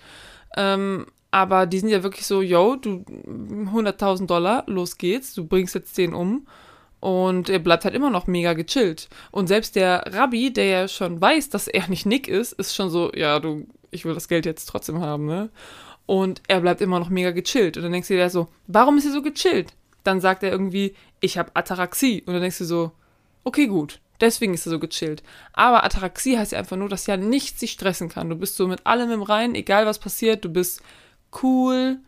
Ähm, 0.56 1.06
aber 1.30 1.66
die 1.66 1.78
sind 1.78 1.90
ja 1.90 2.02
wirklich 2.02 2.26
so, 2.26 2.40
yo, 2.40 2.76
du 2.76 3.04
100.000 3.26 4.26
Dollar, 4.26 4.64
los 4.66 4.96
geht's, 4.96 5.34
du 5.34 5.46
bringst 5.46 5.74
jetzt 5.74 5.96
den 5.98 6.14
um. 6.14 6.46
Und 7.00 7.50
er 7.50 7.58
bleibt 7.58 7.84
halt 7.84 7.94
immer 7.94 8.10
noch 8.10 8.26
mega 8.26 8.52
gechillt. 8.54 9.08
Und 9.30 9.48
selbst 9.48 9.76
der 9.76 10.04
Rabbi, 10.06 10.52
der 10.52 10.66
ja 10.66 10.88
schon 10.88 11.20
weiß, 11.20 11.50
dass 11.50 11.68
er 11.68 11.88
nicht 11.88 12.06
Nick 12.06 12.28
ist, 12.28 12.52
ist 12.52 12.74
schon 12.74 12.90
so, 12.90 13.10
ja, 13.12 13.40
du, 13.40 13.66
ich 13.90 14.04
will 14.04 14.14
das 14.14 14.28
Geld 14.28 14.46
jetzt 14.46 14.66
trotzdem 14.66 15.00
haben, 15.00 15.26
ne? 15.26 15.50
Und 16.06 16.42
er 16.48 16.60
bleibt 16.60 16.80
immer 16.80 16.98
noch 16.98 17.10
mega 17.10 17.32
gechillt. 17.32 17.76
Und 17.76 17.82
dann 17.82 17.92
denkst 17.92 18.08
du 18.08 18.14
dir 18.14 18.30
so, 18.30 18.48
warum 18.68 18.98
ist 18.98 19.04
er 19.04 19.12
so 19.12 19.22
gechillt? 19.22 19.74
Dann 20.04 20.20
sagt 20.20 20.42
er 20.42 20.50
irgendwie, 20.50 20.94
ich 21.20 21.38
habe 21.38 21.50
Ataraxie. 21.54 22.22
Und 22.24 22.32
dann 22.34 22.42
denkst 22.42 22.58
du 22.58 22.64
so, 22.64 22.92
okay, 23.44 23.66
gut. 23.66 24.00
Deswegen 24.22 24.54
ist 24.54 24.64
er 24.66 24.70
so 24.70 24.78
gechillt. 24.78 25.24
Aber 25.52 25.82
Ataraxie 25.82 26.38
heißt 26.38 26.52
ja 26.52 26.58
einfach 26.60 26.76
nur, 26.76 26.88
dass 26.88 27.08
ja 27.08 27.16
nichts 27.16 27.58
sich 27.58 27.72
stressen 27.72 28.08
kann. 28.08 28.30
Du 28.30 28.36
bist 28.36 28.54
so 28.54 28.68
mit 28.68 28.86
allem 28.86 29.10
im 29.10 29.22
Reinen, 29.22 29.56
egal 29.56 29.84
was 29.84 29.98
passiert. 29.98 30.44
Du 30.44 30.48
bist 30.48 30.80
cool 31.42 31.98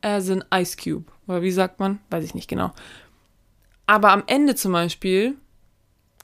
as 0.00 0.30
an 0.30 0.42
Ice 0.54 0.78
Cube. 0.82 1.12
Oder 1.26 1.42
wie 1.42 1.50
sagt 1.52 1.80
man? 1.80 2.00
Weiß 2.08 2.24
ich 2.24 2.34
nicht 2.34 2.48
genau. 2.48 2.72
Aber 3.84 4.10
am 4.10 4.22
Ende 4.26 4.54
zum 4.54 4.72
Beispiel, 4.72 5.36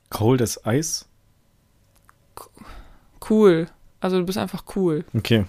Cold 0.09 0.41
as 0.41 0.65
Eis? 0.65 1.07
cool. 3.29 3.67
Also 4.01 4.19
du 4.19 4.25
bist 4.25 4.39
einfach 4.39 4.65
cool. 4.75 5.05
Okay. 5.15 5.45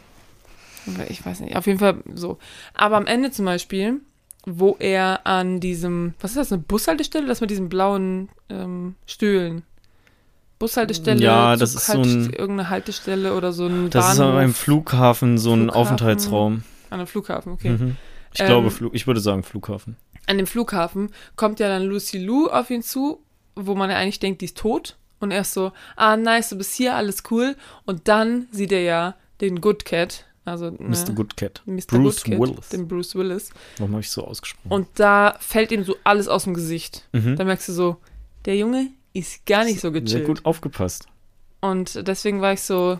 Ich 1.07 1.25
weiß 1.25 1.39
nicht, 1.39 1.55
auf 1.55 1.65
jeden 1.65 1.79
Fall 1.79 2.03
so. 2.13 2.39
Aber 2.73 2.97
am 2.97 3.05
Ende 3.05 3.31
zum 3.31 3.45
Beispiel, 3.45 4.01
wo 4.45 4.75
er 4.79 5.25
an 5.27 5.59
diesem, 5.59 6.13
was 6.19 6.31
ist 6.31 6.37
das, 6.37 6.51
eine 6.51 6.61
Bushaltestelle? 6.61 7.27
Das 7.27 7.41
mit 7.41 7.49
diesen 7.49 7.69
blauen 7.69 8.29
ähm, 8.49 8.95
Stühlen. 9.05 9.63
Bushaltestelle, 10.59 11.19
Ja, 11.21 11.55
das 11.55 11.73
ist 11.73 11.87
so 11.87 12.01
ein- 12.01 12.29
irgendeine 12.31 12.69
Haltestelle 12.69 13.33
oder 13.35 13.51
so 13.51 13.65
ein 13.65 13.89
Das 13.89 14.11
ist 14.11 14.17
Bahnhof 14.17 14.31
aber 14.33 14.41
beim 14.41 14.53
Flughafen 14.53 15.37
so 15.39 15.53
ein 15.53 15.61
Flughafen. 15.63 15.79
Aufenthaltsraum. 15.81 16.63
an 16.91 16.99
einem 16.99 17.07
Flughafen, 17.07 17.53
okay. 17.53 17.69
Mhm. 17.69 17.97
Ich 18.33 18.39
Ähm, 18.41 18.45
glaube, 18.47 18.69
Flug, 18.71 18.93
ich 18.93 19.07
würde 19.07 19.19
sagen 19.19 19.43
Flughafen. 19.43 19.95
An 20.27 20.37
dem 20.37 20.45
Flughafen 20.47 21.09
kommt 21.35 21.59
ja 21.59 21.67
dann 21.67 21.83
Lucy 21.83 22.19
Lou 22.19 22.47
auf 22.47 22.69
ihn 22.69 22.83
zu, 22.83 23.23
wo 23.55 23.73
man 23.75 23.89
ja 23.89 23.97
eigentlich 23.97 24.19
denkt, 24.19 24.41
die 24.41 24.45
ist 24.45 24.57
tot. 24.57 24.97
Und 25.19 25.31
er 25.31 25.41
ist 25.41 25.53
so, 25.53 25.71
ah, 25.95 26.15
nice, 26.17 26.49
du 26.49 26.57
bist 26.57 26.73
hier, 26.75 26.95
alles 26.95 27.23
cool. 27.31 27.55
Und 27.85 28.07
dann 28.07 28.47
sieht 28.51 28.71
er 28.71 28.81
ja 28.81 29.15
den 29.39 29.61
Good 29.61 29.85
Cat, 29.85 30.25
also 30.45 30.69
ne, 30.71 30.77
Mr. 30.79 31.13
Good 31.13 31.37
Cat. 31.37 31.61
Mr. 31.65 31.81
Bruce 31.87 32.23
Good 32.23 32.31
Cat, 32.33 32.39
Willis. 32.39 32.69
den 32.69 32.87
Bruce 32.87 33.15
Willis. 33.15 33.49
Warum 33.77 33.91
habe 33.93 34.01
ich 34.01 34.09
so 34.09 34.25
ausgesprochen? 34.25 34.71
Und 34.71 34.87
da 34.95 35.35
fällt 35.39 35.71
ihm 35.71 35.83
so 35.83 35.95
alles 36.03 36.27
aus 36.27 36.43
dem 36.45 36.53
Gesicht. 36.53 37.07
Mhm. 37.11 37.35
Da 37.35 37.43
merkst 37.43 37.67
du 37.69 37.73
so, 37.73 37.97
der 38.45 38.57
Junge 38.57 38.87
ist 39.13 39.45
gar 39.45 39.63
nicht 39.65 39.79
so 39.81 39.91
Sehr 39.91 40.01
gechillt. 40.01 40.25
gut 40.25 40.45
aufgepasst. 40.45 41.07
Und 41.59 42.07
deswegen 42.07 42.41
war 42.41 42.53
ich 42.53 42.61
so, 42.61 42.99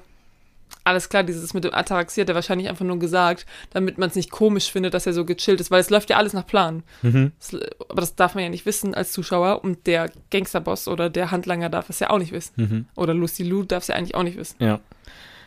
alles 0.84 1.10
klar, 1.10 1.24
dieses 1.24 1.54
mit 1.54 1.64
dem 1.64 1.74
Ataraxie 1.74 2.22
hat 2.22 2.30
er 2.30 2.36
wahrscheinlich 2.36 2.70
einfach 2.70 2.86
nur 2.86 2.98
gesagt, 3.00 3.46
damit 3.72 3.98
man 3.98 4.10
es 4.10 4.16
nicht 4.16 4.30
komisch 4.32 4.72
findet, 4.72 4.94
dass 4.94 5.06
er 5.08 5.14
so 5.14 5.26
gechillt 5.26 5.60
ist, 5.60 5.72
weil 5.72 5.82
es 5.82 5.90
läuft 5.90 6.10
ja 6.10 6.18
alles 6.18 6.34
nach 6.34 6.46
Plan. 6.46 6.84
Mhm. 7.02 7.32
Das, 7.40 7.56
aber 7.90 8.02
das 8.02 8.16
darf 8.16 8.36
man 8.36 8.44
ja 8.44 8.50
nicht 8.50 8.66
wissen 8.66 8.94
als 8.94 9.12
Zuschauer 9.12 9.64
und 9.64 9.86
der 9.88 10.12
Gangsterboss 10.32 10.88
oder 10.88 11.10
der 11.10 11.32
Handlanger 11.32 11.70
darf 11.70 11.90
es 11.90 12.00
ja 12.00 12.10
auch 12.10 12.20
nicht 12.20 12.32
wissen. 12.32 12.54
Mhm. 12.56 12.86
Oder 12.96 13.14
Lucy 13.14 13.44
Lou 13.44 13.64
darf 13.64 13.84
es 13.84 13.88
ja 13.88 13.96
eigentlich 13.96 14.16
auch 14.16 14.24
nicht 14.24 14.38
wissen. 14.38 14.56
Ja. 14.60 14.80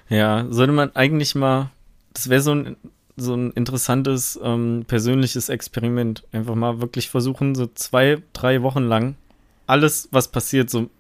Ja, 0.08 0.46
sollte 0.50 0.72
man 0.72 0.94
eigentlich 0.94 1.34
mal, 1.34 1.70
das 2.14 2.30
wäre 2.30 2.40
so 2.40 2.54
ein, 2.54 2.76
so 3.16 3.34
ein 3.34 3.50
interessantes 3.52 4.38
ähm, 4.42 4.84
persönliches 4.88 5.48
Experiment. 5.50 6.24
Einfach 6.32 6.54
mal 6.54 6.80
wirklich 6.80 7.10
versuchen, 7.10 7.54
so 7.54 7.66
zwei, 7.74 8.22
drei 8.32 8.62
Wochen 8.62 8.84
lang 8.84 9.16
alles, 9.66 10.08
was 10.10 10.28
passiert, 10.28 10.68
so 10.70 10.90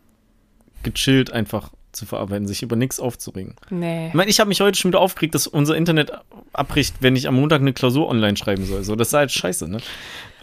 gechillt 0.82 1.30
einfach 1.30 1.70
zu 1.92 2.06
verarbeiten, 2.06 2.46
sich 2.48 2.62
über 2.62 2.76
nichts 2.76 2.98
aufzuregen. 2.98 3.54
Nee. 3.70 4.08
Ich 4.08 4.14
meine, 4.14 4.30
ich 4.30 4.40
habe 4.40 4.48
mich 4.48 4.60
heute 4.60 4.76
schon 4.76 4.90
wieder 4.90 5.00
aufgeregt, 5.00 5.34
dass 5.34 5.46
unser 5.46 5.76
Internet 5.76 6.12
abbricht, 6.52 6.96
wenn 7.00 7.14
ich 7.14 7.28
am 7.28 7.36
Montag 7.36 7.60
eine 7.60 7.72
Klausur 7.72 8.08
online 8.08 8.36
schreiben 8.36 8.64
soll. 8.66 8.82
So, 8.84 8.96
das 8.96 9.08
ist 9.08 9.14
halt 9.14 9.30
scheiße, 9.30 9.68
ne? 9.68 9.78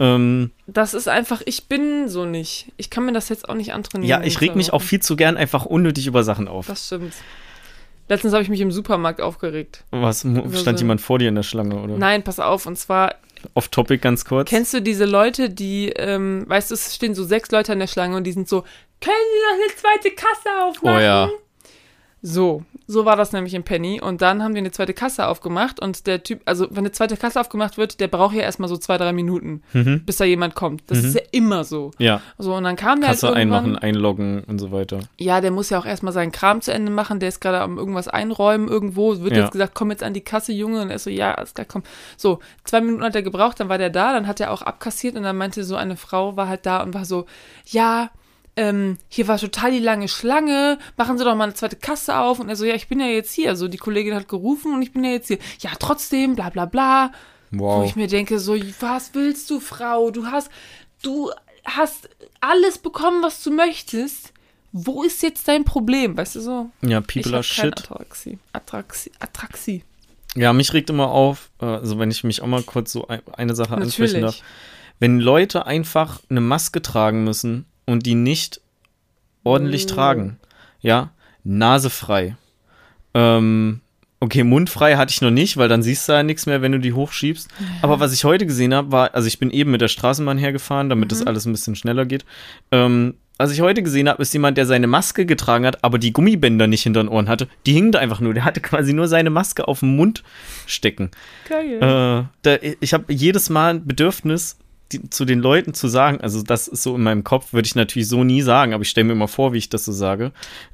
Ähm, 0.00 0.50
Das 0.66 0.94
ist 0.94 1.08
einfach, 1.08 1.42
ich 1.44 1.66
bin 1.68 2.08
so 2.08 2.24
nicht. 2.24 2.72
Ich 2.78 2.88
kann 2.90 3.04
mir 3.04 3.12
das 3.12 3.28
jetzt 3.28 3.48
auch 3.48 3.54
nicht 3.54 3.74
antrainieren. 3.74 4.08
ja, 4.22 4.26
ich 4.26 4.40
reg 4.40 4.56
mich 4.56 4.72
auch 4.72 4.80
viel 4.82 5.00
zu 5.00 5.14
gern 5.14 5.36
einfach 5.36 5.66
unnötig 5.66 6.06
über 6.06 6.24
Sachen 6.24 6.48
auf. 6.48 6.66
Das 6.68 6.86
stimmt. 6.86 7.12
Letztens 8.12 8.34
habe 8.34 8.42
ich 8.42 8.50
mich 8.50 8.60
im 8.60 8.70
Supermarkt 8.70 9.22
aufgeregt. 9.22 9.84
Was, 9.90 10.22
Über 10.24 10.54
stand 10.54 10.78
jemand 10.78 11.00
vor 11.00 11.18
dir 11.18 11.30
in 11.30 11.34
der 11.34 11.42
Schlange, 11.42 11.76
oder? 11.76 11.96
Nein, 11.96 12.22
pass 12.22 12.40
auf. 12.40 12.66
Und 12.66 12.78
zwar, 12.78 13.14
Off-Topic 13.54 14.02
ganz 14.02 14.26
kurz. 14.26 14.50
kennst 14.50 14.74
du 14.74 14.82
diese 14.82 15.06
Leute, 15.06 15.48
die, 15.48 15.88
ähm, 15.96 16.44
weißt 16.46 16.70
du, 16.70 16.74
es 16.74 16.94
stehen 16.94 17.14
so 17.14 17.24
sechs 17.24 17.50
Leute 17.50 17.72
an 17.72 17.78
der 17.78 17.86
Schlange 17.86 18.14
und 18.14 18.24
die 18.24 18.32
sind 18.32 18.50
so, 18.50 18.64
können 19.00 19.16
Sie 19.32 19.40
noch 19.48 19.64
eine 19.64 19.74
zweite 19.74 20.14
Kasse 20.14 20.62
aufmachen? 20.62 20.98
Oh 20.98 21.00
ja. 21.00 21.30
So, 22.24 22.62
so 22.86 23.04
war 23.04 23.16
das 23.16 23.32
nämlich 23.32 23.52
im 23.54 23.64
Penny. 23.64 24.00
Und 24.00 24.22
dann 24.22 24.44
haben 24.44 24.54
wir 24.54 24.60
eine 24.60 24.70
zweite 24.70 24.94
Kasse 24.94 25.26
aufgemacht 25.26 25.80
und 25.80 26.06
der 26.06 26.22
Typ, 26.22 26.40
also 26.44 26.68
wenn 26.70 26.78
eine 26.78 26.92
zweite 26.92 27.16
Kasse 27.16 27.40
aufgemacht 27.40 27.78
wird, 27.78 27.98
der 27.98 28.06
braucht 28.06 28.36
ja 28.36 28.42
erstmal 28.42 28.68
so 28.68 28.76
zwei, 28.76 28.96
drei 28.96 29.12
Minuten, 29.12 29.62
Mhm. 29.72 30.04
bis 30.04 30.18
da 30.18 30.24
jemand 30.24 30.54
kommt. 30.54 30.84
Das 30.86 30.98
Mhm. 31.02 31.04
ist 31.08 31.14
ja 31.16 31.22
immer 31.32 31.64
so. 31.64 31.90
Ja, 31.98 32.20
So, 32.38 32.54
und 32.54 32.62
dann 32.62 32.76
kam 32.76 33.00
der 33.00 33.10
Kasse 33.10 33.26
halt 33.26 33.36
einmachen, 33.38 33.76
einloggen 33.76 34.44
und 34.44 34.60
so 34.60 34.70
weiter. 34.70 35.00
Ja, 35.18 35.40
der 35.40 35.50
muss 35.50 35.70
ja 35.70 35.80
auch 35.80 35.84
erstmal 35.86 36.12
seinen 36.12 36.30
Kram 36.30 36.60
zu 36.60 36.72
Ende 36.72 36.92
machen. 36.92 37.18
Der 37.18 37.28
ist 37.28 37.40
gerade 37.40 37.60
am 37.60 37.76
irgendwas 37.76 38.06
einräumen 38.06 38.68
irgendwo. 38.68 39.18
Wird 39.20 39.34
Ja. 39.34 39.42
jetzt 39.42 39.52
gesagt, 39.52 39.74
komm 39.74 39.90
jetzt 39.90 40.04
an 40.04 40.14
die 40.14 40.20
Kasse, 40.20 40.52
Junge. 40.52 40.80
Und 40.82 40.90
er 40.90 40.96
ist 40.96 41.04
so, 41.04 41.10
ja, 41.10 41.34
alles 41.34 41.54
klar, 41.54 41.66
komm. 41.68 41.82
So, 42.16 42.38
zwei 42.64 42.80
Minuten 42.80 43.02
hat 43.02 43.16
er 43.16 43.22
gebraucht, 43.22 43.58
dann 43.58 43.68
war 43.68 43.78
der 43.78 43.90
da, 43.90 44.12
dann 44.12 44.28
hat 44.28 44.38
er 44.38 44.52
auch 44.52 44.62
abkassiert 44.62 45.16
und 45.16 45.24
dann 45.24 45.36
meinte 45.36 45.64
so 45.64 45.74
eine 45.74 45.96
Frau, 45.96 46.36
war 46.36 46.46
halt 46.46 46.66
da 46.66 46.82
und 46.84 46.94
war 46.94 47.04
so, 47.04 47.26
ja, 47.66 48.10
ähm, 48.56 48.98
hier 49.08 49.28
war 49.28 49.38
total 49.38 49.70
die 49.70 49.78
lange 49.78 50.08
Schlange, 50.08 50.78
machen 50.96 51.16
Sie 51.16 51.24
doch 51.24 51.34
mal 51.34 51.44
eine 51.44 51.54
zweite 51.54 51.76
Kasse 51.76 52.18
auf. 52.18 52.38
Und 52.38 52.48
er 52.48 52.56
so, 52.56 52.64
ja, 52.64 52.74
ich 52.74 52.88
bin 52.88 53.00
ja 53.00 53.06
jetzt 53.06 53.32
hier. 53.32 53.56
So, 53.56 53.68
die 53.68 53.78
Kollegin 53.78 54.14
hat 54.14 54.28
gerufen 54.28 54.74
und 54.74 54.82
ich 54.82 54.92
bin 54.92 55.04
ja 55.04 55.10
jetzt 55.10 55.28
hier. 55.28 55.38
Ja, 55.60 55.70
trotzdem, 55.78 56.34
bla 56.34 56.50
bla 56.50 56.66
bla. 56.66 57.12
Wo 57.50 57.82
ich 57.84 57.96
mir 57.96 58.06
denke, 58.06 58.38
so, 58.38 58.56
was 58.80 59.14
willst 59.14 59.50
du, 59.50 59.60
Frau? 59.60 60.10
Du 60.10 60.26
hast, 60.26 60.50
du 61.02 61.30
hast 61.64 62.08
alles 62.40 62.78
bekommen, 62.78 63.22
was 63.22 63.42
du 63.42 63.50
möchtest. 63.50 64.32
Wo 64.72 65.02
ist 65.02 65.22
jetzt 65.22 65.48
dein 65.48 65.64
Problem? 65.64 66.16
Weißt 66.16 66.34
du 66.36 66.40
so? 66.40 66.70
Ja, 66.80 67.02
people 67.02 67.34
are 67.34 67.42
shit. 67.42 67.78
Ataraxie. 67.78 68.38
Ataraxie. 68.54 69.12
Ataraxie. 69.18 69.84
Ja, 70.34 70.54
mich 70.54 70.72
regt 70.72 70.88
immer 70.88 71.10
auf, 71.10 71.50
äh, 71.60 71.66
also 71.66 71.98
wenn 71.98 72.10
ich 72.10 72.24
mich 72.24 72.40
auch 72.40 72.46
mal 72.46 72.62
kurz 72.62 72.90
so 72.90 73.06
ein, 73.06 73.20
eine 73.32 73.54
Sache 73.54 73.74
ansprechen 73.74 74.22
darf. 74.22 74.40
Wenn 74.98 75.20
Leute 75.20 75.66
einfach 75.66 76.20
eine 76.30 76.40
Maske 76.40 76.80
tragen 76.80 77.24
müssen 77.24 77.66
und 77.86 78.06
die 78.06 78.14
nicht 78.14 78.60
ordentlich 79.44 79.84
Mm. 79.86 79.88
tragen. 79.88 80.36
Ja, 80.80 81.10
Nase 81.44 81.90
frei. 81.90 82.36
Ähm, 83.14 83.80
okay, 84.20 84.44
Mund 84.44 84.70
frei 84.70 84.96
hatte 84.96 85.10
ich 85.12 85.20
noch 85.20 85.30
nicht, 85.30 85.56
weil 85.56 85.68
dann 85.68 85.82
siehst 85.82 86.08
du 86.08 86.12
ja 86.12 86.22
nichts 86.22 86.46
mehr, 86.46 86.62
wenn 86.62 86.72
du 86.72 86.78
die 86.78 86.92
hochschiebst. 86.92 87.48
Aber 87.82 88.00
was 88.00 88.12
ich 88.12 88.24
heute 88.24 88.46
gesehen 88.46 88.74
habe, 88.74 88.92
war, 88.92 89.14
also 89.14 89.28
ich 89.28 89.38
bin 89.38 89.50
eben 89.50 89.70
mit 89.70 89.80
der 89.80 89.88
Straßenbahn 89.88 90.38
hergefahren, 90.38 90.88
damit 90.88 91.12
das 91.12 91.20
Mhm. 91.20 91.28
alles 91.28 91.46
ein 91.46 91.52
bisschen 91.52 91.76
schneller 91.76 92.06
geht. 92.06 92.24
Ähm, 92.70 93.14
was 93.38 93.50
ich 93.50 93.60
heute 93.60 93.82
gesehen 93.82 94.08
habe, 94.08 94.22
ist 94.22 94.32
jemand, 94.32 94.56
der 94.56 94.66
seine 94.66 94.86
Maske 94.86 95.26
getragen 95.26 95.66
hat, 95.66 95.82
aber 95.82 95.98
die 95.98 96.12
Gummibänder 96.12 96.68
nicht 96.68 96.82
hinter 96.84 97.02
den 97.02 97.08
Ohren 97.08 97.28
hatte. 97.28 97.48
Die 97.66 97.72
hingen 97.72 97.90
da 97.90 97.98
einfach 97.98 98.20
nur. 98.20 98.34
Der 98.34 98.44
hatte 98.44 98.60
quasi 98.60 98.92
nur 98.92 99.08
seine 99.08 99.30
Maske 99.30 99.66
auf 99.66 99.80
dem 99.80 99.96
Mund 99.96 100.22
stecken. 100.66 101.10
Geil. 101.48 101.78
Äh, 101.78 102.24
da, 102.42 102.56
ich 102.80 102.94
habe 102.94 103.12
jedes 103.12 103.50
Mal 103.50 103.74
ein 103.74 103.86
Bedürfnis, 103.86 104.58
die, 104.92 105.10
zu 105.10 105.24
den 105.24 105.40
Leuten 105.40 105.74
zu 105.74 105.88
sagen, 105.88 106.20
also 106.20 106.42
das 106.42 106.68
ist 106.68 106.82
so 106.82 106.94
in 106.96 107.02
meinem 107.02 107.24
Kopf, 107.24 107.52
würde 107.52 107.66
ich 107.66 107.74
natürlich 107.74 108.08
so 108.08 108.24
nie 108.24 108.42
sagen, 108.42 108.72
aber 108.74 108.82
ich 108.82 108.90
stelle 108.90 109.04
mir 109.06 109.12
immer 109.12 109.28
vor, 109.28 109.52
wie 109.52 109.58
ich 109.58 109.68
das 109.68 109.84
so 109.84 109.92
sage, 109.92 110.32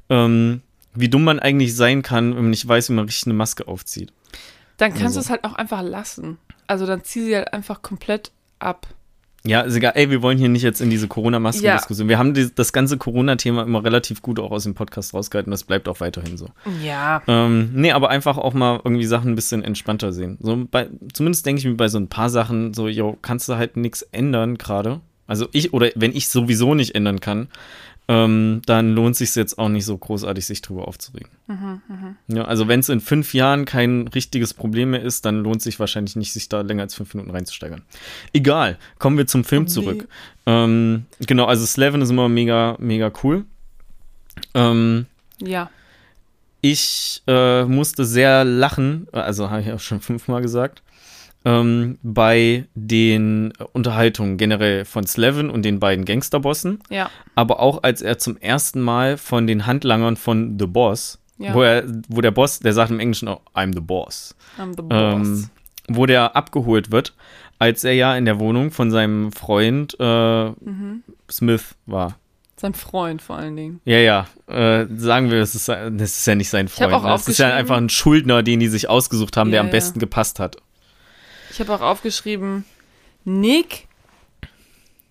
ähm, 0.09 0.61
wie 0.93 1.09
dumm 1.09 1.23
man 1.23 1.39
eigentlich 1.39 1.75
sein 1.75 2.01
kann, 2.01 2.31
wenn 2.35 2.43
man 2.43 2.49
nicht 2.49 2.67
weiß, 2.67 2.89
wie 2.89 2.93
man 2.93 3.05
richtig 3.05 3.27
eine 3.27 3.35
Maske 3.35 3.67
aufzieht. 3.67 4.11
Dann 4.77 4.91
kannst 4.91 5.17
Also. 5.17 5.19
du 5.19 5.23
es 5.25 5.29
halt 5.29 5.43
auch 5.43 5.53
einfach 5.53 5.81
lassen. 5.81 6.37
Also 6.67 6.85
dann 6.85 7.03
zieh 7.03 7.21
sie 7.23 7.35
halt 7.35 7.53
einfach 7.53 7.81
komplett 7.81 8.31
ab. 8.59 8.87
Ja, 9.45 9.61
ist 9.61 9.75
egal. 9.75 9.93
Ey, 9.95 10.09
wir 10.09 10.21
wollen 10.21 10.37
hier 10.37 10.49
nicht 10.49 10.63
jetzt 10.63 10.81
in 10.81 10.89
diese 10.89 11.07
Corona-Masken-Diskussion. 11.07 12.09
Wir 12.09 12.17
haben 12.17 12.33
die, 12.33 12.53
das 12.53 12.73
ganze 12.73 12.97
Corona-Thema 12.97 13.63
immer 13.63 13.83
relativ 13.83 14.21
gut 14.21 14.39
auch 14.39 14.51
aus 14.51 14.63
dem 14.63 14.75
Podcast 14.75 15.13
rausgehalten. 15.13 15.51
Das 15.51 15.63
bleibt 15.63 15.87
auch 15.87 16.01
weiterhin 16.01 16.37
so. 16.37 16.47
Ja. 16.83 17.21
Ähm, 17.27 17.69
nee, 17.73 17.91
aber 17.91 18.09
einfach 18.09 18.37
auch 18.37 18.53
mal 18.53 18.81
irgendwie 18.83 19.05
Sachen 19.05 19.31
ein 19.31 19.35
bisschen 19.35 19.63
entspannter 19.63 20.11
sehen. 20.11 20.37
So 20.41 20.67
bei, 20.69 20.89
zumindest 21.13 21.45
denke 21.45 21.59
ich 21.59 21.65
mir 21.65 21.75
bei 21.75 21.87
so 21.87 21.97
ein 21.97 22.09
paar 22.09 22.29
Sachen 22.29 22.73
so, 22.73 22.87
yo, 22.89 23.17
kannst 23.21 23.47
du 23.47 23.55
halt 23.55 23.77
nichts 23.77 24.01
ändern 24.01 24.57
gerade. 24.57 24.99
Also 25.25 25.47
ich, 25.51 25.73
oder 25.73 25.89
wenn 25.95 26.15
ich 26.15 26.27
sowieso 26.27 26.73
nicht 26.73 26.95
ändern 26.95 27.21
kann, 27.21 27.47
ähm, 28.11 28.61
dann 28.65 28.95
lohnt 28.95 29.15
sich 29.15 29.35
jetzt 29.35 29.59
auch 29.59 29.69
nicht 29.69 29.85
so 29.85 29.95
großartig, 29.95 30.43
sich 30.45 30.63
drüber 30.63 30.87
aufzuregen. 30.87 31.29
Ja, 32.27 32.45
also 32.45 32.67
wenn 32.67 32.79
es 32.79 32.89
in 32.89 33.01
fünf 33.01 33.35
Jahren 33.35 33.65
kein 33.65 34.07
richtiges 34.07 34.53
Problem 34.55 34.91
mehr 34.91 35.03
ist, 35.03 35.25
dann 35.25 35.43
lohnt 35.43 35.61
sich 35.61 35.79
wahrscheinlich 35.79 36.15
nicht, 36.15 36.33
sich 36.33 36.49
da 36.49 36.61
länger 36.61 36.81
als 36.83 36.95
fünf 36.95 37.13
Minuten 37.13 37.29
reinzusteigern. 37.31 37.83
Egal, 38.33 38.77
kommen 38.97 39.17
wir 39.17 39.27
zum 39.27 39.43
Film 39.43 39.67
zurück. 39.67 40.07
Ähm, 40.47 41.05
genau, 41.19 41.45
also 41.45 41.65
Slevin 41.67 42.01
ist 42.01 42.09
immer 42.09 42.29
mega, 42.29 42.75
mega 42.79 43.11
cool. 43.23 43.45
Ähm, 44.55 45.05
Ja. 45.39 45.69
ich 46.61 47.21
äh, 47.27 47.65
musste 47.65 48.05
sehr 48.05 48.43
lachen, 48.43 49.07
also 49.11 49.49
habe 49.51 49.61
ich 49.61 49.71
auch 49.71 49.79
schon 49.79 50.01
fünfmal 50.01 50.41
gesagt, 50.41 50.81
ähm, 51.45 51.97
bei 52.03 52.65
den 52.75 53.53
Unterhaltungen 53.73 54.37
generell 54.37 54.85
von 54.85 55.05
Slevin 55.07 55.49
und 55.49 55.63
den 55.63 55.79
beiden 55.79 56.05
Gangsterbossen, 56.05 56.79
Ja. 56.89 57.09
aber 57.35 57.59
auch 57.61 57.83
als 57.83 58.01
er 58.01 58.17
zum 58.17 58.37
ersten 58.37 58.81
Mal 58.81 59.17
von 59.17 59.47
den 59.47 59.65
Handlangern 59.65 60.17
von 60.17 60.57
The 60.59 60.67
Boss, 60.67 61.19
Ja. 61.37 61.53
wo, 61.53 61.61
er, 61.61 61.83
wo 62.09 62.19
der 62.21 62.31
Boss, 62.31 62.59
der 62.59 62.73
sagt 62.73 62.91
im 62.91 62.99
Englischen 62.99 63.27
auch, 63.29 63.41
I'm 63.55 63.73
the 63.73 63.79
Boss, 63.81 64.35
I'm 64.57 64.75
the 64.75 64.81
boss. 64.81 64.89
ähm, 64.91 65.49
wo 65.87 66.05
der 66.05 66.35
abgeholt 66.35 66.91
wird, 66.91 67.13
als 67.57 67.83
er 67.83 67.93
ja 67.93 68.15
in 68.15 68.25
der 68.25 68.39
Wohnung 68.39 68.71
von 68.71 68.91
seinem 68.91 69.31
Freund 69.31 69.95
äh, 69.99 70.49
Mhm. 70.49 71.03
Smith 71.31 71.75
war. 71.85 72.17
Sein 72.57 72.73
Freund 72.73 73.21
vor 73.21 73.37
allen 73.37 73.55
Dingen. 73.55 73.79
Ja, 73.85 73.97
ja. 73.99 74.27
Äh, 74.47 74.85
sagen 74.97 75.31
wir, 75.31 75.39
das 75.39 75.55
ist, 75.55 75.69
das 75.69 76.17
ist 76.17 76.25
ja 76.25 76.35
nicht 76.35 76.49
sein 76.49 76.67
Freund. 76.67 76.91
ne? 76.91 76.99
Das 77.03 77.27
ist 77.29 77.37
ja 77.39 77.53
einfach 77.55 77.77
ein 77.77 77.87
Schuldner, 77.87 78.43
den 78.43 78.59
die 78.59 78.67
sich 78.67 78.89
ausgesucht 78.89 79.37
haben, 79.37 79.49
der 79.51 79.57
Ja, 79.57 79.61
am 79.61 79.67
ja. 79.67 79.71
besten 79.71 79.99
gepasst 79.99 80.39
hat. 80.39 80.57
Ich 81.51 81.59
habe 81.59 81.73
auch 81.73 81.81
aufgeschrieben, 81.81 82.65
Nick 83.25 83.87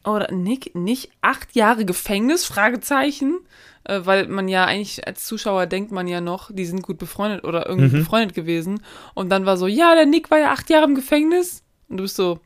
oder 0.05 0.33
Nick 0.33 0.75
nicht 0.75 1.11
acht 1.21 1.55
Jahre 1.55 1.85
Gefängnis? 1.85 2.45
Fragezeichen. 2.45 3.39
Äh, 3.85 4.01
weil 4.05 4.27
man 4.29 4.49
ja 4.49 4.65
eigentlich 4.65 5.07
als 5.07 5.25
Zuschauer 5.27 5.67
denkt 5.67 5.93
man 5.93 6.07
ja 6.09 6.21
noch, 6.21 6.51
die 6.53 6.67
sind 6.67 6.83
gut 6.83 6.99
befreundet 6.99 7.45
oder 7.45 7.67
irgendwie 7.69 7.95
Mhm. 7.97 8.01
befreundet 8.01 8.35
gewesen. 8.35 8.83
Und 9.15 9.31
dann 9.31 9.47
war 9.47 9.57
so, 9.57 9.67
ja, 9.67 9.95
der 9.95 10.07
Nick 10.07 10.31
war 10.31 10.39
ja 10.39 10.53
acht 10.53 10.69
Jahre 10.71 10.85
im 10.85 10.95
Gefängnis. 10.95 11.63
Und 11.89 11.97
du 11.99 12.03
bist 12.03 12.17
so, 12.17 12.41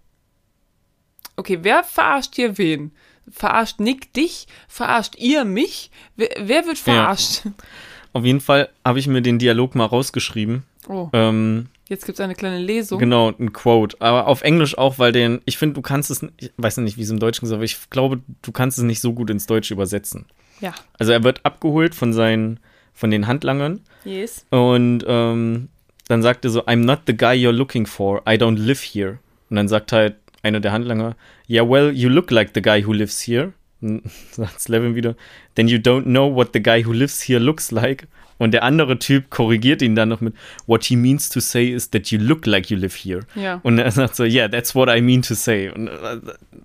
okay, 1.37 1.59
wer 1.63 1.85
verarscht 1.85 2.35
hier 2.35 2.59
wen? 2.59 2.93
Verarscht 3.31 3.81
Nick 3.81 4.13
dich? 4.13 4.47
Verarscht 4.69 5.17
ihr 5.17 5.45
mich? 5.45 5.91
Wer, 6.17 6.31
wer 6.41 6.67
wird 6.67 6.79
verarscht? 6.79 7.43
Auf 8.13 8.25
jeden 8.25 8.41
Fall 8.41 8.69
habe 8.85 8.99
ich 8.99 9.07
mir 9.07 9.23
den 9.23 9.39
Dialog 9.39 9.75
mal 9.75 9.87
rausgeschrieben. 9.87 10.65
Oh, 10.89 11.09
Ähm, 11.13 11.69
jetzt 11.93 12.07
gibt 12.07 12.19
es 12.19 12.21
eine 12.21 12.35
kleine 12.35 12.59
Lesung. 12.59 12.99
Genau, 12.99 13.31
ein 13.39 13.53
Quote. 13.53 13.97
Aber 14.01 14.27
auf 14.27 14.43
Englisch 14.43 14.77
auch, 14.77 14.99
weil 14.99 15.13
den, 15.13 15.41
ich 15.45 15.59
finde, 15.59 15.75
du 15.75 15.83
kannst 15.83 16.11
es, 16.11 16.25
ich 16.39 16.51
weiß 16.57 16.79
nicht, 16.79 16.97
wie 16.97 17.03
es 17.03 17.11
im 17.11 17.19
Deutschen 17.21 17.43
gesagt 17.43 17.53
wird, 17.53 17.59
aber 17.59 17.65
ich 17.65 17.91
glaube, 17.91 18.21
du 18.43 18.53
kannst 18.53 18.79
es 18.79 18.85
nicht 18.85 19.01
so 19.01 19.13
gut 19.13 19.31
ins 19.31 19.47
Deutsche 19.47 19.75
übersetzen. 19.75 20.27
Ja. 20.61 20.75
Also 20.99 21.13
er 21.13 21.23
wird 21.23 21.41
abgeholt 21.45 21.95
von 21.95 22.13
seinen, 22.13 22.59
von 22.93 23.11
den 23.11 23.27
Handlangern 23.27 23.81
Yes. 24.05 24.45
und 24.51 25.05
ähm, 25.07 25.69
dann 26.09 26.23
sagt 26.23 26.45
er 26.45 26.51
so, 26.51 26.63
I'm 26.65 26.85
not 26.85 27.01
the 27.07 27.17
guy 27.17 27.35
you're 27.35 27.53
looking 27.53 27.87
for, 27.87 28.23
I 28.29 28.35
don't 28.35 28.59
live 28.59 28.83
here. 28.83 29.19
Und 29.51 29.57
dann 29.57 29.69
sagt 29.69 29.93
halt 29.93 30.17
einer 30.43 30.61
der 30.61 30.73
Handlanger, 30.73 31.17
yeah, 31.49 31.69
well, 31.69 31.93
you 31.93 32.09
look 32.09 32.31
like 32.31 32.51
the 32.55 32.63
guy 32.63 32.85
who 32.85 32.93
lives 32.93 33.21
here. 33.21 33.53
Sagt 34.31 34.61
Slevin 34.61 34.95
wieder, 34.95 35.17
then 35.57 35.67
you 35.69 35.79
don't 35.79 36.05
know 36.05 36.33
what 36.35 36.51
the 36.53 36.63
guy 36.63 36.85
who 36.85 36.93
lives 36.93 37.21
here 37.23 37.41
looks 37.41 37.71
like. 37.73 38.07
Und 38.39 38.53
der 38.53 38.63
andere 38.65 38.99
Typ 38.99 39.31
korrigiert 39.31 39.83
ihn 39.83 39.95
dann 39.95 40.09
noch 40.09 40.21
mit, 40.21 40.35
what 40.67 40.85
he 40.85 40.97
means 40.97 41.29
to 41.29 41.41
say 41.41 41.69
is 41.69 41.91
that 41.91 42.09
you 42.09 42.19
look 42.19 42.47
like 42.47 42.71
you 42.71 42.77
live 42.77 42.95
here. 42.97 43.21
Ja. 43.35 43.61
Und 43.63 43.79
er 43.79 43.91
sagt 43.91 44.17
so, 44.17 44.25
yeah, 44.25 44.49
that's 44.49 44.75
what 44.75 44.89
I 44.89 45.01
mean 45.01 45.23
to 45.23 45.35
say. 45.35 45.71
Und 45.71 45.89
äh, 45.89 46.19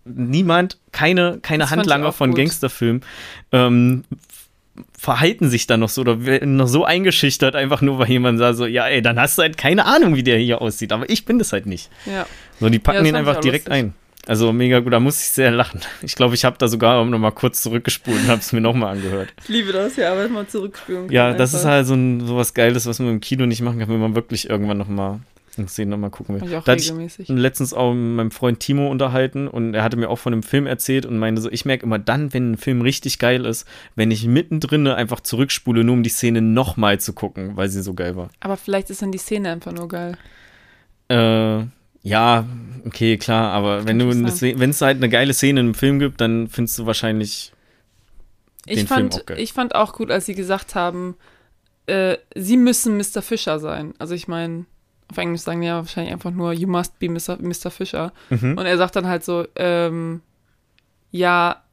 niemand, 0.06 0.78
keine, 0.92 1.40
keine 1.42 1.64
Das 1.64 1.72
Handlanger 1.72 2.12
von. 2.12 2.34
Gangsterfilmen 2.34 3.02
ähm, 3.52 4.04
verhalten 4.98 5.50
sich 5.50 5.68
dann 5.68 5.80
noch 5.80 5.90
so 5.90 6.02
oder 6.02 6.26
werden 6.26 6.56
noch 6.56 6.68
so 6.68 6.86
eingeschüchtert, 6.86 7.56
einfach 7.56 7.82
nur, 7.82 8.00
weil 8.00 8.10
jemand 8.10 8.40
sagt 8.40 8.58
so, 8.58 8.66
ja, 8.66 8.88
ey, 8.88 9.02
dann 9.02 9.20
hast 9.20 9.38
du 9.38 9.42
halt 9.42 9.58
keine 9.58 9.86
Ahnung, 9.86 10.16
wie 10.16 10.24
der 10.24 10.38
hier 10.38 10.62
aussieht. 10.62 10.92
Aber 10.92 11.10
ich 11.10 11.26
bin 11.26 11.40
das 11.40 11.54
halt 11.54 11.66
nicht. 11.66 11.90
Ja. 12.06 12.26
So, 12.60 12.70
die 12.70 12.80
packen 12.80 13.06
Ja, 13.06 13.12
ich 13.12 13.16
einfach 13.16 13.40
direkt 13.40 13.68
lustig. 13.68 13.86
ein. 13.86 13.94
Also 14.28 14.52
mega 14.52 14.80
gut, 14.80 14.92
da 14.94 15.00
muss 15.00 15.20
ich 15.22 15.30
sehr 15.30 15.52
lachen. 15.52 15.80
Ich 16.02 16.16
glaube, 16.16 16.36
ich 16.36 16.44
habe 16.46 16.58
da 16.58 16.68
sogar 16.68 17.04
noch 17.06 17.18
mal 17.20 17.32
kurz 17.32 17.62
zurückgespult 17.62 18.18
und 18.24 18.28
habe 18.28 18.42
es 18.42 18.52
mir 18.52 18.62
noch 18.62 18.74
mal 18.74 18.92
angehört. 18.92 19.34
Ich 19.44 19.48
liebe 19.50 19.72
das, 19.72 19.96
ja, 19.96 20.12
aber 20.12 20.28
mal 20.28 20.46
zurückspüren. 20.48 21.10
Ja, 21.12 21.34
das 21.34 21.54
ist 21.54 21.66
halt 21.66 21.88
so 21.88 21.94
ein 21.94 22.26
sowas 22.28 22.54
Geiles, 22.54 22.86
was 22.86 23.00
man 23.00 23.10
im 23.10 23.20
Kino 23.22 23.46
nicht 23.46 23.62
machen 23.62 23.80
kann, 23.80 23.88
wenn 23.90 24.00
man 24.00 24.16
wirklich 24.16 24.50
irgendwann 24.50 24.78
noch 24.78 24.90
mal 24.90 25.22
eine 25.58 25.68
Szene 25.68 25.92
noch 25.92 25.98
mal 25.98 26.10
gucken 26.10 26.36
will. 26.36 26.48
Ich 26.48 26.56
auch 26.56 26.64
Da 26.64 26.74
hatte 26.74 26.82
ich 26.82 26.90
regelmäßig. 26.90 27.30
letztens 27.30 27.74
auch 27.74 27.94
mit 27.94 28.16
meinem 28.16 28.32
Freund 28.32 28.60
Timo 28.60 28.92
unterhalten 28.92 29.48
und 29.48 29.74
er 29.74 29.84
hatte 29.84 29.98
mir 29.98 30.10
auch 30.10 30.20
von 30.20 30.34
einem 30.34 30.44
Film 30.44 30.68
erzählt 30.68 31.06
und 31.06 31.18
meinte 31.18 31.42
so, 31.42 31.50
ich 31.52 31.66
merke 31.66 31.84
immer 31.86 31.98
dann, 31.98 32.34
wenn 32.34 32.52
ein 32.52 32.58
Film 32.58 32.82
richtig 32.82 33.18
geil 33.18 33.46
ist, 33.46 33.66
wenn 33.96 34.12
ich 34.12 34.28
mittendrin 34.28 34.86
einfach 34.88 35.20
zurückspule, 35.22 35.84
nur 35.84 35.94
um 35.94 36.04
die 36.04 36.10
Szene 36.10 36.42
noch 36.42 36.78
mal 36.78 37.00
zu 37.00 37.14
gucken, 37.14 37.56
weil 37.56 37.70
sie 37.70 37.82
so 37.82 37.94
geil 37.96 38.16
war. 38.16 38.30
Aber 38.40 38.58
vielleicht 38.58 38.90
ist 38.90 39.02
dann 39.02 39.12
die 39.12 39.18
Szene 39.18 39.50
einfach 39.52 39.72
nur 39.72 39.88
geil. 39.88 40.18
Äh, 41.10 41.66
ja, 42.04 42.46
okay, 42.86 43.18
klar, 43.18 43.52
aber 43.54 43.82
Szene- 43.82 44.60
wenn 44.60 44.70
es 44.70 44.82
halt 44.82 44.98
eine 44.98 45.10
geile 45.10 45.34
Szene 45.34 45.60
im 45.60 45.74
Film 45.74 46.00
gibt, 46.00 46.22
dann 46.22 46.48
findest 46.48 46.80
du 46.80 46.86
wahrscheinlich 46.86 47.54
Ich 48.66 48.76
Den 48.78 48.88
Film 48.88 49.00
fand, 49.12 49.16
auch 49.22 49.26
geil. 49.26 49.40
ich 49.40 49.54
fand 49.54 49.76
auch 49.76 49.94
gut, 49.94 50.12
als 50.12 50.26
sie 50.26 50.36
gesagt 50.36 50.76
haben, 50.76 51.16
äh, 51.88 52.18
sie 52.36 52.58
müssen 52.58 52.98
Mr. 52.98 53.22
Fischer 53.22 53.60
sein. 53.60 53.94
Also 53.98 54.14
ich 54.14 54.28
meine, 54.28 54.66
auf 55.10 55.18
Englisch 55.18 55.42
sagen 55.42 55.62
die 55.62 55.68
ja 55.68 55.78
wahrscheinlich 55.78 56.12
einfach 56.14 56.32
nur, 56.32 56.52
you 56.54 56.68
must 56.68 57.00
be 57.00 57.08
Mr. 57.10 57.38
Mr. 57.40 57.72
Fischer. 57.72 58.12
Mhm. 58.30 58.58
Und 58.58 58.66
er 58.66 58.78
sagt 58.78 58.96
dann 58.98 59.08
halt 59.08 59.24
so, 59.24 59.46
ähm, 59.56 60.22
ja, 61.12 61.64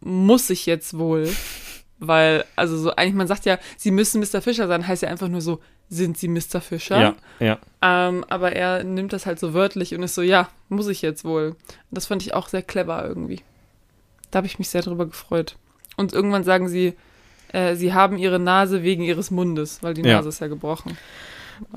muss 0.00 0.50
ich 0.50 0.66
jetzt 0.66 0.98
wohl. 0.98 1.28
Weil, 2.00 2.44
also 2.56 2.76
so, 2.76 2.96
eigentlich, 2.96 3.14
man 3.14 3.28
sagt 3.28 3.44
ja, 3.44 3.58
sie 3.76 3.92
müssen 3.92 4.20
Mr. 4.20 4.42
Fischer 4.42 4.66
sein, 4.66 4.86
heißt 4.88 5.02
ja 5.04 5.08
einfach 5.08 5.28
nur 5.28 5.40
so, 5.40 5.60
sind 5.94 6.16
sie 6.16 6.28
Mr. 6.28 6.60
Fischer? 6.60 7.00
ja, 7.00 7.14
ja. 7.38 7.58
Ähm, 7.82 8.24
aber 8.28 8.52
er 8.52 8.82
nimmt 8.82 9.12
das 9.12 9.26
halt 9.26 9.38
so 9.38 9.52
wörtlich 9.52 9.94
und 9.94 10.02
ist 10.02 10.14
so, 10.14 10.22
ja, 10.22 10.48
muss 10.70 10.88
ich 10.88 11.02
jetzt 11.02 11.24
wohl. 11.24 11.48
Und 11.50 11.56
das 11.90 12.06
fand 12.06 12.22
ich 12.22 12.32
auch 12.34 12.48
sehr 12.48 12.62
clever 12.62 13.04
irgendwie. 13.06 13.40
Da 14.30 14.38
habe 14.38 14.46
ich 14.46 14.58
mich 14.58 14.70
sehr 14.70 14.80
drüber 14.82 15.04
gefreut. 15.06 15.56
Und 15.96 16.12
irgendwann 16.14 16.44
sagen 16.44 16.68
sie, 16.68 16.94
äh, 17.52 17.74
sie 17.74 17.92
haben 17.92 18.16
ihre 18.16 18.38
Nase 18.38 18.82
wegen 18.82 19.02
ihres 19.02 19.30
Mundes, 19.30 19.82
weil 19.82 19.92
die 19.92 20.00
Ja. 20.02 20.16
Nase 20.16 20.30
ist 20.30 20.40
ja 20.40 20.46
gebrochen. 20.48 20.96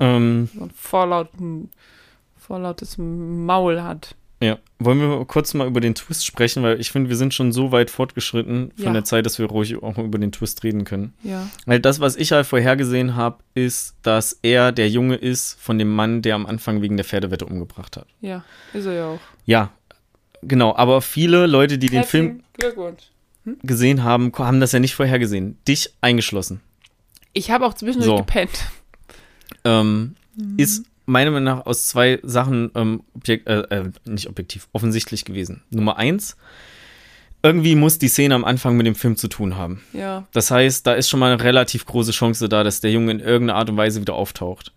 Ähm, 0.00 0.48
So 0.54 0.64
ein 0.64 0.70
vorlauten, 0.70 1.70
vorlautes 2.38 2.96
Maul 2.98 3.82
hat. 3.82 4.14
Wollen 4.78 5.00
wir 5.00 5.24
kurz 5.24 5.54
mal 5.54 5.66
über 5.66 5.80
den 5.80 5.94
Twist 5.94 6.26
sprechen, 6.26 6.62
weil 6.62 6.78
ich 6.78 6.90
finde, 6.90 7.08
wir 7.08 7.16
sind 7.16 7.32
schon 7.32 7.50
so 7.50 7.72
weit 7.72 7.88
fortgeschritten 7.90 8.72
von 8.76 8.84
Ja. 8.86 8.92
der 8.92 9.04
Zeit, 9.04 9.24
dass 9.24 9.38
wir 9.38 9.46
ruhig 9.46 9.82
auch 9.82 9.96
über 9.96 10.18
den 10.18 10.32
Twist 10.32 10.64
reden 10.64 10.84
können. 10.84 11.14
Ja. 11.22 11.48
Weil 11.64 11.80
das, 11.80 11.98
was 12.00 12.14
ich 12.16 12.32
halt 12.32 12.46
vorhergesehen 12.46 13.16
habe, 13.16 13.38
ist, 13.54 13.94
dass 14.02 14.38
er 14.42 14.72
der 14.72 14.90
Junge 14.90 15.14
ist 15.16 15.58
von 15.60 15.78
dem 15.78 15.94
Mann, 15.94 16.20
der 16.20 16.34
am 16.34 16.44
Anfang 16.44 16.82
wegen 16.82 16.96
der 16.98 17.04
Pferdewette 17.06 17.46
umgebracht 17.46 17.96
hat. 17.96 18.06
Ja, 18.20 18.44
ist 18.74 18.84
er 18.84 18.92
ja 18.92 19.06
auch. 19.06 19.20
Ja, 19.46 19.70
genau. 20.42 20.76
Aber 20.76 21.00
viele 21.00 21.46
Leute, 21.46 21.78
die 21.78 21.88
den 21.88 22.04
Film 22.04 22.42
Glückwunsch. 22.58 23.04
gesehen 23.62 24.04
haben, 24.04 24.30
haben 24.36 24.60
das 24.60 24.72
ja 24.72 24.78
nicht 24.78 24.94
vorhergesehen. 24.94 25.56
Dich 25.66 25.94
eingeschlossen. 26.02 26.60
Ich 27.32 27.50
habe 27.50 27.64
auch 27.64 27.72
zwischendurch 27.74 28.06
So. 28.10 28.16
gepennt. 28.18 28.66
Ähm, 29.64 30.16
Ist 30.58 30.84
meiner 31.06 31.30
Meinung 31.30 31.44
nach 31.44 31.66
aus 31.66 31.86
zwei 31.88 32.20
Sachen 32.22 32.70
ähm, 32.74 33.02
objek 33.14 33.46
äh, 33.46 33.60
äh, 33.70 33.90
nicht 34.04 34.28
objektiv, 34.28 34.68
offensichtlich 34.72 35.24
gewesen. 35.24 35.62
Nummer 35.70 35.96
eins, 35.96 36.36
irgendwie 37.42 37.76
muss 37.76 37.98
die 37.98 38.08
Szene 38.08 38.34
am 38.34 38.44
Anfang 38.44 38.76
mit 38.76 38.86
dem 38.86 38.96
Film 38.96 39.16
zu 39.16 39.28
tun 39.28 39.56
haben. 39.56 39.82
Ja. 39.92 40.26
Das 40.32 40.50
heißt, 40.50 40.86
da 40.86 40.94
ist 40.94 41.08
schon 41.08 41.20
mal 41.20 41.32
eine 41.32 41.42
relativ 41.42 41.86
große 41.86 42.10
Chance 42.12 42.48
da, 42.48 42.64
dass 42.64 42.80
der 42.80 42.90
Junge 42.90 43.12
in 43.12 43.20
irgendeiner 43.20 43.58
Art 43.58 43.70
und 43.70 43.76
Weise 43.76 44.00
wieder 44.00 44.14
auftaucht. 44.14 44.72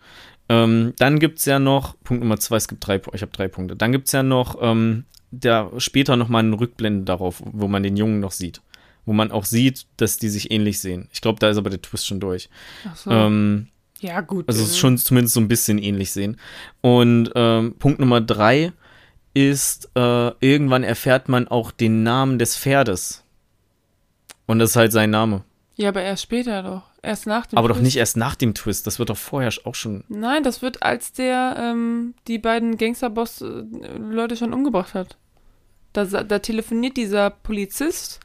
Ähm, 0.50 0.94
dann 0.98 1.20
gibt 1.20 1.40
es 1.40 1.46
ja 1.46 1.60
noch, 1.60 1.96
Punkt 2.04 2.22
Nummer 2.24 2.40
zwei, 2.40 2.58
es 2.58 2.68
gibt 2.68 2.86
drei, 2.86 3.02
ich 3.14 3.22
habe 3.22 3.32
drei 3.32 3.48
Punkte. 3.48 3.76
Dann 3.76 3.92
gibt 3.92 4.08
es 4.08 4.14
ja 4.14 4.24
noch, 4.24 4.58
ähm, 4.62 5.06
der, 5.32 5.72
später 5.78 6.16
noch 6.16 6.28
mal 6.28 6.40
eine 6.40 6.60
Rückblende 6.60 7.06
darauf, 7.06 7.42
wo 7.46 7.68
man 7.68 7.84
den 7.84 7.98
Jungen 7.98 8.20
noch 8.20 8.32
sieht. 8.32 8.62
wo 9.10 9.14
man 9.14 9.32
auch 9.32 9.46
sieht, 9.46 9.88
dass 9.98 10.18
die 10.18 10.30
sich 10.30 10.52
ähnlich 10.52 10.80
sehen. 10.80 11.10
Ich 11.12 11.22
glaube, 11.22 11.40
da 11.40 11.50
ist 11.50 11.58
aber 11.58 11.72
der 11.72 11.82
Twist 11.82 12.06
schon 12.06 12.20
durch. 12.20 12.48
Ach 12.88 12.96
so. 12.96 13.10
Ähm, 13.10 13.68
ja, 14.00 14.22
gut. 14.22 14.48
also 14.48 14.62
es 14.62 14.70
äh, 14.70 14.72
ist 14.72 14.80
schon 14.80 14.98
zumindest 14.98 15.34
so 15.34 15.40
ein 15.40 15.48
bisschen 15.48 15.78
ähnlich 15.78 16.12
sehen. 16.12 16.38
Und 16.82 17.32
ähm, 17.36 17.76
Punkt 17.80 18.00
Nummer 18.00 18.22
drei 18.22 18.74
ist, 19.34 19.90
äh, 19.96 20.32
irgendwann 20.40 20.84
erfährt 20.84 21.30
man 21.30 21.48
auch 21.48 21.72
den 21.72 22.04
Namen 22.04 22.40
des 22.40 22.58
Pferdes. 22.58 23.24
Und 24.46 24.60
das 24.60 24.72
ist 24.72 24.76
halt 24.76 24.92
sein 24.92 25.12
Name. 25.12 25.44
Ja, 25.76 25.90
aber 25.90 26.02
erst 26.02 26.24
später 26.24 26.64
doch. 26.64 26.82
Erst 27.02 27.28
nach 27.28 27.46
dem 27.46 27.58
Aber 27.58 27.70
doch 27.70 27.76
Twist. 27.76 27.86
nicht 27.86 27.96
erst 27.96 28.18
nach 28.18 28.36
dem 28.36 28.54
Twist. 28.54 28.86
Das 28.86 29.00
wird 29.00 29.10
doch 29.10 29.18
vorher 29.18 29.52
auch 29.64 29.76
schon. 29.76 30.04
Nein, 30.10 30.44
das 30.44 30.62
wird, 30.62 30.84
als 30.84 31.14
der 31.14 31.56
ähm, 31.58 32.16
die 32.28 32.38
beiden 32.38 32.78
Gangsterboss-Leute 32.78 34.36
schon 34.36 34.54
umgebracht 34.54 34.94
hat. 34.94 35.18
Da, 35.94 36.04
da 36.06 36.40
telefoniert 36.40 36.98
dieser 36.98 37.30
Polizist 37.30 38.20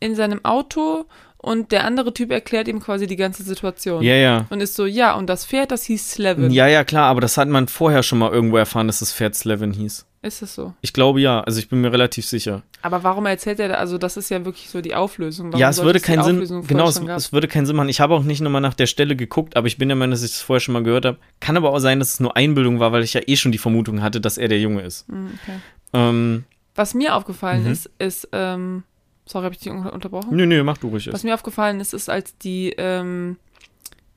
in 0.00 0.14
seinem 0.14 0.44
Auto 0.44 1.06
und 1.38 1.70
der 1.72 1.84
andere 1.84 2.12
Typ 2.12 2.30
erklärt 2.32 2.66
ihm 2.68 2.80
quasi 2.80 3.06
die 3.06 3.16
ganze 3.16 3.42
Situation. 3.42 4.02
Ja, 4.02 4.14
ja. 4.14 4.46
Und 4.50 4.60
ist 4.60 4.74
so, 4.74 4.84
ja, 4.86 5.14
und 5.14 5.28
das 5.28 5.46
Pferd, 5.46 5.70
das 5.70 5.84
hieß 5.84 6.12
Slevin. 6.12 6.50
Ja, 6.50 6.66
ja, 6.66 6.82
klar, 6.84 7.04
aber 7.08 7.20
das 7.20 7.36
hat 7.36 7.48
man 7.48 7.68
vorher 7.68 8.02
schon 8.02 8.18
mal 8.18 8.32
irgendwo 8.32 8.56
erfahren, 8.56 8.86
dass 8.88 8.98
das 8.98 9.12
Pferd 9.12 9.34
Slevin 9.34 9.72
hieß. 9.72 10.06
Ist 10.22 10.42
das 10.42 10.56
so? 10.56 10.74
Ich 10.80 10.92
glaube 10.92 11.20
ja, 11.20 11.40
also 11.42 11.60
ich 11.60 11.68
bin 11.68 11.82
mir 11.82 11.92
relativ 11.92 12.26
sicher. 12.26 12.62
Aber 12.82 13.04
warum 13.04 13.26
erzählt 13.26 13.60
er 13.60 13.68
da, 13.68 13.74
also 13.74 13.96
das 13.96 14.16
ist 14.16 14.28
ja 14.28 14.44
wirklich 14.44 14.70
so 14.70 14.80
die 14.80 14.94
Auflösung. 14.96 15.48
Warum 15.52 15.60
ja, 15.60 15.68
es 15.70 15.80
würde 15.84 16.00
keinen 16.00 16.24
Sinn, 16.24 16.64
genau, 16.66 16.88
es, 16.88 16.98
es 16.98 17.32
würde 17.32 17.46
keinen 17.46 17.66
Sinn 17.66 17.76
machen. 17.76 17.88
Ich 17.90 18.00
habe 18.00 18.14
auch 18.14 18.24
nicht 18.24 18.40
nochmal 18.40 18.60
nach 18.60 18.74
der 18.74 18.86
Stelle 18.86 19.14
geguckt, 19.14 19.56
aber 19.56 19.68
ich 19.68 19.78
bin 19.78 19.88
der 19.88 19.94
Meinung, 19.94 20.10
dass 20.12 20.24
ich 20.24 20.32
das 20.32 20.40
vorher 20.40 20.60
schon 20.60 20.72
mal 20.72 20.82
gehört 20.82 21.04
habe. 21.04 21.18
Kann 21.38 21.56
aber 21.56 21.70
auch 21.70 21.78
sein, 21.78 22.00
dass 22.00 22.14
es 22.14 22.20
nur 22.20 22.36
Einbildung 22.36 22.80
war, 22.80 22.90
weil 22.90 23.04
ich 23.04 23.14
ja 23.14 23.20
eh 23.24 23.36
schon 23.36 23.52
die 23.52 23.58
Vermutung 23.58 24.02
hatte, 24.02 24.20
dass 24.20 24.36
er 24.36 24.48
der 24.48 24.58
Junge 24.58 24.82
ist. 24.82 25.06
Hm, 25.08 25.30
okay. 25.40 25.58
Ähm, 25.92 26.44
Was 26.74 26.94
mir 26.94 27.14
aufgefallen 27.14 27.64
Mhm. 27.64 27.70
ist, 27.72 27.90
ist, 28.00 28.28
ähm, 28.32 28.82
sorry, 29.26 29.44
habe 29.44 29.54
ich 29.54 29.60
dich 29.60 29.70
unter- 29.72 29.92
unterbrochen? 29.92 30.34
nö, 30.36 30.46
nö, 30.46 30.62
mach 30.64 30.78
du 30.78 30.88
ruhig. 30.88 31.12
Was 31.12 31.24
mir 31.24 31.34
aufgefallen 31.34 31.80
ist, 31.80 31.92
ist, 31.92 32.08
als 32.08 32.36
die 32.38 32.72
ähm, 32.78 33.36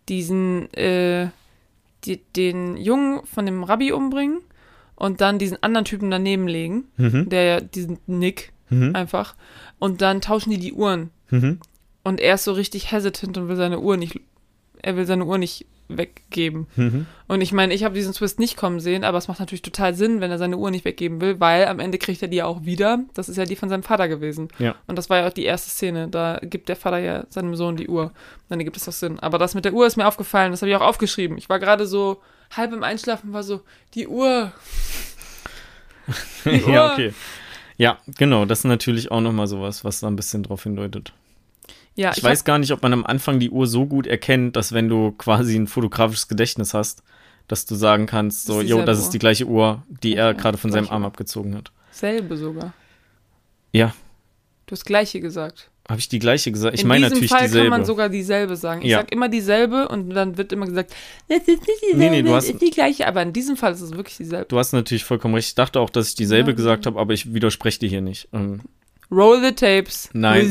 diesen 0.08 0.74
äh, 0.74 1.30
die, 2.06 2.22
den 2.36 2.78
Jungen 2.78 3.26
von 3.26 3.46
dem 3.46 3.64
Rabbi 3.64 3.92
umbringen 3.92 4.40
und 4.96 5.20
dann 5.22 5.38
diesen 5.40 5.62
anderen 5.62 5.86
Typen 5.86 6.10
daneben 6.10 6.48
legen, 6.48 6.86
Mhm, 6.98 7.30
der 7.30 7.44
ja 7.44 7.60
diesen 7.62 8.00
Nick 8.08 8.52
mhm, 8.70 8.96
einfach, 8.96 9.36
und 9.80 10.02
dann 10.02 10.22
tauschen 10.22 10.50
die 10.52 10.60
die 10.60 10.74
Uhren 10.74 11.10
mhm. 11.30 11.60
und 12.04 12.20
er 12.22 12.36
ist 12.36 12.46
so 12.46 12.54
richtig 12.54 12.92
hesitant 12.92 13.38
und 13.38 13.48
will 13.50 13.56
seine 13.58 13.80
Uhr 13.80 13.98
nicht, 13.98 14.20
er 14.90 14.98
will 14.98 15.06
seine 15.06 15.26
Uhr 15.26 15.38
nicht 15.38 15.66
weggeben. 15.90 16.68
Mhm. 16.76 17.08
Und 17.28 17.42
ich 17.42 17.52
meine, 17.52 17.74
ich 17.74 17.84
habe 17.84 17.96
diesen 17.96 18.14
Twist 18.14 18.40
nicht 18.40 18.56
kommen 18.56 18.80
sehen, 18.80 19.04
aber 19.04 19.18
es 19.18 19.28
macht 19.28 19.40
natürlich 19.40 19.64
total 19.64 19.96
Sinn, 19.96 20.22
wenn 20.22 20.30
er 20.32 20.38
seine 20.38 20.58
Uhr 20.58 20.70
nicht 20.72 20.86
weggeben 20.86 21.20
will, 21.20 21.40
weil 21.40 21.66
am 21.66 21.80
Ende 21.80 21.98
kriegt 21.98 22.22
er 22.22 22.28
die 22.28 22.38
ja 22.38 22.46
auch 22.46 22.64
wieder. 22.64 23.00
Das 23.16 23.28
ist 23.28 23.38
ja 23.38 23.46
die 23.46 23.56
von 23.56 23.70
seinem 23.70 23.84
Vater 23.84 24.08
gewesen. 24.08 24.50
Ja. 24.60 24.76
Und 24.88 24.98
das 24.98 25.10
war 25.10 25.18
ja 25.18 25.28
auch 25.28 25.34
die 25.34 25.46
erste 25.46 25.70
Szene. 25.70 26.08
Da 26.08 26.40
gibt 26.44 26.70
der 26.70 26.76
Vater 26.76 27.00
ja 27.00 27.26
seinem 27.30 27.56
Sohn 27.56 27.76
die 27.76 27.88
Uhr. 27.88 28.12
Dann 28.50 28.60
gibt 28.60 28.78
es 28.78 28.88
auch 28.88 28.94
Sinn. 28.94 29.20
Aber 29.20 29.40
das 29.40 29.56
mit 29.56 29.66
der 29.66 29.74
Uhr 29.74 29.88
ist 29.88 29.98
mir 29.98 30.08
aufgefallen. 30.08 30.52
Das 30.52 30.62
habe 30.62 30.70
ich 30.70 30.78
auch 30.78 30.82
aufgeschrieben. 30.82 31.38
Ich 31.38 31.50
war 31.50 31.60
gerade 31.60 31.88
so 31.88 32.22
halb 32.56 32.72
im 32.72 32.84
Einschlafen, 32.84 33.34
war 33.34 33.44
so, 33.44 33.62
die 33.96 34.08
Uhr. 34.08 34.52
Die 36.46 36.72
ja, 36.72 36.88
Uhr. 36.88 36.94
okay. 36.94 37.14
Ja, 37.78 37.98
genau, 38.18 38.46
das 38.46 38.60
ist 38.60 38.66
natürlich 38.66 39.12
auch 39.12 39.22
nochmal 39.22 39.48
sowas, 39.48 39.86
was 39.86 40.00
da 40.00 40.08
ein 40.08 40.16
bisschen 40.16 40.44
drauf 40.44 40.64
hindeutet. 40.64 41.14
Ja, 42.00 42.12
Ich, 42.12 42.20
ich, 42.20 42.24
weiß 42.24 42.46
gar 42.46 42.58
nicht, 42.60 42.72
ob 42.72 42.82
man 42.82 42.94
am 42.94 43.06
Anfang 43.06 43.40
die 43.40 43.50
Uhr 43.50 43.68
so 43.68 43.86
gut 43.86 44.08
erkennt, 44.08 44.56
dass 44.56 44.72
wenn 44.72 44.88
du 44.88 45.12
quasi 45.12 45.56
ein 45.58 45.68
fotografisches 45.68 46.28
Gedächtnis 46.30 46.74
hast, 46.74 47.04
dass 47.50 47.66
du 47.66 47.76
sagen 47.76 48.06
kannst, 48.06 48.46
so, 48.46 48.54
Das 48.56 48.64
ist 48.64 48.70
jo, 48.70 48.82
das 48.84 48.98
Uhr. 49.00 49.04
ist 49.04 49.10
die 49.14 49.20
gleiche 49.20 49.46
Uhr, 49.46 49.84
die 50.04 50.16
er 50.16 50.34
gerade 50.34 50.58
von 50.58 50.72
seinem 50.72 50.88
Arm 50.90 51.04
abgezogen 51.04 51.56
hat. 51.56 51.72
selbe 51.92 52.38
sogar. 52.38 52.74
Ja. 53.74 53.94
Du 54.68 54.74
hast 54.74 54.86
gleiche 54.86 55.20
gesagt. 55.20 55.70
Habe 55.90 56.00
ich 56.00 56.08
die 56.08 56.20
gleiche 56.20 56.52
gesagt? 56.52 56.76
Ich 56.76 56.84
In 56.84 56.88
meine 56.88 57.02
diesem 57.08 57.16
natürlich 57.16 57.32
Fall 57.32 57.42
dieselbe. 57.48 57.70
kann 57.70 57.80
man 57.80 57.86
sogar 57.86 58.10
dieselbe 58.10 58.56
sagen. 58.56 58.82
Ich 58.84 58.90
Ja. 58.92 59.00
sag 59.00 59.12
immer 59.12 59.28
dieselbe 59.28 59.88
und 59.90 60.12
dann 60.12 60.38
wird 60.38 60.54
immer 60.54 60.68
gesagt, 60.68 60.94
das 61.28 61.40
ist 61.40 61.48
nicht 61.48 61.82
dieselbe, 61.82 61.98
Nee, 61.98 62.10
nee, 62.12 62.22
du 62.22 62.28
das 62.30 62.46
hast- 62.46 62.52
ist 62.54 62.62
die 62.62 62.70
gleiche. 62.70 63.08
Aber 63.08 63.24
in 63.24 63.34
diesem 63.34 63.58
Fall 63.58 63.74
ist 63.74 63.82
es 63.82 63.92
wirklich 63.92 64.16
dieselbe. 64.18 64.46
Du 64.48 64.58
hast 64.60 64.72
natürlich 64.72 65.04
vollkommen 65.04 65.34
recht. 65.34 65.48
Ich 65.50 65.56
dachte 65.56 65.80
auch, 65.80 65.90
dass 65.90 66.10
ich 66.10 66.16
dieselbe 66.16 66.52
Ja. 66.52 66.56
gesagt 66.56 66.86
habe, 66.86 67.00
aber 67.00 67.14
ich 67.14 67.34
widerspreche 67.34 67.80
dir 67.80 67.90
hier 67.90 68.02
nicht. 68.02 68.30
Ähm, 68.32 68.62
Roll 69.12 69.42
the 69.42 69.54
tapes. 69.54 70.10
Nein. 70.14 70.42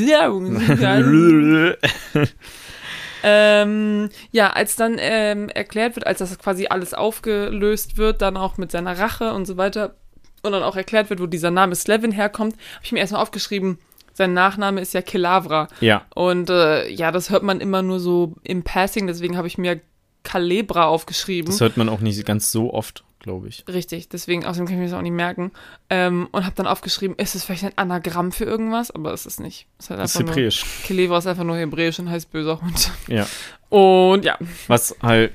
ähm, 3.22 4.09
ja, 4.32 4.51
als 4.51 4.76
dann 4.76 4.97
ähm, 4.98 5.48
erklärt 5.48 5.97
wird, 5.97 6.06
als 6.06 6.18
das 6.18 6.39
quasi 6.39 6.66
alles 6.68 6.94
aufgelöst 6.94 7.98
wird, 7.98 8.22
dann 8.22 8.36
auch 8.36 8.59
mit 8.59 8.72
seiner 8.72 8.98
Rache 8.98 9.32
und 9.32 9.47
so 9.47 9.56
weiter, 9.56 9.94
und 10.43 10.52
dann 10.52 10.62
auch 10.62 10.76
erklärt 10.76 11.10
wird, 11.10 11.20
wo 11.20 11.26
dieser 11.26 11.51
Name 11.51 11.74
Slevin 11.74 12.12
herkommt, 12.12 12.55
habe 12.55 12.85
ich 12.85 12.93
mir 12.93 13.01
erstmal 13.01 13.22
aufgeschrieben, 13.22 13.78
sein 14.14 14.35
Nachname 14.35 14.80
ist 14.80 14.94
ja 14.94 15.02
Kelavra. 15.02 15.68
ja, 15.80 16.05
Und 16.14 16.51
äh, 16.51 16.89
ja, 16.89 17.12
das 17.12 17.30
hört 17.30 17.44
man 17.44 17.60
immer 17.60 17.82
nur 17.82 18.01
so 18.01 18.35
im 18.43 18.64
Passing, 18.64 19.06
deswegen 19.06 19.36
habe 19.36 19.47
ich 19.47 19.59
mir 19.59 19.80
Calebra 20.24 20.86
aufgeschrieben. 20.86 21.51
das 21.51 21.60
hört 21.60 21.76
man 21.76 21.89
auch 21.89 22.01
nicht 22.01 22.26
ganz 22.26 22.51
so 22.51 22.74
oft, 22.74 23.05
glaube 23.20 23.48
ich. 23.48 23.64
Richtig, 23.68 24.08
deswegen, 24.08 24.44
außerdem 24.46 24.66
kann 24.66 24.74
ich 24.74 24.80
mir 24.80 24.86
das 24.88 24.94
auch 24.98 25.02
nicht 25.02 25.12
merken. 25.12 25.50
Ähm, 25.90 26.28
und 26.32 26.44
habe 26.44 26.54
dann 26.54 26.66
aufgeschrieben, 26.66 27.16
ist 27.16 27.34
es 27.34 27.44
vielleicht 27.44 27.64
ein 27.64 27.72
Anagramm 27.76 28.32
für 28.32 28.44
irgendwas? 28.44 28.90
Aber 28.90 29.12
es 29.12 29.26
ist 29.26 29.40
nicht. 29.40 29.66
Es 29.78 29.86
ist 29.86 29.90
halt 29.90 30.00
Das 30.00 30.14
ist 30.14 30.20
hebräisch. 30.20 30.64
Kelevra 30.84 31.18
ist 31.18 31.26
einfach 31.26 31.44
nur 31.44 31.56
hebräisch 31.56 31.98
und 31.98 32.08
heißt 32.10 32.30
böser 32.30 32.60
Hund. 32.60 32.90
Ja. 33.08 33.26
Und 33.70 34.24
ja, 34.24 34.38
Was 34.68 34.94
halt 35.02 35.32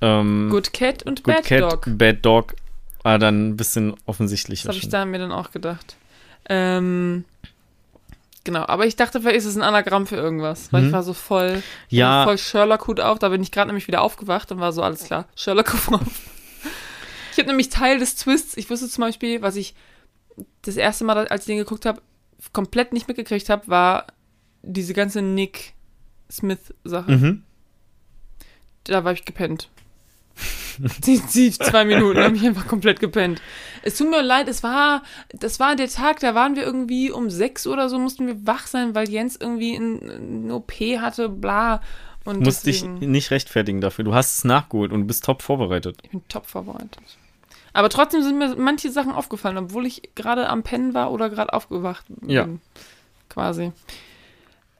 ähm, 0.00 0.48
Good 0.50 0.72
Cat 0.72 1.02
und 1.02 1.24
Good 1.24 1.34
Bad 1.34 1.44
Cat, 1.44 1.60
Dog. 1.60 1.84
Bad 1.86 2.24
Dog 2.24 2.54
war 3.02 3.18
dann 3.18 3.48
ein 3.50 3.56
bisschen 3.56 3.94
offensichtlicher. 4.06 4.68
Das 4.68 4.76
habe 4.76 4.84
ich 4.84 4.90
da 4.90 5.04
mir 5.04 5.18
dann 5.18 5.32
auch 5.32 5.50
gedacht. 5.50 5.96
Ähm, 6.48 7.24
genau, 8.44 8.64
aber 8.66 8.86
ich 8.86 8.96
dachte, 8.96 9.20
vielleicht 9.20 9.36
ist 9.36 9.44
es 9.46 9.56
ein 9.56 9.62
Anagramm 9.62 10.06
für 10.06 10.16
irgendwas. 10.16 10.72
Weil 10.72 10.82
Mhm. 10.82 10.86
ich 10.88 10.92
war 10.92 11.02
so 11.02 11.12
voll, 11.12 11.62
Ja. 11.88 12.24
voll 12.24 12.38
Sherlock-Hut 12.38 13.00
auf. 13.00 13.18
Da 13.18 13.28
bin 13.28 13.42
ich 13.42 13.50
gerade 13.52 13.66
nämlich 13.68 13.88
wieder 13.88 14.00
aufgewacht 14.02 14.50
und 14.52 14.60
war 14.60 14.72
so, 14.72 14.82
alles 14.82 15.04
klar, 15.04 15.26
Sherlock-Hut 15.36 15.94
auf. 16.00 16.06
Ich 17.32 17.38
habe 17.38 17.48
nämlich 17.48 17.68
Teil 17.68 17.98
des 17.98 18.16
Twists, 18.16 18.56
ich 18.56 18.70
wusste 18.70 18.88
zum 18.88 19.02
Beispiel, 19.02 19.42
was 19.42 19.56
ich 19.56 19.74
das 20.62 20.76
erste 20.76 21.04
Mal, 21.04 21.28
als 21.28 21.42
ich 21.42 21.46
den 21.46 21.58
geguckt 21.58 21.86
habe, 21.86 22.02
komplett 22.52 22.92
nicht 22.92 23.08
mitgekriegt 23.08 23.48
habe, 23.48 23.68
war 23.68 24.06
diese 24.62 24.94
ganze 24.94 25.22
Nick 25.22 25.74
Smith-Sache. 26.30 27.10
Mhm. 27.10 27.42
Da 28.84 29.04
war 29.04 29.12
ich 29.12 29.24
gepennt. 29.24 29.68
Die, 31.04 31.20
die 31.34 31.50
zwei 31.50 31.84
Minuten 31.84 32.18
habe 32.20 32.36
ich 32.36 32.46
einfach 32.46 32.66
komplett 32.66 33.00
gepennt. 33.00 33.42
Es 33.82 33.98
tut 33.98 34.08
mir 34.08 34.22
leid, 34.22 34.48
es 34.48 34.62
war, 34.62 35.02
das 35.28 35.60
war 35.60 35.76
der 35.76 35.88
Tag, 35.88 36.20
da 36.20 36.34
waren 36.34 36.56
wir 36.56 36.62
irgendwie 36.62 37.10
um 37.10 37.28
sechs 37.28 37.66
oder 37.66 37.90
so, 37.90 37.98
mussten 37.98 38.26
wir 38.26 38.46
wach 38.46 38.66
sein, 38.66 38.94
weil 38.94 39.08
Jens 39.10 39.36
irgendwie 39.36 39.74
ein, 39.74 40.50
OP 40.50 40.72
hatte, 40.72 41.28
bla. 41.28 41.82
Und 42.24 42.40
Du 42.40 42.44
musst 42.44 42.66
dich 42.66 42.82
deswegen, 42.82 43.10
nicht 43.10 43.30
rechtfertigen 43.30 43.80
dafür. 43.80 44.04
Du 44.04 44.14
hast 44.14 44.38
es 44.38 44.44
nachgeholt 44.44 44.92
und 44.92 45.06
bist 45.06 45.24
top 45.24 45.42
vorbereitet. 45.42 45.98
ich 46.02 46.10
bin 46.10 46.22
top 46.28 46.46
vorbereitet. 46.46 46.98
Aber 47.72 47.88
trotzdem 47.88 48.22
sind 48.22 48.38
mir 48.38 48.56
manche 48.56 48.90
Sachen 48.90 49.12
aufgefallen, 49.12 49.56
obwohl 49.56 49.86
ich 49.86 50.02
gerade 50.14 50.48
am 50.48 50.62
Pennen 50.62 50.92
war 50.92 51.12
oder 51.12 51.30
gerade 51.30 51.52
aufgewacht 51.52 52.04
bin. 52.08 52.28
Ja. 52.28 52.48
Quasi. 53.28 53.72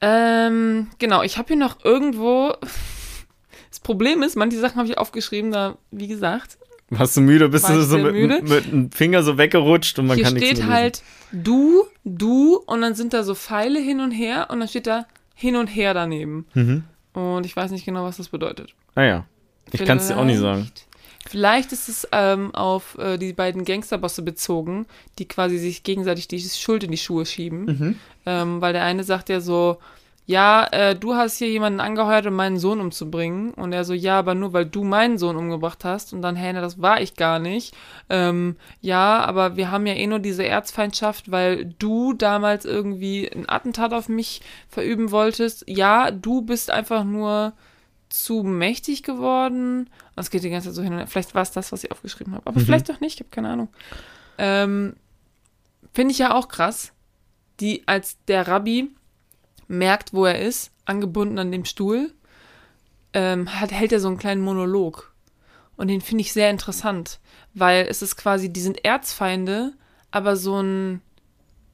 Ähm, 0.01 0.87
genau, 0.99 1.21
ich 1.23 1.37
habe 1.37 1.47
hier 1.49 1.57
noch 1.57 1.83
irgendwo. 1.83 2.53
Das 3.69 3.79
Problem 3.79 4.21
ist, 4.21 4.35
manche 4.35 4.59
Sachen 4.59 4.75
habe 4.75 4.89
ich 4.89 4.97
aufgeschrieben, 4.97 5.49
da, 5.53 5.77
wie 5.91 6.07
gesagt, 6.09 6.57
Warst 6.89 7.15
du 7.15 7.21
müde, 7.21 7.47
bist 7.47 7.69
du 7.69 7.81
so 7.83 7.97
mit, 7.99 8.11
müde? 8.11 8.41
mit 8.41 8.65
dem 8.69 8.91
Finger 8.91 9.23
so 9.23 9.37
weggerutscht 9.37 9.97
und 9.97 10.07
man 10.07 10.17
hier 10.17 10.25
kann 10.25 10.33
nichts 10.33 10.49
steht 10.49 10.57
mehr 10.57 10.67
lesen. 10.67 10.75
halt 10.75 11.03
du, 11.31 11.85
du 12.03 12.57
und 12.65 12.81
dann 12.81 12.95
sind 12.95 13.13
da 13.13 13.23
so 13.23 13.33
Pfeile 13.33 13.79
hin 13.79 14.01
und 14.01 14.11
her 14.11 14.47
und 14.51 14.59
dann 14.59 14.67
steht 14.67 14.87
da 14.87 15.05
hin 15.35 15.55
und 15.55 15.67
her 15.67 15.93
daneben. 15.93 16.45
Mhm. 16.53 16.83
Und 17.13 17.45
ich 17.45 17.55
weiß 17.55 17.71
nicht 17.71 17.85
genau, 17.85 18.03
was 18.03 18.17
das 18.17 18.29
bedeutet. 18.29 18.73
Ah 18.95 19.03
ja. 19.03 19.25
Ich 19.71 19.83
kann 19.85 19.97
es 19.97 20.07
dir 20.07 20.17
auch 20.17 20.25
nicht 20.25 20.39
sagen. 20.39 20.69
Vielleicht- 21.27 21.71
ist 21.71 21.87
es 21.87 22.07
ähm, 22.11 22.53
auf 22.55 22.97
äh, 22.97 23.17
die 23.17 23.33
beiden 23.33 23.63
Gangsterbosse 23.63 24.21
bezogen, 24.23 24.87
die 25.19 25.27
quasi 25.27 25.57
sich 25.57 25.83
gegenseitig 25.83 26.27
die 26.27 26.39
Schuld 26.39 26.83
in 26.83 26.91
die 26.91 26.97
Schuhe 26.97 27.25
schieben. 27.25 27.65
Mhm. 27.65 27.99
Ähm, 28.25 28.61
weil 28.61 28.73
der 28.73 28.83
eine 28.83 29.03
sagt 29.03 29.29
ja 29.29 29.39
so, 29.39 29.77
ja, 30.31 30.65
äh, 30.71 30.95
du 30.95 31.15
hast 31.15 31.37
hier 31.37 31.49
jemanden 31.49 31.79
angeheuert, 31.81 32.25
um 32.25 32.33
meinen 32.33 32.57
Sohn 32.57 32.79
umzubringen. 32.79 33.53
Und 33.53 33.73
er 33.73 33.83
so, 33.83 33.93
ja, 33.93 34.17
aber 34.17 34.33
nur 34.33 34.53
weil 34.53 34.65
du 34.65 34.83
meinen 34.83 35.17
Sohn 35.17 35.35
umgebracht 35.35 35.83
hast. 35.83 36.13
Und 36.13 36.21
dann, 36.21 36.35
hey, 36.35 36.53
na, 36.53 36.61
das 36.61 36.81
war 36.81 37.01
ich 37.01 37.15
gar 37.15 37.39
nicht. 37.39 37.75
Ähm, 38.09 38.55
ja, 38.79 39.19
aber 39.19 39.57
wir 39.57 39.69
haben 39.71 39.85
ja 39.85 39.93
eh 39.93 40.07
nur 40.07 40.19
diese 40.19 40.45
Erzfeindschaft, 40.45 41.29
weil 41.31 41.65
du 41.77 42.13
damals 42.13 42.65
irgendwie 42.65 43.29
ein 43.31 43.47
Attentat 43.49 43.93
auf 43.93 44.07
mich 44.09 44.41
verüben 44.69 45.11
wolltest. 45.11 45.65
Ja, 45.67 46.11
du 46.11 46.41
bist 46.41 46.71
einfach 46.71 47.03
nur 47.03 47.53
zu 48.09 48.43
mächtig 48.43 49.03
geworden. 49.03 49.89
Es 50.15 50.29
geht 50.29 50.43
die 50.43 50.49
ganze 50.49 50.69
Zeit 50.69 50.75
so 50.75 50.81
hin 50.83 50.93
und 50.93 50.99
her. 50.99 51.07
Vielleicht 51.07 51.35
war 51.35 51.41
es 51.43 51.51
das, 51.51 51.71
was 51.71 51.83
ich 51.83 51.91
aufgeschrieben 51.91 52.33
habe. 52.33 52.45
Aber 52.47 52.59
Mhm. 52.59 52.65
vielleicht 52.65 52.89
doch 52.89 52.99
nicht, 52.99 53.15
ich 53.15 53.19
habe 53.21 53.29
keine 53.29 53.49
Ahnung. 53.49 53.69
Ähm, 54.37 54.95
Finde 55.93 56.11
ich 56.11 56.19
ja 56.19 56.33
auch 56.33 56.47
krass, 56.47 56.93
die 57.59 57.83
als 57.87 58.17
der 58.27 58.47
Rabbi 58.47 58.89
merkt, 59.71 60.13
wo 60.13 60.25
er 60.25 60.39
ist, 60.39 60.71
angebunden 60.85 61.39
an 61.39 61.51
dem 61.51 61.65
Stuhl, 61.65 62.13
ähm, 63.13 63.59
hat, 63.59 63.71
hält 63.71 63.91
er 63.91 63.99
so 63.99 64.07
einen 64.07 64.17
kleinen 64.17 64.41
Monolog. 64.41 65.13
Und 65.77 65.87
den 65.87 66.01
finde 66.01 66.21
ich 66.21 66.33
sehr 66.33 66.49
interessant, 66.49 67.19
weil 67.53 67.87
es 67.89 68.01
ist 68.01 68.15
quasi, 68.15 68.51
die 68.51 68.61
sind 68.61 68.85
Erzfeinde, 68.85 69.73
aber 70.11 70.35
so 70.35 70.61
ein 70.61 71.01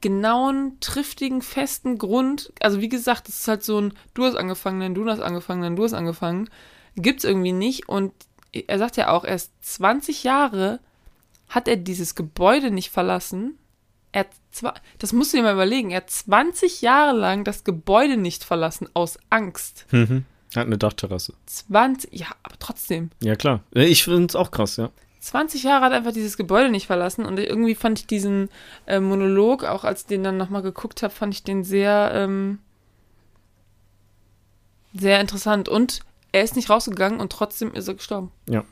genauen, 0.00 0.78
triftigen, 0.80 1.42
festen 1.42 1.98
Grund. 1.98 2.52
Also 2.60 2.80
wie 2.80 2.88
gesagt, 2.88 3.28
es 3.28 3.40
ist 3.40 3.48
halt 3.48 3.64
so 3.64 3.80
ein, 3.80 3.94
du 4.14 4.24
hast 4.24 4.36
angefangen, 4.36 4.80
dann 4.80 4.94
du 4.94 5.08
hast 5.10 5.20
angefangen, 5.20 5.62
dann 5.62 5.76
du 5.76 5.84
hast 5.84 5.94
angefangen. 5.94 6.48
Gibt's 6.96 7.24
irgendwie 7.24 7.52
nicht. 7.52 7.88
Und 7.88 8.12
er 8.52 8.78
sagt 8.78 8.96
ja 8.96 9.10
auch, 9.10 9.24
erst 9.24 9.52
20 9.62 10.22
Jahre 10.22 10.80
hat 11.48 11.66
er 11.68 11.76
dieses 11.76 12.14
Gebäude 12.14 12.70
nicht 12.70 12.90
verlassen. 12.90 13.57
Er 14.12 14.26
das 14.98 15.12
musst 15.12 15.32
du 15.32 15.36
dir 15.36 15.42
mal 15.42 15.54
überlegen, 15.54 15.90
er 15.90 15.98
hat 15.98 16.10
20 16.10 16.82
Jahre 16.82 17.16
lang 17.16 17.44
das 17.44 17.64
Gebäude 17.64 18.16
nicht 18.16 18.44
verlassen 18.44 18.88
aus 18.94 19.18
Angst. 19.30 19.86
Mhm. 19.90 20.24
Hat 20.54 20.66
eine 20.66 20.78
Dachterrasse. 20.78 21.34
20, 21.46 22.12
ja, 22.12 22.26
aber 22.42 22.56
trotzdem. 22.58 23.10
Ja, 23.20 23.36
klar. 23.36 23.62
Ich 23.72 24.04
finde 24.04 24.26
es 24.26 24.36
auch 24.36 24.50
krass, 24.50 24.76
ja. 24.76 24.90
20 25.20 25.64
Jahre 25.64 25.84
hat 25.84 25.92
er 25.92 25.98
einfach 25.98 26.12
dieses 26.12 26.36
Gebäude 26.36 26.70
nicht 26.70 26.86
verlassen 26.86 27.24
und 27.24 27.38
irgendwie 27.38 27.74
fand 27.74 27.98
ich 27.98 28.06
diesen 28.06 28.48
äh, 28.86 29.00
Monolog, 29.00 29.64
auch 29.64 29.84
als 29.84 30.02
ich 30.02 30.06
den 30.06 30.24
dann 30.24 30.36
nochmal 30.36 30.62
geguckt 30.62 31.02
habe, 31.02 31.12
fand 31.12 31.34
ich 31.34 31.42
den 31.42 31.64
sehr, 31.64 32.12
ähm, 32.14 32.60
sehr 34.94 35.20
interessant. 35.20 35.68
Und 35.68 36.00
er 36.32 36.44
ist 36.44 36.56
nicht 36.56 36.70
rausgegangen 36.70 37.20
und 37.20 37.32
trotzdem 37.32 37.74
ist 37.74 37.88
er 37.88 37.94
gestorben. 37.94 38.30
Ja. 38.48 38.64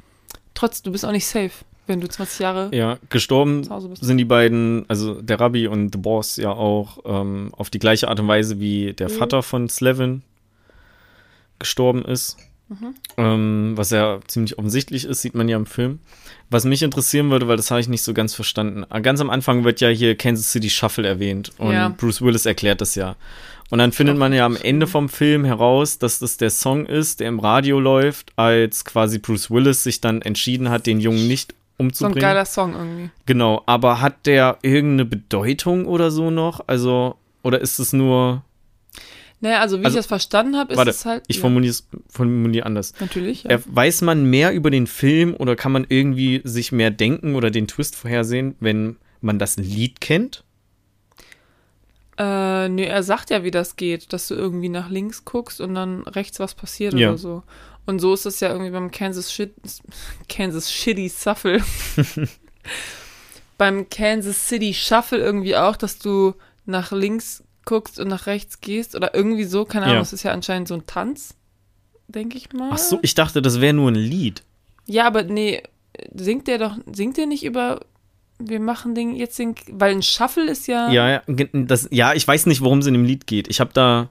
Trotz, 0.54 0.82
du 0.82 0.92
bist 0.92 1.04
auch 1.04 1.12
nicht 1.12 1.26
safe, 1.26 1.52
wenn 1.86 2.00
du 2.00 2.08
20 2.08 2.38
Jahre 2.40 2.70
Ja, 2.74 2.98
gestorben 3.10 3.62
sind 4.00 4.18
die 4.18 4.24
beiden, 4.24 4.84
also 4.88 5.20
der 5.22 5.38
Rabbi 5.40 5.66
und 5.68 5.92
The 5.94 5.98
Boss 5.98 6.36
ja 6.36 6.50
auch 6.50 6.98
ähm, 7.04 7.50
auf 7.56 7.70
die 7.70 7.78
gleiche 7.78 8.08
Art 8.08 8.18
und 8.20 8.28
Weise 8.28 8.58
wie 8.60 8.92
der 8.92 9.08
Mhm. 9.08 9.14
Vater 9.14 9.42
von 9.42 9.68
Slevin 9.68 10.22
gestorben 11.58 12.04
ist. 12.04 12.36
Mhm. 12.68 12.94
Ähm, 13.16 13.72
was 13.76 13.90
ja 13.90 14.18
ziemlich 14.26 14.58
offensichtlich 14.58 15.04
ist, 15.04 15.22
sieht 15.22 15.36
man 15.36 15.48
ja 15.48 15.56
im 15.56 15.66
Film. 15.66 16.00
Was 16.50 16.64
mich 16.64 16.82
interessieren 16.82 17.30
würde, 17.30 17.46
weil 17.46 17.56
das 17.56 17.70
habe 17.70 17.80
ich 17.80 17.88
nicht 17.88 18.02
so 18.02 18.12
ganz 18.12 18.34
verstanden. 18.34 18.84
Ah, 18.88 18.98
Ganz 18.98 19.20
am 19.20 19.30
Anfang 19.30 19.62
wird 19.64 19.80
ja 19.80 19.88
hier 19.88 20.16
Kansas 20.16 20.50
City 20.50 20.68
Shuffle 20.68 21.06
erwähnt 21.06 21.52
und 21.58 21.72
Ja. 21.72 21.88
Bruce 21.96 22.20
Willis 22.22 22.44
erklärt 22.44 22.80
das 22.80 22.96
ja. 22.96 23.14
Und 23.70 23.78
dann 23.78 23.90
findet 23.92 24.16
man 24.16 24.32
ja 24.32 24.46
am 24.46 24.56
Ende 24.56 24.86
vom 24.86 25.08
Film 25.08 25.44
heraus, 25.44 25.98
dass 25.98 26.18
das 26.20 26.36
der 26.36 26.50
Song 26.50 26.86
ist, 26.86 27.18
der 27.20 27.28
im 27.28 27.40
Radio 27.40 27.80
läuft, 27.80 28.32
als 28.36 28.84
quasi 28.84 29.18
Bruce 29.18 29.50
Willis 29.50 29.82
sich 29.84 30.00
dann 30.00 30.22
entschieden 30.22 30.68
hat, 30.70 30.86
den 30.86 31.00
Jungen 31.00 31.26
nicht 31.28 31.54
So 31.78 31.82
ein 31.82 31.86
umzubringen. 31.88 32.20
geiler 32.20 32.44
Song 32.46 32.74
irgendwie. 32.74 33.10
Genau, 33.26 33.62
aber 33.66 34.00
hat 34.00 34.26
der 34.26 34.58
irgendeine 34.62 35.04
Bedeutung 35.04 35.86
oder 35.86 36.10
so 36.10 36.30
noch? 36.30 36.60
Also, 36.66 37.16
oder 37.42 37.60
ist 37.60 37.78
es 37.78 37.92
nur. 37.92 38.42
Naja, 39.40 39.60
also 39.60 39.80
wie 39.80 39.84
Also, 39.84 39.96
ich 39.96 39.98
das 39.98 40.06
verstanden 40.06 40.56
habe, 40.56 40.72
ist 40.72 40.78
warte, 40.78 40.90
es 40.90 41.04
halt. 41.04 41.24
Ich 41.28 41.36
ja, 41.36 41.40
formuliere 41.42 41.70
es 41.72 41.86
formuliere 42.08 42.64
anders. 42.64 42.94
Natürlich. 43.00 43.44
Ja. 43.44 43.58
Weiß 43.66 44.00
man 44.00 44.24
mehr 44.24 44.54
über 44.54 44.70
den 44.70 44.86
Film 44.86 45.34
oder 45.38 45.54
kann 45.56 45.72
man 45.72 45.84
irgendwie 45.88 46.40
sich 46.44 46.72
mehr 46.72 46.90
denken 46.90 47.34
oder 47.34 47.50
den 47.50 47.68
Twist 47.68 47.94
vorhersehen, 47.96 48.54
wenn 48.60 48.96
man 49.20 49.38
das 49.38 49.58
Lied 49.58 50.00
kennt? 50.00 50.42
Äh, 52.18 52.68
nee, 52.70 52.84
er 52.86 53.02
sagt 53.02 53.28
ja, 53.28 53.44
wie 53.44 53.50
das 53.50 53.76
geht, 53.76 54.12
dass 54.14 54.28
du 54.28 54.34
irgendwie 54.34 54.70
nach 54.70 54.88
links 54.88 55.26
guckst 55.26 55.60
und 55.60 55.74
dann 55.74 56.02
rechts 56.04 56.40
was 56.40 56.54
passiert 56.54 56.94
Ja. 56.94 57.10
oder 57.10 57.18
so. 57.18 57.42
Und 57.86 58.00
so 58.00 58.12
ist 58.14 58.26
es 58.26 58.40
ja 58.40 58.50
irgendwie 58.50 58.70
beim 58.72 58.90
Kansas 58.90 59.32
Shit, 59.32 59.54
Kansas 60.28 60.72
Shitty 60.72 61.08
Shuffle. 61.10 61.62
beim 63.58 63.88
Kansas 63.88 64.48
City 64.48 64.74
Shuffle 64.74 65.18
irgendwie 65.18 65.56
auch, 65.56 65.76
dass 65.76 65.98
du 65.98 66.34
nach 66.66 66.92
links 66.92 67.42
guckst 67.64 67.98
und 67.98 68.08
nach 68.08 68.26
rechts 68.26 68.60
gehst 68.60 68.94
oder 68.94 69.14
irgendwie 69.14 69.44
so, 69.44 69.64
keine 69.64 69.86
Ahnung, 69.86 69.96
Ja. 69.96 70.00
das 70.02 70.12
ist 70.12 70.22
ja 70.22 70.32
anscheinend 70.32 70.68
so 70.68 70.74
ein 70.74 70.86
Tanz, 70.86 71.34
denke 72.08 72.36
ich 72.36 72.52
mal. 72.52 72.70
Ach 72.72 72.78
so, 72.78 72.98
ich 73.02 73.14
dachte, 73.14 73.42
das 73.42 73.60
wäre 73.60 73.74
nur 73.74 73.90
ein 73.90 73.94
Lied. 73.96 74.42
Ja, 74.86 75.06
aber 75.06 75.22
nee, 75.24 75.62
singt 76.14 76.46
der 76.48 76.58
doch, 76.58 76.76
singt 76.92 77.16
der 77.16 77.26
nicht 77.26 77.44
über, 77.44 77.80
wir 78.38 78.60
machen 78.60 78.94
den 78.94 79.16
jetzt 79.16 79.38
den, 79.38 79.54
weil 79.70 79.92
ein 79.92 80.02
Shuffle 80.02 80.50
ist 80.50 80.66
ja, 80.68 80.90
Ja, 80.90 81.08
ja, 81.10 81.22
das, 81.52 81.88
ja, 81.90 82.12
ich 82.14 82.26
weiß 82.26 82.46
nicht, 82.46 82.60
worum 82.60 82.80
es 82.80 82.86
in 82.86 82.94
dem 82.94 83.04
Lied 83.04 83.26
geht. 83.26 83.48
Ich 83.48 83.60
habe 83.60 83.70
da 83.72 84.10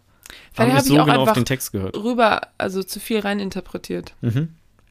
Vielleicht 0.53 0.57
hab 0.57 0.67
hab 0.67 0.73
nicht 0.75 0.85
ich 0.85 0.91
so 0.91 0.99
auch 0.99 1.05
genau 1.05 1.21
auf 1.21 1.27
einfach- 1.29 1.33
den 1.41 1.45
Text 1.45 1.71
gehört. 1.71 1.95
rüber, 1.97 2.41
also 2.57 2.83
zu 2.83 2.99
viel 2.99 3.19
reininterpretiert. 3.19 4.13
Mhm. 4.21 4.49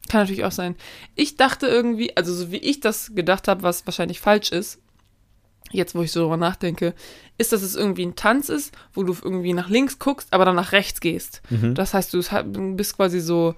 Kann 0.09 0.21
natürlich 0.21 0.45
auch 0.45 0.53
sein. 0.53 0.77
Ich 1.15 1.37
dachte 1.37 1.67
irgendwie, 1.67 2.17
also 2.17 2.35
so 2.35 2.51
wie 2.53 2.59
ich 2.59 2.81
das 2.81 3.15
gedacht 3.15 3.49
habe, 3.49 3.63
was 3.63 3.87
wahrscheinlich 3.87 4.21
falsch 4.21 4.53
ist, 4.53 4.79
jetzt 5.71 5.95
wo 5.95 6.03
ich 6.03 6.13
so 6.13 6.21
darüber 6.21 6.37
nachdenke, 6.37 6.95
ist, 7.39 7.53
dass 7.53 7.63
es 7.63 7.75
irgendwie 7.75 8.05
ein 8.07 8.15
Tanz 8.15 8.49
ist, 8.49 8.73
wo 8.93 9.03
du 9.03 9.17
irgendwie 9.23 9.55
nach 9.55 9.69
links 9.71 9.99
guckst, 9.99 10.29
aber 10.33 10.45
dann 10.45 10.57
nach 10.57 10.73
rechts 10.73 11.01
gehst. 11.01 11.43
Mhm. 11.51 11.75
Das 11.75 11.95
heißt, 11.95 12.13
du 12.13 12.23
bist 12.77 12.97
quasi 12.97 13.19
so, 13.21 13.55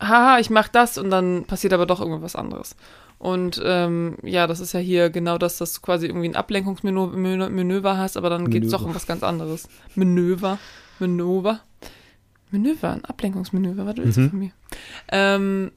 haha, 0.00 0.38
ich 0.38 0.50
mach 0.50 0.68
das 0.68 0.98
und 0.98 1.10
dann 1.10 1.44
passiert 1.46 1.72
aber 1.72 1.86
doch 1.86 2.00
irgendwas 2.00 2.36
anderes. 2.36 2.76
Und 3.18 3.60
ähm, 3.64 4.16
ja, 4.22 4.46
das 4.46 4.60
ist 4.60 4.74
ja 4.74 4.80
hier 4.80 5.08
genau 5.08 5.38
das, 5.38 5.56
dass 5.56 5.72
du 5.72 5.80
quasi 5.80 6.06
irgendwie 6.06 6.28
ein 6.28 6.36
Ablenkungsmanöver 6.36 7.48
Manöver 7.48 7.96
hast, 7.96 8.16
aber 8.18 8.28
dann 8.28 8.50
geht 8.50 8.64
es 8.64 8.70
doch 8.70 8.84
um 8.84 8.94
was 8.94 9.06
ganz 9.06 9.22
anderes. 9.22 9.66
Manöver, 9.94 10.58
Manöver, 10.98 11.60
Manöver, 12.50 12.92
ein 12.92 13.04
Ablenkungsmanöver, 13.04 13.86
was 13.86 13.96
willst 13.96 14.16
du 14.16 14.20
Mhm. 14.22 14.30
von 14.30 14.38
mir? 14.38 14.50
Ähm, 15.10 15.72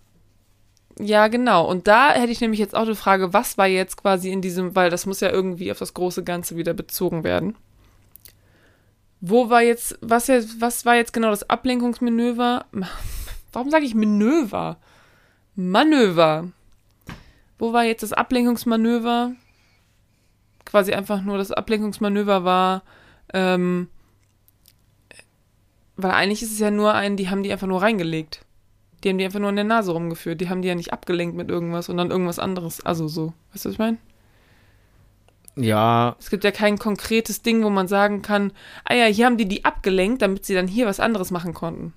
ja, 0.99 1.27
genau. 1.27 1.67
Und 1.67 1.87
da 1.87 2.11
hätte 2.13 2.31
ich 2.31 2.41
nämlich 2.41 2.59
jetzt 2.59 2.75
auch 2.75 2.85
die 2.85 2.95
Frage, 2.95 3.33
was 3.33 3.57
war 3.57 3.67
jetzt 3.67 3.97
quasi 3.97 4.31
in 4.31 4.41
diesem, 4.41 4.75
weil 4.75 4.89
das 4.89 5.05
muss 5.05 5.19
ja 5.19 5.29
irgendwie 5.29 5.71
auf 5.71 5.79
das 5.79 5.93
große 5.93 6.23
Ganze 6.23 6.55
wieder 6.55 6.73
bezogen 6.73 7.23
werden. 7.23 7.55
Wo 9.21 9.49
war 9.49 9.61
jetzt, 9.63 9.97
was 10.01 10.27
jetzt, 10.27 10.61
was 10.61 10.85
war 10.85 10.95
jetzt 10.95 11.13
genau 11.13 11.29
das 11.31 11.49
Ablenkungsmanöver? 11.49 12.65
Warum 13.53 13.71
sage 13.71 13.85
ich 13.85 13.95
Manöver? 13.95 14.77
Manöver. 15.55 16.49
Wo 17.57 17.73
war 17.73 17.83
jetzt 17.83 18.03
das 18.03 18.13
Ablenkungsmanöver? 18.13 19.31
Quasi 20.65 20.93
einfach 20.93 21.21
nur 21.23 21.37
das 21.39 21.51
Ablenkungsmanöver 21.51 22.43
war, 22.43 22.83
ähm, 23.33 23.87
weil 25.97 26.11
eigentlich 26.11 26.41
ist 26.43 26.51
es 26.53 26.59
ja 26.59 26.71
nur 26.71 26.93
ein, 26.93 27.17
die 27.17 27.29
haben 27.29 27.43
die 27.43 27.51
einfach 27.51 27.67
nur 27.67 27.81
reingelegt. 27.81 28.41
Die 29.03 29.09
haben 29.09 29.17
die 29.17 29.25
einfach 29.25 29.39
nur 29.39 29.49
in 29.49 29.55
der 29.55 29.65
Nase 29.65 29.91
rumgeführt. 29.91 30.41
Die 30.41 30.49
haben 30.49 30.61
die 30.61 30.67
ja 30.67 30.75
nicht 30.75 30.91
abgelenkt 30.93 31.35
mit 31.35 31.49
irgendwas 31.49 31.89
und 31.89 31.97
dann 31.97 32.09
irgendwas 32.11 32.39
anderes. 32.39 32.83
Also 32.85 33.07
so. 33.07 33.33
Weißt 33.53 33.65
du, 33.65 33.69
was 33.69 33.73
ich 33.73 33.79
meine? 33.79 33.97
Ja, 35.55 36.15
Es 36.19 36.29
gibt 36.29 36.43
ja 36.43 36.51
kein 36.51 36.77
konkretes 36.77 37.41
Ding, 37.41 37.63
wo 37.63 37.69
man 37.71 37.87
sagen 37.87 38.21
kann, 38.21 38.51
ah 38.85 38.93
ja, 38.93 39.05
hier 39.05 39.25
haben 39.25 39.37
die 39.37 39.47
die 39.47 39.65
abgelenkt, 39.65 40.21
damit 40.21 40.45
sie 40.45 40.53
dann 40.53 40.67
hier 40.67 40.85
was 40.85 40.99
anderes 40.99 41.31
machen 41.31 41.53
konnten. 41.55 41.93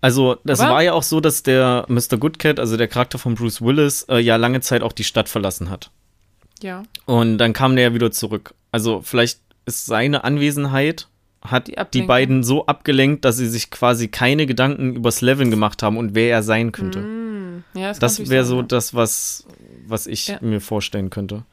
also 0.00 0.36
das 0.44 0.58
Aber- 0.60 0.74
war 0.74 0.82
ja 0.82 0.94
auch 0.94 1.04
so, 1.04 1.20
dass 1.20 1.44
der 1.44 1.84
Mr. 1.88 2.18
Goodcat, 2.18 2.58
also 2.58 2.76
der 2.76 2.88
Charakter 2.88 3.18
von 3.20 3.36
Bruce 3.36 3.62
Willis, 3.62 4.02
äh, 4.08 4.18
ja 4.18 4.34
lange 4.34 4.60
Zeit 4.60 4.82
auch 4.82 4.92
die 4.92 5.04
Stadt 5.04 5.28
verlassen 5.28 5.70
hat. 5.70 5.90
Ja. 6.60 6.82
Und 7.06 7.38
dann 7.38 7.52
kam 7.52 7.76
der 7.76 7.84
ja 7.90 7.94
wieder 7.94 8.10
zurück. 8.10 8.52
Also 8.72 9.00
vielleicht 9.02 9.38
ist 9.64 9.86
seine 9.86 10.24
Anwesenheit 10.24 11.06
hat 11.42 11.68
Die 11.68 11.74
die, 11.92 12.02
beiden 12.02 12.42
so 12.44 12.66
abgelenkt, 12.66 13.24
dass 13.24 13.36
sie 13.36 13.48
sich 13.48 13.70
quasi 13.70 14.08
keine 14.08 14.46
Gedanken 14.46 14.94
übers 14.96 15.20
Leveln 15.20 15.50
gemacht 15.50 15.82
haben 15.82 15.96
und 15.96 16.14
wer 16.14 16.30
er 16.30 16.42
sein 16.42 16.72
könnte. 16.72 17.00
Mm, 17.00 17.64
ja 17.74 17.88
das 17.88 17.98
Das 17.98 18.30
wäre 18.30 18.44
so 18.44 18.62
das, 18.62 18.94
was, 18.94 19.46
was 19.86 20.06
ich 20.06 20.28
Ja. 20.28 20.38
mir 20.40 20.60
vorstellen 20.60 21.10
könnte. 21.10 21.44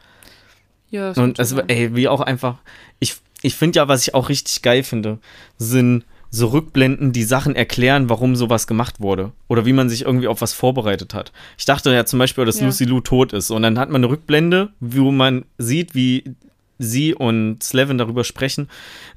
Ja, 0.91 1.10
das 1.10 1.18
Und 1.18 1.40
es, 1.40 1.53
ey, 1.53 1.95
wie 1.95 2.07
auch 2.07 2.22
einfach, 2.22 2.57
ich, 2.99 3.16
ich 3.41 3.56
finde 3.56 3.78
ja, 3.78 3.88
was 3.88 4.07
ich 4.07 4.14
auch 4.14 4.30
richtig 4.30 4.61
geil 4.61 4.84
finde, 4.84 5.20
sind 5.57 6.03
so 6.32 6.48
Rückblenden, 6.48 7.11
die 7.11 7.24
Sachen 7.24 7.56
erklären, 7.56 8.07
warum 8.10 8.36
sowas 8.36 8.68
gemacht 8.68 8.99
wurde. 8.99 9.32
Oder 9.48 9.66
wie 9.66 9.74
man 9.74 9.90
sich 9.90 10.03
irgendwie 10.03 10.28
auf 10.28 10.41
was 10.41 10.53
vorbereitet 10.53 11.16
hat. 11.16 11.32
Ich 11.57 11.66
dachte 11.66 11.91
ja 11.91 12.06
zum 12.06 12.20
Beispiel, 12.20 12.45
dass 12.45 12.60
Ja. 12.60 12.68
Lucy 12.68 12.86
Lou 12.86 13.02
tot 13.02 13.34
ist. 13.34 13.49
Und 13.49 13.64
dann 13.64 13.80
hat 13.80 13.90
man 13.90 14.03
eine 14.03 14.11
Rückblende, 14.11 14.70
wo 14.80 15.11
man 15.11 15.45
sieht, 15.57 15.95
wie 15.95 16.36
sie 16.82 17.14
und 17.14 17.62
Slevin 17.62 17.98
darüber 17.98 18.24
sprechen, 18.24 18.70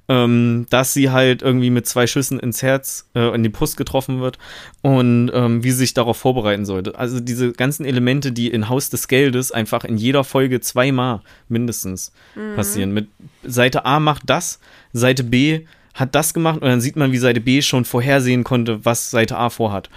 ähm, 0.09 0.67
dass 0.69 0.93
sie 0.93 1.11
halt 1.11 1.43
irgendwie 1.43 1.71
mit 1.71 1.87
zwei 1.87 2.07
Schüssen 2.09 2.41
ins 2.41 2.61
Herz, 2.63 3.09
äh, 3.15 3.33
in 3.35 3.43
die 3.45 3.49
Brust 3.49 3.77
getroffen 3.77 4.21
wird 4.21 4.37
und 4.83 5.31
ähm, 5.33 5.63
wie 5.63 5.71
sie 5.71 5.77
sich 5.79 5.95
darauf 5.95 6.17
vorbereiten 6.17 6.65
sollte. 6.67 6.99
Also 6.99 7.21
diese 7.21 7.53
ganzen 7.53 7.85
Elemente, 7.87 8.33
die 8.33 8.49
in 8.51 8.69
Haus 8.69 8.91
des 8.91 9.07
Geldes 9.09 9.53
einfach 9.53 9.85
in 9.85 9.97
jeder 9.97 10.25
Folge 10.25 10.61
zweimal 10.61 11.21
mindestens 11.49 12.13
passieren. 12.57 12.93
Mit 12.93 13.09
Seite 13.45 13.85
A 13.87 14.01
macht 14.01 14.23
das, 14.27 14.59
Seite 14.93 15.23
B 15.25 15.61
hat 15.95 16.15
das 16.15 16.35
gemacht 16.35 16.57
und 16.63 16.69
dann 16.69 16.81
sieht 16.81 16.97
man, 16.97 17.13
wie 17.13 17.19
Seite 17.19 17.41
B 17.41 17.63
schon 17.63 17.85
vorhersehen 17.85 18.45
konnte, 18.45 18.85
was 18.85 19.11
Seite 19.11 19.37
A 19.37 19.51
vorhat. 19.51 19.89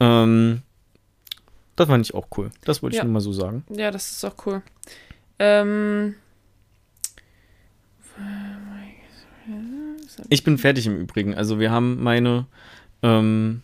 Ja. 0.00 0.22
Ähm, 0.22 0.62
das 1.74 1.88
fand 1.88 2.06
ich 2.06 2.14
auch 2.14 2.28
cool. 2.38 2.50
Das 2.64 2.82
wollte 2.82 2.94
ich 2.94 2.98
Ja. 2.98 3.04
nur 3.04 3.12
mal 3.12 3.20
so 3.20 3.32
sagen. 3.32 3.64
ja, 3.68 3.90
das 3.90 4.10
ist 4.12 4.24
auch 4.24 4.34
cool. 4.46 4.62
Ähm, 5.38 6.14
Ich 10.28 10.44
bin 10.44 10.58
fertig 10.58 10.86
im 10.86 10.96
Übrigen. 10.96 11.34
Also 11.34 11.58
wir 11.58 11.70
haben 11.70 12.02
meine, 12.02 12.46
ähm, 13.02 13.62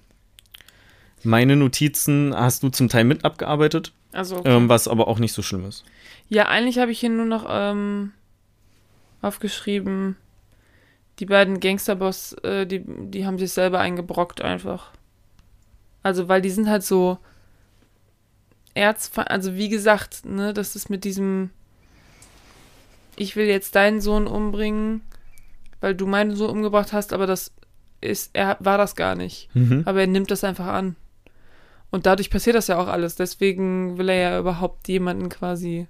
meine 1.22 1.56
Notizen 1.56 2.34
hast 2.34 2.62
du 2.62 2.68
zum 2.68 2.88
Teil 2.88 3.04
mit 3.04 3.24
abgearbeitet, 3.24 3.92
also, 4.12 4.42
ähm, 4.44 4.68
was 4.68 4.88
aber 4.88 5.08
auch 5.08 5.18
nicht 5.18 5.32
so 5.32 5.42
schlimm 5.42 5.64
ist. 5.66 5.84
ja, 6.28 6.46
eigentlich 6.46 6.78
habe 6.78 6.92
ich 6.92 7.00
hier 7.00 7.10
nur 7.10 7.26
noch 7.26 7.46
ähm, 7.48 8.12
aufgeschrieben, 9.22 10.16
die 11.18 11.26
beiden 11.26 11.60
Gangsterboss, 11.60 12.34
äh, 12.42 12.66
die, 12.66 12.82
die 12.84 13.26
haben 13.26 13.38
sich 13.38 13.52
selber 13.52 13.80
eingebrockt 13.80 14.42
einfach. 14.42 14.90
Also, 16.02 16.28
weil 16.28 16.42
die 16.42 16.50
sind 16.50 16.68
halt 16.68 16.82
so 16.82 17.18
Erz, 18.74 19.10
also 19.14 19.54
wie 19.54 19.68
gesagt, 19.68 20.24
ne, 20.24 20.52
das 20.52 20.74
ist 20.76 20.90
mit 20.90 21.04
diesem 21.04 21.50
ich 23.16 23.36
will 23.36 23.46
jetzt 23.46 23.74
deinen 23.74 24.00
Sohn 24.00 24.26
umbringen, 24.26 25.02
weil 25.80 25.94
du 25.94 26.06
meinen 26.06 26.34
Sohn 26.36 26.50
umgebracht 26.50 26.92
hast, 26.92 27.12
aber 27.12 27.26
das 27.26 27.52
ist, 28.00 28.30
er 28.32 28.56
war 28.60 28.78
das 28.78 28.96
gar 28.96 29.14
nicht. 29.14 29.48
Mhm. 29.54 29.82
Aber 29.84 30.00
er 30.00 30.06
nimmt 30.06 30.30
das 30.30 30.44
einfach 30.44 30.66
an. 30.66 30.96
Und 31.90 32.06
dadurch 32.06 32.30
passiert 32.30 32.56
das 32.56 32.68
ja 32.68 32.78
auch 32.78 32.88
alles. 32.88 33.16
Deswegen 33.16 33.98
will 33.98 34.08
er 34.08 34.16
ja 34.32 34.38
überhaupt 34.38 34.88
jemanden 34.88 35.28
quasi 35.28 35.86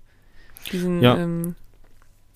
diesen 0.73 1.01
Ja. 1.03 1.17
ähm, 1.17 1.55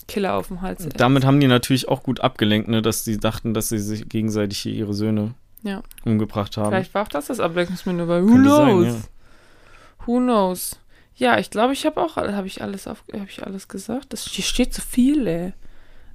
Killer 0.09 0.35
auf 0.35 0.49
dem 0.49 0.63
Hals. 0.63 0.89
Damit 0.97 1.25
haben 1.25 1.41
die 1.41 1.49
natürlich 1.49 1.89
auch 1.89 2.05
gut 2.05 2.21
abgelenkt, 2.21 2.69
ne, 2.69 2.81
dass 2.81 3.05
sie 3.05 3.19
dachten, 3.19 3.55
dass 3.55 3.69
sie 3.69 3.79
sich 3.81 4.09
gegenseitig 4.09 4.59
hier 4.59 4.73
ihre 4.73 4.95
Söhne 4.95 5.35
Ja. 5.63 5.83
umgebracht 6.05 6.57
haben. 6.57 6.71
Vielleicht 6.71 6.95
war 6.95 7.03
auch 7.03 7.09
das 7.09 7.27
das 7.27 7.41
Ablenkungsmanöver. 7.41 8.23
Who 8.23 8.29
Könnte 8.29 8.51
sein, 8.51 8.67
knows? 8.77 8.87
ja. 8.87 10.07
Who 10.07 10.19
knows? 10.19 10.79
Ja, 11.17 11.39
ich 11.39 11.51
glaube, 11.51 11.73
ich 11.73 11.87
habe 11.87 12.01
auch, 12.03 12.17
habe 12.17 12.47
ich 12.47 12.63
alles 12.63 12.87
auf, 12.87 13.03
habe 13.13 13.27
ich 13.29 13.45
alles 13.45 13.69
gesagt? 13.69 14.13
Das, 14.13 14.27
hier 14.27 14.45
steht 14.45 14.75
so 14.75 14.83
viel, 14.83 15.27
ey. 15.27 15.53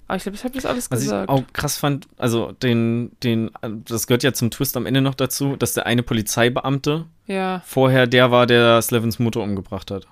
Aber 0.07 0.18
ich 0.18 0.23
glaube, 0.23 0.36
ich 0.36 0.44
habe 0.44 0.53
das 0.53 0.65
alles 0.65 0.91
Was 0.91 0.99
ich 0.99 1.06
gesagt. 1.06 1.30
auch 1.30 1.44
krass 1.53 1.78
fand, 1.78 2.07
also 2.18 2.52
den, 2.52 3.11
den, 3.23 3.49
das 3.86 4.07
gehört 4.07 4.23
ja 4.23 4.34
zum 4.34 4.52
Twist 4.52 4.76
am 4.78 4.86
Ende 4.86 5.02
noch 5.02 5.15
dazu, 5.15 5.56
dass 5.56 5.73
der 5.73 5.86
eine 5.86 6.03
Polizeibeamte 6.03 7.06
ja, 7.28 7.61
vorher 7.65 8.07
der 8.07 8.30
war, 8.30 8.45
der 8.45 8.82
Slevins 8.82 9.19
Mutter 9.19 9.41
umgebracht 9.41 9.90
hat. 9.90 10.07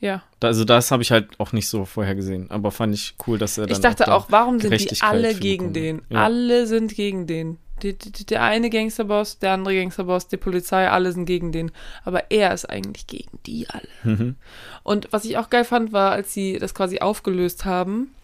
ja. 0.00 0.22
Also 0.42 0.64
das 0.64 0.90
habe 0.90 1.02
ich 1.02 1.12
halt 1.12 1.28
auch 1.38 1.52
nicht 1.52 1.68
so 1.68 1.84
vorher 1.84 2.14
gesehen, 2.16 2.50
aber 2.50 2.72
fand 2.72 2.94
ich 2.94 3.14
cool, 3.26 3.38
dass 3.38 3.56
er 3.56 3.66
dann 3.66 3.76
Ich 3.76 3.80
dachte 3.80 4.04
da 4.04 4.14
auch, 4.14 4.26
warum 4.30 4.58
sind 4.58 4.78
die 4.78 5.00
alle 5.00 5.34
gegen 5.34 5.72
den? 5.72 6.02
Ja. 6.08 6.24
Alle 6.24 6.66
sind 6.66 6.94
gegen 6.94 7.26
den. 7.26 7.58
Die, 7.82 7.96
die, 7.96 8.26
der 8.26 8.42
eine 8.42 8.70
Gangsterboss, 8.70 9.38
der 9.38 9.52
andere 9.52 9.74
Gangsterboss, 9.76 10.28
die 10.28 10.36
Polizei, 10.36 10.88
alle 10.88 11.12
sind 11.12 11.26
gegen 11.26 11.52
den. 11.52 11.72
Aber 12.04 12.30
er 12.30 12.52
ist 12.52 12.66
eigentlich 12.66 13.06
gegen 13.06 13.38
die 13.46 13.68
alle. 13.68 13.88
Mhm. 14.04 14.36
Und 14.82 15.12
was 15.12 15.24
ich 15.24 15.38
auch 15.38 15.50
geil 15.50 15.64
fand, 15.64 15.92
war, 15.92 16.12
als 16.12 16.32
sie 16.32 16.58
das 16.58 16.74
quasi 16.74 17.00
aufgelöst 17.00 17.64
haben, 17.64 18.14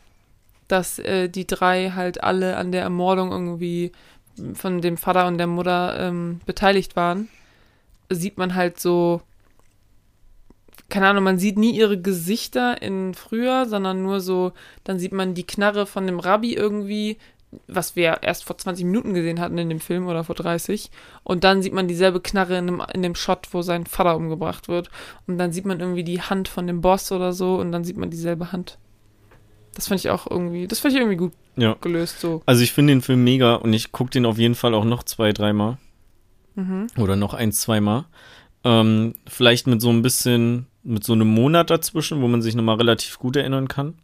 dass 0.68 0.98
äh, 0.98 1.28
die 1.28 1.46
drei 1.46 1.92
halt 1.94 2.22
alle 2.22 2.56
an 2.56 2.72
der 2.72 2.82
Ermordung 2.82 3.30
irgendwie 3.30 3.92
von 4.54 4.80
dem 4.80 4.96
Vater 4.96 5.26
und 5.26 5.38
der 5.38 5.46
Mutter 5.46 5.98
ähm, 5.98 6.40
beteiligt 6.44 6.96
waren, 6.96 7.28
sieht 8.10 8.38
man 8.38 8.54
halt 8.54 8.78
so, 8.78 9.22
keine 10.88 11.08
Ahnung, 11.08 11.24
man 11.24 11.38
sieht 11.38 11.58
nie 11.58 11.72
ihre 11.72 12.00
Gesichter 12.00 12.80
in 12.80 13.14
früher, 13.14 13.66
sondern 13.66 14.02
nur 14.02 14.20
so, 14.20 14.52
dann 14.84 14.98
sieht 14.98 15.12
man 15.12 15.34
die 15.34 15.46
Knarre 15.46 15.86
von 15.86 16.06
dem 16.06 16.20
Rabbi 16.20 16.54
irgendwie, 16.54 17.16
was 17.66 17.96
wir 17.96 18.18
erst 18.22 18.44
vor 18.44 18.56
20 18.58 18.84
Minuten 18.84 19.14
gesehen 19.14 19.40
hatten 19.40 19.58
in 19.58 19.68
dem 19.68 19.80
Film 19.80 20.06
oder 20.06 20.24
vor 20.24 20.34
30. 20.34 20.90
Und 21.24 21.44
dann 21.44 21.62
sieht 21.62 21.72
man 21.72 21.88
dieselbe 21.88 22.20
Knarre 22.20 22.58
in 22.58 22.66
dem, 22.66 22.82
in 22.94 23.02
dem 23.02 23.14
Shot, 23.14 23.48
wo 23.52 23.62
sein 23.62 23.86
Vater 23.86 24.16
umgebracht 24.16 24.68
wird. 24.68 24.90
Und 25.26 25.38
dann 25.38 25.52
sieht 25.52 25.64
man 25.66 25.80
irgendwie 25.80 26.04
die 26.04 26.20
Hand 26.22 26.48
von 26.48 26.66
dem 26.66 26.80
Boss 26.80 27.12
oder 27.12 27.32
so 27.32 27.56
und 27.56 27.72
dann 27.72 27.84
sieht 27.84 27.96
man 27.96 28.10
dieselbe 28.10 28.52
Hand. 28.52 28.78
Das 29.74 29.88
fand 29.88 30.00
ich 30.00 30.08
auch 30.10 30.26
irgendwie, 30.30 30.66
das 30.66 30.78
fand 30.78 30.94
ich 30.94 31.00
irgendwie 31.00 31.18
gut 31.18 31.32
Ja. 31.56 31.76
gelöst 31.80 32.20
so. 32.20 32.42
Also 32.46 32.62
ich 32.62 32.72
finde 32.72 32.94
den 32.94 33.02
Film 33.02 33.24
mega 33.24 33.56
und 33.56 33.72
ich 33.74 33.92
gucke 33.92 34.10
den 34.10 34.24
auf 34.26 34.38
jeden 34.38 34.54
Fall 34.54 34.72
auch 34.74 34.84
noch 34.84 35.02
zwei, 35.02 35.32
dreimal. 35.32 35.76
Mhm. 36.54 36.86
Oder 36.98 37.16
noch 37.16 37.34
ein, 37.34 37.52
zweimal. 37.52 38.06
Ähm, 38.64 39.14
vielleicht 39.26 39.66
mit 39.66 39.80
so 39.82 39.90
ein 39.90 40.00
bisschen, 40.02 40.66
mit 40.82 41.04
so 41.04 41.12
einem 41.12 41.28
Monat 41.28 41.68
dazwischen, 41.70 42.22
wo 42.22 42.28
man 42.28 42.40
sich 42.40 42.54
nochmal 42.54 42.76
relativ 42.76 43.18
gut 43.18 43.36
erinnern 43.36 43.68
kann. 43.68 43.98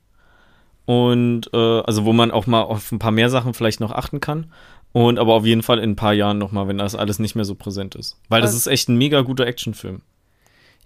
Und 0.85 1.51
äh, 1.53 1.81
also 1.81 2.05
wo 2.05 2.13
man 2.13 2.31
auch 2.31 2.47
mal 2.47 2.63
auf 2.63 2.91
ein 2.93 2.99
paar 2.99 3.13
mehr 3.13 3.31
Sachen 3.31 3.55
vielleicht 3.55 3.81
noch 3.81 3.93
achten 3.93 4.21
kann. 4.21 4.53
Und 4.93 5.19
aber 5.19 5.35
auf 5.35 5.47
jeden 5.47 5.63
Fall 5.63 5.79
in 5.79 5.91
ein 5.93 5.97
paar 5.97 6.13
Jahren 6.13 6.39
nochmal, 6.39 6.69
wenn 6.69 6.79
das 6.79 6.95
alles 6.95 7.19
nicht 7.19 7.35
mehr 7.35 7.45
so 7.47 7.55
präsent 7.55 7.95
ist. 7.95 8.19
Weil 8.29 8.41
das 8.43 8.51
Also- 8.51 8.59
ist 8.59 8.67
echt 8.67 8.89
ein 8.89 8.97
mega 8.97 9.23
guter 9.23 9.47
Actionfilm. 9.47 10.03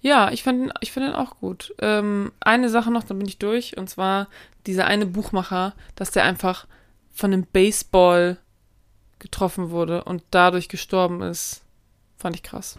Ja, 0.03 0.31
ich 0.31 0.43
fand, 0.45 0.61
ihn- 0.67 0.73
ich 0.81 0.93
find 0.93 1.07
ihn 1.07 1.15
auch 1.15 1.39
gut. 1.41 1.75
Ähm, 1.81 2.31
eine 2.41 2.69
Sache 2.69 2.93
noch, 2.93 3.03
dann 3.03 3.19
bin 3.19 3.27
ich 3.27 3.39
durch. 3.39 3.77
Und 3.77 3.89
zwar 3.91 4.29
dieser 4.67 4.87
eine 4.87 5.07
Buchmacher, 5.07 5.75
dass 5.97 6.11
der 6.13 6.25
einfach 6.25 6.67
von 7.13 7.33
einem 7.33 7.47
Baseball 7.51 8.39
getroffen 9.19 9.71
wurde 9.71 10.05
und 10.05 10.23
dadurch 10.31 10.69
gestorben 10.69 11.23
ist. 11.23 11.63
Fand 12.19 12.37
ich 12.37 12.43
krass. 12.43 12.79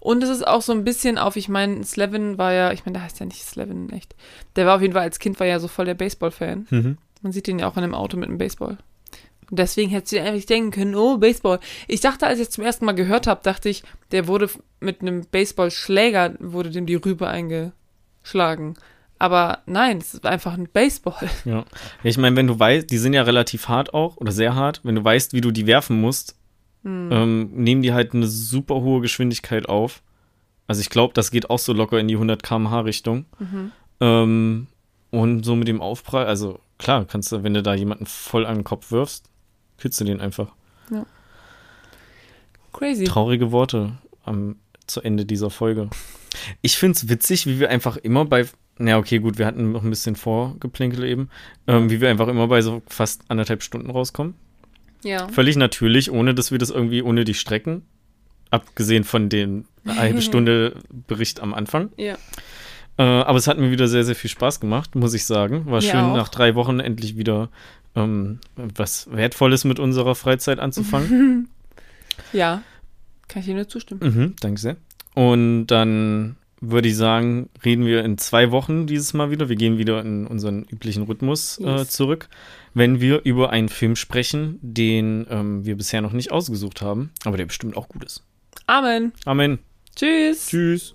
Und 0.00 0.22
es 0.22 0.30
ist 0.30 0.46
auch 0.46 0.62
so 0.62 0.72
ein 0.72 0.84
bisschen 0.84 1.18
auf, 1.18 1.36
ich 1.36 1.48
meine, 1.48 1.84
Slevin 1.84 2.38
war 2.38 2.52
ja, 2.52 2.72
ich 2.72 2.84
meine, 2.84 2.98
der 2.98 3.04
heißt 3.04 3.20
ja 3.20 3.26
nicht 3.26 3.44
Slevin, 3.44 3.90
echt. 3.90 4.14
Der 4.56 4.66
war 4.66 4.76
auf 4.76 4.82
jeden 4.82 4.94
Fall 4.94 5.02
als 5.02 5.18
Kind, 5.18 5.38
war 5.40 5.46
ja 5.46 5.58
so 5.58 5.68
voll 5.68 5.86
der 5.86 5.94
Baseball-Fan. 5.94 6.66
Mhm. 6.70 6.98
Man 7.22 7.32
sieht 7.32 7.46
den 7.46 7.58
ja 7.58 7.68
auch 7.68 7.76
in 7.76 7.82
einem 7.82 7.94
Auto 7.94 8.16
mit 8.16 8.28
einem 8.28 8.38
Baseball. 8.38 8.78
Und 9.50 9.58
deswegen 9.58 9.90
hättest 9.90 10.12
du 10.12 10.16
dir 10.16 10.24
einfach 10.24 10.46
denken 10.46 10.70
können, 10.70 10.94
oh, 10.94 11.18
Baseball. 11.18 11.60
Ich 11.86 12.00
dachte, 12.00 12.26
als 12.26 12.38
ich 12.38 12.48
es 12.48 12.50
zum 12.50 12.64
ersten 12.64 12.84
Mal 12.84 12.92
gehört 12.92 13.26
habe, 13.26 13.40
dachte 13.42 13.68
ich, 13.68 13.84
der 14.10 14.26
wurde 14.26 14.50
mit 14.80 15.00
einem 15.00 15.24
Baseballschläger, 15.30 16.34
wurde 16.40 16.70
dem 16.70 16.86
die 16.86 16.96
Rübe 16.96 17.28
eingeschlagen. 17.28 18.76
Aber 19.18 19.60
nein, 19.66 19.98
es 19.98 20.14
ist 20.14 20.26
einfach 20.26 20.54
ein 20.54 20.68
Baseball. 20.72 21.28
Ja 21.44 21.64
ich 22.02 22.18
meine, 22.18 22.36
wenn 22.36 22.46
du 22.46 22.58
weißt, 22.58 22.90
die 22.90 22.98
sind 22.98 23.14
ja 23.14 23.22
relativ 23.22 23.68
hart 23.68 23.94
auch 23.94 24.16
oder 24.16 24.32
sehr 24.32 24.54
hart, 24.54 24.80
wenn 24.84 24.94
du 24.94 25.04
weißt, 25.04 25.32
wie 25.32 25.40
du 25.40 25.50
die 25.50 25.66
werfen 25.66 26.00
musst, 26.00 26.35
ähm, 26.86 27.50
nehmen 27.52 27.82
die 27.82 27.92
halt 27.92 28.14
eine 28.14 28.26
super 28.26 28.76
hohe 28.76 29.00
Geschwindigkeit 29.00 29.68
auf. 29.68 30.02
Also 30.66 30.80
ich 30.80 30.90
glaube, 30.90 31.14
das 31.14 31.30
geht 31.30 31.50
auch 31.50 31.58
so 31.58 31.72
locker 31.72 31.98
in 31.98 32.08
die 32.08 32.14
100 32.14 32.42
km/h 32.42 32.80
Richtung. 32.80 33.26
Ähm, 34.00 34.66
und 35.10 35.44
so 35.44 35.56
mit 35.56 35.68
dem 35.68 35.80
Aufprall, 35.80 36.26
also 36.26 36.60
klar, 36.78 37.04
kannst 37.04 37.32
du, 37.32 37.42
wenn 37.42 37.54
du 37.54 37.62
da 37.62 37.74
jemanden 37.74 38.06
voll 38.06 38.46
an 38.46 38.56
den 38.56 38.64
Kopf 38.64 38.90
wirfst, 38.90 39.30
killst 39.78 40.00
du 40.00 40.04
den 40.04 40.20
einfach. 40.20 40.52
Crazy. 42.72 43.04
Traurige 43.04 43.52
Worte 43.52 43.98
am 44.24 44.56
zu 44.86 45.00
Ende 45.00 45.24
dieser 45.24 45.50
Folge. 45.50 45.88
Ich 46.62 46.76
finde 46.76 46.96
es 46.96 47.08
witzig, 47.08 47.46
wie 47.46 47.58
wir 47.58 47.70
einfach 47.70 47.96
immer 47.96 48.24
bei, 48.24 48.46
na 48.78 48.98
okay, 48.98 49.18
gut, 49.18 49.38
wir 49.38 49.46
hatten 49.46 49.72
noch 49.72 49.82
ein 49.82 49.90
bisschen 49.90 50.16
Vorgeplänkel 50.16 51.04
eben, 51.04 51.30
ähm, 51.66 51.90
wie 51.90 52.00
wir 52.00 52.10
einfach 52.10 52.28
immer 52.28 52.46
bei 52.48 52.60
so 52.60 52.82
fast 52.86 53.22
anderthalb 53.28 53.62
Stunden 53.62 53.90
rauskommen. 53.90 54.34
Ja. 55.06 55.28
Völlig 55.28 55.56
natürlich, 55.56 56.10
ohne 56.10 56.34
dass 56.34 56.50
wir 56.50 56.58
das 56.58 56.70
irgendwie 56.70 57.02
ohne 57.02 57.24
die 57.24 57.34
strecken. 57.34 57.82
Abgesehen 58.50 59.04
von 59.04 59.28
dem 59.28 59.64
eine 59.84 59.96
halbe 59.98 60.22
Stunde 60.22 60.74
Bericht 61.06 61.40
am 61.40 61.54
Anfang. 61.54 61.90
Ja. 61.96 62.16
Äh, 62.98 63.02
aber 63.02 63.38
es 63.38 63.46
hat 63.46 63.58
mir 63.58 63.70
wieder 63.70 63.88
sehr, 63.88 64.04
sehr 64.04 64.14
viel 64.14 64.30
Spaß 64.30 64.60
gemacht, 64.60 64.94
muss 64.94 65.14
ich 65.14 65.26
sagen. 65.26 65.66
War 65.66 65.80
Mir 65.80 65.82
schön, 65.82 66.00
auch. 66.00 66.16
nach 66.16 66.28
drei 66.28 66.54
Wochen 66.54 66.80
endlich 66.80 67.16
wieder 67.16 67.50
ähm, 67.94 68.38
was 68.56 69.08
Wertvolles 69.10 69.64
mit 69.64 69.78
unserer 69.78 70.14
Freizeit 70.14 70.58
anzufangen. 70.58 71.48
Ja. 72.32 72.62
Kann 73.28 73.40
ich 73.40 73.46
dir 73.46 73.54
nur 73.54 73.68
zustimmen. 73.68 74.00
mhm, 74.02 74.36
danke 74.40 74.58
sehr. 74.58 74.76
Und 75.14 75.66
dann 75.66 76.36
würde 76.60 76.88
ich 76.88 76.96
sagen, 76.96 77.48
reden 77.64 77.84
wir 77.84 78.04
in 78.04 78.18
zwei 78.18 78.50
Wochen 78.50 78.86
dieses 78.86 79.12
Mal 79.14 79.30
wieder. 79.30 79.48
Wir 79.48 79.56
gehen 79.56 79.78
wieder 79.78 80.00
in 80.00 80.26
unseren 80.26 80.62
üblichen 80.64 81.02
Rhythmus 81.04 81.58
äh, 81.58 81.64
Yes. 81.78 81.90
zurück, 81.90 82.28
wenn 82.74 83.00
wir 83.00 83.22
über 83.24 83.50
einen 83.50 83.68
Film 83.68 83.94
sprechen, 83.96 84.58
den 84.62 85.26
ähm, 85.30 85.64
wir 85.66 85.76
bisher 85.76 86.00
noch 86.02 86.12
nicht 86.12 86.32
ausgesucht 86.32 86.80
haben, 86.82 87.10
aber 87.24 87.36
der 87.36 87.46
bestimmt 87.46 87.76
auch 87.76 87.88
gut 87.88 88.04
ist. 88.04 88.22
Amen. 88.66 89.12
Amen. 89.24 89.58
Tschüss. 89.94 90.48
Tschüss. 90.48 90.94